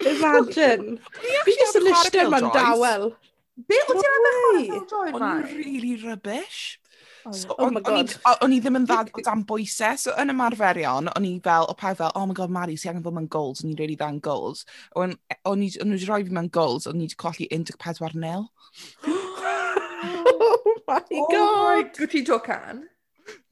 Imagine. 0.08 0.96
Fi 1.44 1.56
jyst 1.56 1.80
yn 1.80 1.90
eistedd 1.92 2.32
ma'n 2.32 2.48
dawel. 2.52 3.10
Be 3.56 3.78
o 3.86 3.94
ti'n 3.96 4.16
meddwl 4.24 4.40
chwarae 4.40 4.66
pêl-droed 4.70 5.20
ma? 5.20 5.30
O'n 5.38 5.46
i'n 5.48 5.62
really 5.62 5.94
rubbish. 6.02 6.80
Oh, 7.26 7.32
so, 7.32 7.54
oh 7.56 7.66
on, 7.66 7.74
my 7.74 7.80
god. 7.80 8.12
O'n 8.44 8.52
i 8.54 8.60
ddim 8.62 8.76
yn 8.78 8.88
ddad 8.88 9.08
o 9.16 9.22
dan 9.26 9.44
bwysau, 9.48 9.96
so 9.98 10.14
yn 10.20 10.34
ymarferion, 10.34 11.08
o'n 11.12 11.26
i 11.26 11.32
fel, 11.44 11.66
o 11.70 11.74
pawb 11.78 11.98
fel, 12.02 12.12
oh 12.14 12.26
my 12.28 12.36
god, 12.36 12.52
Mari, 12.52 12.76
si 12.76 12.90
angen 12.92 13.02
fod 13.06 13.16
mewn 13.16 13.30
goals, 13.32 13.64
o'n 13.64 13.72
i'n 13.72 13.80
really 13.80 13.96
dda'n 13.98 14.20
goals. 14.22 14.66
O'n 14.94 15.16
i 15.16 15.70
wedi 15.72 16.10
rhoi 16.10 16.22
fi 16.28 16.36
mewn 16.36 16.52
goals, 16.52 16.86
o'n 16.90 17.00
i 17.00 17.08
wedi 17.08 17.18
colli 17.24 17.48
14 17.50 18.20
nil. 18.26 18.50
Oh, 20.06 20.58
oh 20.66 20.74
my 20.86 21.00
god! 21.08 21.32
Oh, 21.32 21.84
Gwyd 21.96 22.10
ti'n 22.12 22.26
jocan? 22.28 22.82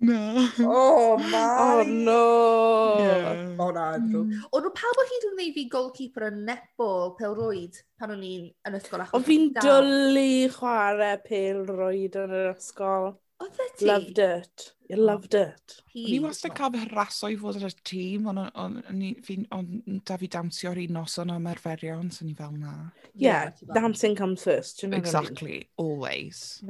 No. 0.05 0.21
Oh, 0.61 1.17
oh, 1.17 1.19
my. 1.19 1.57
Oh, 1.65 1.83
no. 1.89 2.97
Yeah. 3.01 3.57
O, 3.59 3.71
na, 3.73 3.87
drwg. 3.97 4.29
Mm. 4.29 4.45
O, 4.51 4.61
nhw 4.61 4.73
pawb 4.77 5.01
o 5.01 5.07
hyd 5.09 5.27
yn 5.31 5.35
gwneud 5.35 5.57
fi 5.57 5.65
goalkeeper 5.73 6.29
yn 6.29 6.43
netball 6.49 7.15
pel-roed 7.19 7.81
pan 7.99 8.13
o'n 8.15 8.25
i'n 8.29 8.47
yn 8.69 8.79
ysgol. 8.79 9.05
achos? 9.05 9.17
O, 9.17 9.23
fi'n 9.25 9.51
dwlu 9.57 10.29
chwarae 10.55 11.17
pel-roed 11.25 12.19
yn 12.21 12.35
yr 12.41 12.51
ysgol. 12.53 13.15
Oedd 13.43 13.61
e 13.65 13.69
ti? 13.79 13.87
Loved 13.89 14.21
it. 14.23 14.67
You 14.91 14.99
loved 15.01 15.35
it. 15.35 15.79
Ni 15.97 16.19
wastad 16.21 16.53
cael 16.59 16.75
fy 16.75 16.83
hraso 16.85 17.31
i 17.33 17.39
fod 17.41 17.57
ar 17.57 17.73
y 17.73 17.81
tîm, 17.89 18.29
ond 18.29 20.03
da 20.07 20.19
fi 20.21 20.29
dawnsio 20.31 20.75
ar 20.75 20.83
un 20.83 20.93
noson 20.99 21.33
o 21.33 21.39
arferion, 21.51 22.13
so 22.13 22.29
ni 22.29 22.37
fel 22.37 22.53
na. 22.61 22.75
Yeah, 23.17 23.51
dancing 23.73 24.15
comes 24.15 24.45
first. 24.45 24.85
Exactly, 24.85 25.71
always. 25.81 26.61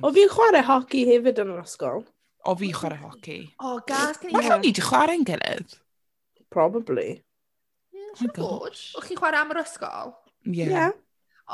O 0.00 0.10
fi'n 0.16 0.32
chwarae 0.32 0.64
hoci 0.64 1.04
hefyd 1.12 1.44
yn 1.44 1.52
yr 1.54 1.62
ysgol. 1.66 2.02
O 2.44 2.54
fi 2.58 2.72
chwarae 2.74 2.98
hoci. 2.98 3.38
O, 3.62 3.76
gas 3.86 4.18
gen 4.20 4.32
i. 4.32 4.34
Mae 4.34 4.46
rhaid 4.48 4.64
ni 4.64 4.72
wedi 4.72 4.84
chwarae'n 4.84 5.26
gilydd. 5.28 5.76
Probably. 6.52 7.10
Mm, 7.94 8.14
siwr 8.18 8.32
bod. 8.38 8.78
O'ch 8.98 9.08
chi'n 9.08 9.20
chwarae 9.20 9.42
am 9.42 9.52
yr 9.54 9.62
ysgol? 9.62 10.16
Ie. 10.46 10.56
Yeah. 10.62 10.72
yeah. 10.76 10.96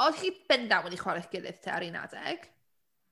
O'ch 0.07 0.23
chi 0.23 0.33
bendant 0.49 0.89
wedi 0.89 1.01
chwarae'ch 1.01 1.29
gilydd 1.33 1.61
te 1.65 1.75
ar 1.75 1.85
un 1.85 1.99
adeg? 2.01 2.49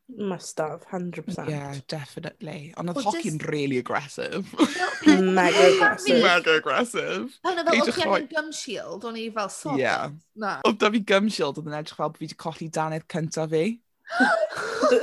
Must 0.08 0.58
have, 0.58 0.86
100%. 0.86 1.48
Yeah, 1.50 1.74
definitely. 1.88 2.72
Ond 2.78 2.92
oedd 2.92 3.00
hoci'n 3.02 3.40
just... 3.40 3.48
really 3.50 3.80
aggressive. 3.82 4.46
Mega 5.06 5.64
aggressive. 5.66 6.20
Mega 6.22 6.52
aggressive. 6.60 7.32
Pan 7.42 7.58
oedd 7.58 7.72
oedd 7.74 7.90
chi'n 7.96 8.28
gum 8.30 8.52
shield, 8.54 9.04
o'n 9.08 9.18
i 9.18 9.26
fel 9.34 9.50
sort. 9.50 9.80
Yeah. 9.82 10.14
Na. 10.38 10.60
Oedd 10.68 10.78
da 10.78 10.92
fi 10.94 11.02
gum 11.10 11.26
shield, 11.26 11.58
oedd 11.58 11.72
yn 11.72 11.80
edrych 11.80 11.98
fel 11.98 12.12
bod 12.12 12.22
fi 12.22 12.28
wedi 12.28 12.38
colli 12.38 12.70
danaeth 12.70 13.08
cyntaf 13.10 13.50
fi. 13.50 13.64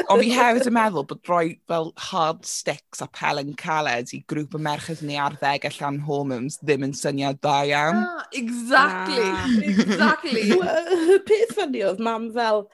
Ond 0.08 0.22
fi 0.22 0.30
hefyd 0.32 0.68
yn 0.70 0.76
meddwl 0.76 1.06
bod 1.10 1.28
rhoi 1.28 1.58
fel 1.70 1.90
hard 2.10 2.46
sticks 2.48 3.04
a 3.04 3.08
pelen 3.12 3.52
caled 3.60 4.14
i 4.16 4.22
grŵp 4.32 4.56
y 4.58 4.62
merched 4.68 5.04
ni 5.04 5.18
ar 5.20 5.36
ddeg 5.42 5.68
allan 5.70 6.00
hormones 6.08 6.60
ddim 6.62 6.86
yn 6.88 6.96
syniad 6.98 7.42
da 7.44 7.58
iawn. 7.68 8.00
Ah, 8.00 8.24
exactly, 8.32 9.28
ah. 9.28 9.48
exactly. 9.74 10.48
Y 11.14 11.20
peth 11.28 11.56
ffynnu 11.58 11.84
oedd 11.90 12.02
mam 12.04 12.30
fel, 12.36 12.66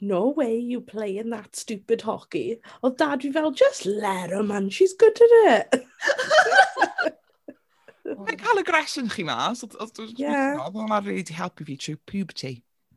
no 0.00 0.28
way 0.36 0.56
you 0.58 0.80
play 0.80 1.16
in 1.18 1.30
that 1.30 1.56
stupid 1.56 2.02
hockey. 2.02 2.60
Oedd 2.82 2.98
dad 3.00 3.22
fi 3.22 3.32
fel, 3.32 3.52
just 3.52 3.86
let 3.86 4.34
her 4.34 4.42
man, 4.42 4.70
she's 4.70 4.94
good 4.94 5.22
at 5.28 5.36
it. 5.54 5.86
Mae'n 8.06 8.38
cael 8.38 8.60
aggression 8.60 9.08
chi 9.10 9.24
mas. 9.26 9.64
Oedd 9.66 9.98
hwnna 10.06 11.00
rili 11.02 11.34
helpu 11.34 11.66
fi 11.66 11.78
trwy 11.78 11.98
puberty. 12.06 12.56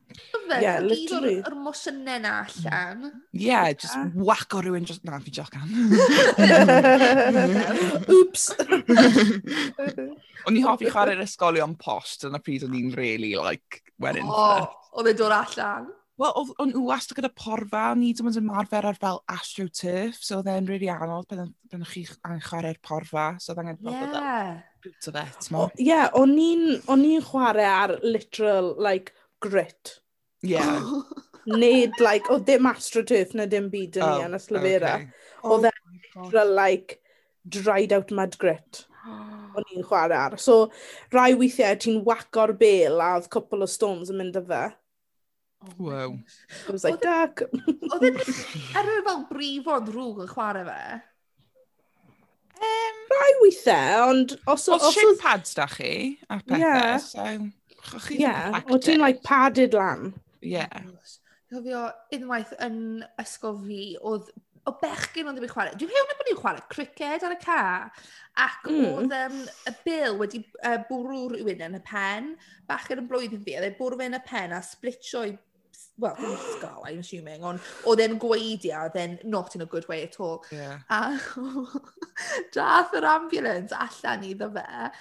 Yfe? 0.10 0.62
Yeah, 0.62 0.80
literally. 0.82 1.36
Gyd 1.40 1.48
o'r 1.48 1.56
emosiynau 1.56 2.20
na 2.24 2.32
allan. 2.44 3.12
Yeah, 3.32 3.72
just 3.74 3.96
yeah. 3.96 4.10
o 4.18 4.22
rhywun 4.64 4.86
just... 4.90 5.04
Na, 5.06 5.20
fi 5.20 5.32
jocan. 5.32 5.70
Oops! 8.16 8.50
o'n 10.48 10.58
i 10.58 10.62
hoffi 10.66 10.90
chwarae'r 10.90 11.22
ysgolion 11.26 11.76
post 11.80 12.26
yn 12.28 12.38
y 12.38 12.40
pryd 12.44 12.64
o'n 12.66 12.78
i'n 12.80 12.92
really, 12.98 13.34
like, 13.38 13.70
went 14.02 14.18
in 14.20 14.28
oh, 14.30 14.68
Oedd 14.98 15.10
e'n 15.12 15.20
dod 15.20 15.36
allan. 15.36 15.86
Wel, 16.20 16.34
o'n 16.60 16.72
nhw 16.74 16.84
wastad 16.90 17.18
gyda 17.20 17.32
porfa, 17.32 17.84
o'n 17.94 18.02
ni 18.02 18.10
dim 18.16 18.28
yn 18.28 18.42
ymarfer 18.42 18.86
ar 18.90 18.98
fel 19.00 19.20
AstroTurf, 19.32 20.18
so 20.20 20.42
oedd 20.42 20.50
e'n 20.52 20.68
really 20.68 20.90
anodd 20.92 21.30
pan 21.30 21.54
o'ch 21.80 21.94
chi 21.94 22.04
yn 22.28 22.42
chwarae'r 22.44 22.82
porfa, 22.84 23.26
so 23.40 23.54
oedd 23.54 23.62
angen 23.64 23.80
fel 23.80 23.94
bod 23.94 24.14
boot 24.84 25.08
of 25.12 25.16
it, 25.22 25.48
mo. 25.52 25.70
Ie, 25.80 25.96
o'n 26.20 26.36
i'n 26.40 27.24
chwarae 27.24 27.68
ar 27.68 27.92
literal, 28.04 28.74
like, 28.80 29.14
grit. 29.44 30.00
Yeah. 30.42 30.84
Nid, 31.50 31.96
like, 32.00 32.30
oedd 32.30 32.46
dim 32.46 32.68
astroturf 32.70 33.34
na 33.34 33.48
dim 33.50 33.70
byd 33.74 33.98
yn 34.00 34.06
ni 34.06 34.20
oh, 34.20 34.26
yn 34.28 34.38
y 34.38 34.42
slyfera. 34.44 34.94
Oedd 35.48 35.70
oh 35.70 36.30
e, 36.30 36.44
like, 36.46 37.00
dried 37.48 37.96
out 37.96 38.12
mud 38.16 38.38
grit. 38.42 38.84
O'n 39.58 39.72
i'n 39.74 39.88
chwarae 39.88 40.20
ar. 40.20 40.38
So, 40.42 40.70
rai 41.16 41.32
weithiau 41.40 41.80
ti'n 41.80 42.04
waco'r 42.06 42.54
bel 42.60 43.02
a 43.02 43.16
oedd 43.18 43.32
cwpl 43.34 43.66
o 43.66 43.70
stones 43.70 44.14
yn 44.14 44.20
mynd 44.22 44.38
â 44.40 44.46
fe. 44.52 44.64
Oh, 45.60 45.74
wow. 45.90 46.18
It 46.68 46.72
was 46.72 46.86
like, 46.86 47.02
e- 47.02 47.08
duck. 47.08 47.44
Oedd 47.90 48.10
e'n 48.12 48.20
er 48.80 48.92
fel 49.08 49.24
brif 49.32 49.68
o'n 49.68 49.88
drwg 49.88 50.26
yn 50.26 50.34
chwarae 50.36 50.68
fe? 50.68 51.00
Um, 52.60 53.04
Rai 53.16 53.32
weithiau, 53.42 54.10
ond 54.12 54.36
os... 54.52 54.68
Oedd 54.70 54.86
shin 54.94 55.16
pads 55.22 55.56
da 55.56 55.66
chi, 55.72 55.94
a 56.28 56.42
pethau, 56.44 56.60
yeah. 56.60 56.98
so... 57.00 57.26
Ie, 58.12 58.20
yeah. 58.22 58.62
o 58.70 58.78
ti'n 58.82 59.02
like 59.02 59.24
padded 59.26 59.76
lan. 59.78 60.14
Yeah. 60.42 60.84
Oh 60.86 61.00
Cofio, 61.50 61.88
unwaith 62.14 62.52
yn 62.62 63.02
ysgol 63.18 63.56
fi, 63.64 63.96
oedd 64.06 64.28
o 64.70 64.74
bechgyn 64.82 65.30
ond 65.30 65.40
ddim 65.40 65.48
yn 65.48 65.52
chwarae. 65.52 65.78
Dwi'n 65.80 65.94
hewn 65.96 66.10
bod 66.12 66.28
ni'n 66.28 66.38
chwarae 66.38 66.66
cricket 66.70 67.26
ar 67.26 67.34
y 67.34 67.38
ca. 67.42 67.62
Ac 68.40 68.68
mm. 68.70 68.84
oedd 68.86 69.16
um, 69.18 69.40
y 69.72 69.74
bil 69.86 70.20
wedi 70.20 70.44
uh, 70.62 70.78
bwrw 70.90 71.24
rhywun 71.34 71.64
yn 71.70 71.80
y 71.80 71.82
pen. 71.88 72.36
Bachgen 72.70 73.02
yn 73.02 73.10
blwyddyn 73.10 73.42
fi, 73.46 73.58
oedd 73.58 73.66
e 73.66 73.74
bwrw 73.80 73.98
fe 73.98 74.10
yn 74.12 74.20
y 74.20 74.22
pen 74.28 74.54
a 74.54 74.62
splitio 74.66 75.26
well, 76.00 76.16
ddim 76.16 76.36
ysgol 76.36 76.86
I'm 76.88 77.02
assuming, 77.04 77.44
ond 77.44 77.64
oedd 77.90 78.02
e'n 78.04 78.18
gwaedu 78.22 78.72
then 78.94 79.18
not 79.24 79.56
in 79.56 79.62
a 79.62 79.66
good 79.66 79.88
way 79.88 80.04
at 80.04 80.20
all. 80.20 80.44
Yeah. 80.52 80.80
A 80.90 81.20
daeth 82.56 82.96
yr 82.98 83.08
ambulance 83.14 83.76
allan 83.76 84.24
iddo 84.30 84.50
fe, 84.56 84.92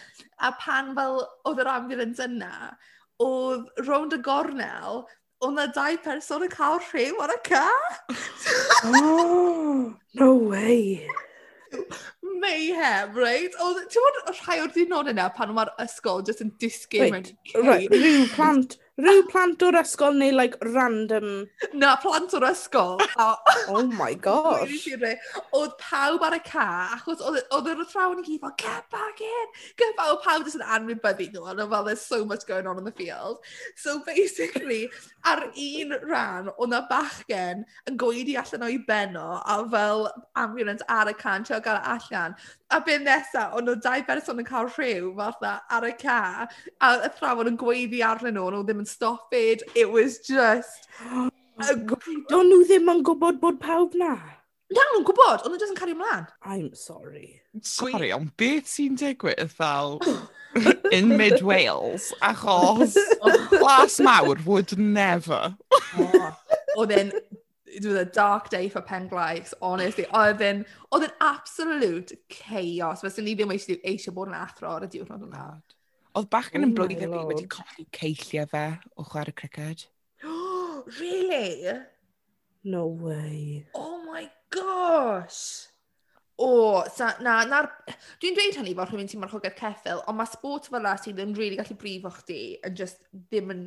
a 0.40 0.52
pan 0.64 0.94
fel 0.98 1.22
oedd 1.48 1.62
yr 1.64 1.72
ambulance 1.74 2.24
yna, 2.24 2.74
oedd 3.22 3.86
rownd 3.86 4.16
y 4.18 4.20
gornel, 4.26 5.04
oedd 5.44 5.54
'na 5.54 5.68
dau 5.78 6.00
person 6.02 6.46
yn 6.48 6.52
cael 6.54 6.82
rhyw 6.90 7.22
ar 7.24 7.36
y 7.36 7.40
car! 7.52 7.88
Oh! 8.88 9.94
No 10.14 10.34
way! 10.34 11.08
Mayhem, 12.38 13.16
right? 13.18 13.54
Oedd, 13.62 13.80
ti'n 13.90 14.04
bod 14.04 14.36
rhai 14.38 14.60
o'r 14.62 14.70
dynod 14.74 15.10
yna 15.10 15.26
pan 15.34 15.50
mae'r 15.56 15.72
ysgol 15.82 16.22
just 16.26 16.44
yn 16.44 16.52
disgyn 16.62 17.10
mewn... 17.14 17.26
Reit, 17.66 17.90
rhyw 17.90 18.28
plant 18.36 18.78
Rhyw 18.98 19.20
plant 19.30 19.62
o'r 19.62 19.76
ysgol 19.78 20.16
neu 20.18 20.32
like 20.34 20.56
random... 20.74 21.46
Na, 21.78 21.92
plant 22.02 22.32
o'r 22.34 22.48
ysgol. 22.50 22.98
Oh 23.68 23.82
my 23.84 24.14
gosh. 24.14 24.72
Oedd 25.54 25.74
pawb 25.78 26.22
ar 26.24 26.34
y 26.34 26.40
ca, 26.46 26.64
achos 26.96 27.20
oedd 27.22 27.44
oedd 27.54 27.68
yr 27.70 27.82
athrawon 27.84 28.22
i 28.22 28.24
gyd 28.26 28.40
fel, 28.42 28.54
get 28.58 28.88
back 28.90 29.20
in! 29.22 29.52
Get 29.78 29.94
back! 29.98 30.08
Oedd 30.14 30.22
pawb 30.24 30.46
jyst 30.46 30.58
yn 30.58 30.64
anwybyddu 30.76 31.28
nhw, 31.34 31.44
ond 31.52 31.62
oedd 31.62 31.74
fel, 31.74 31.86
there's 31.86 32.02
so 32.02 32.24
much 32.24 32.46
going 32.48 32.66
on 32.70 32.80
in 32.80 32.88
the 32.88 32.94
field. 32.98 33.44
So 33.76 33.98
basically, 34.06 34.88
ar 35.28 35.44
un 35.50 35.94
rhan, 36.02 36.50
oedd 36.56 36.72
na 36.72 36.82
bachgen 36.90 37.64
yn 37.86 38.00
goedi 38.00 38.38
allan 38.40 38.66
o'i 38.66 38.80
beno, 38.88 39.28
a 39.44 39.60
fel 39.70 40.08
ambulance 40.40 40.86
ar 40.88 41.12
y 41.12 41.16
can, 41.22 41.46
trio 41.46 41.60
gael 41.62 41.78
e 41.78 41.86
allan. 41.94 42.38
A 42.70 42.80
beth 42.84 43.00
nesa, 43.00 43.46
ond 43.56 43.64
nhw 43.64 43.78
dau 43.80 44.02
berson 44.04 44.42
yn 44.42 44.46
cael 44.48 44.66
rhyw 44.68 45.12
fatha 45.16 45.54
ar 45.72 45.86
y 45.88 45.92
ca, 46.02 46.18
a 46.84 46.90
y 46.98 47.06
athrawon 47.08 47.48
yn 47.48 47.56
gweiddi 47.60 48.02
arnyn 48.04 48.36
nhw, 48.36 48.50
nhw 48.52 48.64
ddim 48.66 48.82
yn 48.82 48.88
stopped. 48.88 49.64
It 49.74 49.88
was 49.88 50.18
just... 50.26 50.88
Do'n 52.28 52.50
nhw 52.50 52.58
ddim 52.68 52.92
yn 52.92 53.00
gwybod 53.08 53.40
bod 53.40 53.56
pawb 53.62 53.96
na? 53.96 54.12
Na, 54.68 54.84
nhw'n 54.90 55.06
gwybod, 55.08 55.46
ond 55.46 55.54
nhw 55.54 55.62
jyst 55.62 55.72
yn 55.72 55.78
cario 55.78 55.96
ymlaen. 55.96 56.26
I'm 56.44 56.74
sorry. 56.76 57.40
Sorry, 57.64 58.12
ond 58.12 58.34
beth 58.36 58.68
sy'n 58.68 59.00
digwydd 59.00 59.48
fel 59.48 59.96
in 60.92 61.16
mid 61.16 61.40
Wales, 61.40 62.12
achos 62.20 62.98
glas 63.54 63.96
mawr 64.04 64.36
would 64.44 64.76
never. 64.76 65.54
Oedd 66.76 66.92
e'n 66.92 67.16
It 67.78 67.84
was 67.84 67.94
a 67.94 68.04
dark 68.04 68.48
day 68.50 68.68
for 68.68 68.82
penglais, 68.82 69.52
honestly. 69.62 70.04
Oedd 70.20 70.40
e'n 70.42 70.64
oedd 70.90 71.04
e'n 71.06 71.12
absolute 71.22 72.16
chaos. 72.26 73.04
Fes 73.04 73.20
ni 73.22 73.36
ddim 73.38 73.52
eisiau, 73.54 73.78
eisiau 73.86 74.16
bod 74.16 74.32
yn 74.32 74.34
athro 74.34 74.72
ar 74.72 74.86
y 74.86 74.88
diwrnod 74.90 75.28
yna. 75.28 75.44
Oedd 76.18 76.26
bachgen 76.32 76.66
yn 76.66 76.72
blwyddyn 76.74 77.14
fi 77.14 77.20
wedi 77.28 77.46
colli 77.52 77.86
ceilliau 77.94 78.50
fe 78.50 78.64
o 78.98 79.06
chwarae 79.06 79.36
criced. 79.38 79.86
really? 80.98 81.76
No 82.66 82.88
way. 82.88 83.62
Oh 83.78 84.02
my 84.08 84.26
gosh. 84.50 85.68
O, 86.38 86.82
sa, 86.90 87.12
na, 87.22 87.44
na, 87.46 87.62
dwi'n 88.18 88.34
dweud 88.34 88.58
hynny 88.58 88.74
fel 88.74 88.90
rhywun 88.90 89.12
sy'n 89.14 89.22
marchogaeth 89.22 89.58
ceffil, 89.58 90.02
ond 90.10 90.18
mae 90.18 90.34
sport 90.34 90.66
fel 90.70 90.82
la 90.82 90.96
sydd 90.98 91.22
yn 91.22 91.38
really 91.38 91.62
gallu 91.62 91.78
brifo 91.78 92.10
chdi 92.18 92.42
yn 92.66 92.74
just 92.78 93.06
ddim 93.14 93.54
yn 93.54 93.64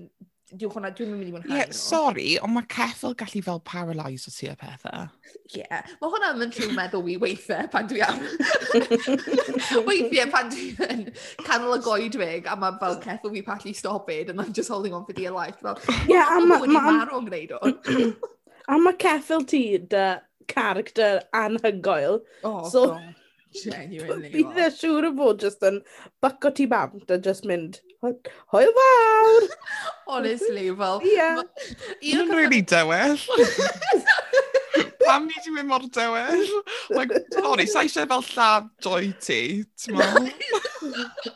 dyw 0.59 0.69
hwnna, 0.73 0.91
dwi'n 0.95 1.11
mynd 1.13 1.27
i 1.29 1.33
mwynhau 1.33 1.53
yeah, 1.55 1.69
nhw. 1.69 1.77
Sorry, 1.77 2.27
ond 2.43 2.53
mae 2.55 2.67
ceffyl 2.71 3.13
gallu 3.19 3.41
fel 3.45 3.61
paralyse 3.67 4.27
o 4.27 4.33
tu'r 4.35 4.57
pethau. 4.59 5.05
Ie, 5.51 5.61
yeah. 5.61 5.93
mae 6.01 6.11
hwnna 6.13 6.31
yn 6.45 6.53
trwy 6.55 6.71
meddwl 6.75 7.11
i 7.13 7.17
weithiau 7.21 7.69
pan 7.71 7.87
dwi 7.91 8.01
am... 8.07 8.19
weithiau 9.89 10.27
pan 10.33 10.51
dwi 10.51 10.67
yn 10.87 11.05
canol 11.45 11.77
y 11.77 11.79
goedwig 11.85 12.49
a 12.51 12.57
mae 12.59 12.75
fel 12.81 12.99
ceffyl 13.05 13.35
fi 13.37 13.45
patlu 13.47 13.75
stopid 13.77 14.33
and 14.33 14.43
I'm 14.43 14.51
just 14.51 14.73
holding 14.73 14.97
on 14.97 15.05
for 15.07 15.17
dear 15.17 15.31
life. 15.35 15.61
Fel, 15.61 15.79
yeah, 16.09 16.35
a 16.35 16.43
mae... 16.43 16.67
Ma, 16.67 16.83
marw 16.89 17.21
yn 17.21 17.31
gwneud 17.31 17.55
o. 17.57 18.11
a 18.75 18.81
mae 18.81 18.99
ceffyl 19.05 19.47
ti 19.47 19.63
dy 19.93 20.05
character 20.51 21.21
anhygoel. 21.35 22.21
Oh, 22.43 22.67
so, 22.69 22.87
God. 22.91 23.15
Genuinely. 23.63 24.31
Bydd 24.31 24.59
e 24.63 24.67
siŵr 24.71 25.09
o 25.09 25.15
fod 25.17 25.41
just 25.43 25.63
yn 25.67 25.81
byco 26.23 26.51
ti 26.55 26.67
bant 26.71 27.11
a 27.11 27.17
just 27.19 27.47
mynd, 27.49 27.81
Hwyl 28.01 28.71
fawr! 28.77 29.43
Honestly, 30.07 30.71
fel... 30.75 31.01
Ia. 31.05 31.29
Un 31.37 32.23
yn 32.23 32.31
really 32.33 32.61
dewell. 32.65 33.17
Pam 35.05 35.27
ni 35.27 35.37
di 35.45 35.53
mynd 35.53 35.69
mor 35.69 35.85
dewell? 35.93 36.41
Like, 36.89 37.13
sorry, 37.35 37.67
sa 37.69 37.85
eisiau 37.85 38.09
fel 38.09 38.25
lladd 38.31 38.71
doi 38.81 39.11
ti, 39.21 39.41
ti'n 39.77 39.99
meddwl? 39.99 41.35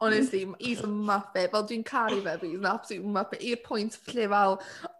Honestly, 0.00 0.46
he's 0.58 0.80
a 0.80 0.88
muppet. 0.88 1.50
Fel 1.52 1.66
dwi'n 1.68 1.84
caru 1.84 2.20
fe, 2.22 2.36
but 2.40 2.48
he's 2.48 2.58
an 2.58 2.66
absolute 2.66 3.06
muppet. 3.16 3.44
I'r 3.44 3.60
pwynt 3.64 3.98
lle 4.12 4.28
fel, 4.32 4.56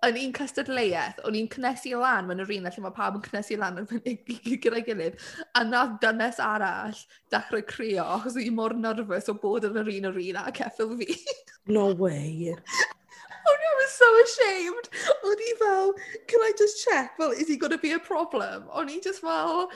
yn 0.07 0.21
un 0.23 0.35
cystadleuaeth, 0.37 1.23
o'n 1.29 1.39
i'n 1.41 1.49
cynnesu 1.55 1.95
lan 2.01 2.29
mewn 2.29 2.45
yr 2.45 2.53
un 2.57 2.69
lle 2.69 2.85
mae 2.85 2.97
pawb 2.99 3.19
yn 3.19 3.25
cynnesu 3.27 3.59
lan 3.61 3.81
yn 3.83 3.89
gyda'i 4.65 4.85
gilydd, 4.87 5.19
a 5.55 5.65
na 5.65 5.87
dynes 6.03 6.41
arall 6.45 7.01
dechrau 7.33 7.65
crio, 7.73 8.07
achos 8.19 8.39
o'n 8.39 8.47
i 8.47 8.55
mor 8.55 8.77
nervous 8.77 9.31
o 9.33 9.37
bod 9.41 9.69
yn 9.69 9.81
yr 9.83 9.93
un 9.97 10.11
o'r 10.13 10.23
un 10.27 10.41
a 10.43 10.47
ceffil 10.57 10.97
fi. 11.01 11.19
no 11.79 11.89
way. 11.95 12.55
Oh 12.55 13.57
no, 13.57 13.71
I 13.71 13.79
was 13.81 13.97
so 13.97 14.09
ashamed. 14.25 14.91
O'n 15.25 15.43
i 15.49 15.55
fel, 15.63 15.95
can 16.29 16.45
I 16.45 16.53
just 16.59 16.85
check? 16.85 17.19
Well, 17.19 17.31
is 17.33 17.49
he 17.49 17.57
going 17.57 17.73
to 17.73 17.79
be 17.79 17.93
a 17.93 17.99
problem? 17.99 18.69
O'n 18.75 18.91
i 18.91 19.01
just 19.03 19.23
fel, 19.23 19.71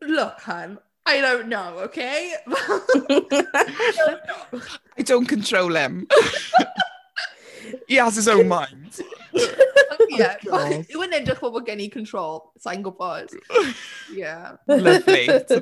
look, 0.00 0.40
han, 0.40 0.78
I 1.04 1.20
don't 1.20 1.48
know, 1.48 1.78
okay? 1.80 2.34
I, 4.96 5.02
don't 5.04 5.26
control 5.26 5.74
him. 5.74 6.06
he 7.88 7.96
has 7.96 8.14
his 8.16 8.28
own 8.28 8.46
mind. 8.48 9.00
Oh, 9.34 10.06
yeah. 10.10 10.36
Oh, 10.52 10.84
Yw 10.92 11.02
yn 11.06 11.14
edrych 11.16 11.40
fel 11.40 11.52
bod 11.54 11.64
gen 11.66 11.80
i 11.80 11.88
control, 11.92 12.52
sa'n 12.60 12.82
gwybod. 12.84 13.32
Yeah. 14.12 14.58
Lovely, 14.68 15.26
to. 15.48 15.60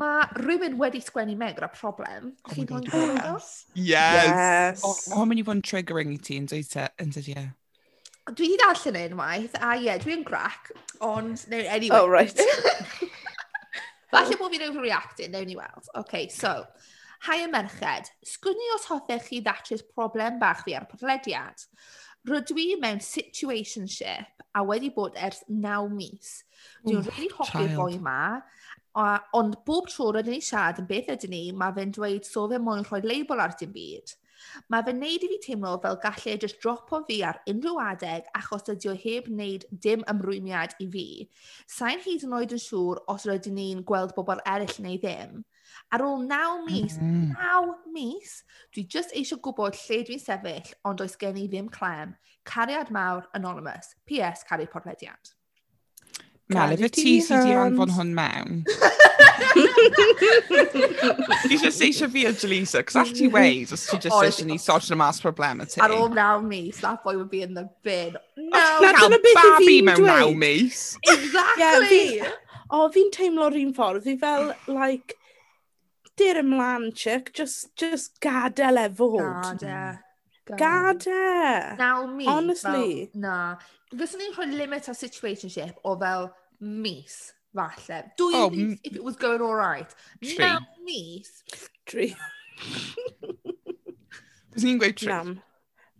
Mae 0.00 0.26
rhywun 0.40 0.78
wedi 0.80 1.02
sgwennu 1.04 1.36
Meg 1.38 1.58
gyda 1.58 1.68
problem. 1.74 2.32
Oh 2.48 2.54
Chi'n 2.54 2.68
gwybod 2.70 3.14
yes. 3.20 3.50
yes. 3.74 4.84
Oh, 4.84 4.94
O, 4.94 5.20
oh, 5.20 5.24
mae'n 5.28 5.42
i 5.42 5.46
fod 5.46 5.60
yn 5.60 5.64
triggering 5.66 6.14
i 6.16 6.18
ti 6.22 6.40
yn 6.40 6.48
dweud 6.50 6.70
te, 6.72 6.88
yn 7.02 7.12
dweud 7.14 7.30
ie. 7.34 7.46
Dwi 8.30 8.46
wedi 8.46 8.60
darllen 8.62 8.98
e 8.98 9.06
unwaith, 9.10 9.56
a 9.60 9.74
ie, 9.76 9.86
yeah, 9.88 10.00
dwi'n 10.00 10.24
grac, 10.26 10.72
ond, 11.04 11.44
no, 11.50 11.60
anyway. 11.60 11.98
Oh, 11.98 12.08
right. 12.08 12.36
Falle 14.10 14.38
bod 14.40 14.54
fi'n 14.54 14.68
overreacting, 14.68 15.30
newn 15.34 15.46
ni 15.50 15.58
weld. 15.58 15.90
OK, 16.00 16.26
so, 16.34 16.54
Hai 17.20 17.42
y 17.44 17.48
merched, 17.52 18.06
sgwni 18.24 18.70
os 18.72 18.86
hoffech 18.88 19.26
chi 19.28 19.42
ddatrys 19.44 19.82
problem 19.92 20.38
bach 20.40 20.62
fi 20.64 20.72
ar 20.78 20.86
podlediad. 20.88 21.66
Rydw 22.30 22.56
i 22.62 22.78
mewn 22.80 23.02
situationship 23.04 24.46
a 24.56 24.62
wedi 24.64 24.88
bod 24.94 25.18
ers 25.20 25.42
naw 25.52 25.84
mis. 25.92 26.38
Dwi'n 26.86 27.02
rili 27.04 27.10
really 27.10 27.28
hoffi'r 27.36 27.74
boi 27.76 27.98
ma, 28.00 28.40
a, 28.96 29.04
ond 29.36 29.58
bob 29.68 29.92
tro 29.92 30.08
rydyn 30.16 30.38
ni 30.38 30.40
siarad 30.44 30.80
yn 30.80 30.88
beth 30.88 31.12
ydyn 31.12 31.34
ni, 31.36 31.42
mae 31.52 31.76
fe'n 31.76 31.92
dweud 31.98 32.24
so 32.24 32.46
fe 32.48 32.60
moyn 32.64 32.86
rhoi 32.88 33.02
label 33.04 33.44
ar 33.44 33.52
dim 33.60 33.76
byd. 33.76 34.16
Mae 34.72 34.84
fe'n 34.86 35.00
neud 35.02 35.26
i 35.26 35.30
fi 35.32 35.38
teimlo 35.46 35.76
fel 35.82 35.98
gallai 36.04 36.36
just 36.44 36.60
dropo 36.64 37.02
fi 37.08 37.20
ar 37.30 37.40
unrhyw 37.50 37.80
adeg 37.84 38.28
achos 38.40 38.68
ydy 38.74 38.90
o 38.92 38.96
heb 39.04 39.30
wneud 39.32 39.66
dim 39.86 40.04
ymrwymiad 40.12 40.76
i 40.84 40.88
fi. 40.94 41.06
Sa'n 41.78 42.02
hyd 42.06 42.26
yn 42.28 42.36
oed 42.38 42.56
yn 42.56 42.62
siŵr 42.64 43.02
os 43.14 43.26
rydyn 43.30 43.58
ni'n 43.60 43.86
gweld 43.90 44.14
bobl 44.18 44.44
eraill 44.44 44.78
neu 44.84 45.00
ddim. 45.02 45.40
Ar 45.94 46.02
ôl 46.06 46.24
naw 46.26 46.60
mis, 46.66 46.96
mm. 46.98 47.34
naw 47.34 47.74
mis, 47.94 48.40
dwi 48.74 48.86
just 48.94 49.14
eisiau 49.16 49.40
gwybod 49.42 49.78
lle 49.78 50.00
dwi'n 50.06 50.22
sefyll, 50.22 50.72
ond 50.86 51.02
does 51.02 51.18
gen 51.20 51.38
i 51.38 51.46
ddim 51.50 51.70
clem. 51.72 52.16
Cariad 52.46 52.90
mawr, 52.94 53.28
anonymous. 53.38 53.94
PS, 54.08 54.46
caru 54.48 54.66
podlediad. 54.70 55.34
Malif, 56.54 56.82
y 56.86 56.90
ti 56.94 57.12
sydd 57.24 57.44
wedi 57.44 57.56
anfon 57.58 57.92
hwn 57.96 58.14
mewn. 58.16 58.64
Ti 61.40 61.56
eisiau 61.56 61.72
seisio 61.72 62.08
fi 62.12 62.26
o 62.28 62.32
Jalisa, 62.36 62.82
cos 62.86 62.96
all 63.00 63.12
ti 63.14 63.28
weid 63.32 63.72
os 63.72 63.86
ti 63.86 63.98
just 63.98 64.14
oh, 64.14 64.22
eisiau 64.26 64.46
ni 64.48 64.58
sortio 64.60 64.96
mas 64.98 65.20
problem 65.22 65.62
y 65.64 65.68
ti. 65.70 65.80
Ar 65.84 65.94
ôl 65.96 66.10
naw 66.14 66.42
mis, 66.44 66.80
that 66.84 67.02
boy 67.04 67.16
would 67.16 67.30
be 67.30 67.42
in 67.46 67.54
the 67.54 67.68
bin. 67.86 68.16
No, 68.36 68.66
na 68.82 68.92
dyna 68.98 69.18
beth 69.24 69.40
i 69.40 69.54
fi 69.62 69.78
mewn 69.86 70.06
naw 70.06 70.34
mis. 70.36 70.84
Exactly! 71.14 72.20
O, 72.70 72.84
fi'n 72.94 73.10
teimlo'r 73.14 73.56
un 73.58 73.72
ffordd. 73.74 74.04
Fi 74.06 74.14
fel, 74.20 74.52
like, 74.70 75.16
dir 76.20 76.38
ymlaen, 76.42 76.90
chick, 76.94 77.32
just, 77.34 77.74
just 77.80 78.20
gadael 78.22 78.78
e 78.84 78.86
fod. 79.00 79.18
Gadael. 79.64 79.98
Gada. 80.58 81.76
Naw 81.78 82.06
mis. 82.06 82.28
Honestly. 82.28 83.10
Fel, 83.12 83.20
na. 83.22 83.56
Fyswn 83.90 84.22
ni'n 84.22 84.36
rhoi 84.36 84.46
limit 84.54 84.88
ar 84.90 84.96
situationship 84.98 85.80
o 85.86 85.96
fel 85.98 86.30
mis, 86.60 87.32
falle. 87.54 88.02
Dwy 88.20 88.34
oh, 88.36 88.50
mis, 88.50 88.78
if 88.84 88.96
it 88.96 89.04
was 89.04 89.16
going 89.16 89.40
all 89.40 89.54
right. 89.54 89.88
Tri. 90.22 90.36
Nam 90.44 90.66
mis. 90.84 91.42
Tri. 91.86 92.12
Bys 94.50 94.66
ni'n 94.66 94.80
gweud 94.80 94.98
tri? 94.98 95.10
Nam. 95.10 95.34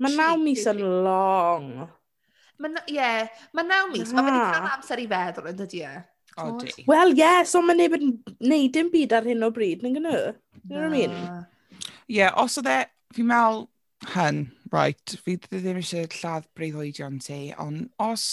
Mae 0.00 0.14
naw 0.16 0.36
mis 0.40 0.62
yn 0.70 0.80
long. 1.04 1.72
Ie, 2.60 2.94
yeah, 2.94 3.28
mae 3.56 3.66
naw 3.66 3.88
mis. 3.92 4.12
Mae 4.12 4.24
wedi 4.26 4.40
ah. 4.40 4.54
cael 4.54 4.70
amser 4.74 5.02
i 5.02 5.06
feddwl 5.10 5.50
yn 5.52 5.58
dydi 5.58 5.82
e. 5.88 5.92
Wel, 6.40 7.12
ie, 7.12 7.18
yeah, 7.18 7.42
so 7.48 7.60
mae 7.64 7.76
neb 7.76 7.96
yn 7.98 8.14
neud 8.38 8.72
dim 8.72 8.88
byd 8.92 9.12
ar 9.16 9.28
hyn 9.28 9.44
o 9.44 9.50
bryd, 9.52 9.84
yn 9.84 9.98
gynnu. 9.98 10.16
You 10.62 10.76
know 10.76 10.86
what 10.86 10.88
I 10.88 10.92
mean? 10.94 11.44
Ie, 12.10 12.24
os 12.40 12.56
oedd 12.60 12.70
e, 12.70 12.78
fi'n 13.16 13.28
meddwl, 13.28 13.66
hyn, 14.14 14.42
right, 14.72 15.16
fi 15.24 15.36
ddim 15.42 15.80
eisiau 15.82 16.08
lladd 16.16 16.48
breuddwydion 16.56 17.20
ti, 17.24 17.40
ond 17.60 17.90
os 18.00 18.26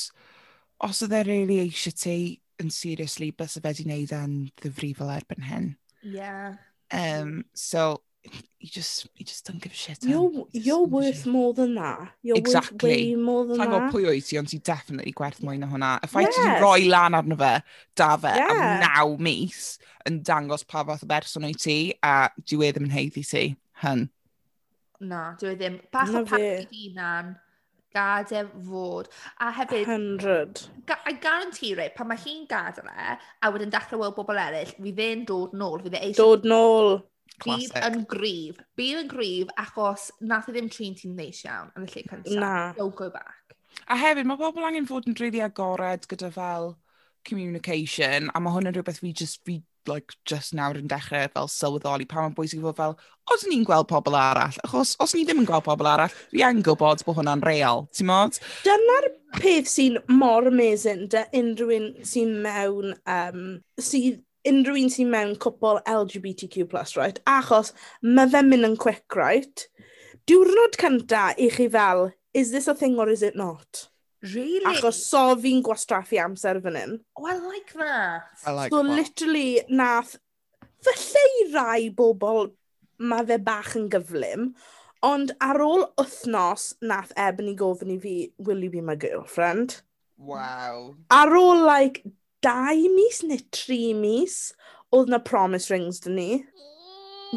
os 0.83 1.01
oedd 1.05 1.15
e 1.17 1.23
really 1.25 1.61
eisiau 1.65 1.95
ti 1.97 2.17
yn 2.61 2.71
seriously, 2.73 3.31
bys 3.37 3.57
y 3.59 3.63
fe 3.63 3.73
di 3.77 3.85
wneud 3.85 4.13
yn 4.17 4.35
ddifrifol 4.61 5.13
erbyn 5.13 5.45
hyn. 5.45 5.71
Yeah. 6.01 6.57
Um, 6.93 7.45
so, 7.53 8.01
you 8.23 8.69
just, 8.69 9.07
you 9.15 9.25
just 9.25 9.45
don't 9.45 9.61
give 9.61 9.71
a 9.71 9.75
shit. 9.75 10.03
You're, 10.03 10.45
you're 10.51 10.85
worth 10.85 11.23
shit. 11.23 11.31
more 11.31 11.53
than 11.53 11.75
that. 11.75 12.13
You're 12.21 12.37
exactly. 12.37 12.89
worth 12.89 12.97
way 12.97 13.15
more 13.15 13.45
than 13.45 13.57
Time 13.57 13.71
that. 13.71 13.79
Time 13.79 13.93
pwy 13.93 14.09
oed 14.11 14.25
ti, 14.25 14.39
ond 14.41 14.51
ti 14.51 14.59
definitely 14.59 15.13
gwerth 15.17 15.41
mwy 15.45 15.57
na 15.61 15.69
hwnna. 15.71 15.93
Y 16.03 16.11
ffaith 16.11 16.29
yes. 16.33 16.41
ti 16.41 16.63
roi 16.63 16.89
lan 16.89 17.17
arno 17.17 17.37
fe, 17.39 17.53
da 17.97 18.11
fe, 18.17 18.35
yeah. 18.41 18.53
am 18.53 18.85
naw 18.85 19.17
mis, 19.29 19.63
yn 20.09 20.21
dangos 20.27 20.65
pa 20.67 20.85
fath 20.87 21.05
o 21.05 21.09
berson 21.09 21.47
oed 21.47 21.61
ti, 21.61 21.79
a 22.01 22.29
dwi 22.41 22.69
e 22.69 22.75
ddim 22.75 22.89
yn 22.89 22.95
heiddi 22.95 23.25
ti, 23.27 23.49
hyn. 23.83 24.07
Na, 25.07 25.27
dwi 25.39 25.53
e 25.53 25.59
ddim. 25.59 25.81
Bach 25.93 26.15
o 26.15 26.25
pan 26.27 26.47
i 26.47 26.63
hunan. 26.71 27.35
Gadael 27.95 28.49
fod. 28.67 29.09
A 29.43 29.51
hefyd... 29.55 29.85
Hundred. 29.87 30.63
Ga- 30.85 31.01
I 31.07 31.13
guarantee 31.23 31.73
it, 31.73 31.95
pan 31.95 32.09
mae 32.09 32.19
hi'n 32.21 32.47
gadael 32.49 32.89
e, 32.91 33.17
a 33.17 33.51
wedyn 33.53 33.71
dechrau 33.73 34.01
weld 34.03 34.17
bobl 34.17 34.41
eraill, 34.41 34.73
fydd 34.75 35.03
e'n 35.05 35.23
dod 35.29 35.55
nôl. 35.57 35.79
Fydd 35.85 35.99
e 35.99 36.03
eisiau... 36.09 36.35
Dod 36.35 36.49
nôl. 36.49 36.97
Bydd 37.37 37.69
Classic. 37.69 37.83
yn 37.85 38.05
gryf. 38.09 38.59
Bydd 38.79 39.03
yn 39.03 39.09
gryf 39.11 39.51
achos 39.61 40.07
nath 40.25 40.47
e 40.49 40.55
ddim 40.55 40.71
trin 40.73 40.95
ti'n 40.97 41.13
neis 41.19 41.43
iawn 41.45 41.69
yn 41.77 41.85
y 41.85 41.91
lle 41.91 42.03
cyntaf. 42.09 42.37
Na. 42.41 42.53
Don't 42.77 42.97
go 42.97 43.11
back. 43.13 43.55
A 43.87 43.97
hefyd, 43.99 44.25
mae 44.25 44.39
bobl 44.39 44.65
angen 44.65 44.87
fod 44.89 45.05
yn 45.07 45.17
rili 45.19 45.43
agored 45.45 46.07
gyda 46.09 46.31
fel 46.33 46.73
communication, 47.27 48.31
a 48.33 48.41
mae 48.41 48.55
hwn 48.55 48.71
yn 48.71 48.77
rhywbeth 48.77 49.01
fi 49.03 49.13
just, 49.13 49.43
fi 49.45 49.59
like, 49.87 50.15
just 50.29 50.55
nawr 50.57 50.77
yn 50.79 50.89
dechrau 50.91 51.29
fel 51.33 51.49
sylweddoli 51.51 52.07
pa 52.09 52.21
mae'n 52.21 52.35
bwysig 52.37 52.63
fod 52.63 52.77
fel, 52.77 52.95
os 53.33 53.45
ni'n 53.47 53.65
gweld 53.67 53.89
pobl 53.91 54.15
arall, 54.17 54.59
achos 54.65 54.95
os 55.03 55.15
ni 55.15 55.25
ddim 55.27 55.41
yn 55.43 55.49
gweld 55.49 55.65
pobl 55.67 55.89
arall, 55.89 56.13
fi 56.31 56.43
yn 56.47 56.63
gwybod 56.65 57.03
bod 57.07 57.19
hwnna'n 57.19 57.43
real, 57.47 57.85
ti'n 57.95 58.09
modd? 58.09 58.39
Dyna'r 58.67 59.09
peth 59.37 59.71
sy'n 59.71 59.99
mor 60.11 60.47
amazing 60.49 61.07
dy 61.13 61.25
unrhyw 61.41 61.73
un 61.77 61.89
sy'n 62.07 62.37
mewn, 62.45 62.95
um, 63.17 63.43
sydd 63.79 64.21
unrhyw 64.47 64.79
un 64.83 64.93
sy'n 64.93 65.11
mewn 65.11 65.35
cwpl 65.43 65.81
LGBTQ+, 65.91 66.69
right? 66.99 67.19
Achos 67.27 67.73
mae 68.01 68.31
fe'n 68.31 68.51
mynd 68.51 68.71
yn 68.71 68.79
quick, 68.79 69.19
right? 69.19 69.67
Diwrnod 70.27 70.79
cynta 70.79 71.29
i 71.39 71.51
chi 71.53 71.67
fel, 71.71 72.09
is 72.33 72.51
this 72.51 72.67
a 72.67 72.75
thing 72.75 72.99
or 72.99 73.09
is 73.09 73.23
it 73.23 73.35
not? 73.35 73.87
Really? 74.21 74.65
Achos 74.65 75.01
so 75.05 75.35
fi'n 75.37 75.61
gwastraffu 75.65 76.17
amser 76.23 76.61
fan 76.63 76.79
hyn. 76.79 76.95
Oh, 77.17 77.27
I 77.27 77.35
like 77.37 77.73
that. 77.73 78.23
I 78.45 78.51
like 78.51 78.71
so, 78.71 78.83
that. 78.83 78.95
literally, 79.01 79.61
nath... 79.69 80.17
Falle 80.85 81.21
i 81.41 81.45
rai 81.53 81.89
bobl 81.89 82.51
mae 82.97 83.25
fe 83.25 83.37
bach 83.41 83.71
yn 83.77 83.87
gyflym, 83.93 84.51
ond 85.05 85.33
ar 85.41 85.57
ôl 85.61 85.85
wythnos 85.97 86.67
nath 86.85 87.13
Ebony 87.17 87.55
gofyn 87.57 87.95
i 87.95 87.97
fi, 88.01 88.13
will 88.37 88.61
you 88.63 88.69
be 88.73 88.81
my 88.81 88.95
girlfriend? 88.95 89.81
Wow. 90.17 90.95
Ar 91.13 91.33
ôl, 91.37 91.63
like, 91.65 92.03
dau 92.45 92.77
mis 92.93 93.23
neu 93.25 93.41
tri 93.53 93.93
mis, 93.97 94.37
oedd 94.93 95.09
na 95.13 95.19
promise 95.19 95.73
rings 95.73 96.01
dyn 96.05 96.17
ni. 96.17 96.31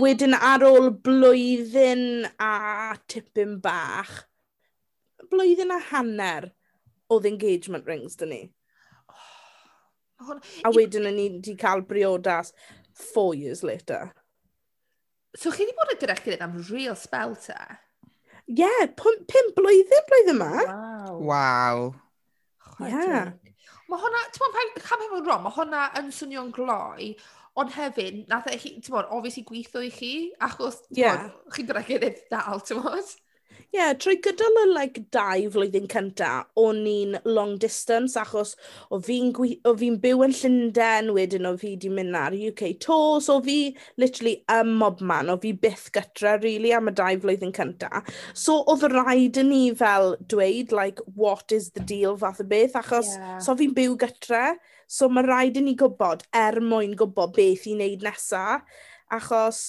Wedyn 0.01 0.37
ar 0.37 0.65
ôl 0.69 0.93
blwyddyn 1.05 2.29
a 2.41 2.95
tipyn 3.11 3.59
bach, 3.65 4.27
blwyddyn 5.33 5.75
a 5.75 5.81
hanner, 5.91 6.53
oedd 7.11 7.29
engagement 7.29 7.89
rings 7.91 8.19
dyn 8.21 8.35
ni. 8.37 8.43
Oh, 10.21 10.35
a 10.37 10.69
wedyn 10.77 11.07
ni 11.17 11.31
wedi 11.31 11.55
cael 11.57 11.81
briodas 11.89 12.51
four 12.93 13.31
years 13.35 13.63
later. 13.65 14.11
So 15.33 15.49
chi 15.49 15.65
wedi 15.65 15.73
bod 15.79 15.95
yn 15.95 16.01
gyda'r 16.03 16.21
gilydd 16.27 16.45
am 16.45 16.59
real 16.69 16.99
spell 16.99 17.33
te? 17.41 17.57
Ie, 18.51 18.59
yeah, 18.61 18.85
pum 19.01 19.17
blwyddyn 19.57 20.05
blwyddyn 20.11 20.35
yma. 20.35 20.51
Wow. 20.69 21.23
Wow. 21.25 21.81
Ie. 22.85 23.23
Mae 23.91 24.03
hwnna, 24.05 24.27
ti'n 24.35 24.45
mwyn, 24.45 24.75
pan 24.77 25.01
pan 25.07 25.25
wrong, 25.25 25.43
mae 25.47 25.55
hwnna 25.57 25.87
yn 25.99 26.13
swnio'n 26.15 26.53
gloi, 26.55 27.09
ond 27.59 27.73
hefyd, 27.75 28.21
nath 28.31 28.47
e, 28.53 28.59
ti'n 28.61 28.93
mwyn, 28.93 29.09
obviously 29.17 29.47
gweithio 29.49 29.83
i 29.87 29.91
chi, 29.95 30.13
achos, 30.47 30.83
ti'n 30.91 31.01
yeah. 31.01 31.25
mwyn, 31.25 31.55
chi'n 31.57 31.71
gyda'r 31.71 31.89
gilydd 31.89 32.21
dal, 32.31 32.61
ti'n 32.67 32.85
mwyn? 32.85 33.11
yeah, 33.73 33.93
trwy 33.95 34.17
gydol 34.23 34.59
y 34.63 34.65
like, 34.71 35.03
dau 35.15 35.45
flwyddyn 35.55 35.87
cynta, 35.91 36.31
o'n 36.59 36.81
i'n 36.91 37.17
long 37.29 37.57
distance 37.63 38.19
achos 38.19 38.57
o 38.91 38.99
fi'n 39.07 39.31
fi, 39.37 39.53
o 39.69 39.75
fi 39.79 39.91
byw 40.03 40.25
yn 40.27 40.35
Llundain 40.35 41.13
wedyn 41.15 41.47
o 41.47 41.53
fi 41.61 41.77
di 41.81 41.91
mynd 41.93 42.19
ar 42.19 42.35
UK 42.35 42.73
Tour, 42.83 43.21
so 43.23 43.39
fi 43.45 43.59
literally 44.01 44.41
ym 44.51 44.73
mob 44.81 45.03
man, 45.07 45.31
o 45.31 45.39
fi 45.43 45.53
byth 45.55 45.89
gytra 45.95 46.37
really 46.43 46.75
am 46.75 46.91
y 46.91 46.95
dau 46.99 47.21
flwyddyn 47.23 47.55
cynta. 47.57 48.03
So 48.35 48.61
oedd 48.71 48.89
rhaid 48.91 49.39
yn 49.45 49.53
ni 49.55 49.63
fel 49.79 50.17
dweud, 50.33 50.75
like, 50.75 51.03
what 51.15 51.55
is 51.55 51.71
the 51.71 51.85
deal 51.85 52.19
fath 52.19 52.43
o 52.43 52.49
beth, 52.51 52.75
achos 52.81 53.15
yeah. 53.15 53.39
so 53.39 53.55
fi'n 53.59 53.77
byw 53.77 53.95
gytra, 54.03 54.57
so 54.91 55.09
mae 55.09 55.27
rhaid 55.27 55.61
yn 55.61 55.71
ni 55.71 55.77
gwybod 55.79 56.27
er 56.35 56.59
mwyn 56.65 56.99
gwybod 56.99 57.37
beth 57.39 57.69
i 57.71 57.77
wneud 57.77 58.03
nesaf, 58.03 58.67
achos 59.11 59.63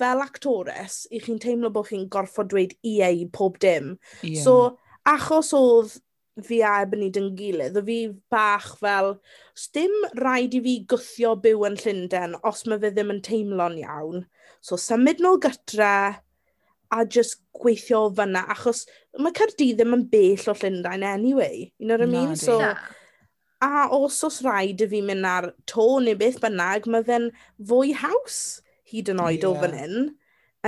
fel 0.00 0.22
actores, 0.24 1.02
i 1.10 1.20
chi'n 1.22 1.40
teimlo 1.42 1.72
bod 1.74 1.90
chi'n 1.90 2.08
gorfod 2.12 2.52
dweud 2.52 2.72
ie 2.86 3.02
i 3.02 3.26
pob 3.32 3.58
dim. 3.62 3.96
Yeah. 4.22 4.40
So, 4.44 4.56
achos 5.08 5.52
oedd 5.56 5.98
fi 6.40 6.62
a 6.64 6.78
Ebony 6.82 7.10
dyn 7.12 7.32
gilydd, 7.36 7.76
o 7.76 7.84
fi 7.84 7.98
bach 8.32 8.72
fel, 8.80 9.16
dim 9.76 9.92
rhaid 10.16 10.56
i 10.56 10.62
fi 10.64 10.76
gwthio 10.88 11.34
byw 11.44 11.66
yn 11.68 11.78
Llundain 11.82 12.38
os 12.48 12.64
mae 12.66 12.80
fe 12.80 12.92
ddim 12.94 13.12
yn 13.12 13.20
teimlo'n 13.24 13.78
iawn. 13.82 14.24
So, 14.64 14.78
symud 14.80 15.20
nôl 15.20 15.40
gytre 15.42 15.92
a 16.92 17.04
just 17.04 17.40
gweithio 17.56 18.06
fyna, 18.16 18.46
achos 18.52 18.86
mae 19.18 19.34
Cardi 19.36 19.72
ddim 19.76 19.96
yn 19.98 20.08
bell 20.12 20.48
o 20.48 20.56
Llundain 20.56 21.04
anyway. 21.04 21.72
You 21.78 21.88
know 21.88 22.00
what 22.00 22.08
I 22.08 22.10
mean? 22.10 22.32
Na, 22.32 22.40
so, 22.40 22.58
na. 22.60 22.74
a 23.62 23.86
os 23.92 24.22
oes 24.24 24.40
rhaid 24.46 24.82
i 24.84 24.88
fi 24.88 25.04
mynd 25.04 25.28
ar 25.28 25.52
to 25.68 25.86
neu 26.00 26.16
beth 26.18 26.40
bynnag, 26.42 26.88
mae 26.88 27.04
fe'n 27.08 27.30
fwy 27.68 27.92
haws 28.00 28.61
hyd 28.92 29.12
yn 29.12 29.22
oed 29.24 29.40
yeah. 29.40 29.48
o 29.50 29.54
fan 29.62 29.78
hyn, 29.78 30.10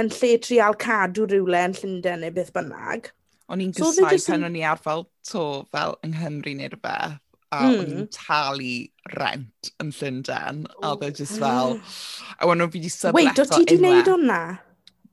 yn 0.01 0.11
lle 0.17 0.33
trial 0.43 0.79
cadw 0.85 1.29
rhywle 1.31 1.61
yn 1.69 1.77
Llundain 1.79 2.25
neu 2.25 2.35
beth 2.35 2.53
bynnag. 2.57 3.13
O'n 3.53 3.61
i'n 3.61 3.75
so 3.77 3.91
e 3.91 3.93
gysau 3.93 4.17
just... 4.17 4.31
pan 4.33 4.47
o'n 4.49 4.57
i 4.59 4.65
ar 4.67 4.81
fel 4.81 5.07
to 5.29 5.45
fel 5.75 5.99
yng 6.07 6.17
Nghymru 6.17 6.55
neu 6.59 6.71
rhywbeth, 6.73 7.19
a 7.55 7.61
mm. 7.63 7.81
o'n 7.83 7.93
i'n 7.95 8.09
talu 8.15 8.77
rent 9.15 9.73
yn 9.85 9.93
Llundain, 9.99 10.65
a 10.81 10.95
oedd 10.95 11.05
e 11.05 11.13
oh. 11.13 11.19
just 11.21 11.41
fel, 11.43 11.77
a 12.39 12.49
o'n 12.49 12.65
fi 12.65 12.81
wedi 12.81 12.95
syblet 12.95 13.13
o 13.13 13.21
unwaith. 13.21 13.39
Wait, 13.39 13.45
o 13.45 13.51
ti 13.53 13.61
wedi 13.63 13.79
gwneud 13.83 14.11
hwnna? 14.15 14.41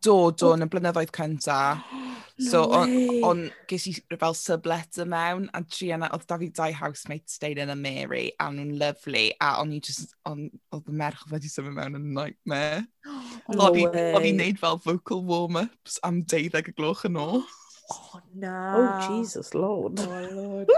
Do, 0.01 0.15
do, 0.33 0.55
yn 0.55 0.65
y 0.65 0.71
blynyddoedd 0.71 1.13
cyntaf. 1.13 1.85
So, 2.41 2.63
on, 2.73 2.91
on, 3.23 3.41
ges 3.69 3.85
i 3.87 3.93
fel 4.17 4.33
subletter 4.37 5.05
mewn, 5.09 5.47
a 5.53 5.61
Triana, 5.61 6.09
oedd 6.15 6.25
da 6.29 6.37
fi 6.41 6.49
dau 6.57 6.71
housemates 6.73 7.37
stayed 7.37 7.59
in 7.61 7.69
a 7.69 7.75
Mary, 7.75 8.31
a 8.39 8.49
nhw'n 8.49 8.77
lovely, 8.79 9.27
a 9.39 9.53
o'n 9.61 9.75
i 9.75 9.79
just, 9.83 10.15
on, 10.25 10.47
oedd 10.73 10.89
y 10.89 10.95
merch 11.03 11.21
wedi 11.31 11.51
symud 11.51 11.77
mewn 11.77 11.99
yn 11.99 12.11
nightmare. 12.17 12.85
No 13.51 13.71
o'n 13.73 14.23
i'n 14.23 14.37
neud 14.37 14.59
fel 14.61 14.77
vocal 14.83 15.23
warm-ups 15.27 15.97
am 16.07 16.21
deuddeg 16.29 16.69
y 16.71 16.75
gloch 16.77 17.05
yn 17.09 17.19
ôl. 17.21 17.43
Oh, 17.91 18.21
na. 18.33 18.51
Oh, 18.71 18.91
Jesus, 19.09 19.49
Lord. 19.53 19.99
Oh, 19.99 20.19
Lord. 20.31 20.69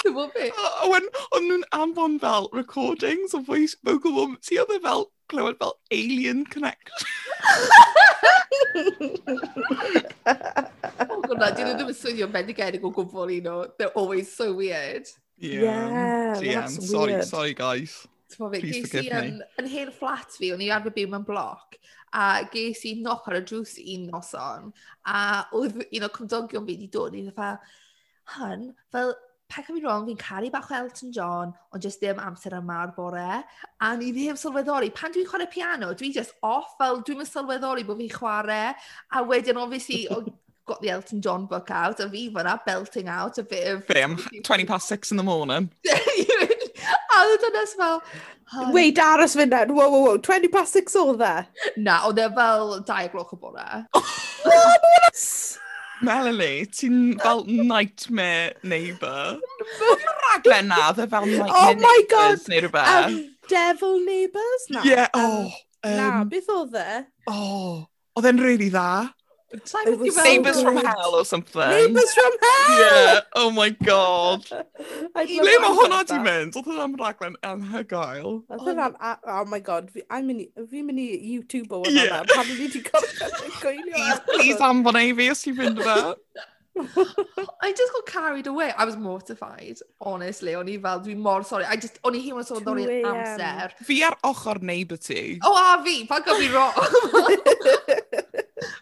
Dwi'n 0.00 0.14
bod 0.16 0.32
beth. 0.34 0.56
A 0.82 0.88
wen, 0.90 1.04
o'n 1.36 1.44
nhw'n 1.46 1.62
anfon 1.76 2.16
fel 2.18 2.48
recordings 2.56 3.36
o 3.38 3.40
voice 3.46 3.76
vocal 3.86 4.16
warm-ups. 4.16 4.48
Ti 4.50 4.58
oedd 4.58 4.72
e 4.74 4.80
fel 4.82 5.06
clywed 5.28 5.58
fel 5.58 5.76
alien 5.90 6.44
connection. 6.44 7.06
oh 11.06 11.22
gwrna, 11.26 11.50
dyn 11.52 11.68
nhw 11.68 11.76
ddim 11.76 11.92
yn 11.92 11.98
swnio 12.00 12.28
bendigedig 12.32 12.84
o 12.86 12.92
gwbl 12.94 13.32
un 13.38 13.48
o. 13.52 13.56
They're 13.78 13.96
always 13.98 14.32
so 14.32 14.52
weird. 14.54 15.08
Yeah, 15.36 16.40
yeah 16.40 16.60
that's 16.60 16.90
sorry, 16.90 17.12
weird. 17.12 17.24
Sorry, 17.28 17.54
guys. 17.54 18.06
Fe, 18.28 18.60
Please 18.60 18.88
forgive 18.88 19.12
i, 19.12 19.20
me. 19.30 19.44
Yn 19.60 19.68
hen 19.70 19.92
fflat 19.94 20.34
fi, 20.34 20.50
o'n 20.54 20.62
i 20.64 20.70
arfer 20.74 20.94
byw 20.96 21.10
mewn 21.12 21.26
bloc, 21.26 21.76
a 22.16 22.42
ges 22.52 22.82
i 22.88 22.96
knock 22.98 23.28
ar 23.30 23.38
y 23.38 23.42
drws 23.46 23.76
un 23.82 24.08
noson, 24.10 24.72
a 25.06 25.20
oedd 25.56 25.78
un 25.86 26.06
o 26.08 26.10
cymdogion 26.16 26.66
fi 26.66 26.74
wedi 26.74 26.90
dod, 26.92 27.14
i 27.14 27.22
dda, 27.28 27.52
hun, 28.36 28.66
fel, 28.92 29.14
paid 29.52 29.66
cymryd 29.66 29.82
fi'n 29.82 29.86
wrong, 29.86 30.06
fi'n 30.08 30.18
caru 30.20 30.50
bach 30.52 30.70
o 30.70 30.78
Elton 30.78 31.12
John, 31.14 31.52
ond 31.72 31.84
jyst 31.86 32.02
ddim 32.02 32.22
amser 32.22 32.56
yma'r 32.58 32.94
bore. 32.96 33.42
A 33.80 33.92
ni 33.98 34.12
ddim 34.14 34.38
sylweddoli, 34.40 34.90
pan 34.94 35.14
dwi'n 35.14 35.28
chwarae 35.28 35.50
piano, 35.52 35.92
dwi 35.94 36.12
just 36.14 36.34
off, 36.46 36.74
fel 36.80 37.02
dwi'n 37.06 37.22
mynd 37.22 37.30
sylweddoli 37.30 37.86
bod 37.86 38.02
fi'n 38.02 38.12
chwarae. 38.16 38.74
A 39.12 39.24
wedyn, 39.26 39.60
obviously, 39.62 40.06
got 40.66 40.82
the 40.82 40.90
Elton 40.90 41.22
John 41.22 41.46
book 41.46 41.70
out, 41.70 42.00
a 42.00 42.08
fi 42.10 42.28
fyna 42.30 42.58
belting 42.66 43.08
out 43.08 43.38
a 43.38 43.42
bit 43.42 43.68
of... 43.68 43.86
Be, 43.86 44.40
20 44.42 44.64
past 44.64 44.88
6 44.88 45.12
in 45.12 45.16
the 45.16 45.22
morning. 45.22 45.70
a 45.86 47.20
oedd 47.24 47.46
yn 47.46 47.54
dynes 47.54 47.76
fel... 47.78 48.02
Hi. 48.46 48.70
Wait, 48.70 48.98
aros 49.02 49.34
fynd 49.34 49.50
nawr, 49.50 49.72
wow, 49.74 49.90
wow, 49.90 50.02
wow, 50.04 50.18
20 50.22 50.50
past 50.54 50.76
6 50.78 50.98
oedd 51.00 51.22
e? 51.26 51.34
Na, 51.82 52.02
oedd 52.06 52.20
e 52.22 52.26
fel 52.34 52.76
2 52.86 53.08
o'cloch 53.10 53.34
y 53.34 53.40
bore. 53.42 53.68
Oh, 54.46 54.74
no, 54.86 55.65
Melanie, 56.02 56.66
ti'n 56.66 57.16
fel 57.20 57.44
nightmare 57.46 58.54
neighbour. 58.62 59.38
raglen 60.26 60.68
na, 60.68 60.92
dde 60.92 61.06
fel 61.08 61.24
oh 61.24 61.30
nightmare 61.30 61.70
oh 61.70 61.74
my 61.80 62.00
God. 62.10 62.42
neu 62.52 62.60
rhywbeth. 62.66 63.06
Um, 63.06 63.18
devil 63.48 64.00
neighbours? 64.04 64.66
Na. 64.70 64.82
Yeah, 64.84 65.08
oh. 65.14 65.52
Um, 65.82 65.96
na, 65.96 66.24
beth 66.28 66.50
oedd 66.52 66.76
e? 66.80 67.04
Oh, 67.30 67.86
oedd 68.16 68.28
e'n 68.32 68.42
really 68.42 68.68
dda. 68.72 68.88
Neighbours 69.52 70.60
from 70.60 70.76
Hell 70.76 71.14
or 71.14 71.24
something. 71.24 71.68
Neighbours 71.68 72.12
from 72.12 72.32
Hell! 72.42 72.80
Yeah, 72.80 73.20
oh 73.34 73.50
my 73.50 73.70
god. 73.70 74.42
Ble 75.14 75.54
mae 75.62 75.70
hwnna 75.78 76.00
di 76.08 76.18
mynd? 76.24 76.56
Oedd 76.58 76.66
hwnna'n 76.66 76.96
raglen 77.00 77.38
anhygoel. 77.46 78.40
Oedd 78.50 78.64
hwnna'n, 78.66 78.98
oh 79.36 79.44
my 79.52 79.60
god, 79.62 79.92
fi'n 79.94 80.26
mynd 80.26 81.02
i 81.02 81.06
YouTube 81.36 81.78
o 81.78 81.84
hwnna, 81.86 82.24
pan 82.32 82.50
ni 82.50 82.58
wedi 82.58 82.82
gorffen 82.88 84.26
Please 84.34 84.58
anfon 84.60 85.00
ei 85.00 85.14
fi 85.16 85.30
os 85.30 85.46
ti'n 85.46 85.58
mynd 85.62 85.82
yna. 85.84 85.96
I 87.62 87.72
just 87.72 87.92
got 87.92 88.06
carried 88.06 88.46
away. 88.46 88.72
I 88.76 88.84
was 88.84 88.96
mortified, 88.96 89.78
honestly. 90.00 90.54
O'n 90.54 90.68
i 90.68 90.76
fel, 90.82 91.00
dwi'n 91.00 91.22
mor 91.24 91.44
sorry. 91.44 91.64
I 91.64 91.76
just, 91.80 91.96
o'n 92.04 92.18
i 92.18 92.20
hi'n 92.20 92.44
sôn 92.44 92.60
ddori 92.66 92.98
amser. 93.06 93.72
Fi 93.86 94.02
ar 94.10 94.18
ochr 94.28 94.60
neighbour 94.60 95.00
ti. 95.00 95.38
O, 95.40 95.54
a 95.56 95.78
fi, 95.86 96.02
pan 96.10 96.26
gofio 96.26 96.52
wrong. 96.52 98.02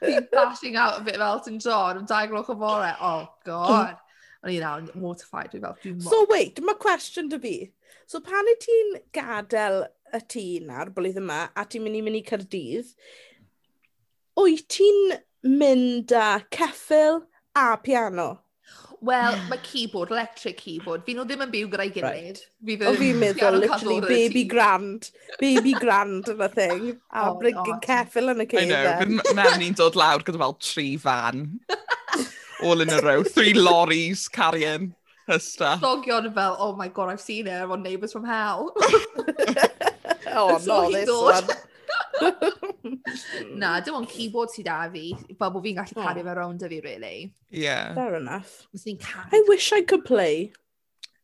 Ti'n 0.05 0.29
bashing 0.33 0.77
out 0.77 1.01
a 1.01 1.05
bit 1.05 1.17
fel 1.17 1.27
Elton 1.39 1.59
John 1.59 1.99
am 1.99 2.07
dau 2.09 2.27
gloch 2.31 2.51
o 2.53 2.57
bore. 2.61 2.95
Oh, 3.01 3.29
God. 3.45 3.97
O'n 4.45 4.53
i 4.53 4.61
nawr 4.61 4.91
mortified. 5.01 5.51
Dwi 5.53 5.63
fel, 5.65 5.77
dwi'n 5.83 6.03
So, 6.05 6.27
wait, 6.31 6.61
mae 6.65 6.79
cwestiwn 6.81 7.31
dy 7.33 7.41
fi. 7.43 7.55
So, 8.07 8.21
pan 8.25 8.51
y 8.53 8.57
ti'n 8.61 8.97
gadael 9.17 9.85
y 10.15 10.21
tŷ 10.31 10.47
na'r 10.69 10.93
blwydd 10.95 11.21
yma, 11.23 11.47
a 11.57 11.65
ti'n 11.65 11.87
mynd 11.87 11.99
i 11.99 12.03
mynd 12.05 12.21
i 12.21 12.25
Cyrdydd, 12.29 12.93
wyt 14.39 14.67
ti'n 14.71 15.17
mynd 15.49 16.13
â 16.15 16.29
ceffil 16.55 17.25
a 17.57 17.71
piano? 17.81 18.29
Wel, 19.05 19.37
mae 19.51 19.61
keyboard, 19.63 20.13
electric 20.15 20.59
keyboard. 20.63 21.05
Fi 21.07 21.17
nhw 21.17 21.27
ddim 21.29 21.45
yn 21.45 21.53
byw 21.53 21.71
gyda'i 21.75 21.93
gilydd. 21.95 22.41
Right. 22.65 22.87
O 22.89 22.95
fi'n 22.99 23.21
meddwl 23.21 23.61
literally 23.61 24.01
baby 24.07 24.45
grand. 24.49 25.11
Baby 25.43 25.75
grand 25.85 26.31
yn 26.33 26.43
y 26.45 26.51
thing. 26.57 26.91
A 27.13 27.29
oh, 27.29 27.39
bringing 27.41 27.81
ceffil 27.85 28.33
yn 28.33 28.45
y 28.45 28.49
ceidau. 28.51 28.65
I 28.65 29.07
know, 29.09 29.23
fy'n 29.23 29.41
mewn 29.41 29.61
ni'n 29.63 29.79
dod 29.81 29.99
lawr 30.01 30.25
gyda 30.27 30.41
fel 30.43 30.59
tri 30.63 30.89
fan. 31.01 31.47
All 32.65 32.81
in 32.81 32.93
a 32.95 33.01
row. 33.05 33.23
Three 33.25 33.53
lorries 33.53 34.29
carrying 34.29 34.95
her 35.27 35.39
stuff. 35.39 35.81
Dogion 35.81 36.33
fel, 36.33 36.57
oh 36.59 36.75
my 36.77 36.89
god, 36.89 37.11
I've 37.11 37.21
seen 37.21 37.47
her 37.47 37.71
on 37.71 37.83
Neighbours 37.83 38.13
from 38.13 38.25
Hell. 38.25 38.73
oh, 40.33 40.61
no, 40.67 40.91
this 40.91 41.11
one. 41.11 41.45
Na, 43.61 43.79
dim 43.85 43.97
ond 43.99 44.09
keyboard 44.11 44.53
sydd 44.53 44.69
da 44.69 44.83
fi, 44.93 45.07
fel 45.39 45.53
bod 45.55 45.65
fi'n 45.65 45.79
gallu 45.79 45.97
cario 45.99 46.23
hmm. 46.23 46.29
fe 46.29 46.35
rownd 46.39 46.65
y 46.65 46.71
fi, 46.73 46.81
really. 46.85 47.17
Yeah. 47.51 47.95
Fair 47.97 48.19
enough. 48.21 48.67
Ni'n 48.75 49.01
cario. 49.03 49.31
I 49.33 49.45
wish 49.49 49.73
I 49.73 49.83
could 49.83 50.05
play. 50.09 50.53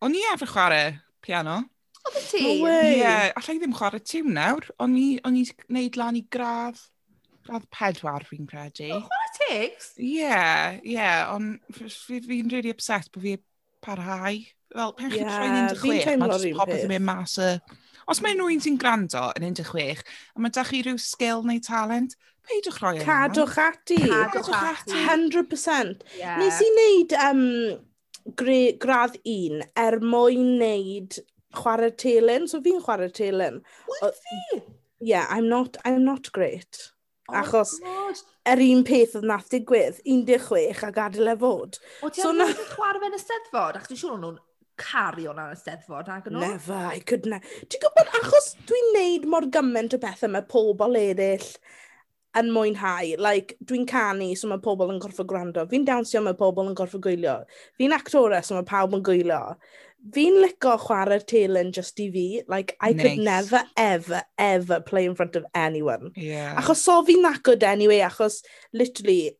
O'n 0.05 0.17
i 0.17 0.23
efo 0.33 0.49
chwarae 0.49 0.95
piano. 1.25 1.61
Oedd 2.07 2.17
y 2.17 2.25
ti? 2.29 2.45
No 2.45 2.55
way. 2.65 2.95
Yeah, 3.01 3.27
allai 3.37 3.59
ddim 3.59 3.77
chwarae 3.77 4.01
tiwn 4.05 4.33
nawr. 4.37 4.71
O'n 4.81 4.97
i, 4.97 5.09
o'n 5.29 5.37
i 5.37 5.45
wneud 5.69 6.01
lan 6.01 6.19
i 6.21 6.25
gradd, 6.33 6.81
gradd 7.49 7.69
pedwar 7.75 8.25
fi'n 8.29 8.49
credu. 8.51 8.89
Oh, 8.97 9.05
chwarae 9.05 9.35
tigs? 9.41 9.93
Ie, 9.99 10.15
yeah, 10.23 10.81
ie, 10.81 10.97
yeah, 10.97 11.35
ond 11.35 11.61
fi'n 11.77 12.51
really 12.53 12.73
upset 12.73 13.13
bod 13.13 13.27
fi 13.27 13.37
parhau. 13.85 14.41
Fel, 14.71 14.93
pen 14.95 15.13
chi'n 15.13 15.25
yeah, 15.25 15.37
rhaid 15.37 15.57
i'n 15.59 15.71
dychwech, 15.75 16.11
mae'n 16.15 16.37
just 16.37 16.59
popeth 16.61 16.85
yn 16.87 16.93
mynd 16.95 17.09
mas 17.09 17.39
y 17.43 17.55
Os 18.11 18.19
mae 18.25 18.35
nhw'n 18.35 18.59
sy'n 18.59 18.79
gwrando 18.81 19.29
yn 19.39 19.53
16, 19.55 20.01
a 20.35 20.43
mae 20.43 20.51
da 20.55 20.65
chi 20.67 20.81
rhyw 20.83 20.99
sgil 20.99 21.45
neu 21.47 21.61
talent, 21.63 22.17
peidwch 22.49 22.81
rhoi 22.81 22.97
yna. 22.97 23.05
E 23.05 23.07
Cadwch 23.07 23.59
ati. 23.63 23.99
Cadwch 24.03 24.51
ati. 24.57 24.97
100%. 25.07 26.03
Yeah. 26.19 26.41
Nes 26.41 26.59
i 26.59 26.71
wneud 26.75 27.15
um, 27.29 27.45
gradd 28.83 29.15
un 29.23 29.63
er 29.79 30.01
mwyn 30.03 30.57
wneud 30.57 31.21
chwarae 31.55 31.93
telyn, 32.03 32.51
so 32.51 32.59
fi'n 32.65 32.83
chwarae 32.83 33.13
telyn. 33.15 33.63
Wyt 33.93 34.19
fi? 34.25 34.61
Yeah, 35.13 35.31
I'm 35.31 35.49
not, 35.49 35.79
I'm 35.85 36.03
not 36.05 36.33
great. 36.33 36.91
Oh 37.31 37.39
achos 37.39 37.77
God. 37.79 38.19
yr 38.51 38.67
un 38.67 38.83
peth 38.91 39.15
oedd 39.21 39.31
nath 39.31 39.55
digwydd, 39.55 40.03
16 40.03 40.83
a 40.83 40.91
gadael 40.99 41.31
e 41.31 41.39
fod. 41.39 41.79
O 42.03 42.11
ti 42.11 42.27
so, 42.27 42.35
na... 42.35 42.51
chwarae 42.75 43.07
yn 43.07 43.15
y 43.15 43.23
steddfod? 43.23 43.79
Ac 43.79 43.87
dwi'n 43.87 44.03
siŵr 44.03 44.17
o'n 44.19 44.25
nhw'n 44.27 44.47
cario 44.81 45.35
na 45.37 45.51
yn 45.51 45.59
y 45.59 45.61
steddfod, 45.61 46.09
ac 46.13 46.31
yn 46.31 46.41
Never, 46.41 46.81
I 46.91 47.03
could 47.05 47.29
ne... 47.29 47.43
Ti'n 47.69 47.85
gwybod, 47.85 48.15
achos 48.21 48.55
dwi'n 48.69 48.91
neud 48.97 49.29
mor 49.31 49.47
gymaint 49.53 49.95
o 49.97 50.01
bethau 50.03 50.33
mae 50.33 50.49
pobl 50.49 50.99
eraill 51.01 51.53
yn 52.39 52.51
mwynhau. 52.55 53.17
Like, 53.19 53.57
dwi'n 53.67 53.87
canu, 53.91 54.31
so 54.39 54.51
mae 54.51 54.63
pobl 54.63 54.93
yn 54.93 55.01
gorfod 55.03 55.29
gwrando. 55.31 55.65
Fi'n 55.71 55.87
dawnsio, 55.89 56.23
mae 56.25 56.39
pobl 56.39 56.71
yn 56.71 56.77
gorfod 56.79 57.03
gwylio. 57.05 57.41
Fi'n 57.81 57.95
actores, 57.97 58.51
so 58.51 58.59
mae 58.59 58.67
pawb 58.69 58.95
yn 58.97 59.05
gwylio. 59.07 59.43
Fi'n 60.15 60.39
lico 60.41 60.77
chwarae'r 60.81 61.27
telen 61.29 61.75
just 61.77 62.01
i 62.01 62.09
fi. 62.15 62.25
Like, 62.49 62.77
I 62.81 62.93
nice. 62.93 63.03
could 63.03 63.25
never, 63.27 63.63
ever, 63.77 64.23
ever 64.39 64.81
play 64.81 65.05
in 65.05 65.15
front 65.19 65.37
of 65.37 65.45
anyone. 65.55 66.13
Yeah. 66.17 66.55
Achos 66.61 66.83
so 66.87 67.03
fi'n 67.05 67.23
that 67.27 67.43
good 67.43 67.67
anyway, 67.67 68.01
achos 68.07 68.41
literally, 68.73 69.37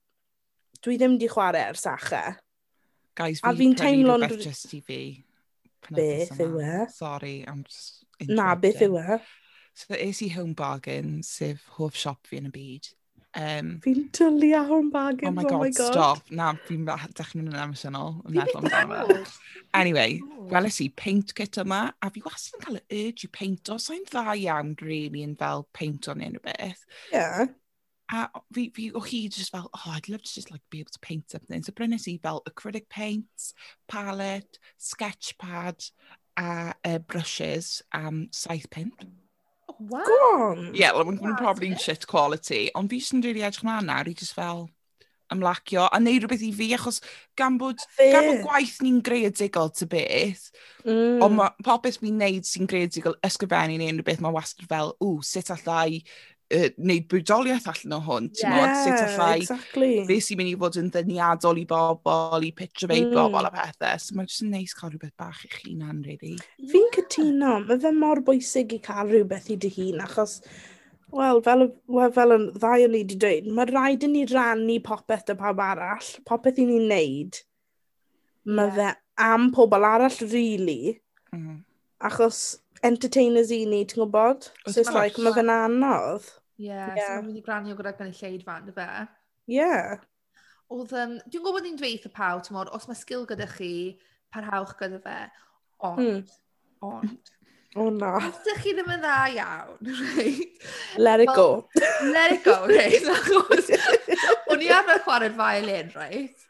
dwi 0.85 0.99
ddim 1.01 1.19
di 1.21 1.31
chwarae 1.31 1.71
ers 1.71 1.87
achau. 1.89 2.37
Guys, 3.17 3.41
fi'n 3.45 3.77
teimlo'n... 3.79 4.29
Just 4.43 4.75
i 4.75 4.83
fi. 4.85 5.03
Beth 5.89 6.41
yw 6.41 6.61
e? 6.61 6.87
Sorry, 6.95 7.45
I'm 7.47 7.65
just... 7.65 8.05
Na, 8.29 8.55
beth 8.55 8.83
yw 8.85 8.99
e? 9.01 9.21
So, 9.75 9.95
es 9.95 10.23
i 10.23 10.29
Home 10.35 10.55
Bargain, 10.55 11.21
sef 11.25 11.63
hoff 11.77 11.97
siop 11.97 12.27
fi 12.29 12.41
yn 12.41 12.51
y 12.51 12.55
byd. 12.55 12.91
Um, 13.39 13.77
fi'n 13.85 14.09
tylu 14.11 14.51
a 14.59 14.65
Home 14.67 14.91
Bargain, 14.91 15.29
oh 15.29 15.33
my 15.33 15.45
god, 15.45 15.53
oh 15.55 15.63
my 15.63 15.71
god. 15.71 15.93
stop. 15.93 16.33
Na, 16.35 16.51
fi'n 16.67 16.83
dechrau'n 16.85 17.47
yn 17.47 17.61
emosiynol. 17.63 18.19
Yn 18.27 18.37
meddwl 18.41 18.67
amdano. 18.67 19.21
Anyway, 19.79 20.19
oh. 20.27 20.49
weles 20.51 20.81
i 20.83 20.89
paint 20.99 21.31
kit 21.39 21.61
yma, 21.63 21.85
a 22.03 22.11
fi 22.11 22.25
wastad 22.27 22.59
yn 22.59 22.65
cael 22.67 22.81
y 22.81 23.05
urge 23.05 23.29
i 23.29 23.33
paint 23.39 23.71
o. 23.71 23.79
So, 23.79 23.95
Sa'n 23.95 24.05
dda 24.11 24.35
iawn, 24.43 24.75
really, 24.83 25.23
yn 25.27 25.37
fel 25.39 25.69
paint 25.77 26.11
o'n 26.11 26.25
unrhyw 26.27 26.43
beth. 26.49 26.83
Yeah. 27.15 27.47
A 28.13 28.29
fi, 28.53 28.71
fi 28.75 28.91
o 28.93 29.01
hyd 29.01 29.37
just 29.37 29.53
fel, 29.53 29.71
oh, 29.73 29.93
I'd 29.93 30.09
love 30.09 30.23
to 30.23 30.35
just 30.35 30.51
like 30.51 30.63
be 30.71 30.81
able 30.81 30.91
to 30.91 30.99
paint 30.99 31.31
something. 31.31 31.63
So 31.63 31.73
brynes 31.73 32.09
i 32.11 32.19
fel 32.23 32.43
acrylic 32.49 32.89
paints, 32.89 33.55
palette, 33.89 34.59
sketch 34.79 35.37
pad, 35.39 35.85
a 36.37 36.75
uh, 36.85 36.99
brushes 36.99 37.83
am 37.93 38.29
saith 38.33 38.71
pint. 38.71 38.95
Oh, 39.69 39.77
wow. 39.79 40.05
Go 40.07 40.13
on. 40.13 40.75
Yeah, 40.75 40.93
well, 40.93 41.05
mae'n 41.05 41.39
probably 41.39 41.71
yn 41.71 41.79
shit 41.79 42.07
quality. 42.07 42.71
Ond 42.75 42.91
fi 42.91 43.01
sy'n 43.05 43.23
really 43.23 43.45
edrych 43.47 43.67
mlaen 43.67 43.91
nawr 43.91 44.11
i 44.11 44.15
just 44.17 44.35
fel 44.35 44.69
ymlacio 45.31 45.87
a 45.87 46.01
neud 46.03 46.25
rhywbeth 46.25 46.43
i 46.43 46.51
fi 46.55 46.69
achos 46.77 46.99
gan 47.39 47.59
bod, 47.61 47.83
gan 47.99 48.27
bod 48.27 48.43
gwaith 48.47 48.81
ni'n 48.85 48.99
greadigol 49.07 49.71
ty 49.75 49.87
beth 49.91 50.49
mm. 50.85 51.23
ond 51.23 51.45
popeth 51.67 52.01
fi'n 52.03 52.19
neud 52.21 52.49
sy'n 52.49 52.71
greadigol 52.71 53.15
ysgrifennu 53.27 53.79
neu 53.79 53.93
unrhyw 53.93 54.09
beth 54.09 54.25
mae 54.25 54.35
wastad 54.35 54.67
fel 54.71 54.95
ww 54.99 55.21
sut 55.27 55.53
allai 55.55 56.03
uh, 56.57 56.69
wneud 56.79 57.07
bwydoliaeth 57.11 57.69
allan 57.73 57.97
o 57.97 58.01
hwn, 58.07 58.29
ti'n 58.37 58.57
yeah, 58.57 58.73
sut 58.81 58.97
sut 58.97 59.05
allai, 59.07 59.37
exactly. 59.43 59.93
beth 60.09 60.27
sy'n 60.27 60.41
mynd 60.41 60.53
i 60.53 60.57
fod 60.65 60.81
yn 60.81 60.91
ddyniadol 60.95 61.61
i 61.63 61.67
bobl, 61.71 62.47
i 62.47 62.51
pitro 62.57 62.91
fe 62.91 62.99
mm. 63.05 63.15
bobl 63.15 63.49
a 63.49 63.53
pethau. 63.55 64.03
So 64.03 64.19
mae'n 64.19 64.31
jyst 64.31 64.45
yn 64.47 64.53
neis 64.57 64.75
cael 64.79 64.93
rhywbeth 64.95 65.17
bach 65.21 65.45
i 65.45 65.49
i'ch 65.51 65.63
hunan, 65.65 66.03
really. 66.07 66.37
Fi'n 66.73 66.91
cytuno, 66.97 67.57
mae 67.69 67.81
fe 67.85 67.95
mor 67.97 68.23
bwysig 68.27 68.77
i 68.77 68.83
cael 68.85 69.11
rhywbeth 69.11 69.51
i 69.55 69.59
dy 69.61 69.73
hun, 69.79 70.05
achos 70.07 70.41
Wel, 71.11 71.41
fel, 71.43 71.65
well, 71.91 72.13
fel 72.15 72.33
yn 72.37 72.45
ddau 72.55 72.85
o'n 72.85 72.93
i 72.95 73.01
wedi 73.01 73.17
dweud, 73.19 73.47
mae 73.55 73.67
rhaid 73.67 74.05
i 74.07 74.11
ni 74.13 74.21
rannu 74.31 74.77
popeth 74.87 75.25
dy 75.27 75.35
pawb 75.39 75.59
arall, 75.65 76.11
popeth 76.29 76.61
i 76.63 76.67
ni'n 76.69 76.87
neud. 76.87 77.41
Mae 78.47 78.71
yeah. 78.71 78.77
fe 78.77 79.25
am 79.27 79.49
pobl 79.57 79.87
arall, 79.89 80.21
really. 80.31 81.01
Mm. 81.33 81.41
Mm-hmm. 81.41 81.57
Achos 82.07 82.61
entertainers 82.87 83.51
i 83.53 83.65
ni, 83.69 83.83
ti'n 83.85 84.05
gwybod? 84.05 84.53
So 84.69 84.85
it's 84.85 84.95
like, 84.95 85.19
mae 85.19 85.35
fe'n 85.35 85.51
anodd 85.53 86.31
yeah, 86.61 86.93
yeah. 86.93 87.01
so 87.01 87.17
mae'n 87.17 87.27
mynd 87.31 87.41
i 87.41 87.45
granio 87.47 87.77
gyda 87.79 87.97
gynulleidfa, 87.99 88.61
dy 88.67 88.77
fe? 88.77 88.87
Yeah. 89.51 90.07
Oedd, 90.71 90.95
um, 90.95 91.19
dwi'n 91.27 91.45
gwybod 91.47 91.67
ni'n 91.67 91.81
dweud 91.81 92.07
y 92.07 92.15
pawb, 92.15 92.45
ti'n 92.47 92.61
os 92.63 92.89
mae 92.91 93.01
sgil 93.01 93.27
gyda 93.31 93.49
chi, 93.51 93.73
parhawch 94.35 94.77
gyda 94.79 95.01
fe, 95.03 95.19
ond, 95.89 96.05
mm. 96.05 96.41
ond, 96.87 97.35
O 97.77 97.85
oh, 97.85 97.91
na. 97.95 98.17
Os 98.19 98.41
ydych 98.43 98.65
chi 98.65 98.73
ddim 98.75 98.89
yn 98.91 99.03
dda 99.05 99.17
iawn, 99.31 99.91
right? 100.01 100.63
Let 100.99 101.23
it 101.23 101.31
go. 101.37 101.69
Let 102.03 102.33
it 102.35 102.43
go, 102.43 102.67
right? 102.71 103.05
Achos, 103.15 103.71
o'n 104.51 104.65
i 104.67 104.71
arfer 104.75 104.99
chwarae'r 105.05 105.37
violin, 105.39 105.93
right? 105.95 106.49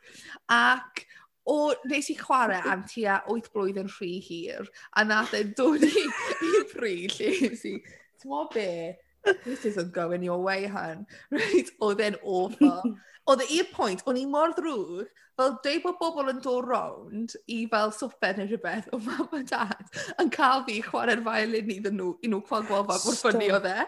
Ac 0.56 1.02
o, 1.44 1.74
nes 1.92 2.08
i 2.08 2.16
chwarae 2.16 2.62
am 2.72 2.86
tua 2.88 3.18
8 3.34 3.50
blwyddyn 3.52 3.92
rhy 3.98 4.14
hir, 4.24 4.70
a 4.96 5.04
nath 5.04 5.36
e 5.36 5.42
dod 5.58 5.84
i, 5.84 6.06
i 6.48 6.64
pryd 6.72 7.18
lle 7.18 7.34
nes 7.42 7.68
i, 7.68 7.76
ti'n 8.16 8.32
mo 8.32 8.46
be, 8.54 8.66
This 9.44 9.64
isn't 9.64 9.92
going 9.92 10.22
your 10.22 10.42
way, 10.42 10.66
hun. 10.66 11.06
Right, 11.30 11.70
oedd 11.80 12.00
e'n 12.00 12.18
awful. 12.22 12.96
Oedd 13.30 13.42
e 13.44 13.46
i'r 13.60 13.66
pwynt, 13.70 14.00
o'n 14.08 14.16
i 14.18 14.24
mor 14.26 14.54
ddrwg, 14.56 15.10
fel 15.38 15.52
dweud 15.64 15.82
bod 15.84 15.98
bobl 16.00 16.30
yn 16.32 16.40
dod 16.42 16.66
rownd 16.66 17.34
i 17.52 17.60
fel 17.70 17.92
swper 17.94 18.38
neu 18.38 18.48
rhywbeth, 18.48 18.88
o 18.96 18.98
mam 19.04 19.36
a 19.36 19.42
dad 19.46 20.00
yn 20.22 20.32
cael 20.34 20.64
fi 20.66 20.80
chwarae'r 20.84 21.22
violin 21.26 21.70
iddyn 21.76 21.98
nhw, 22.00 22.14
i 22.24 22.30
nhw 22.32 22.40
cael 22.48 22.66
gofod 22.68 23.04
mor 23.04 23.18
ffynnu 23.20 23.52
oedd 23.58 23.68
e. 23.70 23.84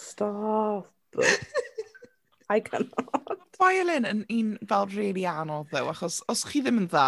Stop. 0.00 0.88
I 2.54 2.58
cannot. 2.64 3.36
Violin 3.60 4.08
yn 4.08 4.24
un 4.38 4.56
fel 4.70 4.88
really 4.94 5.26
anodd, 5.28 5.68
ddew, 5.74 5.90
achos 5.92 6.22
os 6.32 6.46
chi 6.48 6.64
ddim 6.64 6.80
yn 6.84 6.88
dda, 6.90 7.06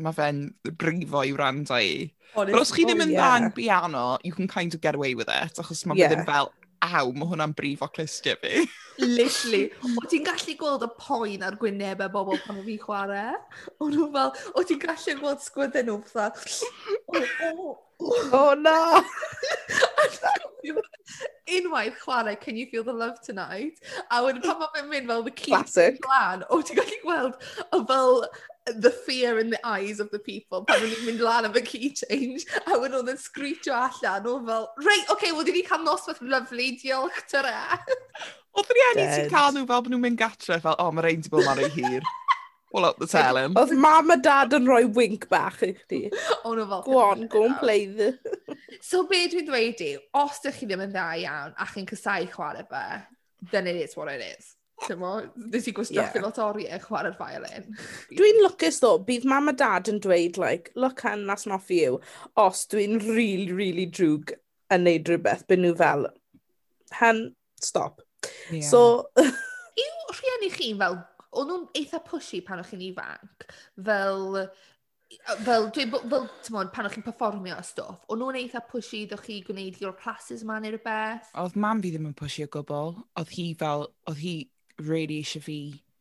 mae 0.00 0.16
fe'n 0.16 0.46
brifo 0.80 1.24
i 1.26 1.34
wrando 1.36 1.80
i. 1.80 2.06
But 2.36 2.54
os 2.60 2.72
chi 2.76 2.86
ddim 2.86 3.02
oh, 3.02 3.08
yn 3.08 3.16
dda 3.16 3.32
yn 3.40 3.50
piano, 3.56 4.04
you 4.24 4.32
can 4.36 4.48
kind 4.48 4.76
of 4.76 4.80
get 4.84 4.94
away 4.94 5.16
with 5.18 5.28
it, 5.28 5.60
achos 5.60 5.84
mae 5.84 5.98
yeah. 5.98 6.08
fe 6.08 6.20
ddim 6.20 6.28
fel 6.28 6.52
aw, 6.84 7.10
mae 7.12 7.28
hwnna'n 7.32 7.52
brif 7.56 7.82
o 7.84 7.88
clustiau 7.92 8.38
fi. 8.42 8.64
Literally. 9.00 9.70
O 10.00 10.06
ti'n 10.08 10.24
gallu 10.26 10.54
gweld 10.60 10.84
y 10.84 10.90
poen 11.00 11.44
ar 11.46 11.56
gwynebau 11.60 12.10
bobl 12.12 12.40
pan 12.44 12.60
o 12.60 12.64
fi 12.66 12.76
chwarae? 12.80 13.36
O 13.80 13.88
nhw 13.92 14.08
fel, 14.16 14.32
o 14.56 14.64
ti'n 14.66 14.80
gallu 14.82 15.14
gweld 15.20 15.44
sgwydden 15.44 15.88
nhw 15.90 16.00
fatha. 16.08 16.58
O, 17.06 17.20
o, 17.20 17.52
o. 17.68 17.78
O 18.32 18.54
na! 18.56 19.02
Unwaith 21.50 21.98
chwarae, 22.00 22.38
can 22.40 22.56
you 22.56 22.66
feel 22.70 22.84
the 22.84 22.92
love 22.92 23.20
tonight? 23.20 23.80
A 24.10 24.22
wedyn 24.24 24.40
pan 24.44 24.56
mae 24.60 24.70
fe'n 24.76 24.88
mynd 24.88 25.10
fel 25.10 25.24
the 25.26 25.32
key 25.32 25.50
Classic. 25.52 25.98
plan, 26.06 26.44
o 26.48 26.60
ti'n 26.62 26.78
gallu 26.80 26.98
gweld 27.02 27.36
o 27.76 27.82
fel 27.90 28.22
the 28.78 28.90
fear 28.90 29.38
in 29.38 29.50
the 29.50 29.60
eyes 29.66 30.00
of 30.00 30.10
the 30.10 30.18
people 30.18 30.64
pan 30.68 30.82
o'n 30.84 30.94
i'n 30.94 31.06
mynd 31.08 31.24
lan 31.24 31.48
am 31.48 31.56
y 31.56 31.64
key 31.66 31.92
change 32.02 32.46
a 32.64 32.78
wedyn 32.78 33.00
oedd 33.00 33.14
yn 33.14 33.20
screechio 33.20 33.76
allan 33.76 34.28
o 34.30 34.36
fel 34.46 34.68
reit, 34.84 35.06
oce, 35.06 35.14
okay, 35.16 35.32
wel 35.36 35.48
di 35.48 35.56
ni 35.56 35.64
cael 35.66 35.84
noswaith 35.86 36.22
lyflu, 36.22 36.70
diolch, 36.82 37.24
tyra 37.30 37.56
Oedd 38.58 38.72
rhieni 38.74 39.04
ti'n 39.06 39.30
cael 39.30 39.54
nhw 39.54 39.66
fel 39.66 39.84
bod 39.84 39.92
nhw'n 39.92 40.02
mynd 40.02 40.18
gatre 40.18 40.58
fel, 40.62 40.74
o, 40.74 40.88
oh, 40.88 40.94
mae 40.94 41.06
rhaid 41.06 41.28
i 41.28 41.32
bod 41.32 41.46
mario 41.46 41.70
hir. 41.70 42.06
All 42.74 42.86
out 42.86 42.98
the 42.98 43.06
tell 43.06 43.38
him. 43.38 43.54
Oedd 43.58 43.72
mam 43.82 44.10
a 44.14 44.16
dad 44.22 44.54
yn 44.54 44.66
rhoi 44.66 44.84
wink 44.94 45.28
bach 45.30 45.58
i 45.66 45.72
chdi. 45.74 46.00
O, 46.42 46.54
nhw 46.54 46.66
fel... 46.70 46.82
Go 46.86 46.98
on, 47.02 47.26
go 47.30 47.44
and 47.46 47.58
play 47.62 47.86
the... 47.86 48.12
so 48.82 49.04
be 49.10 49.24
dwi'n 49.30 49.46
dweud 49.48 49.82
i, 49.86 49.92
os 50.18 50.42
ydych 50.42 50.60
chi 50.60 50.70
ddim 50.70 50.84
yn 50.86 50.94
dda 50.94 51.06
iawn 51.22 51.54
a 51.58 51.66
chi'n 51.70 51.88
cysau 51.90 52.26
chwarae 52.34 52.66
fe, 52.70 52.84
then 53.54 53.70
it 53.70 53.78
is 53.78 53.96
what 53.98 54.10
it 54.12 54.22
is. 54.22 54.54
Tymo, 54.86 55.12
nes 55.52 55.66
i 55.68 55.74
gwastraffu 55.76 56.20
yeah. 56.20 56.24
lot 56.24 56.38
oriau 56.40 56.80
chwarae'r 56.84 57.16
violin. 57.18 57.66
Dwi'n 58.16 58.40
lwcus 58.44 58.80
ddo, 58.80 58.94
bydd 59.04 59.26
mam 59.28 59.52
a 59.52 59.54
dad 59.56 59.90
yn 59.92 60.00
dweud, 60.02 60.38
like, 60.40 60.72
look 60.74 61.02
hun, 61.04 61.26
that's 61.28 61.46
not 61.50 61.64
for 61.66 61.76
you, 61.76 62.00
os 62.40 62.64
dwi'n 62.72 62.96
really, 63.04 63.52
really 63.52 63.86
drwg 63.86 64.32
yn 64.72 64.86
neud 64.86 65.10
rhywbeth, 65.10 65.44
byd 65.50 65.64
nhw 65.64 65.74
fel, 65.80 66.08
hun, 67.00 67.24
stop. 67.60 68.00
Yeah. 68.50 68.66
So... 68.70 68.82
Yw 69.80 70.12
rhieni 70.16 70.50
chi 70.52 70.72
fel, 70.78 70.98
o'n 71.30 71.48
nhw'n 71.50 71.68
eitha 71.78 72.00
pushy 72.04 72.40
pan 72.44 72.60
o'ch 72.62 72.72
chi'n 72.72 72.82
ifanc, 72.88 73.44
fel, 73.86 74.40
fel, 75.46 75.68
dwi, 75.74 75.86
fel, 75.92 76.26
tymod, 76.46 76.72
pan 76.74 76.88
o'ch 76.88 76.96
chi'n 76.96 77.06
performio 77.06 77.58
a 77.58 77.64
stwff, 77.66 78.00
o'n 78.10 78.20
nhw'n 78.22 78.40
eitha 78.40 78.64
pushy 78.70 79.04
ddwch 79.10 79.26
chi 79.28 79.38
gwneud 79.46 79.78
your 79.82 79.94
classes 80.00 80.42
ma 80.46 80.58
neu 80.60 80.74
rhywbeth? 80.74 81.30
Oedd 81.44 81.60
mam 81.60 81.84
fi 81.84 81.92
ddim 81.94 82.08
yn 82.10 82.16
pushy 82.18 82.48
o 82.48 82.50
gwbl, 82.56 82.96
oedd 83.20 83.36
hi 83.36 83.46
fel, 83.60 83.86
oedd 84.10 84.24
hi 84.24 84.34
really 84.88 85.20
eisiau 85.20 85.44
fi 85.44 85.60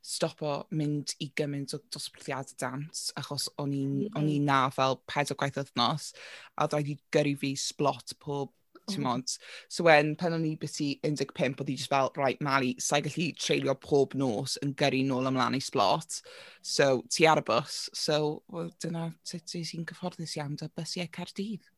stopo 0.10 0.54
mynd 0.74 1.14
i 1.22 1.30
gymaint 1.38 1.76
o 1.76 1.80
dosbarthiad 1.94 2.54
dance, 2.62 3.10
achos 3.20 3.50
o'n 3.62 3.74
i'n 3.76 3.90
mm 3.90 4.06
-hmm. 4.08 4.22
O'n 4.22 4.46
na 4.46 4.70
fel 4.74 4.98
pedwar 5.08 5.38
gwaith 5.42 5.60
wythnos, 5.60 6.14
a 6.58 6.68
dda 6.68 6.80
i 6.82 6.98
gyrru 7.14 7.36
fi 7.38 7.52
sblot 7.56 8.16
pob 8.20 8.50
oh. 8.50 8.94
ti'n 8.94 9.04
modd. 9.06 9.36
So 9.70 9.84
when, 9.84 10.16
pan 10.16 10.34
o'n 10.34 10.46
i 10.46 10.56
beth 10.58 10.80
i 10.82 10.90
15, 11.04 11.60
oedd 11.60 11.70
i 11.70 11.78
just 11.78 11.94
fel, 11.94 12.12
right, 12.18 12.42
Mali, 12.42 12.76
sa'i 12.80 13.06
gallu 13.06 13.30
treulio 13.38 13.76
pob 13.76 14.16
nos 14.16 14.58
yn 14.64 14.74
gyrru 14.82 15.04
nôl 15.06 15.30
ymlaen 15.30 15.58
i 15.60 15.64
sblot. 15.64 16.22
So, 16.62 17.04
ti 17.10 17.28
ar 17.28 17.44
y 17.44 17.46
bus. 17.52 17.90
So, 17.94 18.44
well, 18.48 18.72
dyna 18.82 19.12
sut 19.24 19.46
ti'n 19.46 19.86
cyfforddus 19.86 20.38
iawn 20.40 20.56
da 20.56 20.70
bysiau 20.70 21.12
Cardydd. 21.12 21.70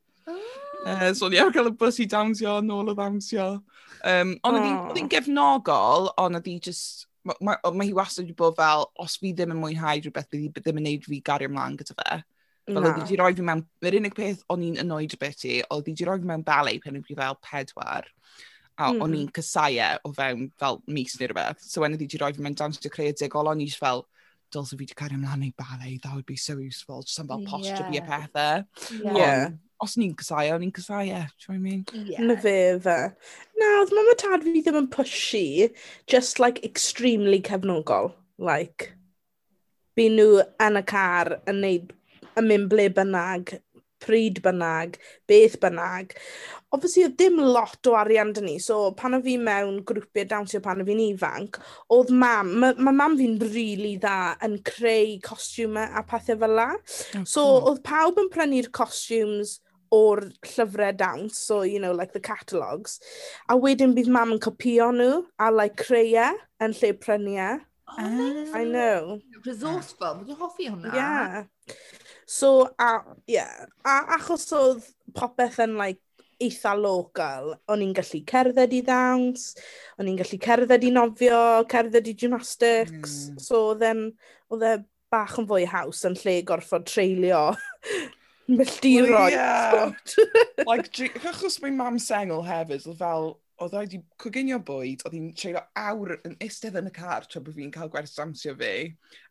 Uh, 0.82 1.14
so, 1.14 1.30
ni 1.30 1.38
ie, 1.38 1.46
cael 1.54 1.70
y 1.70 1.76
bus 1.78 2.00
i 2.02 2.08
dawnsio, 2.10 2.58
nôl 2.66 2.90
o 2.90 2.96
ddawnsio. 2.98 3.48
Um, 4.02 4.34
ond 4.48 4.58
oh. 4.58 4.68
oedd 4.90 4.98
hi'n 4.98 5.10
gefnogol, 5.12 6.12
ond 6.22 6.40
oedd 6.40 6.50
hi 6.50 6.58
just... 6.70 7.08
Mae 7.22 7.38
ma, 7.46 7.54
ma 7.70 7.86
hi 7.86 7.92
wastad 7.94 8.26
wedi 8.26 8.34
bod 8.34 8.56
fel, 8.58 8.88
os 9.04 9.20
fi 9.22 9.30
ddim 9.38 9.52
yn 9.54 9.60
mwynhau 9.62 10.00
rhywbeth, 10.02 10.30
bydd 10.32 10.48
hi 10.48 10.50
ddim 10.56 10.80
yn 10.82 10.88
neud 10.90 11.04
fi 11.06 11.20
gario 11.22 11.52
ymlaen 11.52 11.76
gyda 11.78 11.94
fe. 12.00 12.16
Fel 12.72 12.80
oedd 12.82 12.96
hi 12.96 13.04
wedi 13.04 13.20
rhoi 13.20 13.36
fi 13.38 13.46
mewn... 13.46 13.62
Yr 13.86 14.00
unig 14.00 14.16
peth 14.18 14.42
o'n 14.50 14.64
i'n 14.66 14.80
annoyed 14.82 15.14
y 15.14 15.20
beth 15.22 15.46
i, 15.46 15.60
oedd 15.68 15.92
wedi 15.92 16.08
rhoi 16.08 16.18
fi 16.24 16.32
mewn 16.32 16.48
ballet 16.48 16.82
pen 16.82 16.98
o'n 16.98 17.06
fi 17.06 17.20
fel 17.20 17.38
pedwar. 17.46 18.10
A 18.80 18.90
mm. 18.90 19.04
o'n 19.04 19.14
i'n 19.14 19.28
mm-hmm. 19.28 19.36
cysau 19.38 19.78
e 19.78 19.92
o 20.02 20.14
fewn 20.18 20.50
fel 20.58 20.82
mis 20.90 21.14
neu 21.20 21.30
rhywbeth. 21.30 21.62
So, 21.62 21.86
wedi 21.86 22.02
wedi 22.08 22.24
rhoi 22.24 22.34
fi 22.34 22.42
mewn 22.42 22.58
dawnsio 22.58 22.90
creadigol, 22.96 23.54
o'n 23.54 23.62
i'n 23.62 23.78
fel 23.78 24.08
dylse 24.52 24.74
fi 24.74 24.82
wedi 24.82 24.98
cario 24.98 25.20
ymlaen 25.20 25.46
i 25.46 25.54
ballet, 25.62 26.00
that 26.02 26.16
would 26.16 26.26
be 26.26 26.36
so 26.36 26.58
useful, 26.58 27.04
just 27.06 27.20
am 27.22 27.30
fel 27.30 27.46
posture 27.46 27.86
yeah. 27.86 27.92
fi 27.92 28.02
a 28.02 28.08
pethau. 28.10 28.66
Yeah. 28.98 29.18
yeah 29.18 29.50
os 29.82 29.98
ni'n 29.98 30.14
cysau, 30.20 30.52
o'n 30.54 30.62
ni'n 30.62 30.74
cysau, 30.76 31.02
e. 31.02 31.22
Do 31.26 31.48
you 31.48 31.48
know 31.48 31.54
what 31.54 31.56
I 31.56 31.58
mean? 31.58 31.86
Yeah. 32.10 32.26
Na 32.30 32.36
fe, 32.38 32.56
fe. 32.84 32.98
Na, 33.58 33.72
oedd 33.82 33.94
mam 33.98 34.12
a 34.12 34.18
tad 34.22 34.46
fi 34.46 34.62
ddim 34.62 34.80
yn 34.84 34.90
pushy, 34.94 35.72
just 36.12 36.40
like 36.44 36.64
extremely 36.68 37.42
cefnogol. 37.42 38.14
Like, 38.42 38.92
by 39.98 40.08
nhw 40.14 40.46
yn 40.62 40.80
y 40.80 40.86
car 40.90 41.36
yn 41.50 41.62
neud, 41.66 41.92
yn 42.40 42.48
mynd 42.48 42.70
ble 42.72 42.88
bynnag, 42.96 43.56
pryd 44.02 44.42
bynnag, 44.46 44.98
beth 45.30 45.58
bynnag. 45.62 46.16
Obviously, 46.74 47.04
oedd 47.06 47.18
dim 47.20 47.42
lot 47.42 47.90
o 47.90 47.96
arian 48.00 48.32
dyn 48.34 48.48
ni, 48.48 48.56
so 48.64 48.94
pan 48.98 49.18
o 49.18 49.22
fi 49.26 49.36
mewn 49.38 49.82
grwpiau 49.88 50.30
dawnsio 50.30 50.62
pan 50.64 50.82
o 50.82 50.86
fi'n 50.88 51.02
ifanc, 51.10 51.60
oedd 51.94 52.14
mam, 52.24 52.54
mae 52.64 52.78
ma 52.80 52.94
mam 52.96 53.18
fi'n 53.20 53.36
rili 53.42 53.58
really 53.58 53.96
dda 54.02 54.38
yn 54.48 54.58
creu 54.68 55.18
costiwmau 55.26 56.00
a 56.00 56.06
pethau 56.08 56.40
fel 56.46 56.56
la. 56.62 56.70
Oh, 56.78 57.26
so, 57.28 57.46
oedd 57.72 57.84
pawb 57.86 58.22
yn 58.24 58.32
prynu'r 58.34 58.72
costiwms 58.78 59.60
o'r 59.92 60.24
llyfrau 60.48 60.96
dawns, 60.98 61.38
so, 61.38 61.62
you 61.64 61.80
know, 61.80 61.92
like 61.92 62.14
the 62.14 62.20
catalogs. 62.20 63.00
A 63.50 63.58
wedyn 63.60 63.96
bydd 63.98 64.12
mam 64.12 64.36
yn 64.36 64.44
copio 64.44 64.92
nhw 64.96 65.26
a, 65.38 65.52
like, 65.52 65.76
creu 65.82 66.16
e 66.16 66.30
yn 66.64 66.76
lle 66.80 66.94
prynu 67.00 67.36
e. 67.36 67.50
Oh, 67.92 68.54
I 68.56 68.64
know. 68.64 69.20
Resourceful, 69.44 70.22
dwi'n 70.24 70.40
hoffi 70.40 70.70
hwnna. 70.70 70.94
Yeah. 70.96 71.44
So, 72.26 72.70
a, 72.80 73.02
yeah. 73.28 73.66
A 73.84 74.16
achos 74.16 74.48
oedd 74.56 74.88
popeth 75.18 75.60
yn, 75.66 75.76
like, 75.80 76.00
eitha 76.42 76.72
local, 76.78 77.52
o'n 77.70 77.84
i'n 77.86 77.92
gallu 77.94 78.24
cerdded 78.32 78.72
i 78.74 78.80
ddawns, 78.86 79.52
o'n 80.00 80.08
i'n 80.10 80.18
gallu 80.18 80.40
cerdded 80.42 80.88
i 80.88 80.94
nofio, 80.96 81.44
cerdded 81.70 82.08
i 82.10 82.16
gymnastics, 82.18 83.20
mm. 83.30 83.44
so 83.44 83.68
oedd 83.76 84.66
e 84.66 84.74
bach 85.12 85.36
yn 85.38 85.48
fwy 85.50 85.68
haws 85.68 86.06
yn 86.08 86.16
lle 86.24 86.40
gorfod 86.48 86.88
treulio 86.88 87.50
Milltiroedd. 88.50 89.36
Well, 89.74 89.96
yeah. 90.18 90.66
like, 90.68 90.92
achos 91.28 91.60
mae 91.64 91.74
mam 91.76 92.00
sengl 92.02 92.44
hefyd, 92.46 92.88
oedd 92.90 93.00
fel, 93.00 93.34
oedd 93.62 93.76
rhaid 93.76 93.96
i 93.96 94.02
coginio 94.22 94.60
bwyd, 94.66 95.06
oedd 95.06 95.16
hi'n 95.16 95.30
treulio 95.38 95.62
awr 95.80 96.16
yn 96.28 96.38
eistedd 96.44 96.80
yn 96.82 96.90
y 96.90 96.94
car 96.96 97.28
tra 97.30 97.42
bod 97.44 97.58
fi'n 97.58 97.74
cael 97.74 97.92
gwers 97.94 98.18
amsio 98.24 98.56
fi. 98.60 98.74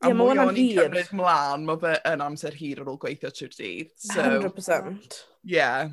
A 0.01 0.11
yeah, 0.11 0.17
mwy 0.17 0.39
o'n 0.39 0.53
i'n 0.55 0.75
cymryd 0.79 1.15
mlaen, 1.19 1.67
mae 1.69 1.81
fe 1.83 1.97
yn 2.13 2.25
amser 2.25 2.57
hir 2.61 2.83
ar 2.85 2.93
ôl 2.93 3.01
gweithio 3.03 3.33
trwy'r 3.35 3.57
dydd. 3.57 3.95
So, 4.07 4.21
100%. 4.21 5.23
Yeah. 5.57 5.91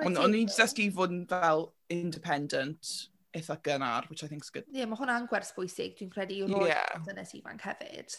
Ond 0.00 0.22
o'n 0.22 0.38
i'n 0.38 0.48
dysgu 0.50 0.88
fod 0.96 1.12
yn 1.14 1.26
fel 1.30 1.68
independent 1.92 2.94
eitha 3.36 3.58
gynnar, 3.62 4.08
which 4.08 4.24
I 4.24 4.28
think 4.28 4.44
is 4.44 4.50
good. 4.50 4.64
Ie, 4.72 4.80
yeah, 4.80 4.88
mae 4.88 4.98
hwnna'n 4.98 5.28
gwers 5.30 5.52
bwysig, 5.56 5.96
dwi'n 5.98 6.12
credu, 6.12 6.40
yw'r 6.40 6.56
oed 6.62 6.72
yeah. 6.72 7.04
dynes 7.04 7.34
ifanc 7.36 7.66
hefyd. 7.68 8.16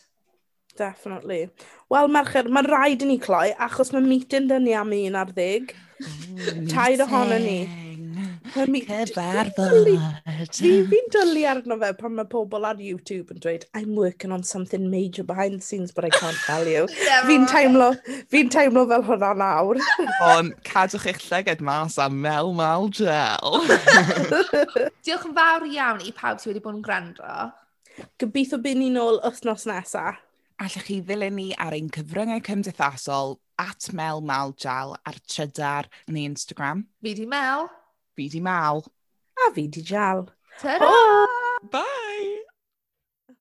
Definitely. 0.78 1.49
Wel, 1.90 2.08
merched, 2.14 2.52
mae'n 2.54 2.70
rhaid 2.70 3.02
i 3.02 3.10
ni 3.10 3.18
cloi, 3.22 3.49
achos 3.68 3.94
mae 3.95 4.06
meeting 4.06 4.48
dyn 4.52 4.68
ni 4.68 4.78
am 4.78 4.94
un 4.94 5.18
ar 5.18 5.34
ddeg. 5.34 5.74
Mm-hmm. 5.98 6.68
Tair 6.70 7.02
ohono 7.08 7.41
ni. 7.41 7.60
Cyfarfod. 8.54 9.90
Fi'n 10.58 11.10
dylu 11.14 11.44
arno 11.49 11.78
fe 11.82 11.90
pan 11.98 12.16
mae 12.18 12.28
pobl 12.30 12.66
ar 12.68 12.80
YouTube 12.82 13.34
yn 13.34 13.41
dweud, 13.44 13.66
I'm 13.74 13.95
working 13.95 14.32
on 14.32 14.44
something 14.44 14.90
major 14.91 15.24
behind 15.24 15.60
the 15.60 15.66
scenes, 15.66 15.91
but 15.91 16.06
I 16.06 16.10
can't 16.10 16.38
tell 16.45 16.68
you. 16.68 16.88
fi'n 17.30 17.48
teimlo, 17.49 17.91
fi 18.32 18.44
teimlo 18.54 18.86
fel 18.91 19.06
hwnna 19.10 19.34
nawr. 19.41 19.82
Ond 20.32 20.56
cadwch 20.68 21.08
eich 21.12 21.24
llyged 21.28 21.64
mas 21.66 21.98
am 22.02 22.22
mel 22.22 22.54
mal 22.58 22.90
gel. 22.90 23.62
Diolch 25.06 25.28
yn 25.28 25.36
fawr 25.38 25.68
iawn 25.72 26.06
i 26.06 26.14
pawb 26.16 26.41
sydd 26.41 26.54
wedi 26.54 26.64
bod 26.64 26.78
yn 26.78 26.86
gwrando. 26.86 27.41
Gobeithio 28.22 28.62
byd 28.62 28.78
ni 28.80 28.94
nôl 28.94 29.22
wythnos 29.26 29.66
nesaf 29.70 30.22
allwch 30.64 30.88
chi 30.88 30.98
ddilyn 31.06 31.36
ni 31.38 31.48
ar 31.66 31.76
ein 31.78 31.92
cyfryngau 31.94 32.42
cymdeithasol 32.48 33.38
at 33.62 33.90
Mel 34.00 34.24
Mal 34.32 34.56
ar 34.66 35.20
trydar 35.34 35.90
yn 36.10 36.18
ei 36.18 36.26
Instagram. 36.32 36.88
Fi 37.02 37.14
di 37.20 37.28
Mel. 37.30 37.70
Fi 38.18 38.28
di 38.34 38.42
Mal. 38.42 38.84
A 39.46 39.52
fi 39.54 39.68
di 39.68 39.86
Jal. 39.86 40.26
Ta-ra! 40.62 40.94
Bye! 41.72 42.47